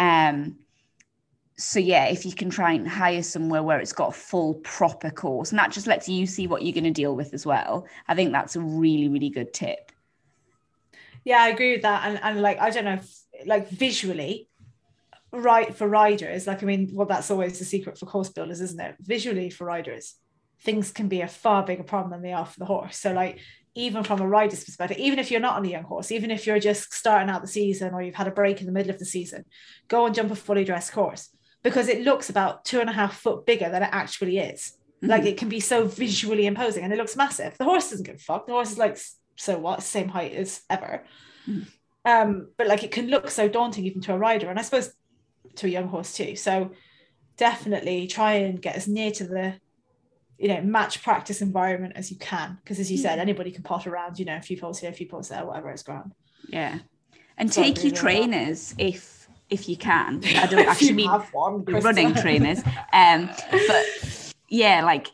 um 0.00 0.56
so 1.60 1.78
yeah 1.78 2.06
if 2.06 2.24
you 2.24 2.32
can 2.32 2.50
try 2.50 2.72
and 2.72 2.88
hire 2.88 3.22
somewhere 3.22 3.62
where 3.62 3.80
it's 3.80 3.92
got 3.92 4.08
a 4.08 4.12
full 4.12 4.54
proper 4.54 5.10
course 5.10 5.50
and 5.50 5.58
that 5.58 5.70
just 5.70 5.86
lets 5.86 6.08
you 6.08 6.26
see 6.26 6.46
what 6.46 6.62
you're 6.62 6.72
going 6.72 6.84
to 6.84 6.90
deal 6.90 7.14
with 7.14 7.34
as 7.34 7.46
well 7.46 7.86
i 8.08 8.14
think 8.14 8.32
that's 8.32 8.56
a 8.56 8.60
really 8.60 9.08
really 9.08 9.30
good 9.30 9.52
tip 9.52 9.92
Yeah, 11.24 11.42
I 11.42 11.48
agree 11.48 11.72
with 11.72 11.82
that. 11.82 12.06
And 12.06 12.20
and 12.22 12.42
like 12.42 12.58
I 12.60 12.70
don't 12.70 12.84
know, 12.84 13.00
like 13.46 13.68
visually, 13.68 14.48
right 15.32 15.74
for 15.74 15.88
riders, 15.88 16.46
like 16.46 16.62
I 16.62 16.66
mean, 16.66 16.90
well, 16.92 17.06
that's 17.06 17.30
always 17.30 17.58
the 17.58 17.64
secret 17.64 17.98
for 17.98 18.06
course 18.06 18.30
builders, 18.30 18.60
isn't 18.60 18.80
it? 18.80 18.96
Visually 19.00 19.50
for 19.50 19.64
riders, 19.64 20.14
things 20.62 20.90
can 20.90 21.08
be 21.08 21.20
a 21.20 21.28
far 21.28 21.64
bigger 21.64 21.82
problem 21.82 22.12
than 22.12 22.22
they 22.22 22.32
are 22.32 22.46
for 22.46 22.58
the 22.58 22.64
horse. 22.64 22.96
So 22.98 23.12
like 23.12 23.38
even 23.74 24.02
from 24.02 24.20
a 24.20 24.26
rider's 24.26 24.64
perspective, 24.64 24.98
even 24.98 25.18
if 25.18 25.30
you're 25.30 25.40
not 25.40 25.56
on 25.56 25.64
a 25.64 25.68
young 25.68 25.84
horse, 25.84 26.10
even 26.10 26.30
if 26.30 26.46
you're 26.46 26.58
just 26.58 26.92
starting 26.92 27.30
out 27.30 27.40
the 27.42 27.48
season 27.48 27.94
or 27.94 28.02
you've 28.02 28.16
had 28.16 28.26
a 28.26 28.32
break 28.32 28.60
in 28.60 28.66
the 28.66 28.72
middle 28.72 28.90
of 28.90 28.98
the 28.98 29.04
season, 29.04 29.44
go 29.88 30.06
and 30.06 30.14
jump 30.14 30.30
a 30.30 30.36
fully 30.36 30.64
dressed 30.64 30.92
course 30.92 31.30
because 31.62 31.88
it 31.88 32.02
looks 32.02 32.30
about 32.30 32.64
two 32.64 32.80
and 32.80 32.90
a 32.90 32.92
half 32.92 33.18
foot 33.18 33.46
bigger 33.46 33.68
than 33.68 33.82
it 33.82 33.90
actually 33.92 34.38
is. 34.38 34.76
Mm-hmm. 34.96 35.10
Like 35.10 35.24
it 35.24 35.36
can 35.36 35.48
be 35.48 35.60
so 35.60 35.86
visually 35.86 36.46
imposing 36.46 36.84
and 36.84 36.92
it 36.92 36.96
looks 36.96 37.16
massive. 37.16 37.56
The 37.58 37.64
horse 37.64 37.90
doesn't 37.90 38.06
give 38.06 38.16
a 38.16 38.18
fuck. 38.18 38.46
The 38.46 38.52
horse 38.52 38.72
is 38.72 38.78
like, 38.78 38.98
so 39.36 39.58
what, 39.58 39.82
same 39.82 40.08
height 40.08 40.32
as 40.32 40.62
ever. 40.70 41.04
Mm-hmm. 41.48 41.62
Um, 42.04 42.48
but 42.56 42.66
like 42.66 42.82
it 42.82 42.92
can 42.92 43.08
look 43.08 43.30
so 43.30 43.48
daunting 43.48 43.84
even 43.84 44.00
to 44.02 44.14
a 44.14 44.18
rider, 44.18 44.48
and 44.48 44.58
I 44.58 44.62
suppose 44.62 44.94
to 45.56 45.66
a 45.66 45.70
young 45.70 45.88
horse 45.88 46.14
too. 46.14 46.34
So 46.34 46.70
definitely 47.36 48.06
try 48.06 48.34
and 48.34 48.60
get 48.60 48.76
as 48.76 48.88
near 48.88 49.10
to 49.10 49.24
the 49.24 49.54
you 50.38 50.48
know 50.48 50.62
match 50.62 51.02
practice 51.02 51.42
environment 51.42 51.92
as 51.96 52.10
you 52.10 52.16
can 52.16 52.58
because 52.62 52.78
as 52.78 52.90
you 52.90 52.96
said 52.96 53.18
anybody 53.18 53.50
can 53.50 53.62
pot 53.62 53.86
around 53.86 54.18
you 54.18 54.24
know 54.24 54.36
a 54.36 54.40
few 54.40 54.56
poles 54.58 54.78
here 54.78 54.90
a 54.90 54.92
few 54.92 55.06
poles 55.06 55.28
there 55.28 55.44
whatever 55.44 55.70
is 55.72 55.82
grand 55.82 56.12
yeah 56.48 56.78
and 57.36 57.52
take 57.52 57.82
your 57.84 57.92
trainers 57.92 58.74
if 58.78 59.19
if 59.50 59.68
you 59.68 59.76
can 59.76 60.20
i 60.36 60.46
don't 60.46 60.66
actually 60.66 60.92
mean 60.92 61.10
one, 61.10 61.64
running 61.64 62.14
trainers 62.14 62.62
um 62.92 63.28
but 63.66 64.32
yeah 64.48 64.84
like 64.84 65.08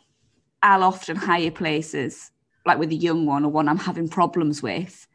i'll 0.63 0.85
often 0.85 1.17
hire 1.17 1.51
places 1.51 2.31
like 2.65 2.79
with 2.79 2.91
a 2.91 2.97
young 2.97 3.27
one 3.27 3.45
or 3.45 3.51
one 3.51 3.69
i'm 3.69 3.79
having 3.79 4.09
problems 4.09 4.63
with 4.63 5.07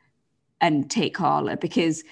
and 0.59 0.89
take 0.89 1.15
carla 1.15 1.57
because 1.57 2.03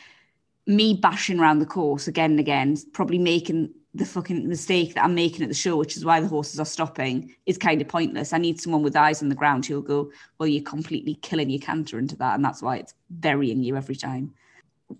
me 0.68 0.94
bashing 0.94 1.40
around 1.40 1.60
the 1.60 1.66
course 1.66 2.08
again 2.08 2.32
and 2.32 2.40
again 2.40 2.78
probably 2.94 3.18
making 3.18 3.74
the 3.94 4.06
fucking 4.06 4.48
mistake 4.48 4.94
that 4.94 5.04
I'm 5.04 5.16
making 5.16 5.42
at 5.42 5.50
the 5.50 5.56
show, 5.56 5.76
which 5.76 5.98
is 5.98 6.06
why 6.06 6.22
the 6.22 6.28
horses 6.28 6.60
are 6.60 6.66
stopping, 6.66 7.36
is 7.46 7.58
kind 7.58 7.82
of 7.82 7.88
pointless. 7.88 8.34
I 8.34 8.38
need 8.38 8.62
someone 8.62 8.84
with 8.84 8.96
eyes 8.96 9.24
on 9.24 9.30
the 9.30 9.36
ground 9.36 9.66
who'll 9.66 9.82
go, 9.82 10.12
Well, 10.38 10.48
you're 10.48 10.64
completely 10.64 11.16
killing 11.16 11.50
your 11.50 11.60
canter 11.60 11.98
into 11.98 12.16
that. 12.18 12.36
And 12.36 12.46
that's 12.46 12.62
why 12.62 12.78
it's 12.78 12.94
burying 13.10 13.64
you 13.64 13.76
every 13.76 13.96
time. 13.96 14.34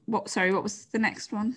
What 0.06 0.30
sorry, 0.30 0.52
what 0.52 0.64
was 0.64 0.86
the 0.86 1.00
next 1.00 1.32
one? 1.32 1.56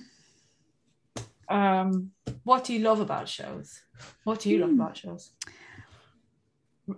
Um, 1.49 2.11
what 2.45 2.65
do 2.65 2.73
you 2.73 2.81
love 2.81 3.01
about 3.01 3.29
shows? 3.29 3.81
What 4.25 4.41
do 4.41 4.51
you 4.51 4.59
love 4.59 4.71
hmm. 4.71 4.81
about 4.81 4.97
shows? 4.97 5.31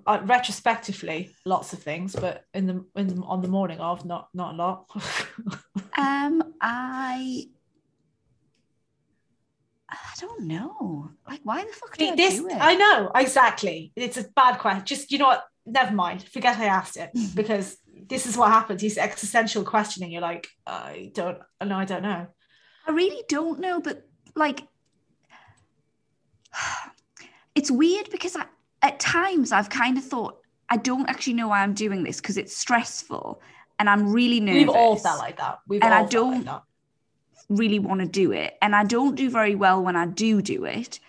Uh, 0.07 0.21
retrospectively, 0.25 1.35
lots 1.45 1.73
of 1.73 1.79
things, 1.79 2.17
but 2.17 2.45
in 2.55 2.67
the 2.67 2.85
in 2.97 3.07
the, 3.07 3.23
on 3.23 3.43
the 3.43 3.49
morning 3.49 3.79
of, 3.81 4.05
not 4.05 4.29
not 4.33 4.55
a 4.55 4.57
lot. 4.57 4.87
um, 5.99 6.43
I 6.61 7.49
I 9.95 9.97
don't 10.21 10.43
know. 10.43 11.11
Like, 11.29 11.41
why 11.45 11.63
the 11.65 11.73
fuck 11.73 11.97
do 11.97 12.17
this, 12.17 12.35
I 12.35 12.39
do 12.39 12.49
it? 12.49 12.57
I 12.59 12.75
know 12.75 13.11
exactly. 13.15 13.93
It's 13.95 14.17
a 14.17 14.25
bad 14.35 14.59
question. 14.59 14.85
Just 14.85 15.13
you 15.13 15.19
know 15.19 15.27
what? 15.27 15.45
Never 15.67 15.95
mind. 15.95 16.25
Forget 16.29 16.59
I 16.59 16.67
asked 16.67 16.97
it 16.97 17.11
because 17.35 17.77
this 18.09 18.27
is 18.27 18.37
what 18.37 18.51
happens. 18.51 18.83
He's 18.83 18.99
existential 18.99 19.65
questioning. 19.65 20.11
You're 20.11 20.23
like, 20.23 20.49
I 20.67 21.11
don't. 21.15 21.39
No, 21.65 21.77
I 21.77 21.85
don't 21.85 22.03
know. 22.03 22.27
I 22.87 22.91
really 22.91 23.23
don't 23.29 23.61
know. 23.61 23.81
But 23.81 24.03
like, 24.35 24.63
it's 27.55 27.71
weird 27.71 28.11
because 28.11 28.37
I, 28.37 28.47
at 28.83 29.01
times 29.01 29.53
I've 29.53 29.71
kind 29.71 29.97
of 29.99 30.05
thought 30.05 30.39
I 30.69 30.77
don't 30.77 31.09
actually 31.09 31.35
know 31.35 31.49
why 31.49 31.63
I'm 31.63 31.75
doing 31.75 32.03
this 32.03 32.21
because 32.21 32.37
it's 32.37 32.57
stressful 32.57 33.41
and 33.79 33.89
I'm 33.89 34.13
really 34.13 34.41
nervous. 34.41 34.61
We've 34.61 34.69
all 34.69 34.97
felt 34.97 35.19
like 35.19 35.37
that. 35.39 35.59
We've 35.69 35.83
and 35.83 35.93
I 35.93 36.05
don't. 36.05 36.45
Like 36.45 36.63
really 37.49 37.79
want 37.79 38.01
to 38.01 38.07
do 38.07 38.33
it. 38.33 38.55
And 38.63 38.75
I 38.75 38.85
don't 38.85 39.15
do 39.15 39.31
very 39.31 39.55
well 39.55 39.83
when 39.83 39.97
I 39.97 40.07
do 40.07 40.43
do 40.43 40.65
it. 40.65 41.01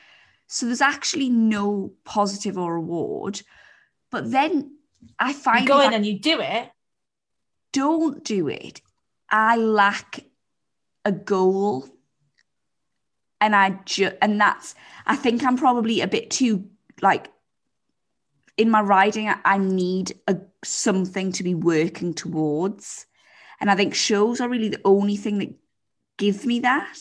So 0.48 0.66
there's 0.66 0.82
actually 0.82 1.30
no 1.30 1.94
positive 2.04 2.58
or 2.58 2.76
reward. 2.76 3.42
But 4.12 4.32
then 4.32 4.78
I 5.20 5.34
find 5.34 5.62
you 5.62 5.68
go 5.68 5.82
in 5.82 5.94
and 5.94 6.06
you 6.06 6.20
do 6.20 6.40
it. 6.40 6.70
Don't 7.74 8.24
do 8.24 8.48
it. 8.48 8.82
I 9.30 9.58
lack 9.58 10.20
a 11.04 11.12
goal. 11.12 11.88
And 13.42 13.56
I 13.56 13.80
just 13.86 14.16
and 14.22 14.40
that's 14.40 14.76
I 15.06 15.16
think 15.16 15.44
I'm 15.44 15.58
probably 15.58 16.02
a 16.02 16.08
bit 16.08 16.32
too 16.32 16.70
like 17.02 17.28
in 18.58 18.70
my 18.70 18.82
riding 18.82 19.28
I, 19.28 19.38
I 19.44 19.58
need 19.58 20.14
a 20.28 20.38
something 20.64 21.32
to 21.34 21.44
be 21.44 21.56
working 21.56 22.14
towards. 22.14 23.06
And 23.60 23.72
I 23.72 23.76
think 23.76 23.96
shows 23.96 24.42
are 24.42 24.50
really 24.50 24.70
the 24.70 24.82
only 24.84 25.16
thing 25.16 25.38
that 25.40 25.54
give 26.18 26.46
me 26.46 26.60
that, 26.62 26.98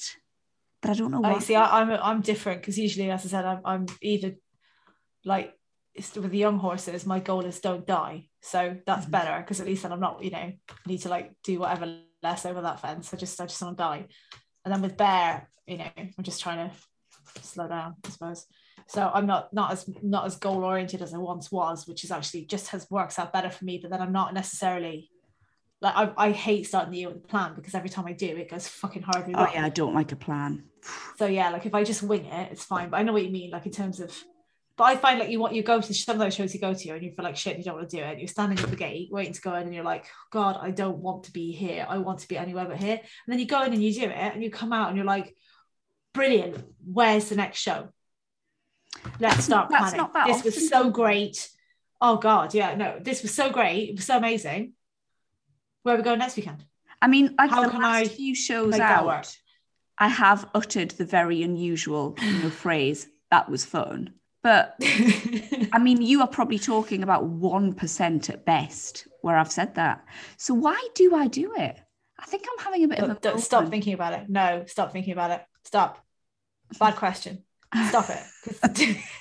but 0.80 0.90
I 0.90 0.94
don't 0.94 1.10
know 1.10 1.20
why. 1.20 1.34
I 1.34 1.38
see. 1.40 1.54
I, 1.54 1.80
am 1.80 1.90
I'm, 1.90 2.00
I'm 2.02 2.20
different 2.20 2.60
because 2.60 2.78
usually, 2.78 3.10
as 3.10 3.24
I 3.24 3.28
said, 3.28 3.44
I'm, 3.44 3.60
I'm 3.64 3.86
either 4.00 4.34
like 5.24 5.54
with 5.96 6.30
the 6.30 6.38
young 6.38 6.58
horses, 6.58 7.06
my 7.06 7.20
goal 7.20 7.44
is 7.44 7.60
don't 7.60 7.86
die. 7.86 8.28
So 8.42 8.76
that's 8.86 9.02
mm-hmm. 9.02 9.10
better 9.10 9.40
because 9.40 9.60
at 9.60 9.66
least 9.66 9.82
then 9.82 9.92
I'm 9.92 10.00
not, 10.00 10.22
you 10.22 10.30
know, 10.30 10.52
need 10.86 10.98
to 11.02 11.08
like 11.08 11.32
do 11.42 11.58
whatever 11.60 11.98
less 12.22 12.46
over 12.46 12.62
that 12.62 12.80
fence. 12.80 13.12
I 13.12 13.16
just 13.16 13.40
I 13.40 13.46
just 13.46 13.62
want 13.62 13.76
to 13.76 13.82
die. 13.82 14.06
And 14.64 14.72
then 14.72 14.82
with 14.82 14.96
bear, 14.96 15.48
you 15.66 15.78
know, 15.78 15.90
I'm 15.96 16.22
just 16.22 16.40
trying 16.40 16.70
to 16.70 17.42
slow 17.42 17.68
down, 17.68 17.96
I 18.04 18.08
suppose. 18.08 18.46
So 18.86 19.10
I'm 19.12 19.26
not 19.26 19.52
not 19.52 19.72
as 19.72 19.88
not 20.02 20.26
as 20.26 20.36
goal 20.36 20.64
oriented 20.64 21.02
as 21.02 21.14
I 21.14 21.18
once 21.18 21.50
was, 21.50 21.86
which 21.86 22.04
is 22.04 22.10
actually 22.10 22.44
just 22.44 22.68
has 22.68 22.90
works 22.90 23.18
out 23.18 23.32
better 23.32 23.50
for 23.50 23.64
me. 23.64 23.78
But 23.78 23.90
then 23.90 24.00
I'm 24.00 24.12
not 24.12 24.34
necessarily 24.34 25.10
like 25.80 25.94
I, 25.96 26.12
I 26.16 26.30
hate 26.32 26.66
starting 26.66 26.92
the 26.92 26.98
year 26.98 27.08
with 27.08 27.24
a 27.24 27.26
plan 27.26 27.54
because 27.54 27.74
every 27.74 27.88
time 27.88 28.06
I 28.06 28.12
do 28.12 28.26
it 28.26 28.50
goes 28.50 28.68
fucking 28.68 29.02
horribly 29.02 29.34
oh, 29.34 29.38
wrong. 29.38 29.48
Oh 29.50 29.54
yeah, 29.54 29.64
I 29.64 29.70
don't 29.70 29.94
like 29.94 30.12
a 30.12 30.16
plan. 30.16 30.64
So 31.18 31.26
yeah, 31.26 31.50
like 31.50 31.66
if 31.66 31.74
I 31.74 31.84
just 31.84 32.02
wing 32.02 32.26
it, 32.26 32.52
it's 32.52 32.64
fine. 32.64 32.90
But 32.90 32.98
I 32.98 33.02
know 33.02 33.12
what 33.12 33.24
you 33.24 33.30
mean, 33.30 33.50
like 33.50 33.66
in 33.66 33.72
terms 33.72 34.00
of 34.00 34.14
but 34.76 34.84
I 34.84 34.96
find 34.96 35.20
like 35.20 35.30
you 35.30 35.38
want 35.38 35.54
you 35.54 35.62
go 35.62 35.80
to 35.80 35.94
some 35.94 36.16
of 36.16 36.20
those 36.20 36.34
shows 36.34 36.52
you 36.52 36.60
go 36.60 36.74
to 36.74 36.90
and 36.90 37.02
you 37.02 37.12
feel 37.12 37.24
like 37.24 37.36
shit, 37.36 37.58
you 37.58 37.64
don't 37.64 37.76
want 37.76 37.88
to 37.88 37.96
do 37.96 38.02
it. 38.02 38.18
You're 38.18 38.28
standing 38.28 38.58
at 38.58 38.68
the 38.68 38.76
gate 38.76 39.08
waiting 39.12 39.32
to 39.32 39.40
go 39.40 39.54
in, 39.54 39.62
and 39.62 39.74
you're 39.74 39.84
like, 39.84 40.06
God, 40.30 40.58
I 40.60 40.70
don't 40.70 40.98
want 40.98 41.24
to 41.24 41.32
be 41.32 41.52
here. 41.52 41.86
I 41.88 41.98
want 41.98 42.20
to 42.20 42.28
be 42.28 42.36
anywhere 42.36 42.64
but 42.64 42.78
here. 42.78 42.96
And 42.96 43.32
then 43.32 43.38
you 43.38 43.46
go 43.46 43.62
in 43.62 43.72
and 43.72 43.82
you 43.82 43.92
do 43.92 44.04
it, 44.04 44.12
and 44.12 44.42
you 44.42 44.50
come 44.50 44.72
out 44.72 44.88
and 44.88 44.96
you're 44.96 45.06
like, 45.06 45.34
brilliant. 46.12 46.64
Where's 46.84 47.28
the 47.28 47.36
next 47.36 47.60
show? 47.60 47.88
Let's 49.20 49.44
start 49.44 49.68
planning. 49.68 50.00
this 50.26 50.36
often. 50.36 50.44
was 50.44 50.68
so 50.68 50.90
great. 50.90 51.48
Oh 52.00 52.16
God, 52.16 52.54
yeah, 52.54 52.74
no, 52.74 52.98
this 53.00 53.22
was 53.22 53.32
so 53.32 53.50
great. 53.50 53.90
It 53.90 53.96
was 53.96 54.06
so 54.06 54.16
amazing. 54.16 54.72
Where 55.82 55.94
are 55.94 55.98
we 55.98 56.04
going 56.04 56.18
next 56.18 56.36
weekend? 56.36 56.64
I 57.00 57.08
mean, 57.08 57.34
like 57.38 57.50
How 57.50 57.68
the 57.68 57.78
last 57.78 57.84
I 57.84 58.08
few 58.08 58.34
shows 58.34 58.78
out, 58.78 59.36
I 59.98 60.08
have 60.08 60.48
uttered 60.54 60.90
the 60.92 61.04
very 61.04 61.42
unusual 61.42 62.16
you 62.20 62.32
know, 62.42 62.50
phrase, 62.50 63.06
that 63.30 63.48
was 63.48 63.64
fun. 63.64 64.14
But 64.44 64.76
I 65.72 65.78
mean, 65.80 66.02
you 66.02 66.20
are 66.20 66.28
probably 66.28 66.58
talking 66.58 67.02
about 67.02 67.24
1% 67.24 68.30
at 68.30 68.44
best 68.44 69.08
where 69.22 69.38
I've 69.38 69.50
said 69.50 69.74
that. 69.76 70.04
So 70.36 70.52
why 70.52 70.78
do 70.94 71.14
I 71.16 71.28
do 71.28 71.54
it? 71.56 71.80
I 72.18 72.26
think 72.26 72.44
I'm 72.52 72.62
having 72.62 72.84
a 72.84 72.88
bit 72.88 72.98
of 72.98 73.10
a. 73.10 73.38
Stop 73.38 73.70
thinking 73.70 73.94
about 73.94 74.12
it. 74.12 74.28
No, 74.28 74.64
stop 74.66 74.92
thinking 74.92 75.14
about 75.14 75.30
it. 75.30 75.42
Stop. 75.64 76.04
Bad 76.78 76.96
question. 76.96 77.42
Stop 77.88 78.10
it. 78.10 78.22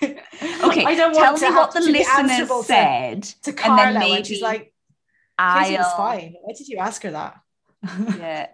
okay, 0.64 0.86
I 0.86 0.96
don't 0.96 1.16
want 1.16 1.40
tell 1.40 1.52
me 1.52 1.56
what 1.56 1.74
the 1.74 1.80
listeners 1.80 2.66
said. 2.66 3.24
To, 3.24 3.42
to 3.44 3.54
Carla, 3.54 3.82
and 3.82 3.96
then 3.96 4.00
maybe, 4.02 4.24
she's 4.26 4.42
like, 4.42 4.74
I 5.38 5.72
was 5.72 5.94
fine. 5.94 6.36
Why 6.42 6.54
did 6.56 6.68
you 6.68 6.78
ask 6.80 7.02
her 7.04 7.12
that? 7.12 7.40
yeah. 8.18 8.48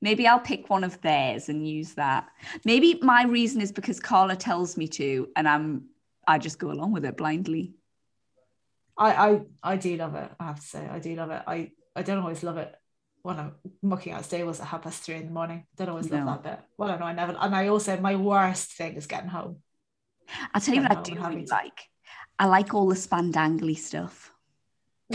Maybe 0.00 0.26
I'll 0.26 0.40
pick 0.40 0.68
one 0.68 0.82
of 0.82 1.00
theirs 1.02 1.48
and 1.48 1.68
use 1.68 1.94
that. 1.94 2.28
Maybe 2.64 2.98
my 3.02 3.24
reason 3.24 3.60
is 3.60 3.70
because 3.70 4.00
Carla 4.00 4.36
tells 4.36 4.76
me 4.76 4.88
to, 4.88 5.28
and 5.36 5.48
I'm 5.48 5.84
I 6.26 6.38
just 6.38 6.58
go 6.58 6.70
along 6.70 6.92
with 6.92 7.04
it 7.04 7.16
blindly. 7.16 7.74
I 8.98 9.28
I 9.28 9.40
I 9.62 9.76
do 9.76 9.96
love 9.96 10.14
it. 10.14 10.30
I 10.40 10.44
have 10.44 10.60
to 10.60 10.66
say, 10.66 10.88
I 10.88 10.98
do 10.98 11.14
love 11.14 11.30
it. 11.30 11.42
I 11.46 11.70
I 11.94 12.02
don't 12.02 12.18
always 12.18 12.42
love 12.42 12.56
it 12.56 12.74
when 13.22 13.38
I'm 13.38 13.54
mucking 13.82 14.12
out 14.12 14.24
stables 14.24 14.60
at 14.60 14.66
half 14.66 14.82
past 14.82 15.02
three 15.02 15.16
in 15.16 15.26
the 15.26 15.32
morning. 15.32 15.66
Don't 15.76 15.88
always 15.88 16.10
love 16.10 16.24
no. 16.24 16.26
that 16.26 16.42
bit. 16.42 16.60
Well, 16.78 16.90
I 16.90 16.98
know 16.98 17.06
I 17.06 17.12
never. 17.12 17.36
And 17.38 17.54
I 17.54 17.68
also 17.68 17.98
my 17.98 18.16
worst 18.16 18.72
thing 18.72 18.94
is 18.94 19.06
getting 19.06 19.28
home. 19.30 19.56
I'll 20.54 20.60
tell 20.60 20.74
you 20.74 20.82
what 20.82 20.96
I 20.96 21.02
do 21.02 21.14
really 21.14 21.46
like. 21.46 21.80
I 22.38 22.46
like 22.46 22.74
all 22.74 22.88
the 22.88 22.94
spandangly 22.94 23.76
stuff. 23.76 24.32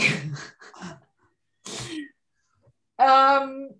um, 2.98 3.70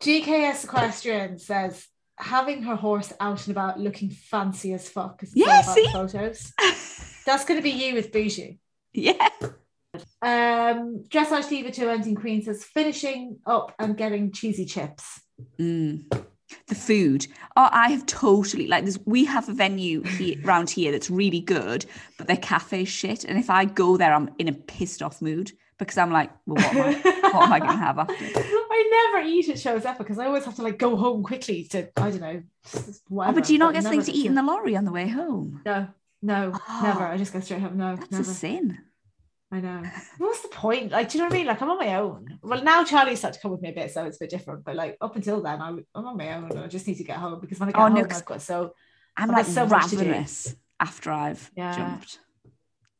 GKS 0.00 0.64
Equestrian 0.64 1.38
says 1.38 1.86
having 2.18 2.62
her 2.62 2.76
horse 2.76 3.12
out 3.20 3.46
and 3.46 3.56
about 3.56 3.78
looking 3.78 4.10
fancy 4.10 4.72
as 4.72 4.88
fuck. 4.88 5.22
Yeah, 5.34 5.62
see? 5.62 5.86
photos. 5.92 6.52
That's 7.26 7.44
going 7.44 7.58
to 7.58 7.62
be 7.62 7.70
you 7.70 7.94
with 7.94 8.12
Bijou. 8.12 8.54
Yeah. 8.92 9.28
Um, 10.22 11.04
Dressage 11.08 11.48
Diva 11.48 11.70
2 11.70 11.82
Eventing 11.86 12.16
Queen 12.20 12.42
says 12.42 12.64
finishing 12.64 13.38
up 13.46 13.74
and 13.78 13.96
getting 13.96 14.32
cheesy 14.32 14.64
chips. 14.64 15.20
Mm. 15.58 16.12
The 16.68 16.74
food. 16.74 17.26
Oh, 17.56 17.68
I 17.72 17.90
have 17.90 18.06
totally 18.06 18.66
like 18.66 18.84
this. 18.84 18.98
We 19.06 19.24
have 19.24 19.48
a 19.48 19.54
venue 19.54 20.02
here, 20.02 20.36
around 20.44 20.70
here 20.70 20.92
that's 20.92 21.10
really 21.10 21.40
good, 21.40 21.86
but 22.18 22.26
their 22.26 22.36
cafe 22.36 22.84
shit. 22.84 23.24
And 23.24 23.38
if 23.38 23.50
I 23.50 23.64
go 23.64 23.96
there, 23.96 24.12
I'm 24.12 24.30
in 24.38 24.48
a 24.48 24.52
pissed 24.52 25.02
off 25.02 25.22
mood 25.22 25.52
because 25.78 25.98
I'm 25.98 26.10
like, 26.10 26.30
well, 26.46 26.62
what 26.62 26.76
am 26.76 26.82
I, 26.82 27.28
what 27.30 27.42
am 27.44 27.52
I 27.52 27.58
going 27.58 27.72
to 27.72 27.76
have 27.76 27.98
after? 27.98 28.14
I 28.24 29.10
never 29.12 29.26
eat 29.26 29.48
at 29.48 29.58
shows 29.58 29.84
ever 29.84 29.98
because 29.98 30.18
I 30.18 30.26
always 30.26 30.44
have 30.44 30.56
to 30.56 30.62
like 30.62 30.78
go 30.78 30.96
home 30.96 31.22
quickly 31.22 31.64
to 31.64 31.88
I 31.96 32.10
don't 32.10 32.20
know. 32.20 32.42
Oh, 33.10 33.32
but 33.32 33.44
do 33.44 33.52
you 33.52 33.58
not 33.58 33.74
get 33.74 33.82
something 33.82 34.02
to 34.02 34.12
eat 34.12 34.26
in 34.26 34.34
the 34.34 34.42
lorry 34.42 34.76
on 34.76 34.84
the 34.84 34.92
way 34.92 35.08
home? 35.08 35.62
No, 35.64 35.88
no, 36.22 36.52
oh, 36.54 36.80
never. 36.82 37.06
I 37.06 37.16
just 37.16 37.32
go 37.32 37.40
straight 37.40 37.60
home. 37.60 37.76
No, 37.76 37.96
that's 37.96 38.10
never. 38.10 38.22
a 38.22 38.34
sin. 38.34 38.78
I 39.52 39.60
know. 39.60 39.82
What's 40.18 40.42
the 40.42 40.48
point? 40.48 40.90
Like, 40.90 41.10
do 41.10 41.18
you 41.18 41.22
know 41.22 41.28
what 41.28 41.34
I 41.34 41.38
mean? 41.38 41.46
Like, 41.46 41.62
I'm 41.62 41.70
on 41.70 41.78
my 41.78 41.94
own. 41.94 42.38
Well, 42.42 42.64
now 42.64 42.82
Charlie's 42.82 43.20
started 43.20 43.36
to 43.36 43.42
come 43.42 43.52
with 43.52 43.62
me 43.62 43.68
a 43.68 43.72
bit, 43.72 43.92
so 43.92 44.04
it's 44.04 44.16
a 44.16 44.20
bit 44.20 44.30
different. 44.30 44.64
But 44.64 44.74
like, 44.74 44.96
up 45.00 45.14
until 45.14 45.40
then, 45.42 45.60
I, 45.60 45.68
am 45.68 45.84
on 45.94 46.16
my 46.16 46.34
own. 46.34 46.56
I 46.58 46.66
just 46.66 46.88
need 46.88 46.96
to 46.96 47.04
get 47.04 47.18
home 47.18 47.40
because 47.40 47.60
when 47.60 47.68
I 47.68 47.72
get 47.72 47.78
oh, 47.78 47.82
home, 47.84 47.94
no, 47.94 48.00
I've 48.10 48.24
got 48.24 48.42
so. 48.42 48.74
I'm 49.16 49.30
I've 49.30 49.36
like 49.36 49.46
so 49.46 49.66
ravenous 49.66 50.56
after 50.80 51.12
I've 51.12 51.50
yeah. 51.56 51.76
jumped. 51.76 52.18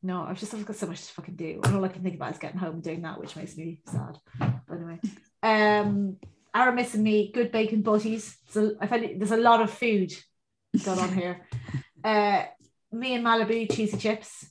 No, 0.04 0.22
I've 0.22 0.38
just 0.38 0.52
I've 0.52 0.66
got 0.66 0.76
so 0.76 0.86
much 0.86 1.06
to 1.06 1.12
fucking 1.14 1.36
do. 1.36 1.60
And 1.64 1.74
all 1.74 1.84
I 1.84 1.88
can 1.88 2.02
think 2.02 2.14
about 2.14 2.32
is 2.32 2.38
getting 2.38 2.58
home 2.58 2.74
and 2.74 2.82
doing 2.82 3.02
that, 3.02 3.18
which 3.18 3.36
makes 3.36 3.56
me 3.56 3.80
sad. 3.86 4.18
But 4.38 4.74
anyway, 4.76 5.00
um, 5.42 6.18
Aramis 6.54 6.94
and 6.94 7.02
me, 7.02 7.32
good 7.32 7.50
bacon 7.50 7.80
butties. 7.80 8.36
So 8.50 8.76
I 8.78 8.86
find 8.86 9.18
there's 9.18 9.30
a 9.30 9.38
lot 9.38 9.62
of 9.62 9.70
food 9.70 10.12
going 10.84 10.98
on 11.00 11.12
here. 11.12 11.46
Uh, 12.04 12.44
me 12.92 13.14
and 13.14 13.24
Malibu 13.24 13.74
cheesy 13.74 13.96
chips, 13.96 14.44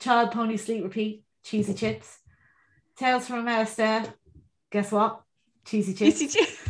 child 0.00 0.30
pony 0.30 0.56
sleep 0.56 0.82
repeat 0.82 1.22
cheesy 1.42 1.74
chips, 1.74 2.16
Tales 2.96 3.26
from 3.26 3.36
a 3.36 3.40
America. 3.40 4.14
Guess 4.70 4.92
what? 4.92 5.20
Cheesy 5.64 5.94
chips. 5.94 6.18
Cheesy 6.18 6.38
chips. 6.38 6.68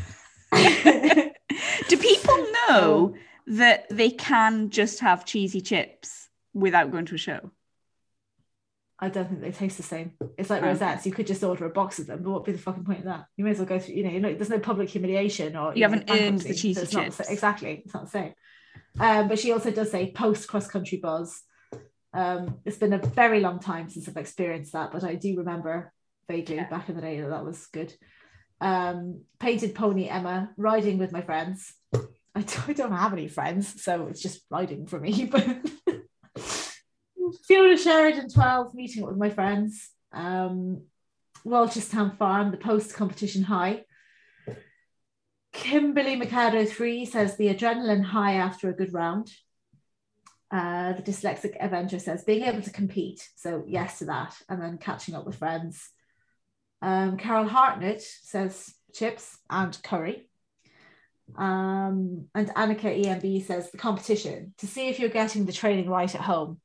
Do 1.89 1.97
people 1.99 2.47
know 2.68 3.14
that 3.47 3.87
they 3.91 4.11
can 4.11 4.70
just 4.70 5.01
have 5.01 5.26
cheesy 5.26 5.61
chips 5.61 6.28
without 6.55 6.91
going 6.91 7.05
to 7.07 7.16
a 7.16 7.18
show? 7.18 7.51
I 8.99 9.09
don't 9.09 9.28
think 9.28 9.40
they 9.40 9.51
taste 9.51 9.76
the 9.76 9.82
same. 9.82 10.12
It's 10.38 10.51
like 10.51 10.62
rosettes. 10.62 11.05
You 11.05 11.12
could 11.12 11.26
just 11.26 11.42
order 11.42 11.66
a 11.66 11.70
box 11.70 11.99
of 11.99 12.07
them, 12.07 12.22
but 12.22 12.30
what 12.30 12.40
would 12.40 12.47
be 12.47 12.53
the 12.53 12.59
fucking 12.59 12.84
point 12.84 13.01
of 13.01 13.05
that? 13.07 13.26
You 13.36 13.45
may 13.45 13.51
as 13.51 13.59
well 13.59 13.66
go 13.66 13.78
through, 13.78 13.95
you 13.95 14.05
know, 14.05 14.11
you 14.11 14.20
know 14.20 14.34
there's 14.34 14.51
no 14.51 14.61
public 14.61 14.88
humiliation 14.88 15.57
or 15.57 15.72
you, 15.72 15.78
you 15.78 15.82
haven't 15.84 16.07
know, 16.09 16.14
earned 16.14 16.40
the 16.40 16.55
cheesy 16.55 16.86
so 16.86 17.03
chips. 17.03 17.16
The, 17.16 17.32
exactly. 17.32 17.82
It's 17.84 17.95
not 17.95 18.05
the 18.05 18.11
same. 18.11 18.34
Um, 19.01 19.28
but 19.28 19.38
she 19.38 19.53
also 19.53 19.70
does 19.70 19.90
say 19.90 20.12
post 20.12 20.49
cross 20.49 20.68
country 20.68 20.99
buzz. 20.99 21.42
Um, 22.12 22.61
it's 22.64 22.76
been 22.76 22.92
a 22.92 22.99
very 22.99 23.40
long 23.40 23.59
time 23.59 23.90
since 23.90 24.09
I've 24.09 24.16
experienced 24.16 24.72
that, 24.72 24.92
but 24.92 25.03
I 25.03 25.16
do 25.16 25.36
remember 25.38 25.92
vaguely 26.28 26.57
yeah. 26.57 26.68
back 26.68 26.88
in 26.88 26.95
the 26.95 27.03
day 27.03 27.20
that 27.20 27.30
that 27.30 27.45
was 27.45 27.66
good. 27.66 27.92
Um, 28.61 29.22
painted 29.40 29.74
pony 29.74 30.09
Emma 30.09 30.51
riding 30.57 30.99
with 30.99 31.11
my 31.11 31.22
friends. 31.22 31.74
I 31.92 32.42
don't, 32.42 32.68
I 32.68 32.72
don't 32.72 32.92
have 32.92 33.12
any 33.12 33.28
friends, 33.28 33.82
so 33.82 34.07
it's 34.07 34.22
just 34.22 34.42
riding 34.51 34.86
for 34.86 35.01
me. 35.01 35.24
But 35.32 35.47
Fiona 37.43 37.76
Sheridan 37.76 38.28
12, 38.28 38.74
meeting 38.74 39.03
up 39.03 39.11
with 39.11 39.18
my 39.18 39.30
friends. 39.30 39.91
Um, 40.12 40.82
Walterstown 41.45 42.16
Farm, 42.16 42.51
the 42.51 42.57
post 42.57 42.95
competition 42.95 43.43
high. 43.43 43.85
Kimberly 45.53 46.16
Mikado 46.16 46.64
3 46.64 47.05
says 47.05 47.37
the 47.37 47.55
adrenaline 47.55 48.05
high 48.05 48.35
after 48.35 48.68
a 48.68 48.74
good 48.74 48.93
round. 48.93 49.30
Uh, 50.51 50.93
the 50.93 51.03
dyslexic 51.03 51.61
eventer 51.61 52.01
says 52.01 52.24
being 52.24 52.45
able 52.45 52.62
to 52.62 52.70
compete. 52.70 53.28
So, 53.37 53.64
yes 53.66 53.99
to 53.99 54.07
that. 54.07 54.37
And 54.49 54.61
then 54.61 54.78
catching 54.78 55.14
up 55.14 55.26
with 55.26 55.37
friends. 55.37 55.91
Um, 56.82 57.16
Carol 57.16 57.49
Hartnett 57.49 58.03
says 58.03 58.74
chips 58.93 59.39
and 59.51 59.76
curry. 59.82 60.28
Um, 61.37 62.26
and 62.35 62.49
Annika 62.51 63.05
EMB 63.05 63.47
says 63.47 63.70
the 63.70 63.78
competition 63.78 64.55
to 64.59 64.66
see 64.66 64.89
if 64.89 64.99
you're 64.99 65.09
getting 65.09 65.47
the 65.47 65.53
training 65.53 65.89
right 65.89 66.14
at 66.14 66.20
home 66.20 66.61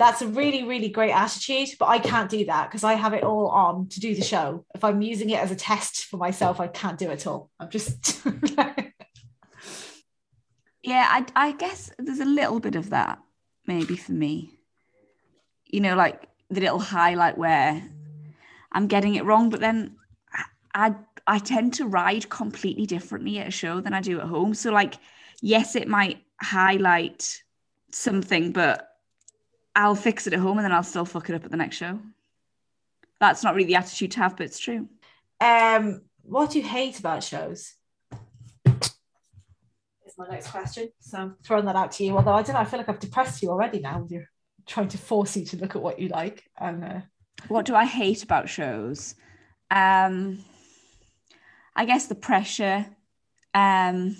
that's 0.00 0.22
a 0.22 0.26
really 0.28 0.64
really 0.64 0.88
great 0.88 1.12
attitude 1.12 1.68
but 1.78 1.86
i 1.86 1.98
can't 1.98 2.30
do 2.30 2.46
that 2.46 2.68
because 2.68 2.82
i 2.84 2.94
have 2.94 3.12
it 3.12 3.22
all 3.22 3.48
on 3.48 3.86
to 3.86 4.00
do 4.00 4.14
the 4.14 4.22
show. 4.22 4.64
If 4.74 4.82
i'm 4.82 5.02
using 5.02 5.28
it 5.28 5.38
as 5.38 5.50
a 5.50 5.56
test 5.56 6.06
for 6.06 6.16
myself 6.16 6.58
i 6.58 6.66
can't 6.66 6.98
do 6.98 7.10
it 7.10 7.26
all. 7.26 7.50
I'm 7.60 7.68
just 7.68 8.22
yeah 10.82 11.06
I, 11.10 11.26
I 11.36 11.52
guess 11.52 11.90
there's 11.98 12.20
a 12.20 12.24
little 12.24 12.60
bit 12.60 12.76
of 12.76 12.90
that 12.90 13.18
maybe 13.66 13.96
for 13.96 14.12
me. 14.12 14.58
You 15.66 15.80
know 15.80 15.94
like 15.94 16.28
the 16.48 16.62
little 16.62 16.80
highlight 16.80 17.36
where 17.36 17.82
i'm 18.72 18.86
getting 18.86 19.16
it 19.16 19.24
wrong 19.26 19.50
but 19.50 19.60
then 19.60 19.96
i 20.74 20.94
i 21.26 21.38
tend 21.38 21.74
to 21.74 21.86
ride 21.86 22.30
completely 22.30 22.86
differently 22.86 23.38
at 23.38 23.48
a 23.48 23.50
show 23.52 23.80
than 23.80 23.92
i 23.92 24.00
do 24.00 24.18
at 24.18 24.26
home. 24.26 24.54
So 24.54 24.72
like 24.72 24.94
yes 25.42 25.76
it 25.76 25.88
might 25.88 26.24
highlight 26.40 27.42
something 27.92 28.52
but 28.52 28.89
I'll 29.74 29.94
fix 29.94 30.26
it 30.26 30.32
at 30.32 30.40
home 30.40 30.58
and 30.58 30.64
then 30.64 30.72
I'll 30.72 30.82
still 30.82 31.04
fuck 31.04 31.30
it 31.30 31.34
up 31.34 31.44
at 31.44 31.50
the 31.50 31.56
next 31.56 31.76
show. 31.76 31.98
That's 33.20 33.44
not 33.44 33.54
really 33.54 33.66
the 33.66 33.76
attitude 33.76 34.12
to 34.12 34.20
have, 34.20 34.36
but 34.36 34.46
it's 34.46 34.58
true. 34.58 34.88
Um, 35.40 36.02
what 36.22 36.50
do 36.50 36.58
you 36.58 36.64
hate 36.64 36.98
about 36.98 37.22
shows? 37.22 37.74
Is 38.66 40.18
my 40.18 40.28
next 40.28 40.48
question. 40.48 40.90
So 41.00 41.18
I'm 41.18 41.36
throwing 41.44 41.66
that 41.66 41.76
out 41.76 41.92
to 41.92 42.04
you. 42.04 42.16
Although 42.16 42.32
I 42.32 42.42
don't 42.42 42.54
know, 42.54 42.60
I 42.60 42.64
feel 42.64 42.78
like 42.78 42.88
I've 42.88 42.98
depressed 42.98 43.42
you 43.42 43.50
already 43.50 43.80
now 43.80 44.00
with 44.00 44.10
your 44.10 44.24
trying 44.66 44.88
to 44.88 44.98
force 44.98 45.36
you 45.36 45.44
to 45.46 45.56
look 45.56 45.76
at 45.76 45.82
what 45.82 45.98
you 45.98 46.08
like. 46.08 46.44
And 46.58 46.84
uh... 46.84 47.00
what 47.48 47.66
do 47.66 47.74
I 47.74 47.84
hate 47.84 48.22
about 48.22 48.48
shows? 48.48 49.14
Um, 49.70 50.44
I 51.76 51.84
guess 51.84 52.06
the 52.06 52.14
pressure. 52.14 52.86
Um, 53.54 54.16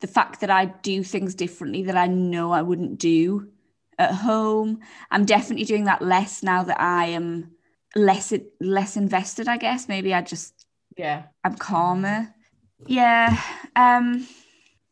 the 0.00 0.06
fact 0.06 0.40
that 0.40 0.50
I 0.50 0.66
do 0.66 1.02
things 1.02 1.34
differently 1.34 1.84
that 1.84 1.96
I 1.96 2.06
know 2.06 2.52
I 2.52 2.62
wouldn't 2.62 2.98
do 2.98 3.48
at 3.98 4.12
home. 4.12 4.80
I'm 5.10 5.24
definitely 5.24 5.64
doing 5.64 5.84
that 5.84 6.02
less 6.02 6.42
now 6.42 6.62
that 6.64 6.80
I 6.80 7.06
am 7.06 7.52
less 7.94 8.32
less 8.60 8.96
invested, 8.96 9.48
I 9.48 9.56
guess. 9.56 9.88
Maybe 9.88 10.12
I 10.14 10.22
just 10.22 10.66
yeah, 10.96 11.24
I'm 11.42 11.56
calmer. 11.56 12.32
Yeah. 12.86 13.40
Um 13.76 14.26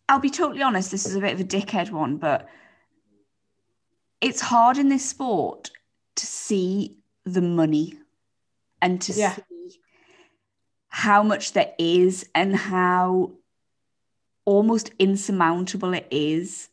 I'll 0.09 0.19
be 0.19 0.31
totally 0.31 0.63
honest, 0.63 0.91
this 0.91 1.07
is 1.07 1.15
a 1.15 1.21
bit 1.21 1.33
of 1.33 1.41
a 1.41 1.45
dickhead 1.45 1.91
one, 1.91 2.17
but 2.17 2.49
it's 4.21 4.41
hard 4.41 4.77
in 4.79 4.89
this 4.89 5.09
sport 5.09 5.71
to 6.17 6.27
see 6.27 6.99
the 7.25 7.41
money 7.41 7.95
and 8.81 9.01
to 9.03 9.13
yeah. 9.13 9.35
see 9.35 9.81
how 10.89 11.23
much 11.23 11.53
there 11.53 11.73
is 11.79 12.29
and 12.35 12.55
how 12.55 13.33
almost 14.45 14.91
insurmountable 14.99 15.95
it 15.95 16.07
is 16.11 16.69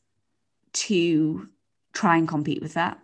to 0.74 1.48
try 1.94 2.18
and 2.18 2.28
compete 2.28 2.62
with 2.62 2.74
that. 2.74 3.00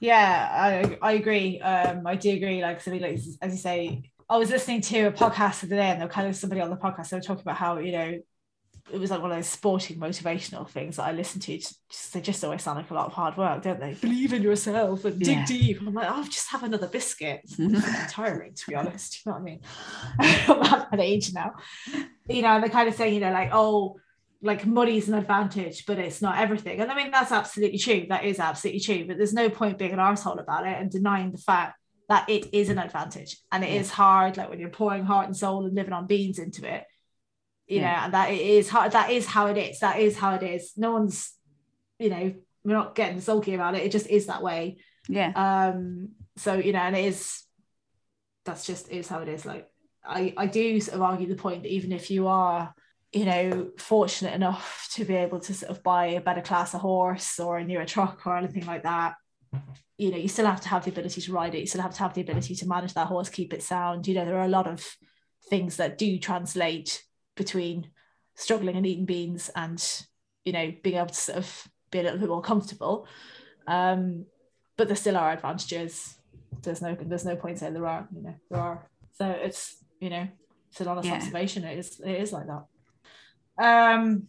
Yeah, 0.00 0.48
I, 0.50 0.98
I 1.02 1.12
agree. 1.12 1.60
Um, 1.60 2.06
I 2.06 2.14
do 2.14 2.30
agree. 2.30 2.62
Like 2.62 2.80
something 2.80 3.02
like 3.02 3.14
as 3.42 3.52
you 3.52 3.58
say, 3.58 4.12
I 4.30 4.36
was 4.36 4.50
listening 4.50 4.80
to 4.82 5.06
a 5.06 5.12
podcast 5.12 5.60
the 5.60 5.68
day, 5.68 5.90
and 5.90 6.00
there 6.00 6.06
was 6.06 6.14
kind 6.14 6.28
of 6.28 6.36
somebody 6.36 6.60
on 6.60 6.70
the 6.70 6.76
podcast. 6.76 7.08
They 7.08 7.16
were 7.16 7.22
talking 7.22 7.42
about 7.42 7.56
how 7.56 7.78
you 7.78 7.92
know 7.92 8.18
it 8.92 8.98
was 8.98 9.10
like 9.10 9.20
one 9.20 9.30
of 9.30 9.36
those 9.36 9.48
sporting 9.48 9.98
motivational 9.98 10.68
things 10.68 10.96
that 10.96 11.04
I 11.04 11.12
listen 11.12 11.40
to. 11.42 11.58
Just, 11.58 12.12
they 12.12 12.20
just 12.20 12.42
always 12.44 12.62
sound 12.62 12.78
like 12.78 12.90
a 12.90 12.94
lot 12.94 13.06
of 13.06 13.12
hard 13.12 13.36
work, 13.36 13.62
don't 13.62 13.80
they? 13.80 13.94
Believe 13.94 14.32
in 14.32 14.42
yourself 14.42 15.04
and 15.04 15.18
dig 15.18 15.28
yeah. 15.28 15.46
deep. 15.46 15.80
I'm 15.80 15.94
like, 15.94 16.08
oh, 16.10 16.24
just 16.24 16.48
have 16.50 16.62
another 16.62 16.86
biscuit. 16.86 17.40
It's 17.58 18.12
tiring, 18.12 18.54
to 18.54 18.66
be 18.66 18.74
honest. 18.74 19.24
You 19.24 19.32
know 19.32 19.38
what 19.38 19.42
I 19.42 19.44
mean? 19.44 19.60
I'm 20.18 20.80
at 20.80 20.90
that 20.90 21.00
age 21.00 21.32
now. 21.32 21.52
You 22.28 22.42
know, 22.42 22.48
and 22.48 22.62
they're 22.62 22.70
kind 22.70 22.88
of 22.88 22.94
saying, 22.94 23.14
you 23.14 23.20
know, 23.20 23.32
like, 23.32 23.50
oh, 23.52 23.96
like 24.40 24.64
money's 24.64 25.08
an 25.08 25.14
advantage, 25.14 25.84
but 25.86 25.98
it's 25.98 26.22
not 26.22 26.38
everything. 26.38 26.80
And 26.80 26.90
I 26.90 26.96
mean, 26.96 27.10
that's 27.10 27.32
absolutely 27.32 27.78
true. 27.78 28.06
That 28.08 28.24
is 28.24 28.38
absolutely 28.38 28.80
true. 28.80 29.04
But 29.06 29.16
there's 29.16 29.32
no 29.32 29.50
point 29.50 29.78
being 29.78 29.92
an 29.92 29.98
arsehole 29.98 30.40
about 30.40 30.66
it 30.66 30.76
and 30.78 30.90
denying 30.90 31.32
the 31.32 31.38
fact 31.38 31.76
that 32.08 32.28
it 32.28 32.54
is 32.54 32.68
an 32.68 32.78
advantage. 32.78 33.36
And 33.50 33.64
it 33.64 33.70
yeah. 33.70 33.80
is 33.80 33.90
hard, 33.90 34.36
like 34.36 34.48
when 34.48 34.60
you're 34.60 34.70
pouring 34.70 35.04
heart 35.04 35.26
and 35.26 35.36
soul 35.36 35.66
and 35.66 35.74
living 35.74 35.92
on 35.92 36.06
beans 36.06 36.38
into 36.38 36.72
it, 36.72 36.84
you 37.66 37.80
yeah. 37.80 37.96
know, 37.96 38.02
and 38.04 38.14
that 38.14 38.30
it 38.30 38.40
is 38.40 38.68
hard. 38.68 38.92
That 38.92 39.10
is 39.10 39.26
how 39.26 39.46
it 39.48 39.56
is. 39.56 39.80
That 39.80 39.98
is 39.98 40.16
how 40.16 40.34
it 40.34 40.42
is. 40.42 40.72
No 40.76 40.92
one's, 40.92 41.32
you 41.98 42.10
know, 42.10 42.32
we're 42.64 42.74
not 42.74 42.94
getting 42.94 43.20
sulky 43.20 43.54
about 43.54 43.74
it. 43.74 43.82
It 43.82 43.92
just 43.92 44.06
is 44.06 44.26
that 44.26 44.42
way. 44.42 44.78
Yeah. 45.08 45.32
Um, 45.34 46.10
so, 46.36 46.54
you 46.54 46.72
know, 46.72 46.78
and 46.78 46.96
it 46.96 47.06
is, 47.06 47.42
that's 48.44 48.64
just 48.64 48.88
is 48.88 49.08
how 49.08 49.18
it 49.18 49.28
is. 49.28 49.44
Like 49.44 49.68
I, 50.04 50.32
I 50.36 50.46
do 50.46 50.80
sort 50.80 50.94
of 50.94 51.02
argue 51.02 51.26
the 51.26 51.34
point 51.34 51.64
that 51.64 51.72
even 51.72 51.92
if 51.92 52.10
you 52.10 52.28
are 52.28 52.72
you 53.12 53.24
know, 53.24 53.70
fortunate 53.78 54.34
enough 54.34 54.88
to 54.92 55.04
be 55.04 55.14
able 55.14 55.40
to 55.40 55.54
sort 55.54 55.70
of 55.70 55.82
buy 55.82 56.06
a 56.06 56.20
better 56.20 56.42
class 56.42 56.74
of 56.74 56.80
horse 56.80 57.40
or 57.40 57.58
a 57.58 57.64
newer 57.64 57.86
truck 57.86 58.26
or 58.26 58.36
anything 58.36 58.66
like 58.66 58.82
that, 58.82 59.14
you 59.96 60.10
know, 60.10 60.18
you 60.18 60.28
still 60.28 60.46
have 60.46 60.60
to 60.60 60.68
have 60.68 60.84
the 60.84 60.90
ability 60.90 61.20
to 61.22 61.32
ride 61.32 61.54
it. 61.54 61.60
You 61.60 61.66
still 61.66 61.82
have 61.82 61.94
to 61.94 62.00
have 62.00 62.14
the 62.14 62.20
ability 62.20 62.54
to 62.54 62.68
manage 62.68 62.94
that 62.94 63.06
horse, 63.06 63.28
keep 63.28 63.52
it 63.52 63.62
sound. 63.62 64.06
You 64.06 64.14
know, 64.14 64.24
there 64.24 64.38
are 64.38 64.44
a 64.44 64.48
lot 64.48 64.66
of 64.66 64.86
things 65.48 65.76
that 65.76 65.98
do 65.98 66.18
translate 66.18 67.02
between 67.34 67.90
struggling 68.34 68.76
and 68.76 68.86
eating 68.86 69.06
beans 69.06 69.50
and, 69.56 69.82
you 70.44 70.52
know, 70.52 70.72
being 70.82 70.96
able 70.96 71.06
to 71.06 71.14
sort 71.14 71.38
of 71.38 71.68
be 71.90 72.00
a 72.00 72.02
little 72.02 72.18
bit 72.18 72.28
more 72.28 72.42
comfortable. 72.42 73.06
Um, 73.66 74.26
but 74.76 74.86
there 74.86 74.96
still 74.96 75.16
are 75.16 75.32
advantages. 75.32 76.16
There's 76.62 76.82
no 76.82 76.96
there's 77.00 77.24
no 77.24 77.36
point 77.36 77.58
saying 77.58 77.74
there 77.74 77.86
are, 77.86 78.06
you 78.14 78.22
know, 78.22 78.34
there 78.50 78.60
are. 78.60 78.88
So 79.14 79.28
it's, 79.28 79.78
you 79.98 80.10
know, 80.10 80.28
it's 80.70 80.80
an 80.80 80.88
honest 80.88 81.08
yeah. 81.08 81.16
observation. 81.16 81.64
It 81.64 81.78
is 81.78 82.00
it 82.00 82.20
is 82.20 82.32
like 82.32 82.46
that. 82.46 82.64
Um, 83.58 84.28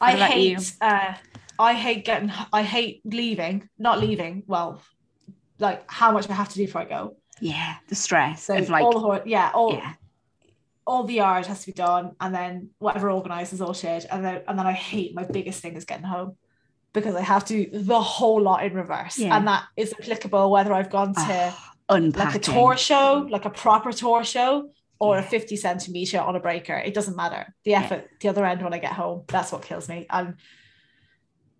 I 0.00 0.12
hate. 0.16 0.72
Uh, 0.80 1.14
I 1.58 1.74
hate 1.74 2.04
getting. 2.04 2.32
I 2.52 2.62
hate 2.62 3.02
leaving. 3.04 3.68
Not 3.78 4.00
leaving. 4.00 4.44
Well, 4.46 4.80
like 5.58 5.84
how 5.90 6.12
much 6.12 6.28
I 6.28 6.32
have 6.34 6.48
to 6.48 6.54
do 6.56 6.64
before 6.66 6.82
I 6.82 6.86
go. 6.86 7.16
Yeah, 7.40 7.76
the 7.88 7.94
stress 7.94 8.44
So 8.44 8.56
of 8.56 8.68
like, 8.68 8.82
all 8.84 8.92
the 8.92 8.98
hor- 8.98 9.22
yeah, 9.24 9.50
all 9.54 9.72
yeah, 9.74 9.92
all 10.86 11.04
the 11.04 11.14
yard 11.14 11.46
has 11.46 11.60
to 11.60 11.66
be 11.66 11.72
done, 11.72 12.12
and 12.20 12.34
then 12.34 12.70
whatever 12.78 13.10
organised 13.10 13.52
is 13.52 13.60
all 13.60 13.72
shit, 13.72 14.06
and 14.10 14.24
then 14.24 14.42
and 14.48 14.58
then 14.58 14.66
I 14.66 14.72
hate 14.72 15.14
my 15.14 15.24
biggest 15.24 15.60
thing 15.62 15.74
is 15.76 15.84
getting 15.84 16.04
home 16.04 16.36
because 16.92 17.14
I 17.14 17.20
have 17.22 17.44
to 17.46 17.64
do 17.66 17.78
the 17.78 18.00
whole 18.00 18.40
lot 18.42 18.64
in 18.64 18.74
reverse, 18.74 19.18
Yeah. 19.18 19.36
and 19.36 19.46
that 19.46 19.64
is 19.76 19.94
applicable 19.98 20.50
whether 20.50 20.72
I've 20.72 20.90
gone 20.90 21.14
to 21.14 21.54
oh, 21.88 21.96
like 21.96 22.34
a 22.34 22.38
tour 22.38 22.76
show, 22.76 23.26
like 23.30 23.44
a 23.44 23.50
proper 23.50 23.92
tour 23.92 24.24
show, 24.24 24.70
or 25.00 25.16
Yeah. 25.16 25.22
a 25.22 25.26
50 25.26 25.56
centimeter 25.56 26.20
on 26.20 26.36
a 26.36 26.40
breaker. 26.40 26.74
It 26.76 26.94
doesn't 26.94 27.16
matter. 27.16 27.54
The 27.64 27.72
Yeah. 27.72 27.82
effort, 27.82 28.08
the 28.20 28.28
other 28.28 28.44
end 28.44 28.62
when 28.62 28.74
I 28.74 28.78
get 28.78 28.92
home, 28.92 29.24
that's 29.26 29.50
what 29.50 29.62
kills 29.62 29.88
me. 29.88 30.06
And 30.10 30.34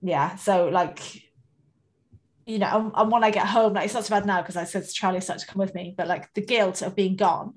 yeah, 0.02 0.36
so 0.36 0.68
like, 0.68 1.00
you 2.46 2.58
know, 2.58 2.92
and, 2.94 3.10
when 3.12 3.24
I 3.24 3.30
get 3.30 3.46
home, 3.46 3.74
like 3.74 3.84
it's 3.86 3.94
not 3.94 4.04
so 4.04 4.14
bad 4.14 4.26
now 4.26 4.40
because 4.42 4.56
I 4.56 4.64
said 4.64 4.84
to 4.84 4.92
Charlie 4.92 5.20
started 5.20 5.40
to 5.46 5.52
come 5.52 5.60
with 5.60 5.74
me, 5.74 5.94
but 5.96 6.06
like 6.06 6.32
the 6.34 6.40
guilt 6.42 6.82
of 6.82 6.94
being 6.94 7.16
gone. 7.16 7.54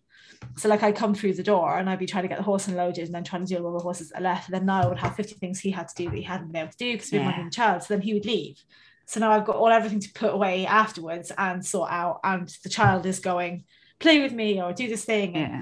So 0.57 0.67
like 0.69 0.83
I 0.83 0.91
come 0.91 1.15
through 1.15 1.33
the 1.33 1.43
door 1.43 1.77
and 1.77 1.89
I'd 1.89 1.99
be 1.99 2.05
trying 2.05 2.23
to 2.23 2.27
get 2.27 2.37
the 2.37 2.43
horse 2.43 2.67
unloaded 2.67 3.05
and 3.05 3.13
then 3.15 3.23
trying 3.23 3.43
to 3.43 3.47
deal 3.47 3.59
with 3.63 3.71
all 3.71 3.77
the 3.77 3.83
horses 3.83 4.09
that 4.09 4.21
left. 4.21 4.47
And 4.47 4.55
then 4.55 4.65
now 4.65 4.83
I 4.83 4.87
would 4.87 4.99
have 4.99 5.15
50 5.15 5.35
things 5.35 5.59
he 5.59 5.71
had 5.71 5.87
to 5.87 5.95
do 5.95 6.09
that 6.09 6.15
he 6.15 6.23
hadn't 6.23 6.47
been 6.47 6.61
able 6.61 6.71
to 6.71 6.77
do 6.77 6.91
because 6.93 7.11
we 7.11 7.17
Yeah. 7.19 7.25
were 7.37 7.43
yeah. 7.43 7.49
child. 7.49 7.83
So 7.83 7.93
then 7.93 8.01
he 8.01 8.13
would 8.13 8.25
leave. 8.25 8.61
So 9.05 9.19
now 9.19 9.31
I've 9.31 9.45
got 9.45 9.55
all 9.55 9.69
everything 9.69 9.99
to 10.01 10.11
put 10.13 10.33
away 10.33 10.65
afterwards 10.65 11.31
and 11.37 11.65
sort 11.65 11.91
out. 11.91 12.19
And 12.23 12.47
the 12.63 12.69
child 12.69 13.05
is 13.05 13.19
going, 13.19 13.63
play 13.99 14.21
with 14.21 14.33
me 14.33 14.61
or 14.61 14.73
do 14.73 14.87
this 14.89 15.05
thing. 15.05 15.35
Yeah, 15.35 15.61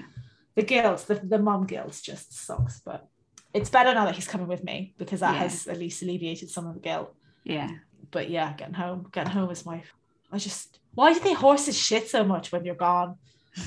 the 0.56 0.64
guilt, 0.64 1.06
the, 1.08 1.16
the 1.16 1.39
mum 1.39 1.66
guilt 1.66 1.99
just 2.04 2.34
sucks. 2.34 2.80
But 2.82 3.08
it's 3.54 3.70
better 3.70 3.93
now 3.93 4.06
that 4.06 4.16
he's 4.16 4.28
coming 4.28 4.47
with 4.47 4.64
me 4.64 4.93
because 4.97 5.20
that 5.22 5.34
Yeah. 5.36 5.39
has 5.43 5.68
at 5.68 5.78
least 5.80 6.02
alleviated 6.02 6.49
some 6.49 6.68
of 6.68 6.74
the 6.74 6.80
guilt. 6.82 7.14
yeah. 7.43 7.70
But 8.10 8.30
yeah, 8.30 8.52
getting 8.54 8.74
home, 8.74 9.08
getting 9.12 9.32
home 9.32 9.49
is 9.52 9.66
my 9.66 9.84
I 10.32 10.38
just 10.38 10.80
why 10.93 11.14
do 11.14 11.20
they 11.22 11.34
horses 11.34 11.78
shit 11.78 12.10
so 12.10 12.24
much 12.26 12.52
when 12.52 12.66
you're 12.66 12.76
gone? 12.76 13.16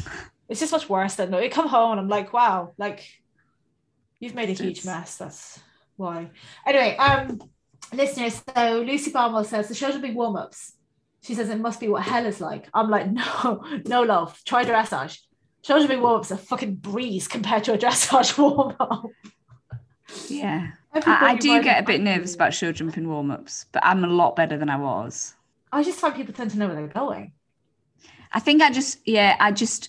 It's 0.49 0.61
just 0.61 0.72
much 0.72 0.91
worse 0.91 1.14
than 1.14 1.32
you 1.32 1.49
come 1.49 1.68
home 1.68 1.93
and 1.93 2.01
I'm 2.01 2.09
like, 2.09 2.35
wow, 2.35 2.74
like 2.76 3.09
you've 4.20 4.35
made 4.35 4.51
a 4.51 4.53
huge 4.53 4.80
It's- 4.80 4.85
mess. 4.85 5.16
That's 5.16 5.59
why. 5.97 6.30
Anyway, 6.66 6.97
um 6.99 7.41
listeners, 7.93 8.43
so 8.55 8.82
Lucy 8.82 9.11
Barnwell 9.11 9.45
says 9.45 9.68
the 9.68 9.74
shows 9.74 9.95
will 9.95 10.03
be 10.03 10.11
warm-ups. 10.11 10.72
She 11.22 11.35
says 11.35 11.49
it 11.49 11.61
must 11.61 11.80
be 11.80 11.89
what 11.89 12.03
hell 12.03 12.26
is 12.26 12.41
like. 12.41 12.68
I'm 12.74 12.91
like, 12.91 13.11
no, 13.22 13.64
no 13.87 14.03
love. 14.03 14.39
Try 14.45 14.64
dressage. 14.64 15.20
Shows 15.64 15.82
will 15.82 15.96
be 15.96 15.96
warm-ups 15.96 16.30
a 16.30 16.36
fucking 16.36 16.76
breeze 16.76 17.26
compared 17.26 17.64
to 17.64 17.72
a 17.72 17.78
dressage 17.78 18.36
warm-up. 18.38 19.06
Yeah. 20.28 20.72
I, 20.92 21.32
I 21.32 21.36
do 21.36 21.62
get 21.62 21.82
a 21.82 21.86
bit 21.86 22.00
nervous 22.00 22.34
about 22.34 22.54
show 22.54 22.70
jumping 22.70 23.08
warm 23.08 23.30
ups, 23.30 23.66
but 23.72 23.84
I'm 23.84 24.04
a 24.04 24.08
lot 24.08 24.36
better 24.36 24.56
than 24.56 24.68
I 24.68 24.76
was. 24.76 25.34
I 25.72 25.82
just 25.82 25.98
find 25.98 26.14
people 26.14 26.34
tend 26.34 26.50
to 26.52 26.58
know 26.58 26.66
where 26.66 26.76
they're 26.76 26.86
going. 26.86 27.32
I 28.32 28.40
think 28.40 28.62
I 28.62 28.70
just, 28.70 29.00
yeah, 29.06 29.36
I 29.40 29.52
just, 29.52 29.88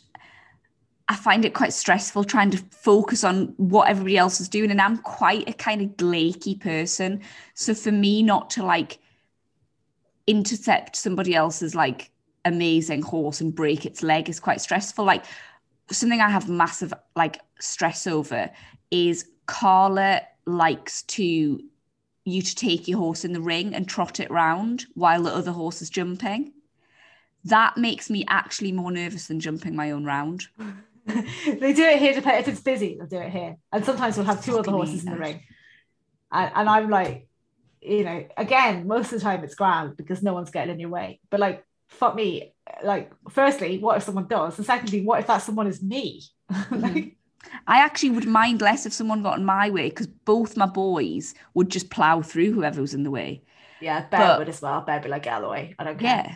I 1.09 1.15
find 1.15 1.45
it 1.45 1.53
quite 1.53 1.73
stressful 1.73 2.23
trying 2.23 2.51
to 2.51 2.57
focus 2.71 3.23
on 3.23 3.53
what 3.57 3.89
everybody 3.89 4.17
else 4.17 4.39
is 4.39 4.49
doing. 4.49 4.71
And 4.71 4.82
I'm 4.82 4.97
quite 4.99 5.47
a 5.49 5.53
kind 5.53 5.82
of 5.82 5.97
glaky 5.97 6.55
person. 6.55 7.21
So 7.53 7.76
for 7.76 7.91
me, 7.91 8.23
not 8.23 8.49
to 8.51 8.63
like 8.63 8.99
intercept 10.26 10.95
somebody 10.95 11.36
else's 11.36 11.76
like 11.76 12.11
amazing 12.45 13.01
horse 13.01 13.41
and 13.41 13.53
break 13.53 13.86
its 13.86 14.01
leg 14.01 14.30
is 14.30 14.39
quite 14.39 14.61
stressful. 14.61 15.05
Like 15.05 15.26
something 15.92 16.22
I 16.22 16.30
have 16.30 16.50
massive 16.50 16.94
like 17.16 17.40
stress 17.60 18.08
over 18.08 18.50
is 18.92 19.30
Carla 19.46 20.22
likes 20.46 21.04
to 21.04 21.62
you 22.26 22.42
to 22.42 22.56
take 22.56 22.88
your 22.88 22.98
horse 22.98 23.24
in 23.24 23.34
the 23.34 23.42
ring 23.42 23.76
and 23.76 23.88
trot 23.88 24.20
it 24.20 24.32
round 24.32 24.86
while 24.96 25.24
the 25.24 25.34
other 25.34 25.52
horse 25.52 25.82
is 25.82 25.90
jumping. 25.90 26.54
That 27.44 27.78
makes 27.78 28.10
me 28.10 28.26
actually 28.28 28.72
more 28.72 28.92
nervous 28.92 29.28
than 29.28 29.40
jumping 29.40 29.76
my 29.76 29.92
own 29.92 30.06
round. 30.06 30.48
they 31.06 31.74
do 31.74 31.84
it 31.84 32.00
here 32.00 32.14
if 32.18 32.48
it's 32.48 32.62
busy, 32.62 32.96
they'll 32.98 33.06
do 33.06 33.18
it 33.18 33.32
here. 33.32 33.58
And 33.72 33.86
sometimes 33.86 34.18
we'll 34.18 34.26
have 34.26 34.44
two 34.44 34.58
other 34.58 34.72
horses 34.72 35.06
in 35.06 35.12
the 35.12 35.20
ring. 35.20 35.42
And, 36.32 36.52
and 36.56 36.68
I'm 36.68 36.90
like, 36.90 37.28
you 37.82 38.04
know, 38.04 38.26
again, 38.36 38.88
most 38.88 39.14
of 39.14 39.20
the 39.20 39.24
time 39.24 39.44
it's 39.44 39.54
grand 39.54 39.96
because 39.96 40.24
no 40.24 40.34
one's 40.34 40.50
getting 40.50 40.74
in 40.74 40.80
your 40.80 40.90
way. 40.90 41.20
But 41.30 41.40
like, 41.40 41.64
fuck 41.88 42.16
me. 42.16 42.54
Like, 42.84 43.12
firstly, 43.30 43.78
what 43.80 43.98
if 43.98 44.04
someone 44.04 44.28
does? 44.28 44.58
And 44.58 44.66
secondly, 44.66 45.02
what 45.04 45.20
if 45.20 45.28
that 45.28 45.40
someone 45.40 45.68
is 45.68 45.82
me? 45.82 46.22
Mm-hmm. 46.52 46.80
like, 46.82 47.18
I 47.68 47.80
actually 47.80 48.12
would 48.12 48.26
mind 48.28 48.62
less 48.62 48.86
if 48.86 48.94
someone 48.94 49.22
got 49.24 49.38
in 49.40 49.46
my 49.46 49.70
way 49.70 49.90
because 49.90 50.08
both 50.08 50.58
my 50.58 50.66
boys 50.66 51.34
would 51.54 51.70
just 51.70 51.90
plow 51.90 52.22
through 52.22 52.52
whoever 52.54 52.82
was 52.82 52.94
in 52.94 53.04
the 53.04 53.12
way. 53.12 53.44
yeah, 53.82 54.02
Bear 54.08 54.20
But- 54.20 54.40
would 54.40 54.50
as 54.50 54.62
well. 54.62 54.82
Bear 54.82 54.96
would 54.98 55.04
be 55.04 55.10
like, 55.10 55.24
get 55.24 55.34
out 55.34 55.44
of 55.44 55.48
the 55.48 55.52
way. 55.52 55.76
I 55.80 55.84
don't 55.84 56.00
care. 56.00 56.24
Yeah. 56.28 56.36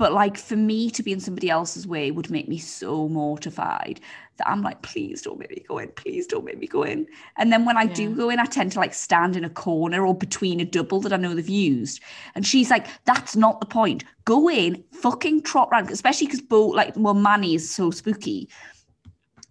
But 0.00 0.14
like 0.14 0.38
for 0.38 0.56
me 0.56 0.88
to 0.92 1.02
be 1.02 1.12
in 1.12 1.20
somebody 1.20 1.50
else's 1.50 1.86
way 1.86 2.10
would 2.10 2.30
make 2.30 2.48
me 2.48 2.56
so 2.56 3.06
mortified 3.06 4.00
that 4.38 4.48
I'm 4.48 4.62
like, 4.62 4.80
please 4.80 5.20
don't 5.20 5.38
make 5.38 5.50
me 5.50 5.62
go 5.68 5.76
in. 5.76 5.88
Please 5.90 6.26
don't 6.26 6.46
make 6.46 6.58
me 6.58 6.66
go 6.66 6.84
in. 6.84 7.06
And 7.36 7.52
then 7.52 7.66
when 7.66 7.76
I 7.76 7.84
do 7.84 8.16
go 8.16 8.30
in, 8.30 8.40
I 8.40 8.46
tend 8.46 8.72
to 8.72 8.78
like 8.78 8.94
stand 8.94 9.36
in 9.36 9.44
a 9.44 9.50
corner 9.50 10.06
or 10.06 10.14
between 10.14 10.58
a 10.58 10.64
double 10.64 11.02
that 11.02 11.12
I 11.12 11.18
know 11.18 11.34
they've 11.34 11.46
used. 11.46 12.00
And 12.34 12.46
she's 12.46 12.70
like, 12.70 12.86
that's 13.04 13.36
not 13.36 13.60
the 13.60 13.66
point. 13.66 14.04
Go 14.24 14.48
in, 14.48 14.82
fucking 14.90 15.42
trot 15.42 15.68
round, 15.70 15.90
especially 15.90 16.28
because 16.28 16.40
Bo, 16.40 16.68
like, 16.68 16.94
well, 16.96 17.12
Manny 17.12 17.54
is 17.54 17.70
so 17.70 17.90
spooky. 17.90 18.48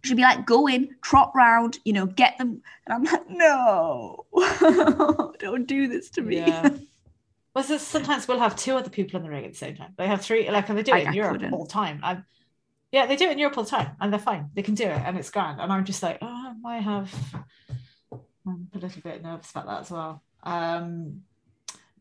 She'd 0.03 0.17
be 0.17 0.23
like, 0.23 0.47
go 0.47 0.65
in, 0.65 0.95
trot 1.03 1.31
round, 1.35 1.77
you 1.85 1.93
know, 1.93 2.07
get 2.07 2.39
them. 2.39 2.63
And 2.87 2.93
I'm 2.95 3.03
like, 3.03 3.29
no, 3.29 4.25
don't 5.37 5.67
do 5.67 5.87
this 5.87 6.09
to 6.09 6.23
me. 6.23 6.37
Yeah. 6.37 6.69
Well, 7.53 7.63
so 7.63 7.77
sometimes 7.77 8.27
we'll 8.27 8.39
have 8.39 8.55
two 8.55 8.75
other 8.75 8.89
people 8.89 9.17
in 9.17 9.23
the 9.23 9.29
ring 9.29 9.45
at 9.45 9.51
the 9.51 9.57
same 9.57 9.75
time. 9.75 9.93
They 9.97 10.07
have 10.07 10.21
three, 10.21 10.49
like, 10.49 10.69
and 10.69 10.77
they 10.77 10.83
do 10.83 10.93
I- 10.93 10.99
it 10.99 11.01
in 11.03 11.07
I 11.09 11.13
Europe 11.13 11.31
couldn't. 11.33 11.53
all 11.53 11.65
the 11.65 11.71
time. 11.71 12.25
Yeah, 12.91 13.05
they 13.05 13.15
do 13.15 13.25
it 13.25 13.33
in 13.33 13.39
Europe 13.39 13.57
all 13.57 13.63
the 13.63 13.69
time, 13.69 13.91
and 13.99 14.11
they're 14.11 14.19
fine. 14.19 14.49
They 14.55 14.63
can 14.63 14.73
do 14.75 14.85
it, 14.85 15.01
and 15.05 15.17
it's 15.17 15.29
grand. 15.29 15.59
And 15.61 15.71
I'm 15.71 15.85
just 15.85 16.01
like, 16.01 16.17
oh, 16.21 16.53
I 16.65 16.77
have. 16.77 17.13
I'm 18.47 18.67
a 18.73 18.77
little 18.79 19.01
bit 19.01 19.21
nervous 19.21 19.51
about 19.51 19.67
that 19.67 19.81
as 19.81 19.91
well. 19.91 20.23
Um, 20.43 21.21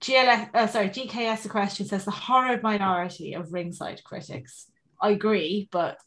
GLS, 0.00 0.50
uh, 0.54 0.66
sorry, 0.66 0.88
GKS 0.88 1.44
Equestrian 1.46 1.88
says 1.88 2.04
the 2.04 2.10
horrid 2.10 2.62
minority 2.62 3.34
of 3.34 3.52
ringside 3.52 4.02
critics. 4.04 4.70
I 5.00 5.10
agree, 5.10 5.68
but 5.70 5.98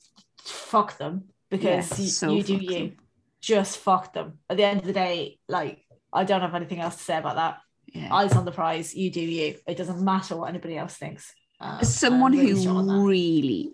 fuck 0.43 0.97
them 0.97 1.25
because 1.49 1.91
Yeah, 1.99 2.03
you, 2.03 2.09
so 2.09 2.31
you 2.33 2.43
do 2.43 2.55
you. 2.55 2.69
them. 2.69 2.97
Just 3.41 3.77
fuck 3.79 4.13
them. 4.13 4.39
At 4.49 4.57
the 4.57 4.63
end 4.63 4.79
of 4.79 4.85
the 4.87 4.93
day, 4.93 5.39
like 5.47 5.85
I 6.13 6.23
don't 6.23 6.41
have 6.41 6.55
anything 6.55 6.79
else 6.79 6.95
to 6.95 7.03
say 7.03 7.17
about 7.17 7.35
that 7.35 7.57
Yeah. 7.91 8.13
eyes 8.13 8.33
on 8.33 8.45
the 8.45 8.51
prize 8.51 8.95
you 8.95 9.11
do 9.11 9.21
you. 9.21 9.55
It 9.67 9.77
doesn't 9.77 10.01
matter 10.01 10.37
what 10.37 10.49
anybody 10.49 10.77
else 10.77 10.95
thinks. 10.95 11.33
Um, 11.59 11.83
someone 11.83 12.31
really 12.31 12.51
who 12.51 12.57
strong 12.57 12.77
on 12.77 12.87
that. 12.87 13.05
really 13.05 13.73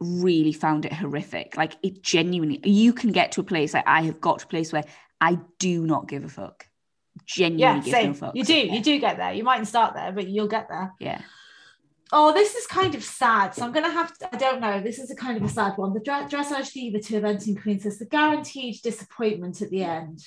really 0.00 0.52
found 0.52 0.84
it 0.84 0.92
horrific 0.92 1.56
like 1.56 1.76
it 1.82 2.02
genuinely 2.02 2.60
you 2.68 2.92
can 2.92 3.12
get 3.12 3.32
to 3.32 3.40
a 3.40 3.44
place 3.44 3.72
like 3.72 3.86
i 3.86 4.02
have 4.02 4.20
got 4.20 4.40
to 4.40 4.44
a 4.44 4.48
place 4.48 4.72
where 4.72 4.84
i 5.20 5.38
do 5.58 5.86
not 5.86 6.08
give 6.08 6.24
a 6.24 6.28
fuck. 6.28 6.66
Genuinely 7.24 7.90
yeah 7.90 8.00
give 8.02 8.20
no 8.20 8.28
fucks. 8.28 8.34
You 8.34 8.44
do 8.44 8.54
yeah. 8.54 8.74
you 8.74 8.82
do 8.82 8.98
get 8.98 9.16
there. 9.16 9.32
You 9.32 9.44
mightn't 9.44 9.68
start 9.68 9.94
there 9.94 10.10
but 10.12 10.26
you'll 10.28 10.48
get 10.48 10.68
there. 10.68 10.92
Yeah. 10.98 11.20
Oh 12.12 12.32
this 12.32 12.54
is 12.54 12.66
kind 12.66 12.94
of 12.94 13.04
sad. 13.04 13.54
So 13.54 13.64
i'm 13.64 13.72
gonna 13.72 13.90
have 13.90 14.16
to 14.18 14.34
i 14.34 14.36
don't 14.36 14.60
know 14.60 14.80
this 14.80 14.98
is 14.98 15.10
a 15.10 15.14
kind 15.14 15.36
of 15.36 15.44
a 15.44 15.48
sad 15.48 15.74
one. 15.76 15.94
The 15.94 16.00
dre- 16.00 16.26
dressage 16.28 16.68
fever 16.68 16.98
to 16.98 17.20
eventing 17.20 17.62
queen 17.62 17.78
says 17.78 17.98
the 17.98 18.06
guaranteed 18.06 18.82
disappointment 18.82 19.62
at 19.62 19.70
the 19.70 19.84
end 19.84 20.26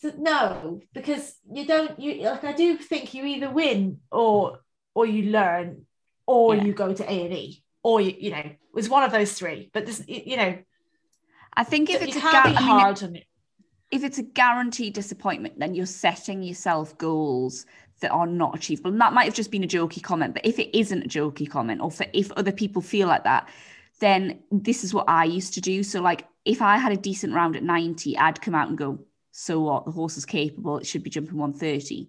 so 0.00 0.12
no 0.18 0.80
because 0.94 1.34
you 1.52 1.66
don't 1.66 1.98
you 1.98 2.22
like 2.22 2.44
i 2.44 2.52
do 2.52 2.76
think 2.76 3.14
you 3.14 3.24
either 3.24 3.50
win 3.50 3.98
or 4.12 4.60
or 4.94 5.06
you 5.06 5.30
learn 5.30 5.84
or 6.26 6.54
Yeah. 6.54 6.64
you 6.64 6.72
go 6.72 6.92
to 6.92 7.04
a&e 7.10 7.62
or 7.82 8.00
you 8.00 8.14
you 8.18 8.30
know 8.30 8.38
it 8.38 8.58
was 8.72 8.88
one 8.88 9.02
of 9.02 9.12
those 9.12 9.32
three 9.32 9.70
but 9.72 9.86
this 9.86 10.02
you 10.06 10.36
know. 10.36 10.58
I 11.54 11.64
think 11.64 11.90
if 11.90 12.00
it's 12.02 12.16
a 12.16 12.20
gar- 12.20 12.42
I 12.46 12.92
mean, 12.92 13.16
it. 13.16 13.24
if 13.90 14.04
it's 14.04 14.18
a 14.18 14.22
guaranteed 14.22 14.92
disappointment 14.94 15.58
then 15.58 15.74
you're 15.74 15.86
setting 15.86 16.42
yourself 16.42 16.96
goals 16.98 17.66
that 18.00 18.12
are 18.12 18.28
not 18.28 18.54
achievable. 18.54 18.92
And 18.92 19.00
that 19.00 19.12
might 19.12 19.24
have 19.24 19.34
just 19.34 19.50
been 19.50 19.64
a 19.64 19.68
jokey 19.68 20.00
comment 20.02 20.34
but 20.34 20.46
if 20.46 20.58
it 20.60 20.76
isn't 20.78 21.02
a 21.04 21.08
jokey 21.08 21.50
comment 21.50 21.80
or 21.80 21.90
for 21.90 22.06
if 22.12 22.30
other 22.32 22.52
people 22.52 22.80
feel 22.82 23.08
like 23.08 23.24
that 23.24 23.48
then 23.98 24.38
this 24.52 24.84
is 24.84 24.94
what 24.94 25.08
i 25.08 25.24
used 25.24 25.54
to 25.54 25.60
do. 25.60 25.82
So 25.82 26.00
like 26.00 26.24
if 26.44 26.62
i 26.62 26.76
had 26.78 26.92
a 26.92 26.96
decent 26.96 27.34
round 27.34 27.56
at 27.56 27.62
90 27.64 28.16
i'd 28.18 28.40
come 28.40 28.54
out 28.54 28.68
and 28.68 28.78
go 28.78 29.00
so 29.40 29.60
what 29.60 29.84
the 29.84 29.90
horse 29.92 30.16
is 30.16 30.26
capable 30.26 30.78
it 30.78 30.86
should 30.86 31.02
be 31.04 31.10
jumping 31.10 31.36
130 31.38 32.08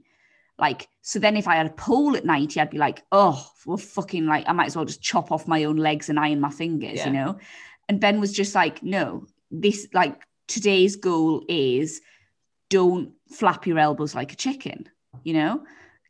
like 0.57 0.87
so 1.01 1.19
then 1.19 1.37
if 1.37 1.47
i 1.47 1.55
had 1.55 1.67
a 1.67 1.69
pole 1.71 2.15
at 2.15 2.25
90 2.25 2.59
i'd 2.59 2.69
be 2.71 2.77
like 2.79 3.03
oh 3.11 3.47
well 3.65 3.77
fucking 3.77 4.25
like 4.25 4.45
i 4.47 4.51
might 4.51 4.65
as 4.67 4.75
well 4.75 4.85
just 4.85 5.01
chop 5.01 5.31
off 5.31 5.47
my 5.47 5.63
own 5.63 5.77
legs 5.77 6.09
and 6.09 6.19
iron 6.19 6.39
my 6.41 6.49
fingers 6.49 6.97
Yeah. 6.97 7.07
you 7.07 7.13
know 7.13 7.37
and 7.87 7.99
ben 7.99 8.19
was 8.19 8.33
just 8.33 8.55
like 8.55 8.81
no 8.81 9.25
this 9.51 9.87
like 9.93 10.21
today's 10.47 10.95
goal 10.95 11.43
is 11.47 12.01
don't 12.69 13.11
flap 13.31 13.65
your 13.67 13.77
elbows 13.79 14.15
like 14.15 14.33
a 14.33 14.35
chicken 14.35 14.89
you 15.23 15.33
know 15.33 15.63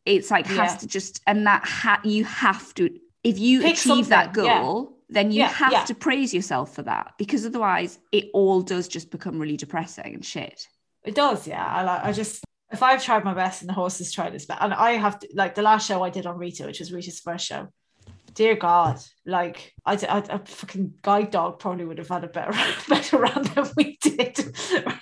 it's 0.05 0.31
like 0.31 0.47
has 0.47 0.77
to 0.77 0.87
just 0.87 1.21
and 1.27 1.45
that 1.47 1.65
ha- 1.65 2.01
you 2.03 2.23
have 2.23 2.73
to 2.75 2.89
if 3.23 3.37
you 3.37 3.59
Pick 3.61 3.73
achieve 3.73 4.07
that 4.09 4.27
something, 4.33 4.45
yeah. 4.45 4.61
goal 4.61 4.97
then 5.09 5.31
you 5.31 5.39
Yeah, 5.41 5.49
have 5.49 5.71
yeah. 5.73 5.83
to 5.85 5.95
praise 5.95 6.33
yourself 6.33 6.73
for 6.73 6.83
that 6.83 7.13
because 7.17 7.45
otherwise 7.45 7.99
it 8.11 8.25
all 8.33 8.61
does 8.61 8.87
just 8.87 9.11
become 9.11 9.37
really 9.39 9.57
depressing 9.57 10.13
and 10.15 10.25
shit 10.25 10.67
It 11.03 11.15
does, 11.15 11.47
yeah. 11.47 11.65
I 11.65 11.83
like. 11.83 12.03
I 12.03 12.11
just 12.11 12.43
if 12.71 12.83
I've 12.83 13.03
tried 13.03 13.23
my 13.23 13.33
best 13.33 13.61
and 13.61 13.69
the 13.69 13.73
horse 13.73 13.97
has 13.97 14.11
tried 14.11 14.35
its 14.35 14.45
best, 14.45 14.61
and 14.61 14.73
I 14.73 14.91
have 14.91 15.19
to 15.19 15.29
like 15.33 15.55
the 15.55 15.61
last 15.61 15.87
show 15.87 16.03
I 16.03 16.09
did 16.09 16.25
on 16.25 16.37
Rita, 16.37 16.65
which 16.65 16.79
was 16.79 16.91
Rita's 16.91 17.19
first 17.19 17.45
show, 17.45 17.69
dear 18.33 18.55
God, 18.55 18.99
like 19.25 19.73
I, 19.85 19.93
I, 19.93 20.23
a 20.29 20.39
fucking 20.45 20.93
guide 21.01 21.31
dog 21.31 21.59
probably 21.59 21.85
would 21.85 21.97
have 21.97 22.09
had 22.09 22.23
a 22.23 22.27
better 22.27 22.53
better 22.89 23.17
run 23.17 23.43
than 23.43 23.71
we 23.75 23.97
did. 24.01 24.37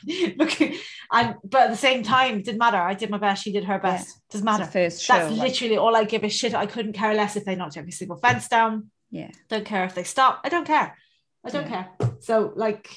Looking 0.38 0.76
and 1.12 1.36
but 1.44 1.62
at 1.62 1.72
the 1.72 1.78
same 1.78 2.04
time, 2.04 2.38
it 2.38 2.46
didn't 2.46 2.60
matter. 2.60 2.78
I 2.78 2.94
did 2.94 3.10
my 3.10 3.18
best. 3.18 3.44
She 3.44 3.52
did 3.52 3.66
her 3.66 3.80
best. 3.80 4.08
Yeah. 4.08 4.22
Doesn't 4.32 4.46
matter. 4.46 4.66
First 4.66 5.04
show, 5.04 5.14
That's 5.14 5.32
like... 5.32 5.50
literally 5.50 5.78
all 5.78 5.96
I 5.96 6.04
give 6.04 6.24
a 6.24 6.30
shit. 6.30 6.54
I 6.54 6.66
couldn't 6.66 6.94
care 6.94 7.14
less 7.14 7.36
if 7.36 7.46
they 7.46 7.56
knocked 7.56 7.78
every 7.78 7.92
single 7.92 8.18
fence 8.18 8.48
down. 8.48 8.92
Yeah. 9.10 9.32
Don't 9.50 9.66
care 9.66 9.86
if 9.86 9.96
they 9.96 10.04
stop. 10.04 10.42
I 10.44 10.50
don't 10.50 10.66
care. 10.66 10.98
I 11.44 11.50
don't 11.50 11.70
yeah. 11.70 11.86
care. 12.00 12.12
So 12.22 12.54
like 12.56 12.90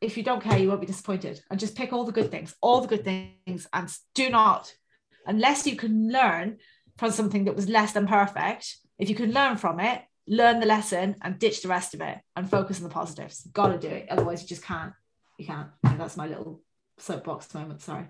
if 0.00 0.16
you 0.16 0.22
don't 0.22 0.42
care, 0.42 0.58
you 0.58 0.68
won't 0.68 0.80
be 0.80 0.86
disappointed. 0.86 1.40
And 1.50 1.58
just 1.58 1.76
pick 1.76 1.92
all 1.92 2.04
the 2.04 2.12
good 2.12 2.30
things, 2.30 2.54
all 2.60 2.80
the 2.80 2.88
good 2.88 3.04
things, 3.04 3.66
and 3.72 3.92
do 4.14 4.30
not, 4.30 4.72
unless 5.26 5.66
you 5.66 5.76
can 5.76 6.10
learn 6.10 6.58
from 6.96 7.10
something 7.10 7.44
that 7.44 7.56
was 7.56 7.68
less 7.68 7.92
than 7.92 8.06
perfect, 8.06 8.76
if 8.98 9.08
you 9.08 9.14
can 9.14 9.32
learn 9.32 9.56
from 9.56 9.80
it, 9.80 10.02
learn 10.26 10.60
the 10.60 10.66
lesson 10.66 11.16
and 11.22 11.38
ditch 11.38 11.62
the 11.62 11.68
rest 11.68 11.94
of 11.94 12.00
it 12.00 12.18
and 12.36 12.50
focus 12.50 12.78
on 12.78 12.84
the 12.84 12.90
positives. 12.90 13.42
You've 13.44 13.54
Gotta 13.54 13.78
do 13.78 13.88
it. 13.88 14.06
Otherwise, 14.10 14.42
you 14.42 14.48
just 14.48 14.64
can't. 14.64 14.92
You 15.38 15.46
can't. 15.46 15.68
that's 15.82 16.16
my 16.16 16.26
little 16.26 16.60
soapbox 16.98 17.52
moment. 17.54 17.80
Sorry. 17.80 18.06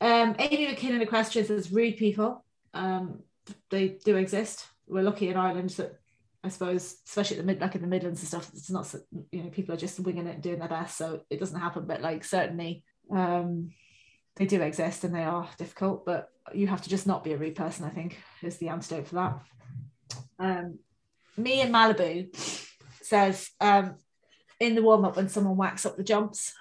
Um, 0.00 0.34
Amy 0.38 0.66
McKinnon, 0.68 1.02
Equestrian 1.02 1.46
says 1.46 1.70
rude 1.72 1.96
people. 1.96 2.44
Um, 2.72 3.22
they 3.70 3.98
do 4.04 4.16
exist. 4.16 4.64
We're 4.86 5.02
lucky 5.02 5.28
in 5.28 5.36
Ireland 5.36 5.70
that 5.70 5.99
I 6.42 6.48
suppose, 6.48 6.96
especially 7.06 7.36
at 7.38 7.42
the 7.42 7.46
mid, 7.46 7.60
like 7.60 7.74
in 7.74 7.82
the 7.82 7.86
Midlands 7.86 8.20
and 8.20 8.28
stuff, 8.28 8.50
it's 8.54 8.70
not, 8.70 8.92
you 9.30 9.42
know, 9.42 9.50
people 9.50 9.74
are 9.74 9.78
just 9.78 10.00
winging 10.00 10.26
it 10.26 10.34
and 10.34 10.42
doing 10.42 10.58
their 10.58 10.68
best, 10.68 10.96
so 10.96 11.20
it 11.28 11.38
doesn't 11.38 11.60
happen. 11.60 11.84
But 11.86 12.00
like, 12.00 12.24
certainly, 12.24 12.82
um, 13.10 13.72
they 14.36 14.46
do 14.46 14.62
exist 14.62 15.04
and 15.04 15.14
they 15.14 15.24
are 15.24 15.48
difficult. 15.58 16.06
But 16.06 16.30
you 16.54 16.66
have 16.66 16.82
to 16.82 16.88
just 16.88 17.06
not 17.06 17.24
be 17.24 17.32
a 17.32 17.36
rude 17.36 17.56
person. 17.56 17.84
I 17.84 17.90
think 17.90 18.16
is 18.42 18.56
the 18.56 18.68
antidote 18.68 19.08
for 19.08 19.14
that. 19.16 19.40
Um, 20.38 20.78
me 21.36 21.60
in 21.60 21.70
Malibu 21.70 22.34
says 23.02 23.50
um, 23.60 23.96
in 24.58 24.74
the 24.74 24.82
warm 24.82 25.04
up 25.04 25.16
when 25.16 25.28
someone 25.28 25.56
whacks 25.56 25.84
up 25.84 25.96
the 25.96 26.04
jumps. 26.04 26.54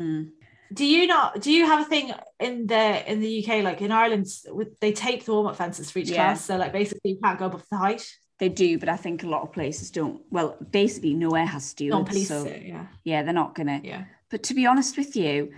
Mm. 0.00 0.30
Do 0.72 0.84
you 0.84 1.06
not? 1.06 1.40
Do 1.40 1.52
you 1.52 1.66
have 1.66 1.86
a 1.86 1.88
thing 1.88 2.12
in 2.40 2.66
the 2.66 3.10
in 3.10 3.20
the 3.20 3.44
UK 3.44 3.62
like 3.62 3.80
in 3.82 3.92
Ireland? 3.92 4.26
With 4.48 4.78
they 4.80 4.92
tape 4.92 5.24
the 5.24 5.32
warm 5.32 5.46
up 5.46 5.56
fences 5.56 5.90
for 5.90 6.00
each 6.00 6.10
yeah. 6.10 6.16
class, 6.16 6.44
so 6.44 6.56
like 6.56 6.72
basically 6.72 7.12
you 7.12 7.18
can't 7.22 7.38
go 7.38 7.46
above 7.46 7.64
the 7.70 7.76
height. 7.76 8.04
They 8.38 8.50
do, 8.50 8.78
but 8.78 8.88
I 8.88 8.96
think 8.96 9.22
a 9.22 9.28
lot 9.28 9.42
of 9.42 9.52
places 9.52 9.90
don't. 9.90 10.20
Well, 10.30 10.56
basically, 10.70 11.14
nowhere 11.14 11.46
has 11.46 11.64
stewards. 11.64 11.92
Non-police, 11.92 12.28
so 12.28 12.44
yeah, 12.44 12.86
yeah, 13.02 13.22
they're 13.22 13.32
not 13.32 13.54
gonna. 13.54 13.80
Yeah. 13.82 14.04
But 14.30 14.42
to 14.44 14.54
be 14.54 14.66
honest 14.66 14.96
with 14.96 15.16
you, 15.16 15.52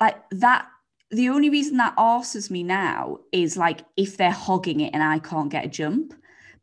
like 0.00 0.16
that, 0.30 0.66
the 1.10 1.28
only 1.28 1.50
reason 1.50 1.76
that 1.76 1.94
arses 1.96 2.50
me 2.50 2.62
now 2.62 3.18
is 3.32 3.56
like 3.56 3.84
if 3.96 4.16
they're 4.16 4.30
hogging 4.30 4.80
it 4.80 4.94
and 4.94 5.02
I 5.02 5.18
can't 5.18 5.50
get 5.50 5.66
a 5.66 5.68
jump, 5.68 6.14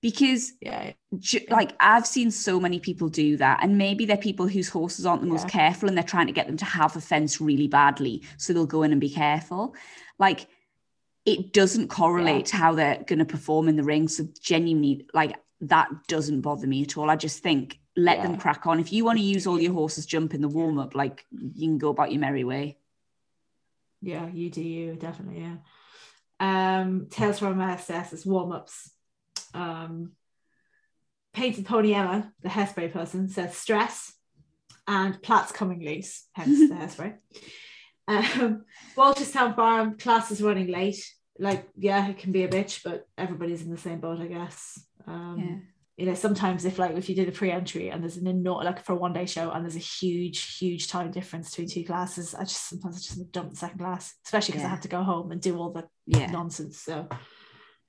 because 0.02 0.54
yeah, 0.60 0.94
ju- 1.20 1.46
like 1.50 1.74
I've 1.80 2.08
seen 2.08 2.32
so 2.32 2.60
many 2.60 2.80
people 2.80 3.08
do 3.08 3.38
that, 3.38 3.60
and 3.62 3.78
maybe 3.78 4.06
they're 4.06 4.18
people 4.18 4.48
whose 4.48 4.70
horses 4.70 5.06
aren't 5.06 5.22
the 5.22 5.28
yeah. 5.28 5.34
most 5.34 5.50
careful, 5.50 5.88
and 5.88 5.96
they're 5.96 6.04
trying 6.04 6.28
to 6.28 6.34
get 6.34 6.48
them 6.48 6.58
to 6.58 6.66
have 6.66 6.96
a 6.96 7.02
fence 7.02 7.40
really 7.40 7.68
badly, 7.68 8.24
so 8.38 8.54
they'll 8.54 8.66
go 8.66 8.82
in 8.82 8.92
and 8.92 9.00
be 9.00 9.10
careful. 9.10 9.76
Like 10.18 10.48
it 11.26 11.54
doesn't 11.54 11.88
correlate 11.88 12.52
yeah. 12.52 12.60
how 12.60 12.74
they're 12.74 13.04
going 13.06 13.20
to 13.20 13.26
perform 13.26 13.70
in 13.70 13.76
the 13.76 13.84
ring. 13.84 14.08
So 14.08 14.28
genuinely, 14.42 15.08
like 15.14 15.38
that 15.62 15.90
doesn't 16.08 16.42
bother 16.42 16.68
me 16.68 16.84
at 16.84 16.98
all. 16.98 17.10
I 17.10 17.16
just 17.16 17.42
think 17.42 17.80
let 17.96 18.18
yeah. 18.18 18.24
them 18.24 18.38
crack 18.38 18.66
on. 18.66 18.80
If 18.80 18.92
you 18.92 19.06
want 19.06 19.20
to 19.20 19.24
use 19.24 19.48
all 19.48 19.60
your 19.60 19.74
horses 19.74 20.06
jump 20.06 20.34
in 20.34 20.42
the 20.42 20.50
warm 20.50 20.80
up, 20.80 20.96
like 20.96 21.26
you 21.32 21.68
can 21.68 21.78
go 21.78 21.90
about 21.90 22.12
your 22.12 22.20
merry 22.20 22.44
way. 22.44 22.78
Yeah, 24.02 24.28
you 24.28 24.50
do 24.50 24.62
you 24.62 24.96
definitely. 24.96 25.42
Yeah. 25.42 25.58
Um, 26.40 27.08
Tales 27.10 27.40
from 27.40 27.58
MSS 27.58 28.14
is 28.14 28.26
warm 28.26 28.52
ups. 28.52 28.92
Um, 29.54 30.12
Painted 31.34 31.66
Pony 31.66 31.94
Emma, 31.94 32.32
the 32.42 32.50
hairspray 32.50 32.92
person, 32.92 33.30
says 33.30 33.56
stress 33.56 34.14
and 34.88 35.22
plaits 35.22 35.52
coming 35.52 35.84
loose, 35.84 36.26
hence 36.34 36.70
the 36.70 36.76
hairspray. 36.76 37.16
Um, 38.08 38.66
Walterstown 38.96 39.56
Farm 39.56 39.98
class 39.98 40.32
is 40.32 40.42
running 40.42 40.68
late. 40.68 41.04
Like, 41.40 41.68
yeah, 41.78 42.10
it 42.10 42.18
can 42.18 42.32
be 42.32 42.44
a 42.44 42.48
bitch, 42.48 42.82
but 42.84 43.08
everybody's 43.18 43.64
in 43.64 43.72
the 43.72 43.78
same 43.78 44.00
boat, 44.00 44.22
I 44.22 44.28
guess. 44.28 44.80
Um, 45.08 45.38
yeah. 45.40 45.56
You 45.98 46.08
know, 46.08 46.16
sometimes 46.16 46.66
if 46.66 46.80
like 46.80 46.98
if 46.98 47.08
you 47.08 47.16
did 47.16 47.30
a 47.30 47.32
pre-entry 47.32 47.90
and 47.90 48.02
there's 48.02 48.18
an 48.18 48.26
enormous 48.26 48.66
like 48.66 48.84
for 48.84 48.94
a 48.94 48.96
one 48.96 49.14
day 49.14 49.28
show 49.28 49.52
and 49.52 49.64
there's 49.64 49.76
a 49.76 49.80
huge, 49.80 50.58
huge 50.58 50.88
time 50.88 51.12
difference 51.12 51.52
between 51.52 51.70
two 51.70 51.84
classes, 51.84 52.34
I 52.34 52.44
just 52.46 52.68
sometimes 52.68 52.96
I 52.96 53.00
just 53.00 53.32
dump 53.32 53.52
the 53.52 53.56
second 53.56 53.78
class, 53.78 54.16
especially 54.26 54.54
because 54.54 54.64
yeah. 54.64 54.68
I 54.68 54.72
have 54.72 54.82
to 54.82 54.88
go 54.88 55.04
home 55.04 55.32
and 55.32 55.40
do 55.40 55.56
all 55.58 55.72
the 55.72 55.88
yeah. 56.08 56.32
nonsense. 56.32 56.80
So 56.80 57.08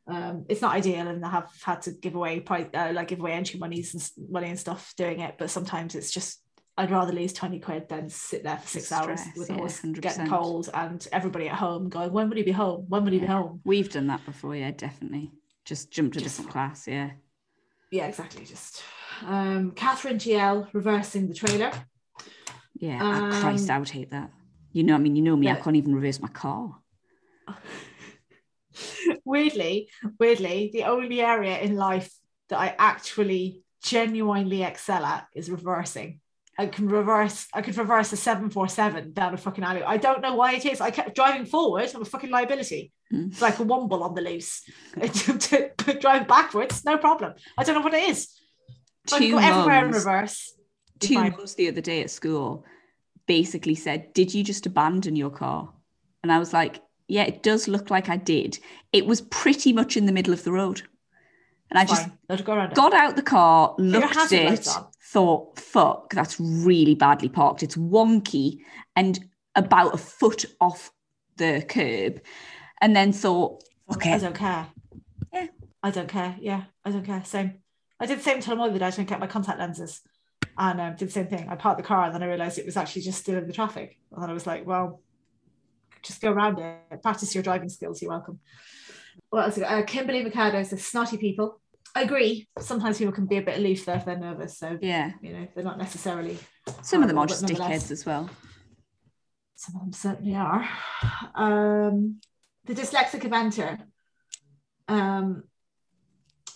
um, 0.07 0.45
it's 0.51 0.61
not 0.61 0.75
ideal, 0.75 1.09
and 1.09 1.25
I 1.25 1.31
have 1.31 1.51
had 1.62 1.81
to 1.83 1.93
give 1.93 2.15
away 2.15 2.41
price, 2.41 2.67
uh, 2.75 2.93
like 2.95 3.09
give 3.09 3.21
away 3.21 3.33
entry 3.33 3.59
monies 3.59 3.95
and 3.95 4.31
money 4.31 4.51
and 4.51 4.61
stuff 4.61 4.93
doing 4.99 5.21
it. 5.21 5.37
But 5.39 5.49
sometimes 5.49 5.95
it's 5.95 6.11
just 6.11 6.43
I'd 6.77 6.91
rather 6.91 7.12
lose 7.12 7.33
20 7.33 7.61
quid 7.61 7.89
than 7.89 8.09
sit 8.09 8.43
there 8.43 8.57
for 8.59 8.66
six 8.66 8.87
Stress, 8.87 9.01
hours 9.07 9.20
with 9.37 9.49
the 9.49 9.55
horse 9.55 9.81
getting 9.81 10.27
cold 10.27 10.70
and 10.75 11.07
everybody 11.12 11.49
at 11.49 11.55
home 11.55 11.89
going, 11.89 12.12
when 12.12 12.29
would 12.29 12.37
he 12.37 12.43
be 12.43 12.51
home? 12.51 12.87
When 12.89 13.05
would 13.05 13.12
he 13.12 13.20
yeah. 13.20 13.27
be 13.27 13.33
home? 13.33 13.61
We've 13.64 13.91
done 13.91 14.09
that 14.09 14.25
before, 14.25 14.57
yeah, 14.57 14.72
definitely. 14.72 15.31
Just 15.64 15.93
jumped 15.93 16.14
to 16.14 16.20
a 16.20 16.22
different 16.22 16.51
class, 16.51 16.89
yeah. 16.89 17.11
Yeah, 17.91 18.07
exactly. 18.07 18.45
Just 18.45 18.83
um 19.25 19.70
Catherine 19.70 20.18
GL 20.18 20.68
reversing 20.72 21.29
the 21.29 21.35
trailer. 21.35 21.70
Yeah, 22.75 23.01
um, 23.03 23.41
Christ, 23.41 23.70
I 23.70 23.79
would 23.79 23.89
hate 23.89 24.11
that. 24.11 24.33
You 24.72 24.83
know, 24.83 24.97
I 24.97 24.99
mean, 24.99 25.14
you 25.14 25.22
know 25.22 25.37
me, 25.37 25.47
yeah. 25.47 25.55
I 25.55 25.61
can't 25.61 25.77
even 25.77 25.95
reverse 25.95 26.20
my 26.20 26.29
car. 26.29 26.77
weirdly, 29.25 29.89
weirdly, 30.18 30.70
the 30.72 30.85
only 30.85 31.20
area 31.20 31.59
in 31.61 31.77
life 31.77 32.12
that 32.49 32.59
I 32.59 32.75
actually 32.79 33.62
genuinely 33.83 34.64
excel 34.64 35.05
at 35.05 35.29
is 35.35 35.49
reversing. 35.49 36.20
I 36.59 36.67
can 36.67 36.89
reverse. 36.89 37.49
I 37.53 37.63
could 37.63 37.77
reverse 37.77 38.13
a 38.13 38.17
seven 38.17 38.49
four 38.51 38.69
seven 38.69 39.13
down 39.13 39.35
a 39.35 39.37
fucking 39.37 39.65
alley. 39.65 39.83
I 39.83 39.97
don't 39.97 40.21
know 40.21 40.35
why 40.35 40.55
it 40.55 40.65
is. 40.65 40.81
I 40.81 40.91
kept 40.91 41.15
driving 41.15 41.47
forward. 41.47 41.91
I'm 41.95 42.03
a 42.03 42.05
fucking 42.05 42.31
liability. 42.31 42.93
Mm. 43.13 43.33
It's 43.33 43.43
like 43.43 43.59
a 43.59 43.65
womble 43.65 44.03
on 44.03 44.15
the 44.15 44.23
loose. 44.23 44.63
Drive 46.01 46.29
backwards, 46.29 46.85
no 46.85 46.97
problem. 46.99 47.35
I 47.59 47.65
don't 47.65 47.75
know 47.75 47.81
what 47.81 47.95
it 47.95 48.09
is. 48.09 48.29
Two 49.07 49.17
I 49.17 49.19
can 49.19 49.31
go 49.31 49.37
mums, 49.37 49.47
everywhere 49.47 49.85
in 49.85 49.91
reverse. 49.93 50.55
Two 51.01 51.15
mums 51.15 51.55
the 51.55 51.69
other 51.69 51.81
day 51.81 52.03
at 52.03 52.11
school 52.11 52.65
basically 53.27 53.75
said, 53.75 54.13
"Did 54.13 54.33
you 54.33 54.45
just 54.45 54.67
abandon 54.67 55.17
your 55.17 55.31
car?" 55.31 55.73
And 56.23 56.31
I 56.31 56.39
was 56.39 56.53
like, 56.53 56.81
"Yeah, 57.09 57.25
it 57.25 57.43
does 57.43 57.69
look 57.69 57.91
like 57.91 58.09
I 58.09 58.17
did. 58.17 58.59
It 58.93 59.07
was 59.07 59.21
pretty 59.23 59.73
much 59.73 59.97
in 59.97 60.07
the 60.07 60.13
middle 60.13 60.33
of 60.33 60.45
the 60.45 60.53
road." 60.53 60.83
And 61.71 61.79
I 61.79 61.85
just 61.85 62.09
got 62.75 62.95
out 62.95 63.17
the 63.17 63.23
car, 63.23 63.75
looked 63.79 64.17
at 64.17 64.33
it, 64.33 64.69
thought, 65.15 65.57
fuck, 65.61 66.12
that's 66.12 66.41
really 66.41 66.97
badly 66.97 67.29
parked. 67.29 67.62
It's 67.62 67.77
wonky 67.77 68.59
and 68.97 69.17
about 69.55 69.95
a 69.95 69.97
foot 69.97 70.45
off 70.61 70.91
the 71.37 71.65
curb. 71.69 72.21
And 72.81 72.97
then 72.97 73.12
thought, 73.12 73.62
okay. 73.95 74.15
I 74.15 74.19
don't 74.19 74.35
care. 74.35 74.67
Yeah. 75.33 75.47
I 75.85 75.91
don't 75.93 76.09
care. 76.09 76.37
Yeah, 76.41 76.65
I 76.85 76.91
don't 76.91 77.05
care. 77.05 77.23
Same. 77.25 77.55
I 78.01 78.07
did 78.07 78.19
the 78.19 78.23
same 78.25 78.41
time 78.41 78.59
the 78.59 78.65
other 78.65 78.79
day. 78.79 78.87
I 78.87 78.91
didn't 78.91 79.09
get 79.09 79.21
my 79.21 79.29
contact 79.29 79.61
lenses 79.61 80.01
and 80.59 80.81
um, 80.81 80.97
did 80.97 81.09
the 81.09 81.12
same 81.12 81.29
thing. 81.29 81.49
I 81.49 81.55
parked 81.55 81.79
the 81.79 81.87
car 81.87 82.07
and 82.07 82.15
then 82.15 82.25
I 82.25 82.27
realized 82.27 82.59
it 82.59 82.67
was 82.67 82.77
actually 82.77 83.03
just 83.03 83.21
still 83.21 83.39
in 83.39 83.47
the 83.47 83.53
traffic. 83.53 83.97
And 84.12 84.21
then 84.21 84.31
I 84.31 84.33
was 84.33 84.49
like, 84.49 84.67
well, 84.67 85.01
just 86.03 86.21
go 86.21 86.33
around 86.33 86.59
it, 86.59 87.03
practice 87.03 87.33
your 87.35 87.45
driving 87.45 87.69
skills. 87.69 88.03
You're 88.03 88.11
welcome. 88.11 88.41
What 89.31 89.45
else? 89.45 89.59
Uh, 89.59 89.83
Kimberly 89.87 90.25
Mikado 90.25 90.65
says 90.65 90.85
snotty 90.85 91.19
people. 91.19 91.61
I 91.95 92.03
agree. 92.03 92.49
Sometimes 92.59 92.99
people 92.99 93.12
can 93.12 93.26
be 93.26 93.36
a 93.36 93.42
bit 93.42 93.59
aloof 93.59 93.84
there 93.84 93.97
if 93.97 94.05
they're 94.05 94.18
nervous. 94.18 94.59
So 94.59 94.78
yeah, 94.80 95.12
you 95.22 95.32
know, 95.32 95.49
they're 95.55 95.64
not 95.64 95.78
necessarily. 95.78 96.38
Some 96.82 97.03
of 97.03 97.09
them 97.09 97.18
are 97.18 97.26
just 97.26 97.45
dickheads 97.45 97.90
as 97.90 98.05
well. 98.05 98.28
Some 99.55 99.76
of 99.76 99.82
them 99.82 99.92
certainly 99.92 100.34
are. 100.34 100.68
Um, 101.34 102.20
the 102.64 102.74
dyslexic 102.74 103.22
eventer. 103.22 103.80
Um, 104.88 105.45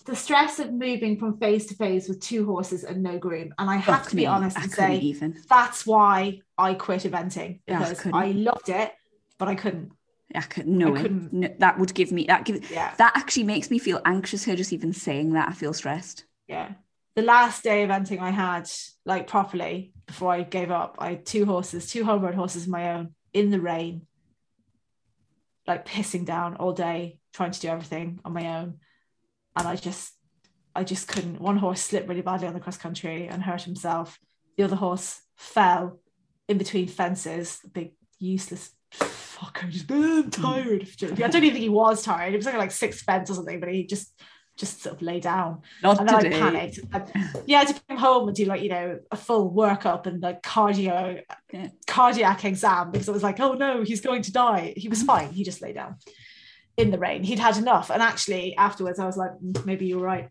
the 0.05 0.15
stress 0.15 0.59
of 0.59 0.73
moving 0.73 1.17
from 1.17 1.37
phase 1.37 1.67
to 1.67 1.75
phase 1.75 2.09
with 2.09 2.19
two 2.19 2.45
horses 2.45 2.83
and 2.83 3.03
no 3.03 3.17
groom. 3.17 3.53
And 3.57 3.69
I 3.69 3.77
have 3.77 4.07
to 4.09 4.15
be 4.15 4.25
honest 4.25 4.57
and 4.57 4.71
say 4.71 4.97
even. 4.97 5.39
that's 5.47 5.85
why 5.85 6.41
I 6.57 6.73
quit 6.73 7.03
eventing 7.03 7.59
because 7.65 8.05
I, 8.07 8.25
I 8.25 8.31
loved 8.31 8.69
it, 8.69 8.91
but 9.37 9.47
I 9.47 9.55
couldn't. 9.55 9.91
I 10.35 10.41
could 10.41 10.67
no, 10.67 10.95
I 10.95 11.07
no, 11.31 11.53
that 11.57 11.79
would 11.79 11.93
give 11.93 12.11
me 12.11 12.25
that 12.27 12.45
give 12.45 12.69
yeah. 12.69 12.93
that 12.97 13.13
actually 13.15 13.43
makes 13.43 13.71
me 13.71 13.79
feel 13.79 13.99
anxious 14.05 14.45
her 14.45 14.55
just 14.55 14.73
even 14.73 14.93
saying 14.93 15.33
that 15.33 15.49
I 15.49 15.53
feel 15.53 15.73
stressed. 15.73 16.25
Yeah. 16.47 16.73
The 17.15 17.23
last 17.23 17.63
day 17.63 17.83
of 17.83 17.89
eventing 17.89 18.19
I 18.19 18.29
had 18.29 18.69
like 19.05 19.27
properly 19.27 19.91
before 20.05 20.31
I 20.31 20.43
gave 20.43 20.71
up, 20.71 20.97
I 20.99 21.11
had 21.11 21.25
two 21.25 21.45
horses, 21.45 21.91
two 21.91 22.05
homebred 22.05 22.35
horses 22.35 22.63
of 22.63 22.69
my 22.69 22.93
own 22.93 23.15
in 23.33 23.49
the 23.49 23.59
rain, 23.59 24.05
like 25.67 25.87
pissing 25.87 26.25
down 26.25 26.57
all 26.57 26.73
day, 26.73 27.19
trying 27.33 27.51
to 27.51 27.59
do 27.59 27.67
everything 27.67 28.19
on 28.23 28.33
my 28.33 28.59
own. 28.59 28.79
And 29.55 29.67
I 29.67 29.75
just 29.75 30.13
I 30.75 30.83
just 30.83 31.07
couldn't. 31.07 31.41
One 31.41 31.57
horse 31.57 31.81
slipped 31.81 32.07
really 32.07 32.21
badly 32.21 32.47
on 32.47 32.53
the 32.53 32.59
cross 32.59 32.77
country 32.77 33.27
and 33.27 33.41
hurt 33.41 33.63
himself. 33.63 34.19
The 34.57 34.63
other 34.63 34.75
horse 34.75 35.21
fell 35.35 35.99
in 36.47 36.59
between 36.59 36.87
fences, 36.87 37.59
big 37.73 37.93
useless 38.19 38.71
fuck, 38.91 39.59
I'm 39.63 39.71
just 39.71 39.91
I'm 39.91 40.29
tired. 40.29 40.87
I 41.01 41.05
don't 41.07 41.35
even 41.35 41.51
think 41.51 41.55
he 41.57 41.69
was 41.69 42.03
tired. 42.03 42.33
It 42.33 42.37
was 42.37 42.45
like 42.45 42.55
like 42.55 42.71
six 42.71 43.01
fence 43.03 43.29
or 43.29 43.35
something, 43.35 43.59
but 43.59 43.69
he 43.71 43.85
just 43.85 44.13
just 44.57 44.81
sort 44.83 44.95
of 44.95 45.01
lay 45.01 45.19
down. 45.21 45.61
Not 45.81 45.99
and 45.99 46.09
then 46.09 46.19
today. 46.19 46.35
I 46.35 46.39
panicked. 46.39 46.79
I, 46.93 47.41
yeah, 47.45 47.57
I 47.59 47.65
had 47.65 47.75
to 47.75 47.81
come 47.87 47.97
home 47.97 48.27
and 48.27 48.35
do 48.35 48.43
like, 48.45 48.61
you 48.61 48.67
know, 48.69 48.99
a 49.09 49.15
full 49.15 49.51
workup 49.51 50.05
and 50.05 50.21
like 50.21 50.43
cardio 50.43 51.21
Yeah. 51.53 51.69
cardiac 51.87 52.43
exam 52.43 52.91
because 52.91 53.07
I 53.07 53.13
was 53.13 53.23
like, 53.23 53.39
oh 53.39 53.53
no, 53.53 53.83
he's 53.83 54.01
going 54.01 54.21
to 54.23 54.33
die. 54.33 54.73
He 54.75 54.89
was 54.89 55.01
fine. 55.01 55.31
He 55.31 55.45
just 55.45 55.61
lay 55.61 55.71
down 55.71 55.95
in 56.75 56.91
the 56.91 56.97
rain. 56.99 57.23
He'd 57.23 57.39
had 57.39 57.57
enough. 57.57 57.89
And 57.89 58.01
actually 58.01 58.55
afterwards 58.57 58.99
I 58.99 59.05
was 59.05 59.15
like, 59.15 59.31
"Mm, 59.41 59.65
maybe 59.65 59.85
you're 59.85 60.01
right. 60.01 60.29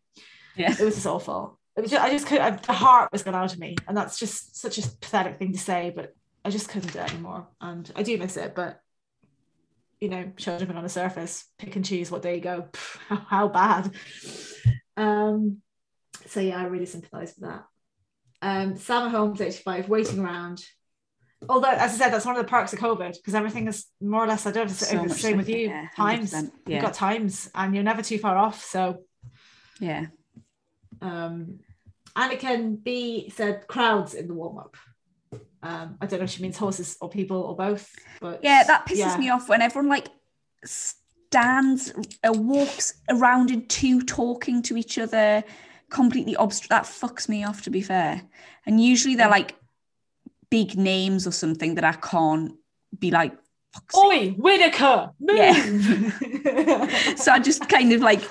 Yeah. 0.56 0.72
It 0.72 0.84
was 0.84 0.96
just 0.96 1.06
awful. 1.06 1.58
It 1.76 1.82
was 1.82 1.90
just, 1.90 2.02
I 2.04 2.10
just 2.10 2.26
could 2.26 2.40
I, 2.40 2.50
the 2.50 2.72
heart 2.74 3.10
was 3.12 3.22
gone 3.22 3.34
out 3.34 3.54
of 3.54 3.58
me. 3.58 3.76
And 3.86 3.96
that's 3.96 4.18
just 4.18 4.56
such 4.60 4.76
a 4.76 4.82
pathetic 4.82 5.38
thing 5.38 5.52
to 5.52 5.58
say, 5.58 5.90
but 5.94 6.14
I 6.44 6.50
just 6.50 6.68
couldn't 6.68 6.92
do 6.92 6.98
it 7.00 7.12
anymore. 7.12 7.48
And 7.60 7.90
I 7.96 8.02
do 8.02 8.16
miss 8.18 8.36
it, 8.36 8.54
but 8.54 8.80
you 10.00 10.08
know, 10.08 10.30
children 10.36 10.76
on 10.76 10.82
the 10.84 10.88
surface, 10.88 11.44
pick 11.58 11.74
and 11.76 11.84
choose 11.84 12.10
what 12.10 12.22
day 12.22 12.36
you 12.36 12.40
go. 12.40 12.66
Pff, 12.72 12.98
How, 13.26 13.48
bad. 13.48 13.90
Um, 14.96 15.58
so 16.26 16.40
yeah, 16.40 16.58
I 16.58 16.64
really 16.64 16.86
sympathise 16.86 17.34
with 17.38 17.48
that. 17.48 17.64
Um, 18.40 18.76
Sam 18.76 19.10
Holmes, 19.10 19.40
85, 19.40 19.88
waiting 19.88 20.20
around. 20.20 20.64
Although, 21.48 21.70
as 21.70 21.94
I 21.94 21.96
said, 21.96 22.10
that's 22.12 22.26
one 22.26 22.36
of 22.36 22.42
the 22.44 22.48
perks 22.48 22.72
of 22.72 22.78
COVID 22.78 23.14
because 23.14 23.34
everything 23.34 23.66
is 23.68 23.86
more 24.00 24.24
or 24.24 24.26
less. 24.26 24.46
I 24.46 24.50
don't 24.50 24.66
know 24.66 24.72
if 24.72 24.80
it's 24.80 24.88
So 24.90 25.02
the 25.02 25.08
same 25.10 25.36
with 25.36 25.48
you. 25.48 25.68
yeah, 25.68 25.86
times 25.96 26.32
100%, 26.32 26.42
you've 26.42 26.52
yeah. 26.66 26.80
got 26.80 26.94
times, 26.94 27.50
and 27.54 27.74
you're 27.74 27.84
never 27.84 28.02
too 28.02 28.18
far 28.18 28.36
off. 28.36 28.64
So, 28.64 29.02
Yeah. 29.80 30.06
um, 31.00 31.60
and 32.16 32.32
it 32.32 32.40
can 32.40 32.74
be 32.76 33.30
said 33.30 33.66
crowds 33.68 34.14
in 34.14 34.26
the 34.28 34.34
warm 34.34 34.58
up. 34.58 34.76
Um, 35.62 35.96
I 36.00 36.06
don't 36.06 36.20
know 36.20 36.24
if 36.24 36.30
she 36.30 36.42
means 36.42 36.56
horses 36.56 36.96
or 37.00 37.08
people 37.08 37.38
or 37.42 37.56
both, 37.56 37.90
but 38.20 38.40
Yeah, 38.42 38.62
that 38.64 38.86
pisses 38.86 38.96
yeah. 38.98 39.16
me 39.16 39.30
off 39.30 39.48
when 39.48 39.60
everyone 39.60 39.88
like 39.88 40.08
stands, 40.64 41.92
uh, 42.24 42.32
walks 42.32 42.94
around 43.08 43.50
in 43.50 43.66
two, 43.66 44.02
talking 44.02 44.62
to 44.62 44.76
each 44.76 44.98
other, 44.98 45.42
completely 45.90 46.34
obst. 46.36 46.68
That 46.68 46.84
fucks 46.84 47.28
me 47.28 47.44
off, 47.44 47.62
to 47.62 47.70
be 47.70 47.82
fair. 47.82 48.22
And 48.66 48.82
usually 48.82 49.16
they're 49.16 49.28
like 49.28 49.56
big 50.50 50.76
names 50.76 51.26
or 51.26 51.32
something 51.32 51.74
that 51.74 51.84
I 51.84 51.92
can't 51.92 52.54
be 52.98 53.10
like. 53.10 53.36
Oi, 53.96 54.30
Whitaker, 54.30 55.10
move! 55.20 55.36
Yeah. 55.36 57.14
so 57.16 57.32
I 57.32 57.38
just 57.38 57.68
kind 57.68 57.92
of 57.92 58.00
like 58.00 58.22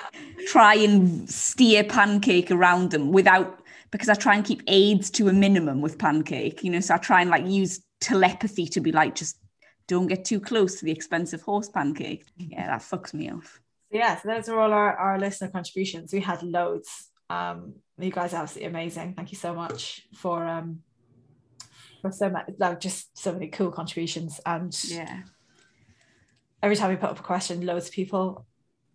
try 0.48 0.74
and 0.76 1.30
steer 1.30 1.84
pancake 1.84 2.52
around 2.52 2.92
them 2.92 3.12
without 3.12 3.60
because 3.92 4.10
I 4.10 4.14
try 4.16 4.36
and 4.36 4.46
keep 4.46 4.62
aids 4.68 5.10
to 5.12 5.28
a 5.30 5.34
minimum 5.34 5.82
with 5.82 5.98
pancake, 5.98 6.64
you 6.64 6.72
know. 6.72 6.80
So 6.80 6.96
I 6.96 6.98
try 6.98 7.22
and 7.22 7.30
like 7.30 7.46
use 7.46 7.84
telepathy 8.02 8.68
to 8.68 8.82
be 8.82 8.92
like, 8.92 9.16
just 9.16 9.38
don't 9.88 10.08
get 10.08 10.26
too 10.26 10.40
close 10.40 10.80
to 10.80 10.86
the 10.86 10.92
expensive 10.92 11.42
horse 11.42 11.70
pancake. 11.70 12.26
Yeah, 12.38 12.68
that 12.68 12.82
fucks 12.82 13.14
me 13.14 13.32
off. 13.32 13.60
yeah, 13.90 14.18
so 14.18 14.28
those 14.28 14.50
are 14.50 14.60
all 14.60 14.74
our, 14.74 14.96
our 14.98 15.18
listener 15.20 15.50
contributions. 15.50 16.12
We 16.12 16.20
had 16.20 16.44
loads. 16.44 17.10
Um, 17.30 17.76
you 17.98 18.12
guys 18.12 18.34
are 18.34 18.42
absolutely 18.44 18.70
amazing. 18.70 19.14
Thank 19.14 19.32
you 19.32 19.38
so 19.38 19.54
much 19.54 20.08
for 20.14 20.46
um 20.46 20.80
for 22.02 22.12
so 22.12 22.30
much 22.30 22.50
like 22.60 22.80
just 22.80 23.18
so 23.18 23.32
many 23.34 23.48
cool 23.48 23.72
contributions. 23.72 24.40
And 24.46 24.72
Yeah. 24.88 25.22
every 26.62 26.76
time 26.76 26.90
we 26.90 26.96
put 26.98 27.10
up 27.10 27.20
a 27.20 27.24
question, 27.24 27.66
loads 27.66 27.88
of 27.88 27.94
people 27.94 28.46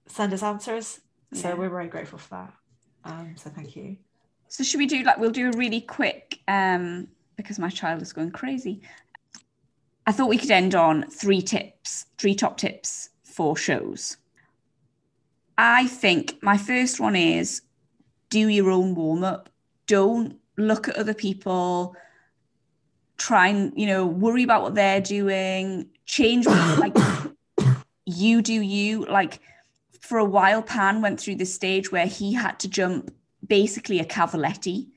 send 0.07 0.33
us 0.33 0.43
answers. 0.43 1.01
So 1.33 1.49
Yeah. 1.49 1.55
we're 1.55 1.71
very 1.71 1.89
grateful 1.89 2.19
for 2.19 2.31
that. 2.31 2.53
Um, 3.05 3.35
so 3.37 3.51
thank 3.51 3.75
you. 3.77 3.97
So 4.53 4.63
should 4.63 4.81
we 4.81 4.87
do 4.87 5.03
like 5.03 5.17
we'll 5.17 5.31
do 5.31 5.49
a 5.49 5.57
really 5.57 5.81
quick 5.81 6.39
um 6.47 7.09
because 7.37 7.59
my 7.59 7.71
child 7.71 8.03
is 8.03 8.13
going 8.13 8.33
crazy. 8.33 8.83
I 10.07 10.13
thought 10.13 10.29
we 10.29 10.37
could 10.37 10.51
end 10.51 10.75
on 10.75 11.09
three 11.09 11.41
tips, 11.41 12.05
three 12.19 12.35
top 12.35 12.59
tips 12.59 13.09
for 13.25 13.57
shows. 13.57 14.19
I 15.57 15.87
think 15.87 16.37
my 16.43 16.59
first 16.59 17.01
one 17.01 17.17
is 17.17 17.63
do 18.29 18.47
your 18.49 18.71
own 18.71 18.95
warm 18.95 19.25
up. 19.25 19.49
Don't 19.87 20.39
look 20.59 20.87
at 20.87 20.97
other 20.97 21.15
people. 21.15 21.97
Try 23.17 23.49
and, 23.49 23.73
you 23.75 23.87
know, 23.87 24.05
worry 24.05 24.43
about 24.43 24.63
what 24.63 24.75
they're 24.75 25.01
doing. 25.01 25.89
Change 26.05 26.45
like 26.77 26.95
you 28.05 28.43
do 28.43 28.61
you. 28.61 29.07
Like 29.07 29.41
for 30.03 30.19
a 30.19 30.27
while, 30.27 30.61
Pan 30.61 31.01
went 31.01 31.19
through 31.21 31.37
this 31.37 31.55
stage 31.55 31.91
where 31.91 32.07
he 32.07 32.35
had 32.35 32.59
to 32.61 32.69
jump 32.69 33.11
basically 33.47 34.01
a 34.01 34.05
cavaletti 34.05 34.89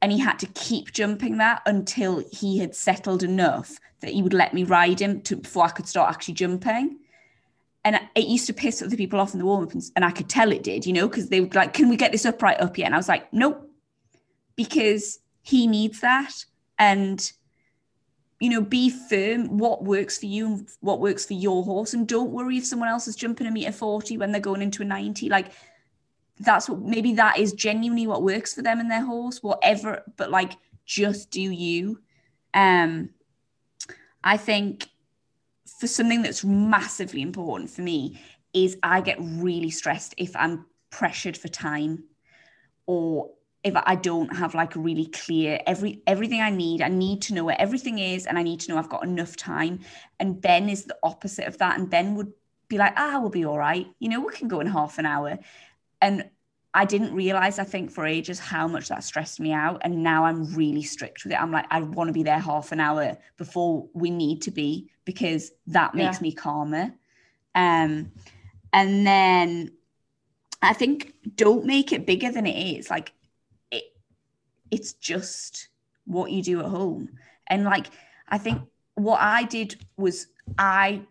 and 0.00 0.10
he 0.10 0.18
had 0.18 0.38
to 0.40 0.46
keep 0.46 0.92
jumping 0.92 1.38
that 1.38 1.62
until 1.66 2.24
he 2.32 2.58
had 2.58 2.74
settled 2.74 3.22
enough 3.22 3.78
that 4.00 4.12
he 4.12 4.22
would 4.22 4.34
let 4.34 4.52
me 4.52 4.64
ride 4.64 5.00
him 5.00 5.20
to 5.22 5.36
before 5.36 5.64
I 5.64 5.70
could 5.70 5.86
start 5.86 6.10
actually 6.10 6.34
jumping. 6.34 6.98
And 7.84 8.00
it 8.14 8.26
used 8.26 8.46
to 8.48 8.52
piss 8.52 8.82
other 8.82 8.96
people 8.96 9.20
off 9.20 9.32
in 9.32 9.38
the 9.38 9.44
warm 9.44 9.64
up, 9.64 9.72
and, 9.72 10.04
I 10.04 10.10
could 10.10 10.28
tell 10.28 10.52
it 10.52 10.62
did, 10.62 10.86
you 10.86 10.92
know, 10.92 11.08
because 11.08 11.28
they 11.28 11.40
would 11.40 11.54
like, 11.54 11.72
"Can 11.72 11.88
we 11.88 11.96
get 11.96 12.12
this 12.12 12.26
up 12.26 12.42
right 12.42 12.60
up 12.60 12.78
yet?" 12.78 12.86
And 12.86 12.94
I 12.94 12.98
was 12.98 13.08
like, 13.08 13.32
"Nope," 13.32 13.68
because 14.56 15.18
he 15.42 15.66
needs 15.66 16.00
that, 16.00 16.44
and 16.78 17.32
you 18.38 18.50
know, 18.50 18.60
be 18.60 18.90
firm. 18.90 19.58
What 19.58 19.84
works 19.84 20.18
for 20.18 20.26
you 20.26 20.46
and 20.46 20.68
what 20.80 21.00
works 21.00 21.26
for 21.26 21.34
your 21.34 21.64
horse, 21.64 21.92
and 21.92 22.06
don't 22.06 22.30
worry 22.30 22.56
if 22.58 22.66
someone 22.66 22.88
else 22.88 23.08
is 23.08 23.16
jumping 23.16 23.48
a 23.48 23.50
meter 23.50 23.72
forty 23.72 24.16
when 24.16 24.30
they're 24.30 24.40
going 24.40 24.62
into 24.62 24.82
a 24.82 24.84
ninety. 24.84 25.28
Like 25.28 25.52
that's 26.42 26.68
what 26.68 26.80
maybe 26.80 27.14
that 27.14 27.38
is 27.38 27.52
genuinely 27.52 28.06
what 28.06 28.22
works 28.22 28.54
for 28.54 28.62
them 28.62 28.80
and 28.80 28.90
their 28.90 29.04
horse 29.04 29.42
whatever 29.42 30.02
but 30.16 30.30
like 30.30 30.52
just 30.84 31.30
do 31.30 31.40
you. 31.40 32.00
Um 32.54 33.10
i 34.24 34.36
think 34.36 34.86
for 35.80 35.86
something 35.86 36.22
that's 36.22 36.44
massively 36.44 37.22
important 37.22 37.70
for 37.70 37.80
me 37.82 38.20
is 38.52 38.76
i 38.82 39.00
get 39.00 39.16
really 39.20 39.70
stressed 39.70 40.14
if 40.16 40.36
i'm 40.36 40.64
pressured 40.90 41.36
for 41.36 41.48
time 41.48 42.04
or 42.86 43.30
if 43.64 43.74
i 43.86 43.94
don't 43.94 44.36
have 44.36 44.54
like 44.54 44.76
really 44.76 45.06
clear 45.06 45.60
every 45.66 46.02
everything 46.06 46.40
i 46.40 46.50
need. 46.50 46.82
I 46.82 46.88
need 46.88 47.22
to 47.22 47.34
know 47.34 47.44
where 47.44 47.60
everything 47.60 47.98
is 47.98 48.26
and 48.26 48.38
i 48.38 48.42
need 48.42 48.60
to 48.60 48.68
know 48.70 48.78
i've 48.78 48.88
got 48.88 49.04
enough 49.04 49.36
time. 49.36 49.80
And 50.20 50.40
ben 50.40 50.68
is 50.68 50.84
the 50.84 50.96
opposite 51.02 51.46
of 51.46 51.58
that 51.58 51.78
and 51.78 51.88
ben 51.88 52.14
would 52.16 52.32
be 52.68 52.78
like 52.78 52.92
ah 52.96 53.18
we'll 53.20 53.30
be 53.30 53.44
all 53.44 53.58
right. 53.58 53.86
You 53.98 54.08
know 54.08 54.20
we 54.20 54.32
can 54.32 54.48
go 54.48 54.60
in 54.60 54.66
half 54.66 54.98
an 54.98 55.06
hour 55.06 55.38
and 56.02 56.28
I 56.74 56.84
didn't 56.84 57.14
realize, 57.14 57.58
I 57.58 57.64
think, 57.64 57.90
for 57.90 58.06
ages 58.06 58.38
how 58.38 58.66
much 58.66 58.88
that 58.88 59.04
stressed 59.04 59.40
me 59.40 59.52
out. 59.52 59.82
And 59.84 60.02
now 60.02 60.24
I'm 60.24 60.52
really 60.54 60.82
strict 60.82 61.22
with 61.24 61.32
it. 61.32 61.40
I'm 61.40 61.52
like, 61.52 61.66
I 61.70 61.82
want 61.82 62.08
to 62.08 62.12
be 62.14 62.22
there 62.22 62.38
half 62.38 62.72
an 62.72 62.80
hour 62.80 63.16
before 63.36 63.88
we 63.92 64.10
need 64.10 64.42
to 64.42 64.50
be 64.50 64.90
because 65.04 65.52
that 65.66 65.94
makes 65.94 66.16
Yeah. 66.16 66.22
me 66.22 66.32
calmer. 66.32 66.94
Um, 67.54 68.10
and 68.72 69.06
then 69.06 69.72
I 70.62 70.72
think 70.72 71.14
don't 71.34 71.66
make 71.66 71.92
it 71.92 72.06
bigger 72.06 72.32
than 72.32 72.46
it 72.46 72.78
is. 72.78 72.88
Like 72.88 73.12
it, 73.70 73.84
it's 74.70 74.94
just 74.94 75.68
what 76.06 76.30
you 76.30 76.42
do 76.42 76.60
at 76.60 76.66
home. 76.66 77.10
And 77.48 77.64
like, 77.64 77.88
I 78.28 78.38
think 78.38 78.62
what 78.94 79.20
I 79.20 79.44
did 79.44 79.84
was 79.98 80.28
I 80.56 81.02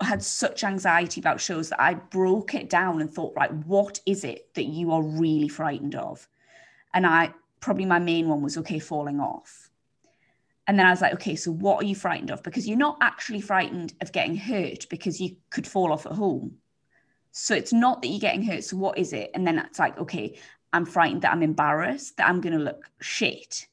had 0.00 0.22
such 0.22 0.64
anxiety 0.64 1.20
about 1.20 1.40
shows 1.40 1.68
that 1.68 1.80
I 1.80 1.94
broke 1.94 2.54
it 2.54 2.68
down 2.68 3.00
and 3.00 3.10
thought, 3.10 3.34
right, 3.36 3.52
what 3.52 4.00
is 4.06 4.24
it 4.24 4.52
that 4.54 4.64
you 4.64 4.92
are 4.92 5.02
really 5.02 5.48
frightened 5.48 5.94
of? 5.94 6.28
And 6.92 7.06
I 7.06 7.32
probably 7.60 7.84
my 7.84 7.98
main 7.98 8.28
one 8.28 8.42
was 8.42 8.56
okay, 8.58 8.78
falling 8.78 9.20
off. 9.20 9.70
And 10.66 10.78
then 10.78 10.86
I 10.86 10.90
was 10.90 11.00
like, 11.00 11.14
okay, 11.14 11.36
so 11.36 11.52
what 11.52 11.82
are 11.82 11.86
you 11.86 11.94
frightened 11.94 12.30
of? 12.30 12.42
Because 12.42 12.68
you're 12.68 12.78
not 12.78 12.98
actually 13.00 13.40
frightened 13.40 13.94
of 14.00 14.12
getting 14.12 14.36
hurt 14.36 14.88
because 14.88 15.20
you 15.20 15.36
could 15.50 15.66
fall 15.66 15.92
off 15.92 16.06
at 16.06 16.12
home. 16.12 16.56
So 17.32 17.54
it's 17.54 17.72
not 17.72 18.02
that 18.02 18.08
you're 18.08 18.20
getting 18.20 18.42
hurt. 18.42 18.64
So 18.64 18.76
what 18.76 18.98
is 18.98 19.12
it? 19.12 19.30
And 19.34 19.46
then 19.46 19.58
it's 19.58 19.78
like, 19.78 19.98
okay, 19.98 20.38
I'm 20.72 20.86
frightened 20.86 21.22
that 21.22 21.32
I'm 21.32 21.42
embarrassed, 21.42 22.16
that 22.16 22.28
I'm 22.28 22.40
going 22.40 22.56
to 22.56 22.64
look 22.64 22.88
shit. 23.00 23.66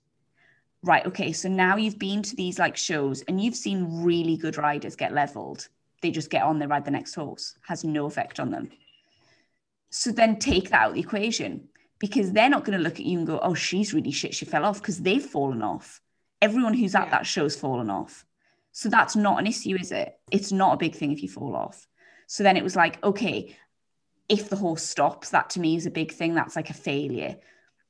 Right. 0.84 1.06
Okay. 1.06 1.32
So 1.34 1.50
now 1.50 1.76
you've 1.76 2.00
been 2.00 2.22
to 2.24 2.36
these 2.36 2.60
like 2.60 2.78
shows 2.78 3.22
and 3.24 3.42
you've 3.42 3.56
seen 3.56 4.04
really 4.04 4.38
good 4.38 4.58
riders 4.58 4.96
get 4.96 5.14
leveled 5.14 5.68
they 6.02 6.12
just 6.12 6.30
get 6.30 6.44
on, 6.44 6.60
they 6.60 6.68
ride 6.68 6.86
the 6.86 6.92
next 6.92 7.16
horse, 7.16 7.58
has 7.68 7.84
no 7.84 8.06
effect 8.06 8.40
on 8.40 8.52
them. 8.52 8.70
So 9.90 10.12
then 10.12 10.38
take 10.38 10.70
that 10.70 10.82
out 10.82 10.90
of 10.90 10.94
the 10.96 11.02
equation 11.02 11.70
because 12.00 12.32
they're 12.32 12.50
not 12.50 12.66
going 12.66 12.78
to 12.78 12.84
look 12.84 13.00
at 13.00 13.06
you 13.06 13.18
and 13.18 13.28
go, 13.28 13.40
oh, 13.42 13.54
she's 13.54 13.94
really 13.94 14.12
shit, 14.12 14.36
she 14.36 14.46
fell 14.46 14.66
off 14.66 14.82
because 14.82 15.02
they've 15.02 15.24
fallen 15.24 15.62
off. 15.62 16.02
Everyone 16.42 16.74
who's 16.74 16.94
at 16.94 17.06
Yeah. 17.06 17.12
that 17.12 17.26
show's 17.26 17.56
fallen 17.56 17.90
off. 17.90 18.26
So 18.72 18.90
that's 18.90 19.16
not 19.16 19.40
an 19.40 19.48
issue, 19.48 19.76
is 19.76 19.92
it? 19.92 20.20
It's 20.30 20.52
not 20.52 20.74
a 20.74 20.78
big 20.78 20.96
thing 20.96 21.12
if 21.12 21.24
you 21.24 21.30
fall 21.30 21.56
off. 21.56 21.88
So 22.28 22.44
then 22.44 22.58
it 22.58 22.64
was 22.64 22.76
like, 22.76 23.04
okay, 23.04 23.56
if 24.30 24.50
the 24.50 24.56
horse 24.56 24.84
stops, 24.84 25.30
that 25.30 25.50
to 25.52 25.60
me 25.60 25.76
is 25.76 25.86
a 25.86 25.92
big 25.92 26.12
thing. 26.12 26.36
That's 26.36 26.56
like 26.56 26.70
a 26.70 26.74
failure. 26.76 27.38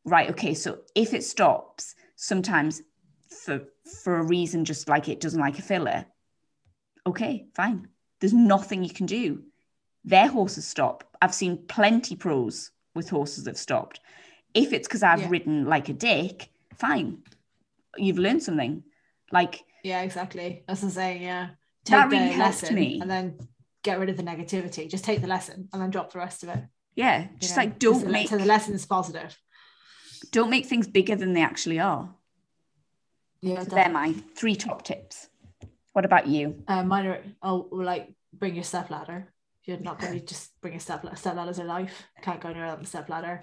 Right. 0.05 0.29
Okay. 0.29 0.53
So 0.53 0.79
if 0.95 1.13
it 1.13 1.23
stops, 1.23 1.95
sometimes 2.15 2.81
for 3.29 3.65
for 4.03 4.17
a 4.17 4.23
reason 4.23 4.63
just 4.63 4.87
like 4.87 5.09
it 5.09 5.19
doesn't 5.19 5.39
like 5.39 5.59
a 5.59 5.63
filler, 5.63 6.05
okay, 7.05 7.47
fine. 7.53 7.89
There's 8.19 8.33
nothing 8.33 8.83
you 8.83 8.89
can 8.93 9.05
do. 9.05 9.43
Their 10.03 10.27
horses 10.27 10.67
stop. 10.67 11.03
I've 11.21 11.33
seen 11.33 11.65
plenty 11.67 12.15
pros 12.15 12.71
with 12.95 13.09
horses 13.09 13.43
that 13.43 13.51
have 13.51 13.57
stopped. 13.57 13.99
If 14.53 14.73
it's 14.73 14.87
because 14.87 15.03
I've 15.03 15.21
Yeah. 15.21 15.29
ridden 15.29 15.65
like 15.65 15.89
a 15.89 15.93
dick, 15.93 16.49
fine. 16.75 17.23
You've 17.97 18.17
learned 18.19 18.43
something. 18.43 18.83
Like, 19.31 19.63
Yeah, 19.83 20.01
exactly. 20.01 20.63
That's 20.67 20.83
I'm 20.83 20.89
saying. 20.89 21.21
Yeah. 21.21 21.49
Take 21.85 22.01
the 22.03 22.07
really 22.07 22.25
helped 22.31 22.61
lesson 22.61 22.75
me. 22.75 22.99
and 23.01 23.09
then 23.09 23.37
get 23.83 23.99
rid 23.99 24.09
of 24.09 24.17
the 24.17 24.23
negativity. 24.23 24.89
Just 24.89 25.03
take 25.05 25.21
the 25.21 25.27
lesson 25.27 25.69
and 25.71 25.81
then 25.81 25.89
drop 25.89 26.11
the 26.11 26.19
rest 26.19 26.43
of 26.43 26.49
it. 26.49 26.63
Yeah, 26.95 27.27
just 27.39 27.55
know, 27.55 27.63
like 27.63 27.79
don't 27.79 28.07
make 28.09 28.27
so 28.29 28.37
the 28.37 28.45
lesson's 28.45 28.85
positive. 28.85 29.37
Don't 30.31 30.49
make 30.49 30.65
things 30.65 30.87
bigger 30.87 31.15
than 31.15 31.33
they 31.33 31.43
actually 31.43 31.79
are. 31.79 32.13
Yeah, 33.41 33.63
so 33.63 33.75
they're 33.75 33.89
my 33.89 34.13
three 34.35 34.55
top 34.55 34.83
tips. 34.83 35.26
What 35.97 36.05
about 36.05 36.27
you? 36.27 36.63
Uh, 36.67 36.83
mine 36.83 37.07
are 37.07 37.23
oh, 37.41 37.69
like 37.71 38.13
bring 38.31 38.53
your 38.53 38.63
step 38.63 38.91
ladder. 38.91 39.33
You're 39.63 39.79
not 39.79 39.99
going 39.99 40.13
to 40.13 40.23
just 40.23 40.51
bring 40.61 40.75
a 40.75 40.79
step 40.79 41.03
step 41.17 41.35
ladder's 41.35 41.57
a 41.57 41.63
life. 41.63 42.05
Can't 42.21 42.39
go 42.39 42.49
anywhere 42.49 42.67
without 42.67 42.83
a 42.83 42.85
step 42.85 43.09
ladder. 43.09 43.41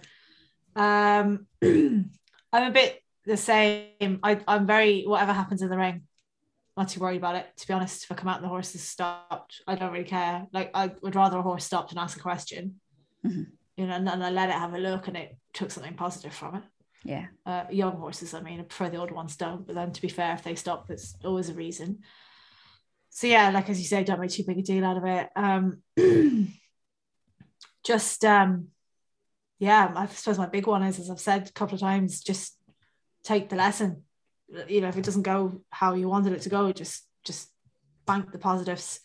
Um, 0.76 1.48
I'm 1.64 2.12
a 2.52 2.70
bit 2.70 3.02
the 3.26 3.36
same. 3.36 4.20
I, 4.22 4.38
I'm 4.46 4.68
very 4.68 5.02
whatever 5.02 5.32
happens 5.32 5.62
in 5.62 5.68
the 5.68 5.76
ring. 5.76 6.02
Not 6.76 6.90
too 6.90 7.00
worried 7.00 7.16
about 7.16 7.34
it. 7.34 7.46
To 7.56 7.66
be 7.66 7.74
honest, 7.74 8.04
if 8.04 8.12
I 8.12 8.14
come 8.14 8.28
out 8.28 8.36
and 8.36 8.44
the 8.44 8.48
horse 8.50 8.72
is 8.76 8.84
stopped, 8.84 9.60
I 9.66 9.74
don't 9.74 9.90
really 9.90 10.04
care. 10.04 10.46
Like 10.52 10.70
I 10.74 10.92
would 11.02 11.16
rather 11.16 11.38
a 11.38 11.42
horse 11.42 11.64
stopped 11.64 11.90
and 11.90 11.98
ask 11.98 12.16
a 12.16 12.22
question. 12.22 12.76
Mm-hmm. 13.26 13.50
You 13.78 13.86
know, 13.88 13.94
and, 13.94 14.08
and 14.08 14.22
I 14.24 14.30
let 14.30 14.50
it 14.50 14.54
have 14.54 14.74
a 14.74 14.78
look, 14.78 15.08
and 15.08 15.16
it 15.16 15.36
took 15.54 15.72
something 15.72 15.94
positive 15.94 16.32
from 16.32 16.54
it. 16.54 16.62
Yeah. 17.02 17.26
Uh, 17.44 17.64
young 17.72 17.96
horses, 17.96 18.32
I 18.32 18.42
mean, 18.42 18.60
I 18.60 18.62
prefer 18.62 18.90
the 18.90 18.98
old 18.98 19.10
ones 19.10 19.34
don't. 19.34 19.66
But 19.66 19.74
then, 19.74 19.90
to 19.90 20.00
be 20.00 20.08
fair, 20.08 20.34
if 20.34 20.44
they 20.44 20.54
stop, 20.54 20.86
there's 20.86 21.16
always 21.24 21.48
a 21.48 21.54
reason. 21.54 21.98
So 23.14 23.28
yeah, 23.28 23.50
like 23.50 23.70
as 23.70 23.78
you 23.78 23.86
say, 23.86 24.02
don't 24.02 24.20
make 24.20 24.32
too 24.32 24.42
big 24.42 24.58
a 24.58 24.62
deal 24.62 24.84
out 24.84 24.96
of 24.96 25.04
it. 25.04 25.28
Um, 25.36 25.82
just 27.84 28.24
um, 28.24 28.70
yeah, 29.60 29.92
I 29.94 30.06
suppose 30.06 30.36
my 30.36 30.46
big 30.46 30.66
one 30.66 30.82
is, 30.82 30.98
as 30.98 31.08
I've 31.08 31.20
said 31.20 31.48
a 31.48 31.52
couple 31.52 31.76
of 31.76 31.80
times, 31.80 32.20
just 32.20 32.58
take 33.22 33.48
the 33.48 33.56
lesson. 33.56 34.02
You 34.66 34.80
know, 34.80 34.88
if 34.88 34.96
it 34.96 35.04
doesn't 35.04 35.22
go 35.22 35.62
how 35.70 35.94
you 35.94 36.08
wanted 36.08 36.32
it 36.32 36.42
to 36.42 36.48
go, 36.48 36.72
just 36.72 37.06
just 37.22 37.50
bank 38.04 38.32
the 38.32 38.38
positives, 38.38 38.98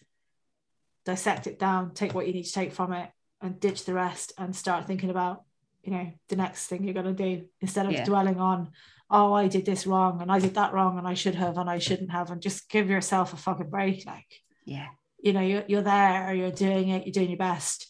dissect 1.06 1.46
it 1.46 1.60
down, 1.60 1.94
take 1.94 2.16
what 2.16 2.26
you 2.26 2.34
need 2.34 2.46
to 2.46 2.52
take 2.52 2.74
from 2.74 2.94
it, 2.94 3.12
and 3.42 3.60
ditch 3.60 3.86
the 3.86 3.94
rest, 3.94 4.34
and 4.40 4.56
start 4.56 4.88
thinking 4.88 5.12
about 5.12 5.44
you 5.84 5.92
know 5.92 6.12
the 6.30 6.36
next 6.36 6.66
thing 6.66 6.84
you're 6.84 6.96
going 6.96 7.16
to 7.16 7.24
do 7.24 7.46
instead 7.62 7.86
of 7.86 7.92
yeah. 7.92 8.06
dwelling 8.06 8.40
on 8.40 8.72
oh 9.10 9.34
i 9.34 9.48
did 9.48 9.66
this 9.66 9.88
wrong 9.88 10.22
and 10.22 10.32
i 10.32 10.40
did 10.40 10.56
that 10.56 10.74
wrong 10.74 10.98
and 10.98 11.08
i 11.08 11.14
should 11.14 11.36
have 11.36 11.58
and 11.58 11.70
i 11.70 11.80
shouldn't 11.80 12.12
have 12.12 12.32
and 12.32 12.42
just 12.42 12.70
give 12.70 12.90
yourself 12.90 13.34
a 13.34 13.38
fucking 13.38 13.70
break 13.70 14.06
like 14.06 14.42
yeah. 14.66 14.88
you 15.22 15.34
know 15.34 15.42
you're, 15.42 15.64
you're 15.68 15.82
there 15.82 16.34
you're 16.34 16.52
doing 16.52 16.90
it 16.90 17.06
you're 17.06 17.14
doing 17.14 17.30
your 17.30 17.38
best. 17.38 17.88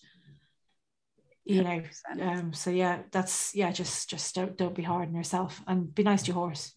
You 1.45 1.63
know 1.63 1.81
um 2.21 2.53
so 2.53 2.69
yeah 2.69 2.99
that's 3.11 3.55
yeah 3.55 3.71
just 3.71 4.07
just 4.07 4.35
don't 4.35 4.55
don't 4.55 4.75
be 4.75 4.83
hard 4.83 5.07
on 5.07 5.15
yourself 5.15 5.63
and 5.65 5.93
be 5.95 6.03
nice 6.03 6.21
to 6.23 6.27
your 6.27 6.35
horse. 6.35 6.73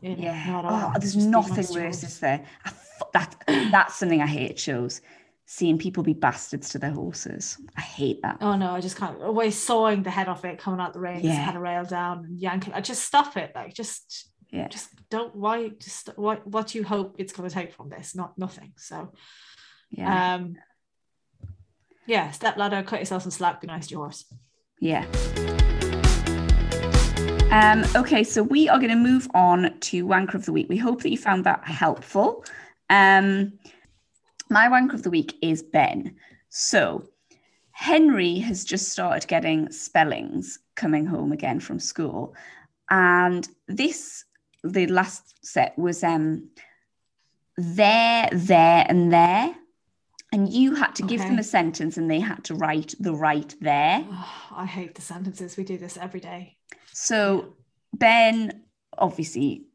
You 0.00 0.14
know, 0.16 0.22
yeah. 0.22 0.62
oh, 0.64 0.98
there's 1.00 1.16
nothing 1.16 1.56
nice 1.56 1.74
worse 1.74 2.04
is 2.04 2.20
there. 2.20 2.44
That 3.12 3.34
that's 3.46 3.96
something 3.96 4.22
i 4.22 4.26
hate 4.26 4.58
shows 4.58 5.00
seeing 5.46 5.78
people 5.78 6.02
be 6.02 6.12
bastards 6.14 6.70
to 6.70 6.78
their 6.78 6.90
horses. 6.90 7.58
I 7.76 7.80
hate 7.80 8.22
that. 8.22 8.38
Oh 8.40 8.56
no, 8.56 8.72
I 8.72 8.80
just 8.80 8.96
can't. 8.96 9.20
Always 9.20 9.56
sawing 9.60 10.02
the 10.02 10.10
head 10.10 10.28
off 10.28 10.44
it, 10.44 10.58
coming 10.58 10.80
out 10.80 10.92
the 10.92 11.00
reins, 11.00 11.24
yeah. 11.24 11.32
had 11.34 11.56
a 11.56 11.60
rail 11.60 11.84
down 11.84 12.24
and 12.24 12.38
yanking. 12.38 12.72
I 12.72 12.80
just 12.80 13.04
stop 13.04 13.36
it. 13.36 13.52
Like 13.54 13.74
just, 13.74 14.30
yeah, 14.50 14.68
just 14.68 14.88
don't. 15.10 15.34
Why? 15.34 15.68
Just 15.68 16.10
what? 16.16 16.46
What 16.46 16.68
do 16.68 16.78
you 16.78 16.84
hope 16.84 17.16
it's 17.18 17.32
going 17.32 17.48
to 17.48 17.54
take 17.54 17.74
from 17.74 17.88
this? 17.88 18.14
Not 18.14 18.38
nothing. 18.38 18.72
So, 18.76 19.12
yeah. 19.90 20.34
Um. 20.34 20.56
Yeah, 22.06 22.32
step 22.32 22.58
ladder, 22.58 22.82
cut 22.82 23.00
yourself 23.00 23.22
some 23.22 23.30
slack, 23.30 23.62
be 23.62 23.66
nice 23.66 23.86
to 23.86 23.92
your 23.92 24.02
horse. 24.02 24.26
Yeah. 24.78 25.06
Um, 27.50 27.84
okay, 27.96 28.24
so 28.24 28.42
we 28.42 28.68
are 28.68 28.78
going 28.78 28.90
to 28.90 28.96
move 28.96 29.26
on 29.32 29.78
to 29.80 30.04
Wanker 30.04 30.34
of 30.34 30.44
the 30.44 30.52
Week. 30.52 30.68
We 30.68 30.76
hope 30.76 31.02
that 31.02 31.10
you 31.10 31.16
found 31.16 31.44
that 31.44 31.64
helpful. 31.64 32.44
Um, 32.90 33.54
my 34.50 34.68
wanker 34.68 34.94
of 34.94 35.02
the 35.02 35.10
week 35.10 35.36
is 35.42 35.62
Ben. 35.62 36.16
So 36.48 37.08
Henry 37.72 38.38
has 38.38 38.64
just 38.64 38.88
started 38.88 39.28
getting 39.28 39.70
spellings 39.72 40.60
coming 40.76 41.06
home 41.06 41.32
again 41.32 41.60
from 41.60 41.80
school. 41.80 42.34
And 42.90 43.48
this, 43.66 44.24
the 44.62 44.86
last 44.86 45.44
set 45.44 45.76
was 45.78 46.04
um 46.04 46.48
there, 47.56 48.28
there, 48.32 48.84
and 48.88 49.12
there. 49.12 49.54
And 50.32 50.52
you 50.52 50.74
had 50.74 50.96
to 50.96 51.04
give 51.04 51.20
them 51.20 51.38
a 51.38 51.44
sentence 51.44 51.96
and 51.96 52.10
they 52.10 52.18
had 52.18 52.42
to 52.44 52.56
write 52.56 52.94
the 52.98 53.14
right 53.14 53.54
there. 53.60 54.04
Oh, 54.10 54.48
I 54.50 54.66
hate 54.66 54.96
the 54.96 55.02
sentences. 55.02 55.56
We 55.56 55.62
do 55.62 55.78
this 55.78 55.96
every 55.96 56.18
day. 56.18 56.56
So 56.92 57.54
Ben, 57.92 58.64
obviously, 58.98 59.66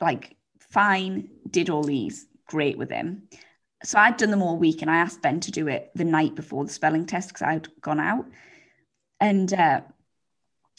like, 0.00 0.36
fine, 0.58 1.28
did 1.50 1.68
all 1.68 1.82
these, 1.82 2.26
great 2.46 2.78
with 2.78 2.90
him 2.90 3.28
so 3.84 3.98
I'd 3.98 4.16
done 4.16 4.30
them 4.30 4.42
all 4.42 4.56
week 4.56 4.82
and 4.82 4.90
I 4.90 4.96
asked 4.96 5.22
Ben 5.22 5.40
to 5.40 5.50
do 5.50 5.68
it 5.68 5.90
the 5.94 6.04
night 6.04 6.34
before 6.34 6.64
the 6.64 6.72
spelling 6.72 7.06
test 7.06 7.28
because 7.28 7.42
I'd 7.42 7.68
gone 7.80 8.00
out. 8.00 8.26
And 9.20 9.52
uh, 9.52 9.82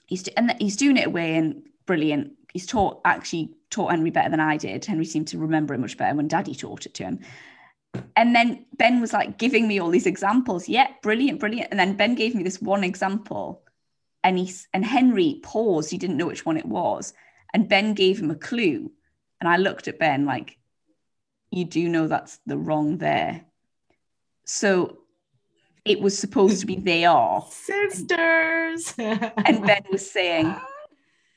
he's 0.05 0.27
and 0.29 0.55
he's 0.59 0.77
doing 0.77 0.97
it 0.97 1.07
away 1.07 1.35
and 1.35 1.63
brilliant. 1.85 2.33
He's 2.51 2.65
taught 2.65 3.01
actually 3.05 3.55
taught 3.69 3.91
Henry 3.91 4.09
better 4.09 4.29
than 4.29 4.39
I 4.39 4.57
did. 4.57 4.85
Henry 4.85 5.05
seemed 5.05 5.27
to 5.29 5.37
remember 5.37 5.73
it 5.73 5.79
much 5.79 5.97
better 5.97 6.15
when 6.15 6.27
Daddy 6.27 6.55
taught 6.55 6.85
it 6.85 6.93
to 6.95 7.03
him. 7.03 7.19
And 8.15 8.35
then 8.35 8.65
Ben 8.75 9.01
was 9.01 9.13
like 9.13 9.37
giving 9.37 9.67
me 9.67 9.79
all 9.79 9.89
these 9.89 10.05
examples. 10.05 10.67
Yeah, 10.67 10.87
brilliant, 11.01 11.39
brilliant. 11.39 11.69
And 11.71 11.79
then 11.79 11.95
Ben 11.95 12.15
gave 12.15 12.35
me 12.35 12.43
this 12.43 12.61
one 12.61 12.83
example, 12.83 13.63
and 14.23 14.37
he 14.37 14.53
and 14.73 14.85
Henry 14.85 15.39
paused. 15.43 15.91
He 15.91 15.97
didn't 15.97 16.17
know 16.17 16.27
which 16.27 16.45
one 16.45 16.57
it 16.57 16.65
was, 16.65 17.13
and 17.53 17.69
Ben 17.69 17.93
gave 17.93 18.19
him 18.19 18.31
a 18.31 18.35
clue. 18.35 18.91
And 19.39 19.47
I 19.47 19.57
looked 19.57 19.87
at 19.87 19.99
Ben 19.99 20.25
like, 20.25 20.56
you 21.51 21.65
do 21.65 21.87
know 21.87 22.07
that's 22.07 22.39
the 22.45 22.57
wrong 22.57 22.97
there. 22.97 23.45
So 24.45 24.99
it 25.85 25.99
was 25.99 26.17
supposed 26.17 26.61
to 26.61 26.65
be 26.65 26.75
they 26.75 27.05
are 27.05 27.45
sisters. 27.49 28.93
and 28.97 29.65
Ben 29.65 29.83
was 29.91 30.09
saying, 30.09 30.55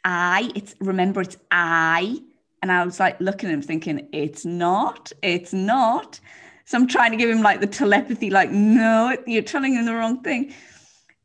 I, 0.05 0.51
it's 0.55 0.75
remember 0.81 1.21
it's 1.21 1.37
I. 1.51 2.19
And 2.63 2.71
I 2.71 2.85
was 2.85 3.01
like 3.01 3.19
looking 3.21 3.49
at 3.49 3.55
him 3.55 3.63
thinking, 3.63 4.09
it's 4.13 4.45
not, 4.45 5.13
it's 5.23 5.53
not. 5.53 6.21
So 6.67 6.79
I'm 6.79 6.87
trying 6.87 7.11
to 7.11 7.17
give 7.17 7.31
him 7.31 7.43
like 7.43 7.61
the 7.61 7.67
telepathy, 7.67 8.31
like, 8.31 8.51
no, 8.51 9.17
you're 9.27 9.43
telling 9.43 9.75
him 9.75 9.87
the 9.87 9.95
wrong 9.95 10.23
thing. 10.23 10.53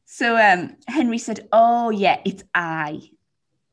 So 0.06 0.38
um, 0.38 0.78
Henry 0.88 1.18
said, 1.18 1.48
Oh 1.52 1.90
yeah, 1.90 2.22
it's 2.26 2.44
I. 2.54 3.02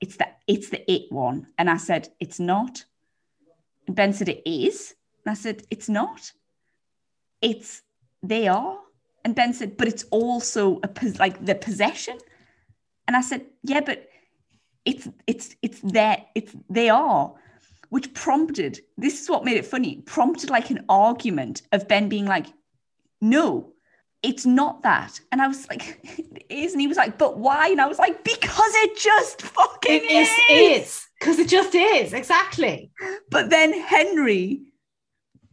It's 0.01 0.17
the 0.17 0.27
it's 0.49 0.71
the 0.71 0.91
it 0.91 1.13
one. 1.13 1.47
And 1.57 1.71
I 1.71 1.77
said, 1.77 2.09
It's 2.19 2.41
not. 2.41 2.85
And 3.87 3.95
Ben 3.95 4.13
said 4.13 4.29
it 4.29 4.43
is. 4.45 4.95
And 5.25 5.33
I 5.33 5.35
said, 5.35 5.63
It's 5.71 5.89
not. 5.89 6.33
It's 7.41 7.83
they 8.23 8.49
are. 8.49 8.79
And 9.25 9.35
Ben 9.35 9.53
said, 9.53 9.77
But 9.77 9.89
it's 9.89 10.05
also 10.11 10.81
a 10.83 10.91
like 11.19 11.45
the 11.45 11.55
possession. 11.55 12.19
And 13.07 13.17
I 13.17 13.21
said, 13.21 13.47
Yeah, 13.63 13.81
but 13.81 14.09
it's 14.85 15.09
it's 15.27 15.57
it's 15.63 15.81
there, 15.81 16.25
it's 16.35 16.55
they 16.69 16.89
are. 16.89 17.35
Which 17.91 18.15
prompted, 18.15 18.81
this 18.97 19.21
is 19.21 19.29
what 19.29 19.45
made 19.45 19.59
it 19.59 19.67
funny, 19.67 19.97
prompted 20.07 20.49
like 20.49 20.71
an 20.71 20.83
argument 20.89 21.61
of 21.73 21.89
Ben 21.89 22.09
being 22.09 22.25
like, 22.25 22.47
no, 23.21 23.73
it's 24.23 24.47
not 24.47 24.83
that. 24.83 25.21
And 25.31 25.43
I 25.43 25.49
was 25.49 25.69
like, 25.69 26.01
it 26.19 26.47
is. 26.49 26.73
And 26.73 26.81
he 26.81 26.87
was 26.87 26.97
like, 26.97 27.19
but 27.19 27.39
why? 27.39 27.69
And 27.69 27.81
I 27.81 27.87
was 27.87 27.99
like, 27.99 28.25
because 28.25 28.73
it 28.77 28.97
just 28.97 29.43
fucking 29.43 29.93
it 29.93 30.11
is. 30.11 30.29
is. 30.51 31.07
Because 31.19 31.39
it 31.39 31.49
just 31.49 31.75
is. 31.75 32.13
Exactly. 32.13 32.91
But 33.31 33.51
then 33.51 33.79
Henry 33.79 34.72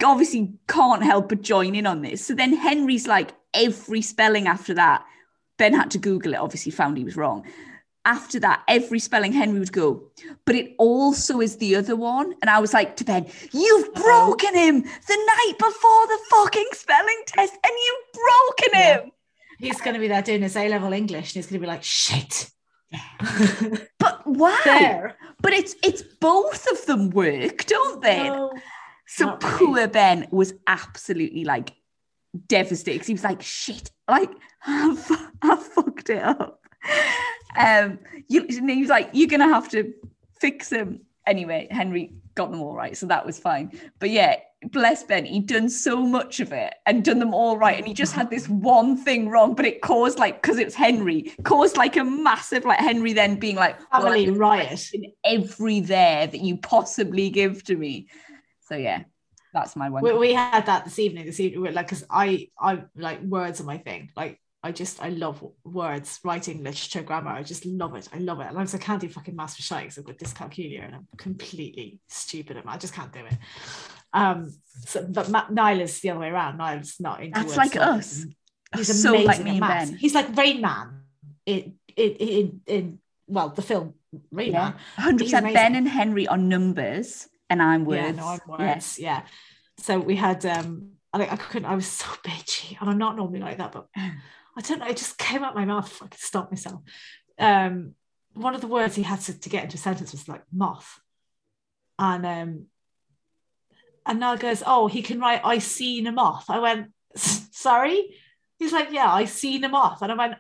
obviously 0.08 0.54
can't 0.68 1.04
help 1.04 1.30
but 1.30 1.42
join 1.42 1.76
in 1.76 1.86
on 1.86 2.02
this. 2.02 2.26
So 2.26 2.34
then 2.34 2.56
Henry's 2.56 3.08
like 3.08 3.32
every 3.54 4.02
spelling 4.02 4.48
after 4.48 4.74
that. 4.76 5.06
Ben 5.58 5.74
had 5.74 5.92
to 5.92 5.98
Google 5.98 6.34
it, 6.34 6.38
obviously 6.38 6.72
found 6.72 6.98
he 6.98 7.04
was 7.04 7.18
wrong. 7.18 7.46
After 8.06 8.40
that, 8.40 8.64
every 8.68 8.98
spelling 9.00 9.34
Henry 9.34 9.60
would 9.60 9.74
go, 9.74 10.04
but 10.46 10.56
it 10.56 10.74
also 10.78 11.42
is 11.42 11.58
the 11.58 11.76
other 11.76 11.98
one. 11.98 12.34
And 12.42 12.50
I 12.50 12.60
was 12.60 12.74
like 12.74 12.96
to 12.98 13.04
Ben, 13.04 13.28
You've 13.52 13.90
uh-huh. 13.90 14.02
broken 14.02 14.56
him 14.56 14.82
the 14.82 15.28
night 15.28 15.54
before 15.58 16.08
the 16.08 16.20
fucking 16.30 16.70
spelling 16.72 17.22
test, 17.28 17.54
and 17.54 17.74
you've 17.86 18.14
broken 18.14 18.70
yeah. 18.74 19.02
him. 19.02 19.12
He's 19.60 19.82
going 19.82 19.96
to 19.96 20.00
be 20.00 20.08
there 20.08 20.22
doing 20.22 20.42
his 20.42 20.56
A 20.56 20.70
level 20.70 20.94
English, 20.94 21.36
and 21.36 21.44
he's 21.44 21.48
going 21.48 21.60
to 21.60 21.66
be 21.66 21.68
like, 21.68 21.84
Shit. 21.84 22.50
but 24.00 24.22
why? 24.26 24.60
There. 24.64 25.18
But 25.42 25.54
it's 25.54 25.76
it's 25.84 26.02
both 26.02 26.66
of 26.72 26.86
them 26.86 27.10
work, 27.10 27.66
don't 27.66 28.02
they? 28.02 28.24
No. 28.30 28.54
So 29.12 29.38
poor 29.40 29.88
Ben 29.88 30.28
was 30.30 30.54
absolutely 30.68 31.44
like 31.44 31.74
devastated. 32.48 33.00
Cause 33.00 33.08
he 33.08 33.14
was 33.14 33.24
like, 33.24 33.42
shit, 33.42 33.90
like 34.08 34.30
I, 34.66 34.96
fucked 35.76 36.12
it 36.12 36.22
up. 36.22 36.62
Um, 37.58 38.00
you, 38.28 38.46
he 38.48 38.82
was 38.82 38.90
like, 38.90 39.10
you're 39.14 39.28
gonna 39.28 39.48
have 39.48 39.68
to 39.70 39.94
fix 40.40 40.72
him. 40.72 41.02
Anyway, 41.26 41.68
Henry 41.72 42.14
got 42.36 42.52
them 42.52 42.62
all 42.62 42.76
right, 42.76 42.96
so 42.96 43.08
that 43.08 43.26
was 43.26 43.40
fine. 43.40 43.72
But 43.98 44.12
yeah, 44.12 44.38
bless 44.72 45.04
Ben, 45.04 45.26
he'd 45.26 45.48
done 45.48 45.70
so 45.70 46.06
much 46.06 46.40
of 46.40 46.54
it 46.54 46.76
and 46.86 47.04
done 47.04 47.18
them 47.18 47.34
all 47.34 47.58
right, 47.58 47.78
and 47.78 47.88
he 47.88 47.96
just 47.96 48.14
had 48.14 48.30
this 48.30 48.48
one 48.48 48.96
thing 48.96 49.28
wrong, 49.28 49.56
but 49.56 49.66
it 49.66 49.82
caused 49.82 50.20
like 50.20 50.42
because 50.42 50.60
it 50.60 50.66
was 50.66 50.76
Henry, 50.76 51.34
caused 51.44 51.78
like 51.78 51.98
a 51.98 52.04
massive 52.04 52.64
like 52.64 52.80
Henry 52.80 53.14
then 53.14 53.38
being 53.40 53.56
like 53.56 53.82
family 53.92 54.30
well, 54.30 54.40
riot 54.40 54.90
in 54.94 55.12
every 55.26 55.80
there 55.80 56.28
that 56.28 56.42
you 56.42 56.58
possibly 56.58 57.32
give 57.32 57.64
to 57.64 57.76
me. 57.76 58.08
So 58.70 58.76
yeah, 58.76 59.04
that's 59.54 59.76
my 59.76 59.90
one. 59.90 60.04
We, 60.04 60.14
we 60.14 60.34
had 60.34 60.68
that 60.68 60.86
this 60.86 61.00
evening. 61.00 61.26
This 61.26 61.40
evening, 61.40 61.74
like, 61.74 61.88
because 61.88 62.06
I, 62.10 62.50
I 62.60 62.84
like 62.96 63.22
words 63.22 63.60
are 63.60 63.66
my 63.66 63.80
thing. 63.80 64.12
Like 64.16 64.40
I 64.64 64.72
just 64.72 65.02
I 65.02 65.10
love 65.10 65.44
words, 65.64 66.20
writing, 66.24 66.64
literature, 66.64 67.02
grammar. 67.02 67.32
I 67.32 67.44
just 67.44 67.66
love 67.66 67.96
it. 67.96 68.08
I 68.14 68.20
love 68.20 68.42
it. 68.42 68.48
And 68.48 68.58
I 68.58 68.62
was 68.62 68.76
I 68.76 68.78
can't 68.78 69.02
do 69.02 69.10
fucking 69.10 69.36
maths 69.36 69.56
for 69.56 69.64
shite 69.64 69.84
because 69.84 69.98
I've 69.98 70.06
got 70.06 70.18
dyscalculia 70.18 70.86
and 70.86 70.96
I'm 70.96 71.08
completely 71.18 72.00
stupid 72.08 72.58
at 72.58 72.66
math. 72.66 72.76
I 72.76 72.78
just 72.78 72.94
can't 72.94 73.12
do 73.12 73.26
it. 73.26 73.38
Um, 74.14 74.54
so 74.86 75.08
but 75.10 75.30
Ma- 75.30 75.50
Niall 75.50 75.82
is 75.82 76.00
the 76.02 76.12
other 76.12 76.20
way 76.20 76.30
around. 76.30 76.58
Niall's 76.58 76.98
not 77.00 77.24
into 77.24 77.40
That's 77.40 77.58
like 77.58 77.76
us. 77.76 78.26
He's 78.76 79.02
so 79.02 79.10
amazing 79.10 79.28
like 79.28 79.40
at 79.40 79.46
me 79.46 79.60
maths. 79.60 79.92
He's 79.98 80.14
like 80.14 80.36
Rain 80.38 80.62
Man 80.62 81.02
It, 81.46 81.72
in 81.96 82.12
in, 82.12 82.62
in 82.68 83.00
well 83.28 83.50
the 83.50 83.64
film 83.64 83.96
Rain 84.32 84.54
Yeah, 84.54 84.74
Man. 84.98 85.18
100% 85.18 85.54
Ben 85.54 85.76
and 85.76 85.88
Henry 85.88 86.28
are 86.28 86.38
numbers, 86.38 87.28
and 87.50 87.62
I'm 87.62 87.86
words. 87.86 88.02
Yeah, 88.02 88.12
no, 88.12 88.28
I'm 88.28 88.40
words. 88.48 89.00
Yeah. 89.00 89.24
So 89.78 90.00
we 90.00 90.16
had 90.16 90.46
um 90.46 90.92
I, 91.14 91.24
I 91.24 91.36
couldn't, 91.36 91.66
I 91.70 91.76
was 91.76 91.88
so 91.88 92.06
bitchy. 92.26 92.80
And 92.80 92.90
I'm 92.90 92.98
not 92.98 93.16
normally 93.16 93.40
like 93.40 93.58
that, 93.58 93.72
but 93.72 93.88
I 93.96 94.62
don't 94.62 94.80
know, 94.80 94.88
it 94.88 94.98
just 94.98 95.18
came 95.18 95.44
out 95.44 95.56
my 95.56 95.66
mouth 95.66 95.92
if 95.92 96.04
I 96.04 96.08
could 96.08 96.20
stop 96.20 96.52
myself. 96.52 96.82
Um 97.38 97.96
one 98.34 98.56
of 98.56 98.62
the 98.62 98.68
words 98.68 98.96
he 98.96 99.04
had 99.04 99.20
to, 99.22 99.38
to 99.38 99.50
get 99.50 99.64
into 99.64 99.76
a 99.76 99.80
sentence 99.80 100.12
was 100.12 100.28
like 100.28 100.44
moth. 100.54 101.00
And 101.98 102.26
um 102.26 102.66
and 104.06 104.20
now 104.20 104.36
goes, 104.36 104.64
Oh, 104.66 104.88
he 104.88 105.02
can 105.02 105.20
write 105.20 105.42
I 105.44 105.60
seen 105.60 106.08
a 106.08 106.12
moth. 106.12 106.46
I 106.50 106.60
went, 106.60 106.92
sorry? 107.16 108.16
He's 108.58 108.74
like, 108.74 108.92
Yeah, 108.92 109.12
I 109.12 109.26
seen 109.26 109.64
a 109.64 109.70
moth. 109.70 110.02
And 110.02 110.12
I 110.12 110.16
went, 110.16 110.36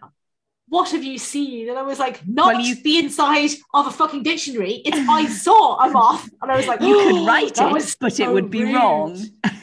what 0.69 0.91
have 0.91 1.03
you 1.03 1.17
seen? 1.17 1.69
And 1.69 1.77
I 1.77 1.81
was 1.81 1.99
like, 1.99 2.21
not 2.27 2.53
Well, 2.55 2.61
you- 2.61 2.75
the 2.81 2.97
inside 2.99 3.51
of 3.73 3.87
a 3.87 3.91
fucking 3.91 4.23
dictionary. 4.23 4.81
It's 4.85 4.97
I 5.09 5.25
saw 5.45 5.77
a 5.79 5.89
moth. 5.89 6.29
And 6.41 6.51
I 6.51 6.55
was 6.57 6.67
like, 6.67 6.81
You 6.81 6.95
could 6.97 7.27
write 7.27 7.57
it, 7.57 7.95
but 7.99 8.19
it 8.19 8.29
would 8.31 8.49
be 8.49 8.63
rude. 8.63 8.75
wrong. 8.75 9.17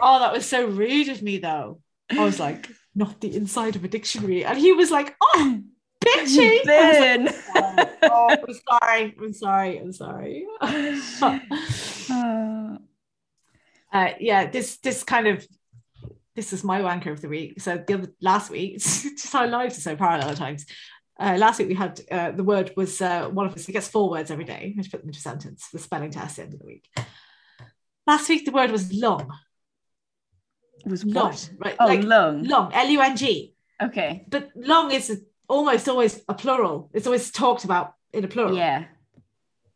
Oh, 0.00 0.20
that 0.20 0.32
was 0.32 0.46
so 0.46 0.64
rude 0.64 1.08
of 1.08 1.22
me, 1.22 1.38
though. 1.38 1.80
I 2.08 2.22
was 2.24 2.38
like, 2.38 2.68
not 2.94 3.20
the 3.20 3.34
inside 3.34 3.74
of 3.74 3.82
a 3.82 3.88
dictionary. 3.88 4.44
And 4.44 4.56
he 4.56 4.72
was 4.72 4.92
like, 4.92 5.16
oh, 5.20 5.60
bitchy. 6.04 6.58
Like, 6.58 6.64
Ben. 6.64 7.28
oh, 8.04 8.30
I'm 8.30 8.54
sorry. 8.54 9.16
I'm 9.20 9.32
sorry. 9.32 9.78
I'm 9.80 9.92
sorry. 9.92 10.46
Uh, 13.92 14.10
yeah, 14.20 14.48
this 14.50 14.76
this 14.78 15.02
kind 15.02 15.26
of 15.26 15.46
this 16.38 16.52
is 16.52 16.62
my 16.62 16.80
wanker 16.80 17.10
of 17.10 17.20
the 17.20 17.28
week. 17.28 17.60
So 17.60 17.82
the 17.84 17.94
other 17.94 18.12
last 18.20 18.48
week, 18.48 18.74
just 18.78 19.34
our 19.34 19.48
lives 19.48 19.76
are 19.76 19.80
so 19.80 19.96
parallel 19.96 20.30
at 20.30 20.36
times. 20.36 20.64
Uh, 21.18 21.34
last 21.36 21.58
week 21.58 21.66
we 21.66 21.74
had 21.74 22.00
uh, 22.12 22.30
the 22.30 22.44
word 22.44 22.72
was 22.76 23.02
uh, 23.02 23.28
one 23.28 23.46
of 23.46 23.54
us. 23.54 23.66
He 23.66 23.72
gets 23.72 23.88
four 23.88 24.08
words 24.08 24.30
every 24.30 24.44
day. 24.44 24.72
Have 24.76 24.88
put 24.88 25.00
them 25.00 25.08
into 25.08 25.18
a 25.18 25.20
sentence. 25.20 25.68
The 25.72 25.80
spelling 25.80 26.12
test 26.12 26.38
at 26.38 26.42
the 26.42 26.42
end 26.42 26.54
of 26.54 26.60
the 26.60 26.66
week. 26.66 26.84
Last 28.06 28.28
week 28.28 28.44
the 28.44 28.52
word 28.52 28.70
was 28.70 28.92
long. 28.92 29.28
It 30.86 30.90
was 30.92 31.04
Long, 31.04 31.26
what? 31.26 31.50
right? 31.58 31.76
Oh, 31.80 31.86
like 31.86 32.04
lung. 32.04 32.44
long. 32.44 32.72
L 32.72 32.86
U 32.88 33.00
N 33.00 33.16
G. 33.16 33.54
Okay. 33.82 34.24
But 34.28 34.50
long 34.54 34.92
is 34.92 35.24
almost 35.48 35.88
always 35.88 36.22
a 36.28 36.34
plural. 36.34 36.88
It's 36.94 37.06
always 37.08 37.32
talked 37.32 37.64
about 37.64 37.94
in 38.12 38.22
a 38.24 38.28
plural. 38.28 38.56
Yeah. 38.56 38.84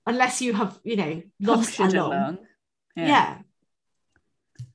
Unless 0.07 0.43
you 0.43 0.53
have, 0.53 0.79
you 0.85 0.95
know, 0.97 1.23
lost 1.41 1.77
a 1.81 1.83
a 1.83 1.87
lung. 1.87 2.11
lung. 2.11 2.39
Yeah. 2.95 3.39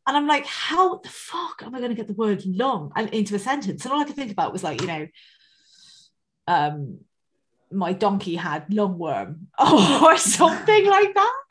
And 0.07 0.15
I'm 0.15 0.25
like, 0.25 0.45
how 0.45 0.99
the 0.99 1.09
fuck 1.09 1.61
am 1.63 1.75
I 1.75 1.79
going 1.79 1.91
to 1.91 1.95
get 1.95 2.07
the 2.07 2.13
word 2.13 2.45
long 2.45 2.93
and 2.95 3.09
into 3.09 3.35
a 3.35 3.39
sentence? 3.39 3.83
And 3.83 3.93
all 3.93 3.99
I 3.99 4.05
could 4.05 4.15
think 4.15 4.31
about 4.31 4.53
was 4.53 4.63
like, 4.63 4.79
you 4.79 4.87
know, 4.87 5.07
um, 6.47 6.99
my 7.71 7.91
donkey 7.91 8.37
had 8.37 8.67
lungworm 8.69 9.39
or 9.59 10.17
something 10.17 10.85
like 10.89 11.13
that. 11.13 11.43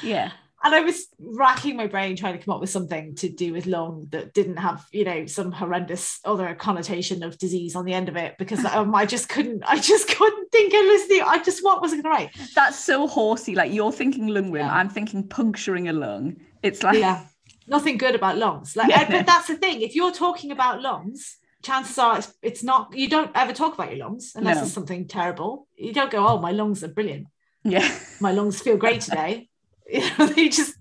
Yeah. 0.00 0.30
And 0.62 0.74
I 0.74 0.80
was 0.80 1.08
racking 1.18 1.76
my 1.76 1.88
brain 1.88 2.14
trying 2.16 2.38
to 2.38 2.42
come 2.42 2.54
up 2.54 2.60
with 2.60 2.70
something 2.70 3.16
to 3.16 3.28
do 3.28 3.52
with 3.52 3.66
lung 3.66 4.06
that 4.12 4.32
didn't 4.32 4.56
have, 4.56 4.86
you 4.92 5.04
know, 5.04 5.26
some 5.26 5.50
horrendous 5.50 6.20
other 6.24 6.54
connotation 6.54 7.24
of 7.24 7.36
disease 7.36 7.74
on 7.74 7.84
the 7.84 7.92
end 7.92 8.08
of 8.08 8.16
it 8.16 8.36
because 8.38 8.64
um, 8.76 8.94
I 8.94 9.06
just 9.06 9.28
couldn't, 9.28 9.64
I 9.66 9.80
just 9.80 10.06
couldn't 10.08 10.52
think 10.52 10.72
of 10.72 10.80
listening. 10.84 11.22
I 11.26 11.42
just, 11.42 11.64
what 11.64 11.82
was 11.82 11.92
I 11.92 11.96
going 11.96 12.04
to 12.04 12.10
write? 12.10 12.30
That's 12.54 12.78
so 12.78 13.08
horsey. 13.08 13.56
Like 13.56 13.72
you're 13.72 13.92
thinking 13.92 14.28
lungworm, 14.28 14.58
Yeah. 14.58 14.72
I'm 14.72 14.88
thinking 14.88 15.26
puncturing 15.26 15.88
a 15.88 15.92
lung. 15.92 16.36
It's 16.62 16.84
like 16.84 16.98
yeah 16.98 17.26
nothing 17.66 17.96
good 17.98 18.14
about 18.14 18.36
lungs 18.38 18.76
like 18.76 18.88
Yeah, 18.90 19.00
I- 19.00 19.10
but 19.10 19.26
that's 19.26 19.48
the 19.48 19.56
thing. 19.56 19.80
If 19.82 19.94
you're 19.94 20.12
talking 20.12 20.50
about 20.52 20.82
lungs 20.82 21.36
chances 21.62 21.96
are 21.98 22.18
it's, 22.18 22.34
it's 22.42 22.62
not 22.62 22.94
you 22.94 23.08
don't 23.08 23.30
ever 23.34 23.52
talk 23.54 23.72
about 23.74 23.88
your 23.90 24.04
lungs 24.06 24.32
unless 24.36 24.56
No. 24.56 24.62
it's 24.64 24.72
something 24.72 25.06
terrible. 25.08 25.66
You 25.76 25.92
don't 25.94 26.10
go 26.10 26.26
oh 26.26 26.38
my 26.38 26.50
lungs 26.52 26.84
are 26.84 26.88
brilliant. 26.88 27.26
Yeah. 27.64 27.88
my 28.20 28.32
lungs 28.32 28.60
feel 28.60 28.76
great 28.76 29.00
today. 29.00 29.48
You 29.92 30.00
know 30.18 30.26
you 30.36 30.50
just 30.50 30.74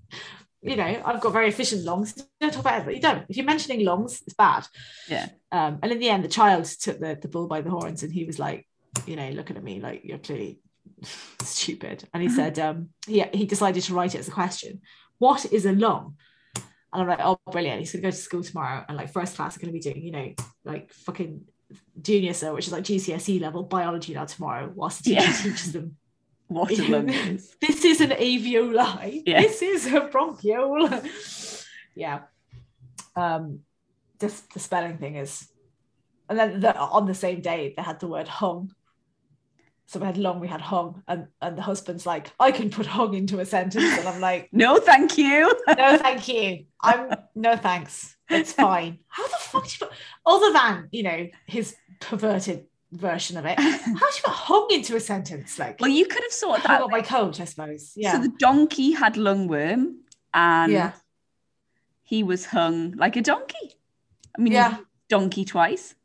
you 0.61 0.77
know 0.77 0.91
i've 1.05 1.19
got 1.19 1.33
very 1.33 1.49
efficient 1.49 1.83
lungs 1.83 2.13
you 2.15 2.23
don't 2.39 2.53
talk 2.53 2.61
about 2.61 2.79
it 2.81 2.85
but 2.85 2.95
you 2.95 3.01
don't. 3.01 3.23
If 3.29 3.35
you're 3.37 3.45
mentioning 3.45 3.83
lungs 3.85 4.21
it's 4.25 4.33
bad. 4.33 4.65
Yeah. 5.09 5.27
um 5.51 5.79
and 5.81 5.91
in 5.91 5.99
the 5.99 6.09
end 6.09 6.23
the 6.23 6.29
child 6.39 6.63
took 6.65 6.99
the, 6.99 7.11
the 7.21 7.27
bull 7.27 7.47
by 7.47 7.59
the 7.61 7.69
horns 7.69 8.03
and 8.03 8.11
he 8.13 8.23
was 8.29 8.39
like 8.39 8.65
you 9.05 9.15
know 9.17 9.29
looking 9.31 9.57
at 9.57 9.63
me 9.69 9.79
like 9.81 9.99
you're 10.05 10.19
clearly 10.27 10.59
stupid. 11.41 12.07
And 12.13 12.23
he 12.23 12.29
said 12.29 12.59
um 12.59 12.89
he, 13.07 13.23
he 13.33 13.45
decided 13.45 13.83
to 13.83 13.93
write 13.93 14.15
it 14.15 14.19
as 14.19 14.27
a 14.27 14.31
question. 14.31 14.81
What 15.17 15.45
is 15.51 15.65
a 15.65 15.71
lung 15.73 16.15
and 16.93 17.01
I'm 17.01 17.07
like, 17.07 17.19
oh, 17.21 17.39
brilliant. 17.51 17.79
He's 17.79 17.91
going 17.91 18.03
to 18.03 18.07
go 18.07 18.11
to 18.11 18.17
school 18.17 18.43
tomorrow. 18.43 18.85
And 18.87 18.95
like, 18.97 19.11
first 19.11 19.35
class 19.35 19.57
are 19.57 19.59
going 19.59 19.73
to 19.73 19.73
be 19.73 19.79
doing, 19.79 20.03
you 20.03 20.11
know, 20.11 20.33
like 20.63 20.93
fucking 20.93 21.41
junior, 22.01 22.33
so 22.33 22.53
which 22.53 22.67
is 22.67 22.71
like 22.73 22.83
GCSE 22.83 23.41
level 23.41 23.63
biology 23.63 24.13
now 24.13 24.25
tomorrow, 24.25 24.71
whilst 24.75 25.03
the 25.03 25.15
teacher 25.15 25.25
Yeah. 25.25 25.33
teaches 25.33 25.71
them. 25.73 25.97
What 26.47 26.71
a 26.77 26.87
know, 26.87 27.01
this 27.01 27.83
is 27.85 27.99
an 28.01 28.11
alveoli. 28.11 29.23
Yeah. 29.25 29.41
This 29.41 29.61
is 29.63 29.87
a 29.87 30.01
bronchiole. 30.01 31.55
yeah. 31.95 32.19
Um, 33.15 33.61
just 34.21 34.53
the 34.53 34.59
spelling 34.59 34.97
thing 34.97 35.15
is, 35.15 35.47
and 36.29 36.37
then 36.37 36.59
the, 36.59 36.77
on 36.77 37.07
the 37.07 37.15
same 37.15 37.41
day 37.41 37.73
they 37.75 37.81
had 37.81 37.99
the 37.99 38.07
word 38.07 38.27
hung. 38.27 38.71
So 39.85 39.99
we 39.99 40.05
had 40.05 40.17
long, 40.17 40.39
we 40.39 40.47
had 40.47 40.61
hung, 40.61 41.03
and 41.07 41.27
and 41.41 41.57
the 41.57 41.61
husband's 41.61 42.05
like, 42.05 42.31
I 42.39 42.51
can 42.51 42.69
put 42.69 42.85
hung 42.85 43.13
into 43.13 43.39
a 43.39 43.45
sentence, 43.45 43.97
and 43.97 44.07
I'm 44.07 44.21
like, 44.21 44.49
No, 44.53 44.77
thank 44.79 45.17
you. 45.17 45.53
no, 45.67 45.97
thank 45.97 46.27
you. 46.27 46.65
I'm 46.81 47.13
no 47.35 47.55
thanks. 47.57 48.15
It's 48.29 48.53
fine. 48.67 48.99
How 49.07 49.27
the 49.27 49.35
fuck 49.39 49.63
do 49.67 49.69
you 49.79 49.87
put 49.87 49.97
other 50.25 50.53
than 50.53 50.87
you 50.91 51.03
know 51.03 51.27
his 51.47 51.75
perverted 51.99 52.65
version 52.91 53.37
of 53.37 53.45
it? 53.45 53.59
How 53.59 53.77
do 53.77 54.15
you 54.17 54.21
put 54.23 54.33
hung 54.33 54.67
into 54.71 54.95
a 54.95 54.99
sentence? 54.99 55.59
Like 55.59 55.79
Well, 55.79 55.89
you 55.89 56.05
could 56.05 56.23
have 56.23 56.31
sorted 56.31 56.65
hung 56.65 56.77
that. 56.77 56.83
up 56.85 56.91
my 56.91 57.01
coat, 57.01 57.39
I 57.41 57.45
suppose. 57.45 57.91
Yeah. 57.95 58.13
So 58.13 58.19
the 58.19 58.33
donkey 58.39 58.91
had 58.91 59.15
lungworm 59.15 59.95
and 60.33 60.71
yeah. 60.71 60.91
he 62.03 62.23
was 62.23 62.45
hung 62.45 62.91
like 62.91 63.15
a 63.15 63.21
donkey. 63.21 63.75
I 64.37 64.41
mean, 64.41 64.53
Yeah. 64.53 64.77
donkey 65.09 65.43
twice. 65.45 65.95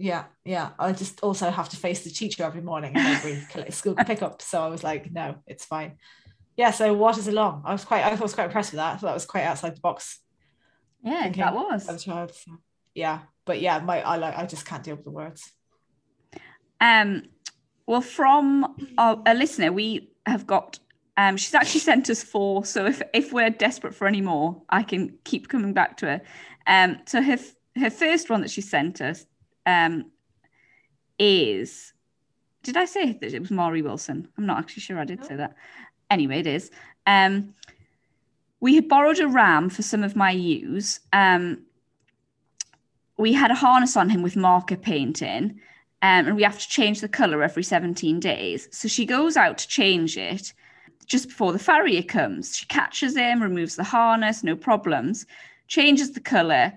Yeah. 0.00 0.24
Yeah. 0.46 0.70
I 0.78 0.92
just 0.92 1.20
also 1.20 1.50
have 1.50 1.68
to 1.68 1.76
face 1.76 2.04
the 2.04 2.10
teacher 2.10 2.42
every 2.42 2.62
morning 2.62 2.92
and 2.96 3.06
every 3.06 3.70
school 3.70 3.94
pickup. 3.94 4.40
So 4.40 4.62
I 4.62 4.68
was 4.68 4.82
like, 4.82 5.12
no, 5.12 5.36
it's 5.46 5.66
fine. 5.66 5.98
Yeah. 6.56 6.70
So 6.70 6.94
what 6.94 7.18
is 7.18 7.28
along? 7.28 7.62
I 7.66 7.72
was 7.72 7.84
quite 7.84 8.02
I 8.04 8.14
was 8.14 8.34
quite 8.34 8.46
impressed 8.46 8.72
with 8.72 8.78
that. 8.78 8.98
Thought 9.00 9.08
that 9.08 9.14
was 9.14 9.26
quite 9.26 9.44
outside 9.44 9.76
the 9.76 9.80
box 9.80 10.18
Yeah, 11.04 11.28
that 11.28 11.54
was. 11.54 11.86
as 11.86 12.02
a 12.02 12.04
child. 12.04 12.34
So, 12.34 12.52
yeah. 12.94 13.20
But 13.44 13.60
yeah, 13.60 13.80
my 13.80 14.00
I 14.00 14.16
like 14.16 14.36
I 14.38 14.46
just 14.46 14.64
can't 14.64 14.82
deal 14.82 14.96
with 14.96 15.04
the 15.04 15.10
words. 15.10 15.50
Um, 16.80 17.24
well, 17.86 18.00
from 18.00 18.76
our, 18.96 19.22
a 19.26 19.34
listener, 19.34 19.70
we 19.70 20.12
have 20.26 20.46
got. 20.46 20.78
Um, 21.18 21.36
she's 21.36 21.54
actually 21.54 21.80
sent 21.80 22.08
us 22.08 22.22
four, 22.22 22.64
so 22.64 22.86
if 22.86 23.02
if 23.12 23.32
we're 23.34 23.50
desperate 23.50 23.94
for 23.94 24.06
any 24.06 24.22
more, 24.22 24.62
I 24.70 24.82
can 24.82 25.18
keep 25.24 25.48
coming 25.48 25.74
back 25.74 25.98
to 25.98 26.06
her. 26.06 26.20
Um, 26.66 27.00
so 27.06 27.20
her 27.20 27.36
her 27.76 27.90
first 27.90 28.30
one 28.30 28.40
that 28.40 28.50
she 28.50 28.62
sent 28.62 29.02
us, 29.02 29.26
um, 29.66 30.06
is. 31.18 31.92
Did 32.62 32.76
I 32.76 32.84
say 32.84 33.12
that 33.12 33.34
it 33.34 33.40
was 33.40 33.50
Maury 33.50 33.82
Wilson? 33.82 34.28
I'm 34.36 34.46
not 34.46 34.58
actually 34.58 34.82
sure 34.82 34.98
I 34.98 35.04
did 35.04 35.24
say 35.24 35.36
that. 35.36 35.54
Anyway, 36.10 36.40
it 36.40 36.46
is. 36.46 36.70
Um, 37.06 37.54
we 38.60 38.74
had 38.74 38.88
borrowed 38.88 39.18
a 39.18 39.28
ram 39.28 39.70
for 39.70 39.82
some 39.82 40.02
of 40.02 40.16
my 40.16 40.30
ewes. 40.30 41.00
Um, 41.12 41.62
we 43.16 43.32
had 43.32 43.50
a 43.50 43.54
harness 43.54 43.96
on 43.96 44.10
him 44.10 44.22
with 44.22 44.36
marker 44.36 44.76
paint 44.76 45.22
in 45.22 45.60
um, 46.02 46.26
and 46.26 46.36
we 46.36 46.42
have 46.42 46.58
to 46.58 46.68
change 46.68 47.00
the 47.00 47.08
color 47.08 47.42
every 47.42 47.62
17 47.62 48.20
days. 48.20 48.68
So 48.70 48.88
she 48.88 49.04
goes 49.04 49.36
out 49.36 49.58
to 49.58 49.68
change 49.68 50.16
it 50.16 50.54
just 51.06 51.28
before 51.28 51.52
the 51.52 51.58
farrier 51.58 52.02
comes. 52.02 52.56
She 52.56 52.66
catches 52.66 53.16
him, 53.16 53.42
removes 53.42 53.76
the 53.76 53.84
harness, 53.84 54.42
no 54.42 54.56
problems, 54.56 55.26
changes 55.68 56.12
the 56.12 56.20
color, 56.20 56.72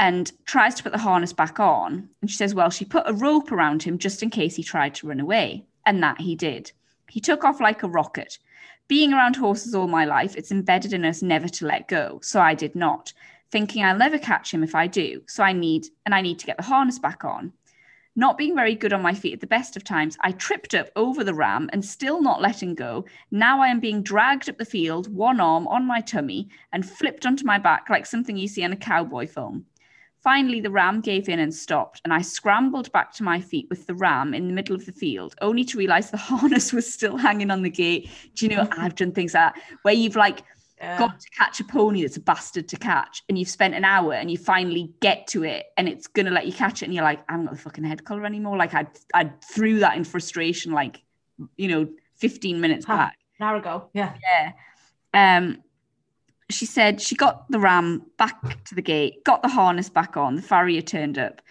and 0.00 0.32
tries 0.46 0.74
to 0.74 0.82
put 0.82 0.92
the 0.92 0.98
harness 0.98 1.34
back 1.34 1.60
on. 1.60 2.08
And 2.22 2.30
she 2.30 2.36
says, 2.36 2.54
Well, 2.54 2.70
she 2.70 2.86
put 2.86 3.06
a 3.06 3.12
rope 3.12 3.52
around 3.52 3.82
him 3.82 3.98
just 3.98 4.22
in 4.22 4.30
case 4.30 4.56
he 4.56 4.62
tried 4.62 4.94
to 4.96 5.06
run 5.06 5.20
away. 5.20 5.66
And 5.84 6.02
that 6.02 6.22
he 6.22 6.34
did. 6.34 6.72
He 7.10 7.20
took 7.20 7.44
off 7.44 7.60
like 7.60 7.82
a 7.82 7.88
rocket. 7.88 8.38
Being 8.88 9.12
around 9.12 9.36
horses 9.36 9.74
all 9.74 9.88
my 9.88 10.06
life, 10.06 10.36
it's 10.36 10.50
embedded 10.50 10.94
in 10.94 11.04
us 11.04 11.20
never 11.20 11.48
to 11.48 11.66
let 11.66 11.86
go. 11.86 12.18
So 12.22 12.40
I 12.40 12.54
did 12.54 12.74
not, 12.74 13.12
thinking 13.50 13.84
I'll 13.84 13.98
never 13.98 14.18
catch 14.18 14.54
him 14.54 14.64
if 14.64 14.74
I 14.74 14.86
do. 14.86 15.22
So 15.26 15.44
I 15.44 15.52
need, 15.52 15.86
and 16.06 16.14
I 16.14 16.22
need 16.22 16.38
to 16.38 16.46
get 16.46 16.56
the 16.56 16.62
harness 16.62 16.98
back 16.98 17.22
on. 17.22 17.52
Not 18.16 18.38
being 18.38 18.56
very 18.56 18.74
good 18.74 18.94
on 18.94 19.02
my 19.02 19.14
feet 19.14 19.34
at 19.34 19.40
the 19.40 19.46
best 19.46 19.76
of 19.76 19.84
times, 19.84 20.16
I 20.22 20.32
tripped 20.32 20.74
up 20.74 20.88
over 20.96 21.22
the 21.22 21.34
ram 21.34 21.68
and 21.72 21.84
still 21.84 22.22
not 22.22 22.40
letting 22.40 22.74
go. 22.74 23.04
Now 23.30 23.60
I 23.60 23.68
am 23.68 23.80
being 23.80 24.02
dragged 24.02 24.48
up 24.48 24.56
the 24.56 24.64
field, 24.64 25.14
one 25.14 25.40
arm 25.40 25.68
on 25.68 25.86
my 25.86 26.00
tummy, 26.00 26.48
and 26.72 26.88
flipped 26.88 27.26
onto 27.26 27.44
my 27.44 27.58
back 27.58 27.88
like 27.90 28.06
something 28.06 28.36
you 28.36 28.48
see 28.48 28.62
in 28.62 28.72
a 28.72 28.76
cowboy 28.76 29.26
film. 29.26 29.66
Finally, 30.22 30.60
the 30.60 30.70
ram 30.70 31.00
gave 31.00 31.30
in 31.30 31.38
and 31.38 31.54
stopped, 31.54 32.02
and 32.04 32.12
I 32.12 32.20
scrambled 32.20 32.92
back 32.92 33.12
to 33.14 33.22
my 33.22 33.40
feet 33.40 33.66
with 33.70 33.86
the 33.86 33.94
ram 33.94 34.34
in 34.34 34.48
the 34.48 34.52
middle 34.52 34.76
of 34.76 34.84
the 34.84 34.92
field, 34.92 35.34
only 35.40 35.64
to 35.64 35.78
realize 35.78 36.10
the 36.10 36.16
harness 36.18 36.72
was 36.72 36.92
still 36.92 37.16
hanging 37.16 37.50
on 37.50 37.62
the 37.62 37.70
gate. 37.70 38.10
Do 38.34 38.46
you 38.46 38.54
know, 38.54 38.68
I've 38.72 38.94
done 38.94 39.12
things 39.12 39.32
like 39.32 39.54
that 39.54 39.62
where 39.82 39.94
you've 39.94 40.16
like 40.16 40.44
yeah. 40.78 40.98
got 40.98 41.18
to 41.18 41.30
catch 41.30 41.60
a 41.60 41.64
pony 41.64 42.02
that's 42.02 42.18
a 42.18 42.20
bastard 42.20 42.68
to 42.68 42.76
catch, 42.76 43.22
and 43.30 43.38
you've 43.38 43.48
spent 43.48 43.74
an 43.74 43.84
hour 43.84 44.12
and 44.12 44.30
you 44.30 44.36
finally 44.36 44.92
get 45.00 45.26
to 45.28 45.42
it, 45.42 45.66
and 45.78 45.88
it's 45.88 46.06
gonna 46.06 46.30
let 46.30 46.46
you 46.46 46.52
catch 46.52 46.82
it, 46.82 46.86
and 46.86 46.94
you're 46.94 47.04
like, 47.04 47.20
I 47.30 47.34
am 47.34 47.44
not 47.44 47.54
the 47.54 47.60
fucking 47.60 47.84
head 47.84 48.04
collar 48.04 48.26
anymore. 48.26 48.58
Like 48.58 48.74
I, 48.74 48.86
I 49.14 49.32
threw 49.54 49.78
that 49.78 49.96
in 49.96 50.04
frustration, 50.04 50.72
like, 50.72 51.02
you 51.56 51.68
know, 51.68 51.88
15 52.16 52.60
minutes 52.60 52.84
back. 52.84 53.16
An 53.38 53.46
hour 53.46 53.56
ago, 53.56 53.88
yeah. 53.94 54.14
Yeah. 54.22 54.52
Um, 55.14 55.62
she 56.52 56.66
said 56.66 57.00
she 57.00 57.14
got 57.14 57.50
the 57.50 57.58
ram 57.58 58.02
back 58.16 58.64
to 58.64 58.74
the 58.74 58.82
gate, 58.82 59.24
got 59.24 59.42
the 59.42 59.48
harness 59.48 59.88
back 59.88 60.16
on. 60.16 60.36
The 60.36 60.42
farrier 60.42 60.82
turned 60.82 61.18
up. 61.18 61.42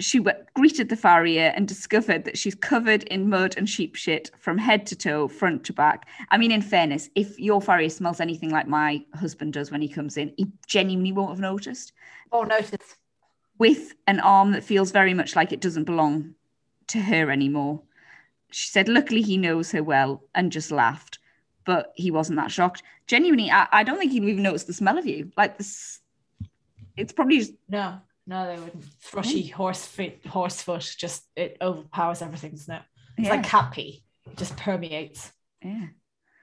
She 0.00 0.18
w- 0.18 0.44
greeted 0.54 0.88
the 0.88 0.96
farrier 0.96 1.52
and 1.54 1.68
discovered 1.68 2.24
that 2.24 2.36
she's 2.36 2.54
covered 2.54 3.04
in 3.04 3.28
mud 3.28 3.54
and 3.56 3.68
sheep 3.68 3.94
shit 3.94 4.30
from 4.36 4.58
head 4.58 4.86
to 4.86 4.96
toe, 4.96 5.28
front 5.28 5.64
to 5.64 5.72
back. 5.72 6.08
I 6.30 6.36
mean, 6.36 6.50
in 6.50 6.62
fairness, 6.62 7.10
if 7.14 7.38
your 7.38 7.62
farrier 7.62 7.90
smells 7.90 8.20
anything 8.20 8.50
like 8.50 8.66
my 8.66 9.04
husband 9.14 9.52
does 9.52 9.70
when 9.70 9.82
he 9.82 9.88
comes 9.88 10.16
in, 10.16 10.34
he 10.36 10.48
genuinely 10.66 11.12
won't 11.12 11.30
have 11.30 11.40
noticed. 11.40 11.92
Won't 12.32 12.48
notice. 12.48 12.96
With 13.58 13.94
an 14.08 14.18
arm 14.18 14.50
that 14.52 14.64
feels 14.64 14.90
very 14.90 15.14
much 15.14 15.36
like 15.36 15.52
it 15.52 15.60
doesn't 15.60 15.84
belong 15.84 16.34
to 16.88 16.98
her 16.98 17.30
anymore. 17.30 17.82
She 18.50 18.68
said, 18.68 18.88
luckily 18.88 19.22
he 19.22 19.36
knows 19.36 19.70
her 19.70 19.82
well 19.82 20.24
and 20.34 20.50
just 20.50 20.72
laughed 20.72 21.20
but 21.64 21.92
he 21.94 22.10
wasn't 22.10 22.36
that 22.36 22.50
shocked. 22.50 22.82
Genuinely, 23.06 23.50
I, 23.50 23.66
I 23.72 23.82
don't 23.84 23.98
think 23.98 24.12
he'd 24.12 24.24
even 24.24 24.42
noticed 24.42 24.66
the 24.66 24.72
smell 24.72 24.98
of 24.98 25.06
you. 25.06 25.32
Like 25.36 25.58
this, 25.58 26.00
it's 26.96 27.12
probably 27.12 27.38
just 27.38 27.52
no, 27.68 27.98
no, 28.26 28.46
they 28.46 28.60
wouldn't. 28.60 28.84
Thrushy 29.02 29.48
hmm. 29.48 29.56
horse 29.56 29.86
feet, 29.86 30.24
horse 30.26 30.62
foot, 30.62 30.94
just 30.98 31.24
it 31.36 31.56
overpowers 31.60 32.22
everything, 32.22 32.52
doesn't 32.52 32.74
it? 32.74 32.82
It's 33.18 33.28
yeah. 33.28 33.34
like 33.34 33.44
cat 33.44 33.72
pee, 33.72 34.04
it 34.30 34.36
just 34.36 34.56
permeates. 34.56 35.32
Yeah, 35.62 35.86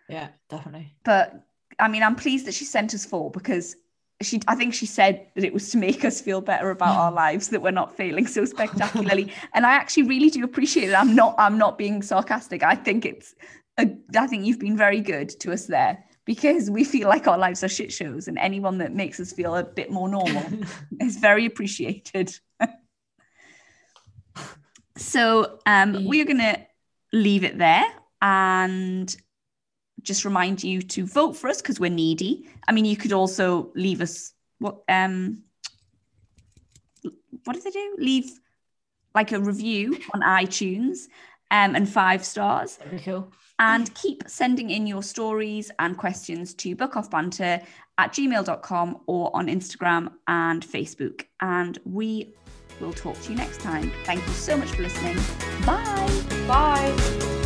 yeah, 0.09 0.27
definitely. 0.49 0.95
But 1.03 1.43
I 1.79 1.87
mean, 1.87 2.03
I'm 2.03 2.15
pleased 2.15 2.45
that 2.47 2.53
she 2.53 2.65
sent 2.65 2.93
us 2.93 3.05
four 3.05 3.31
because 3.31 3.75
she 4.21 4.41
I 4.47 4.55
think 4.55 4.73
she 4.73 4.85
said 4.85 5.27
that 5.35 5.43
it 5.43 5.53
was 5.53 5.69
to 5.71 5.77
make 5.77 6.05
us 6.05 6.21
feel 6.21 6.41
better 6.41 6.69
about 6.69 6.97
our 6.97 7.11
lives 7.23 7.49
that 7.49 7.61
we're 7.61 7.71
not 7.71 7.95
failing 7.95 8.27
so 8.27 8.45
spectacularly. 8.55 9.33
and 9.53 9.65
I 9.65 9.73
actually 9.73 10.03
really 10.03 10.29
do 10.29 10.43
appreciate 10.43 10.89
it. 10.89 10.93
I'm 10.93 11.15
not 11.15 11.35
I'm 11.37 11.57
not 11.57 11.77
being 11.77 12.01
sarcastic. 12.01 12.63
I 12.63 12.75
think 12.75 13.05
it's 13.05 13.35
I 14.17 14.27
think 14.27 14.45
you've 14.45 14.59
been 14.59 14.77
very 14.77 15.01
good 15.01 15.29
to 15.41 15.51
us 15.51 15.65
there 15.65 16.03
because 16.25 16.69
we 16.69 16.83
feel 16.83 17.07
like 17.09 17.27
our 17.27 17.37
lives 17.37 17.63
are 17.63 17.69
shit 17.69 17.91
shows, 17.91 18.27
and 18.27 18.37
anyone 18.37 18.77
that 18.79 18.93
makes 18.93 19.19
us 19.19 19.31
feel 19.31 19.55
a 19.55 19.63
bit 19.63 19.91
more 19.91 20.07
normal 20.07 20.43
is 21.01 21.17
very 21.17 21.45
appreciated. 21.45 22.37
so 24.97 25.59
um, 25.65 26.05
we're 26.05 26.25
going 26.25 26.37
to 26.37 26.59
leave 27.13 27.43
it 27.43 27.57
there 27.57 27.85
and 28.21 29.15
just 30.01 30.25
remind 30.25 30.63
you 30.63 30.81
to 30.81 31.05
vote 31.05 31.35
for 31.35 31.47
us 31.49 31.61
because 31.61 31.79
we're 31.79 31.89
needy. 31.89 32.47
I 32.67 32.71
mean, 32.71 32.85
you 32.85 32.97
could 32.97 33.13
also 33.13 33.71
leave 33.75 34.01
us 34.01 34.33
what 34.59 34.83
um 34.87 35.43
what 37.43 37.53
did 37.53 37.63
they 37.63 37.71
do? 37.71 37.95
Leave 37.97 38.31
like 39.15 39.31
a 39.31 39.39
review 39.39 39.97
on 40.13 40.21
iTunes 40.21 41.07
um, 41.49 41.75
and 41.75 41.87
five 41.89 42.23
stars. 42.23 42.77
Very 42.77 42.99
cool. 42.99 43.31
And 43.59 43.93
keep 43.93 44.23
sending 44.27 44.69
in 44.69 44.87
your 44.87 45.03
stories 45.03 45.71
and 45.79 45.97
questions 45.97 46.53
to 46.55 46.75
bookoffbanter 46.75 47.63
at 47.97 48.13
gmail.com 48.13 49.01
or 49.05 49.35
on 49.35 49.47
Instagram 49.47 50.11
and 50.27 50.65
Facebook. 50.65 51.25
And 51.41 51.77
we 51.85 52.33
will 52.79 52.93
talk 52.93 53.19
to 53.21 53.31
you 53.31 53.37
next 53.37 53.61
time. 53.61 53.91
Thank 54.03 54.25
you 54.25 54.33
so 54.33 54.57
much 54.57 54.69
for 54.69 54.81
listening. 54.81 55.17
Bye. 55.65 56.23
Bye. 56.47 57.40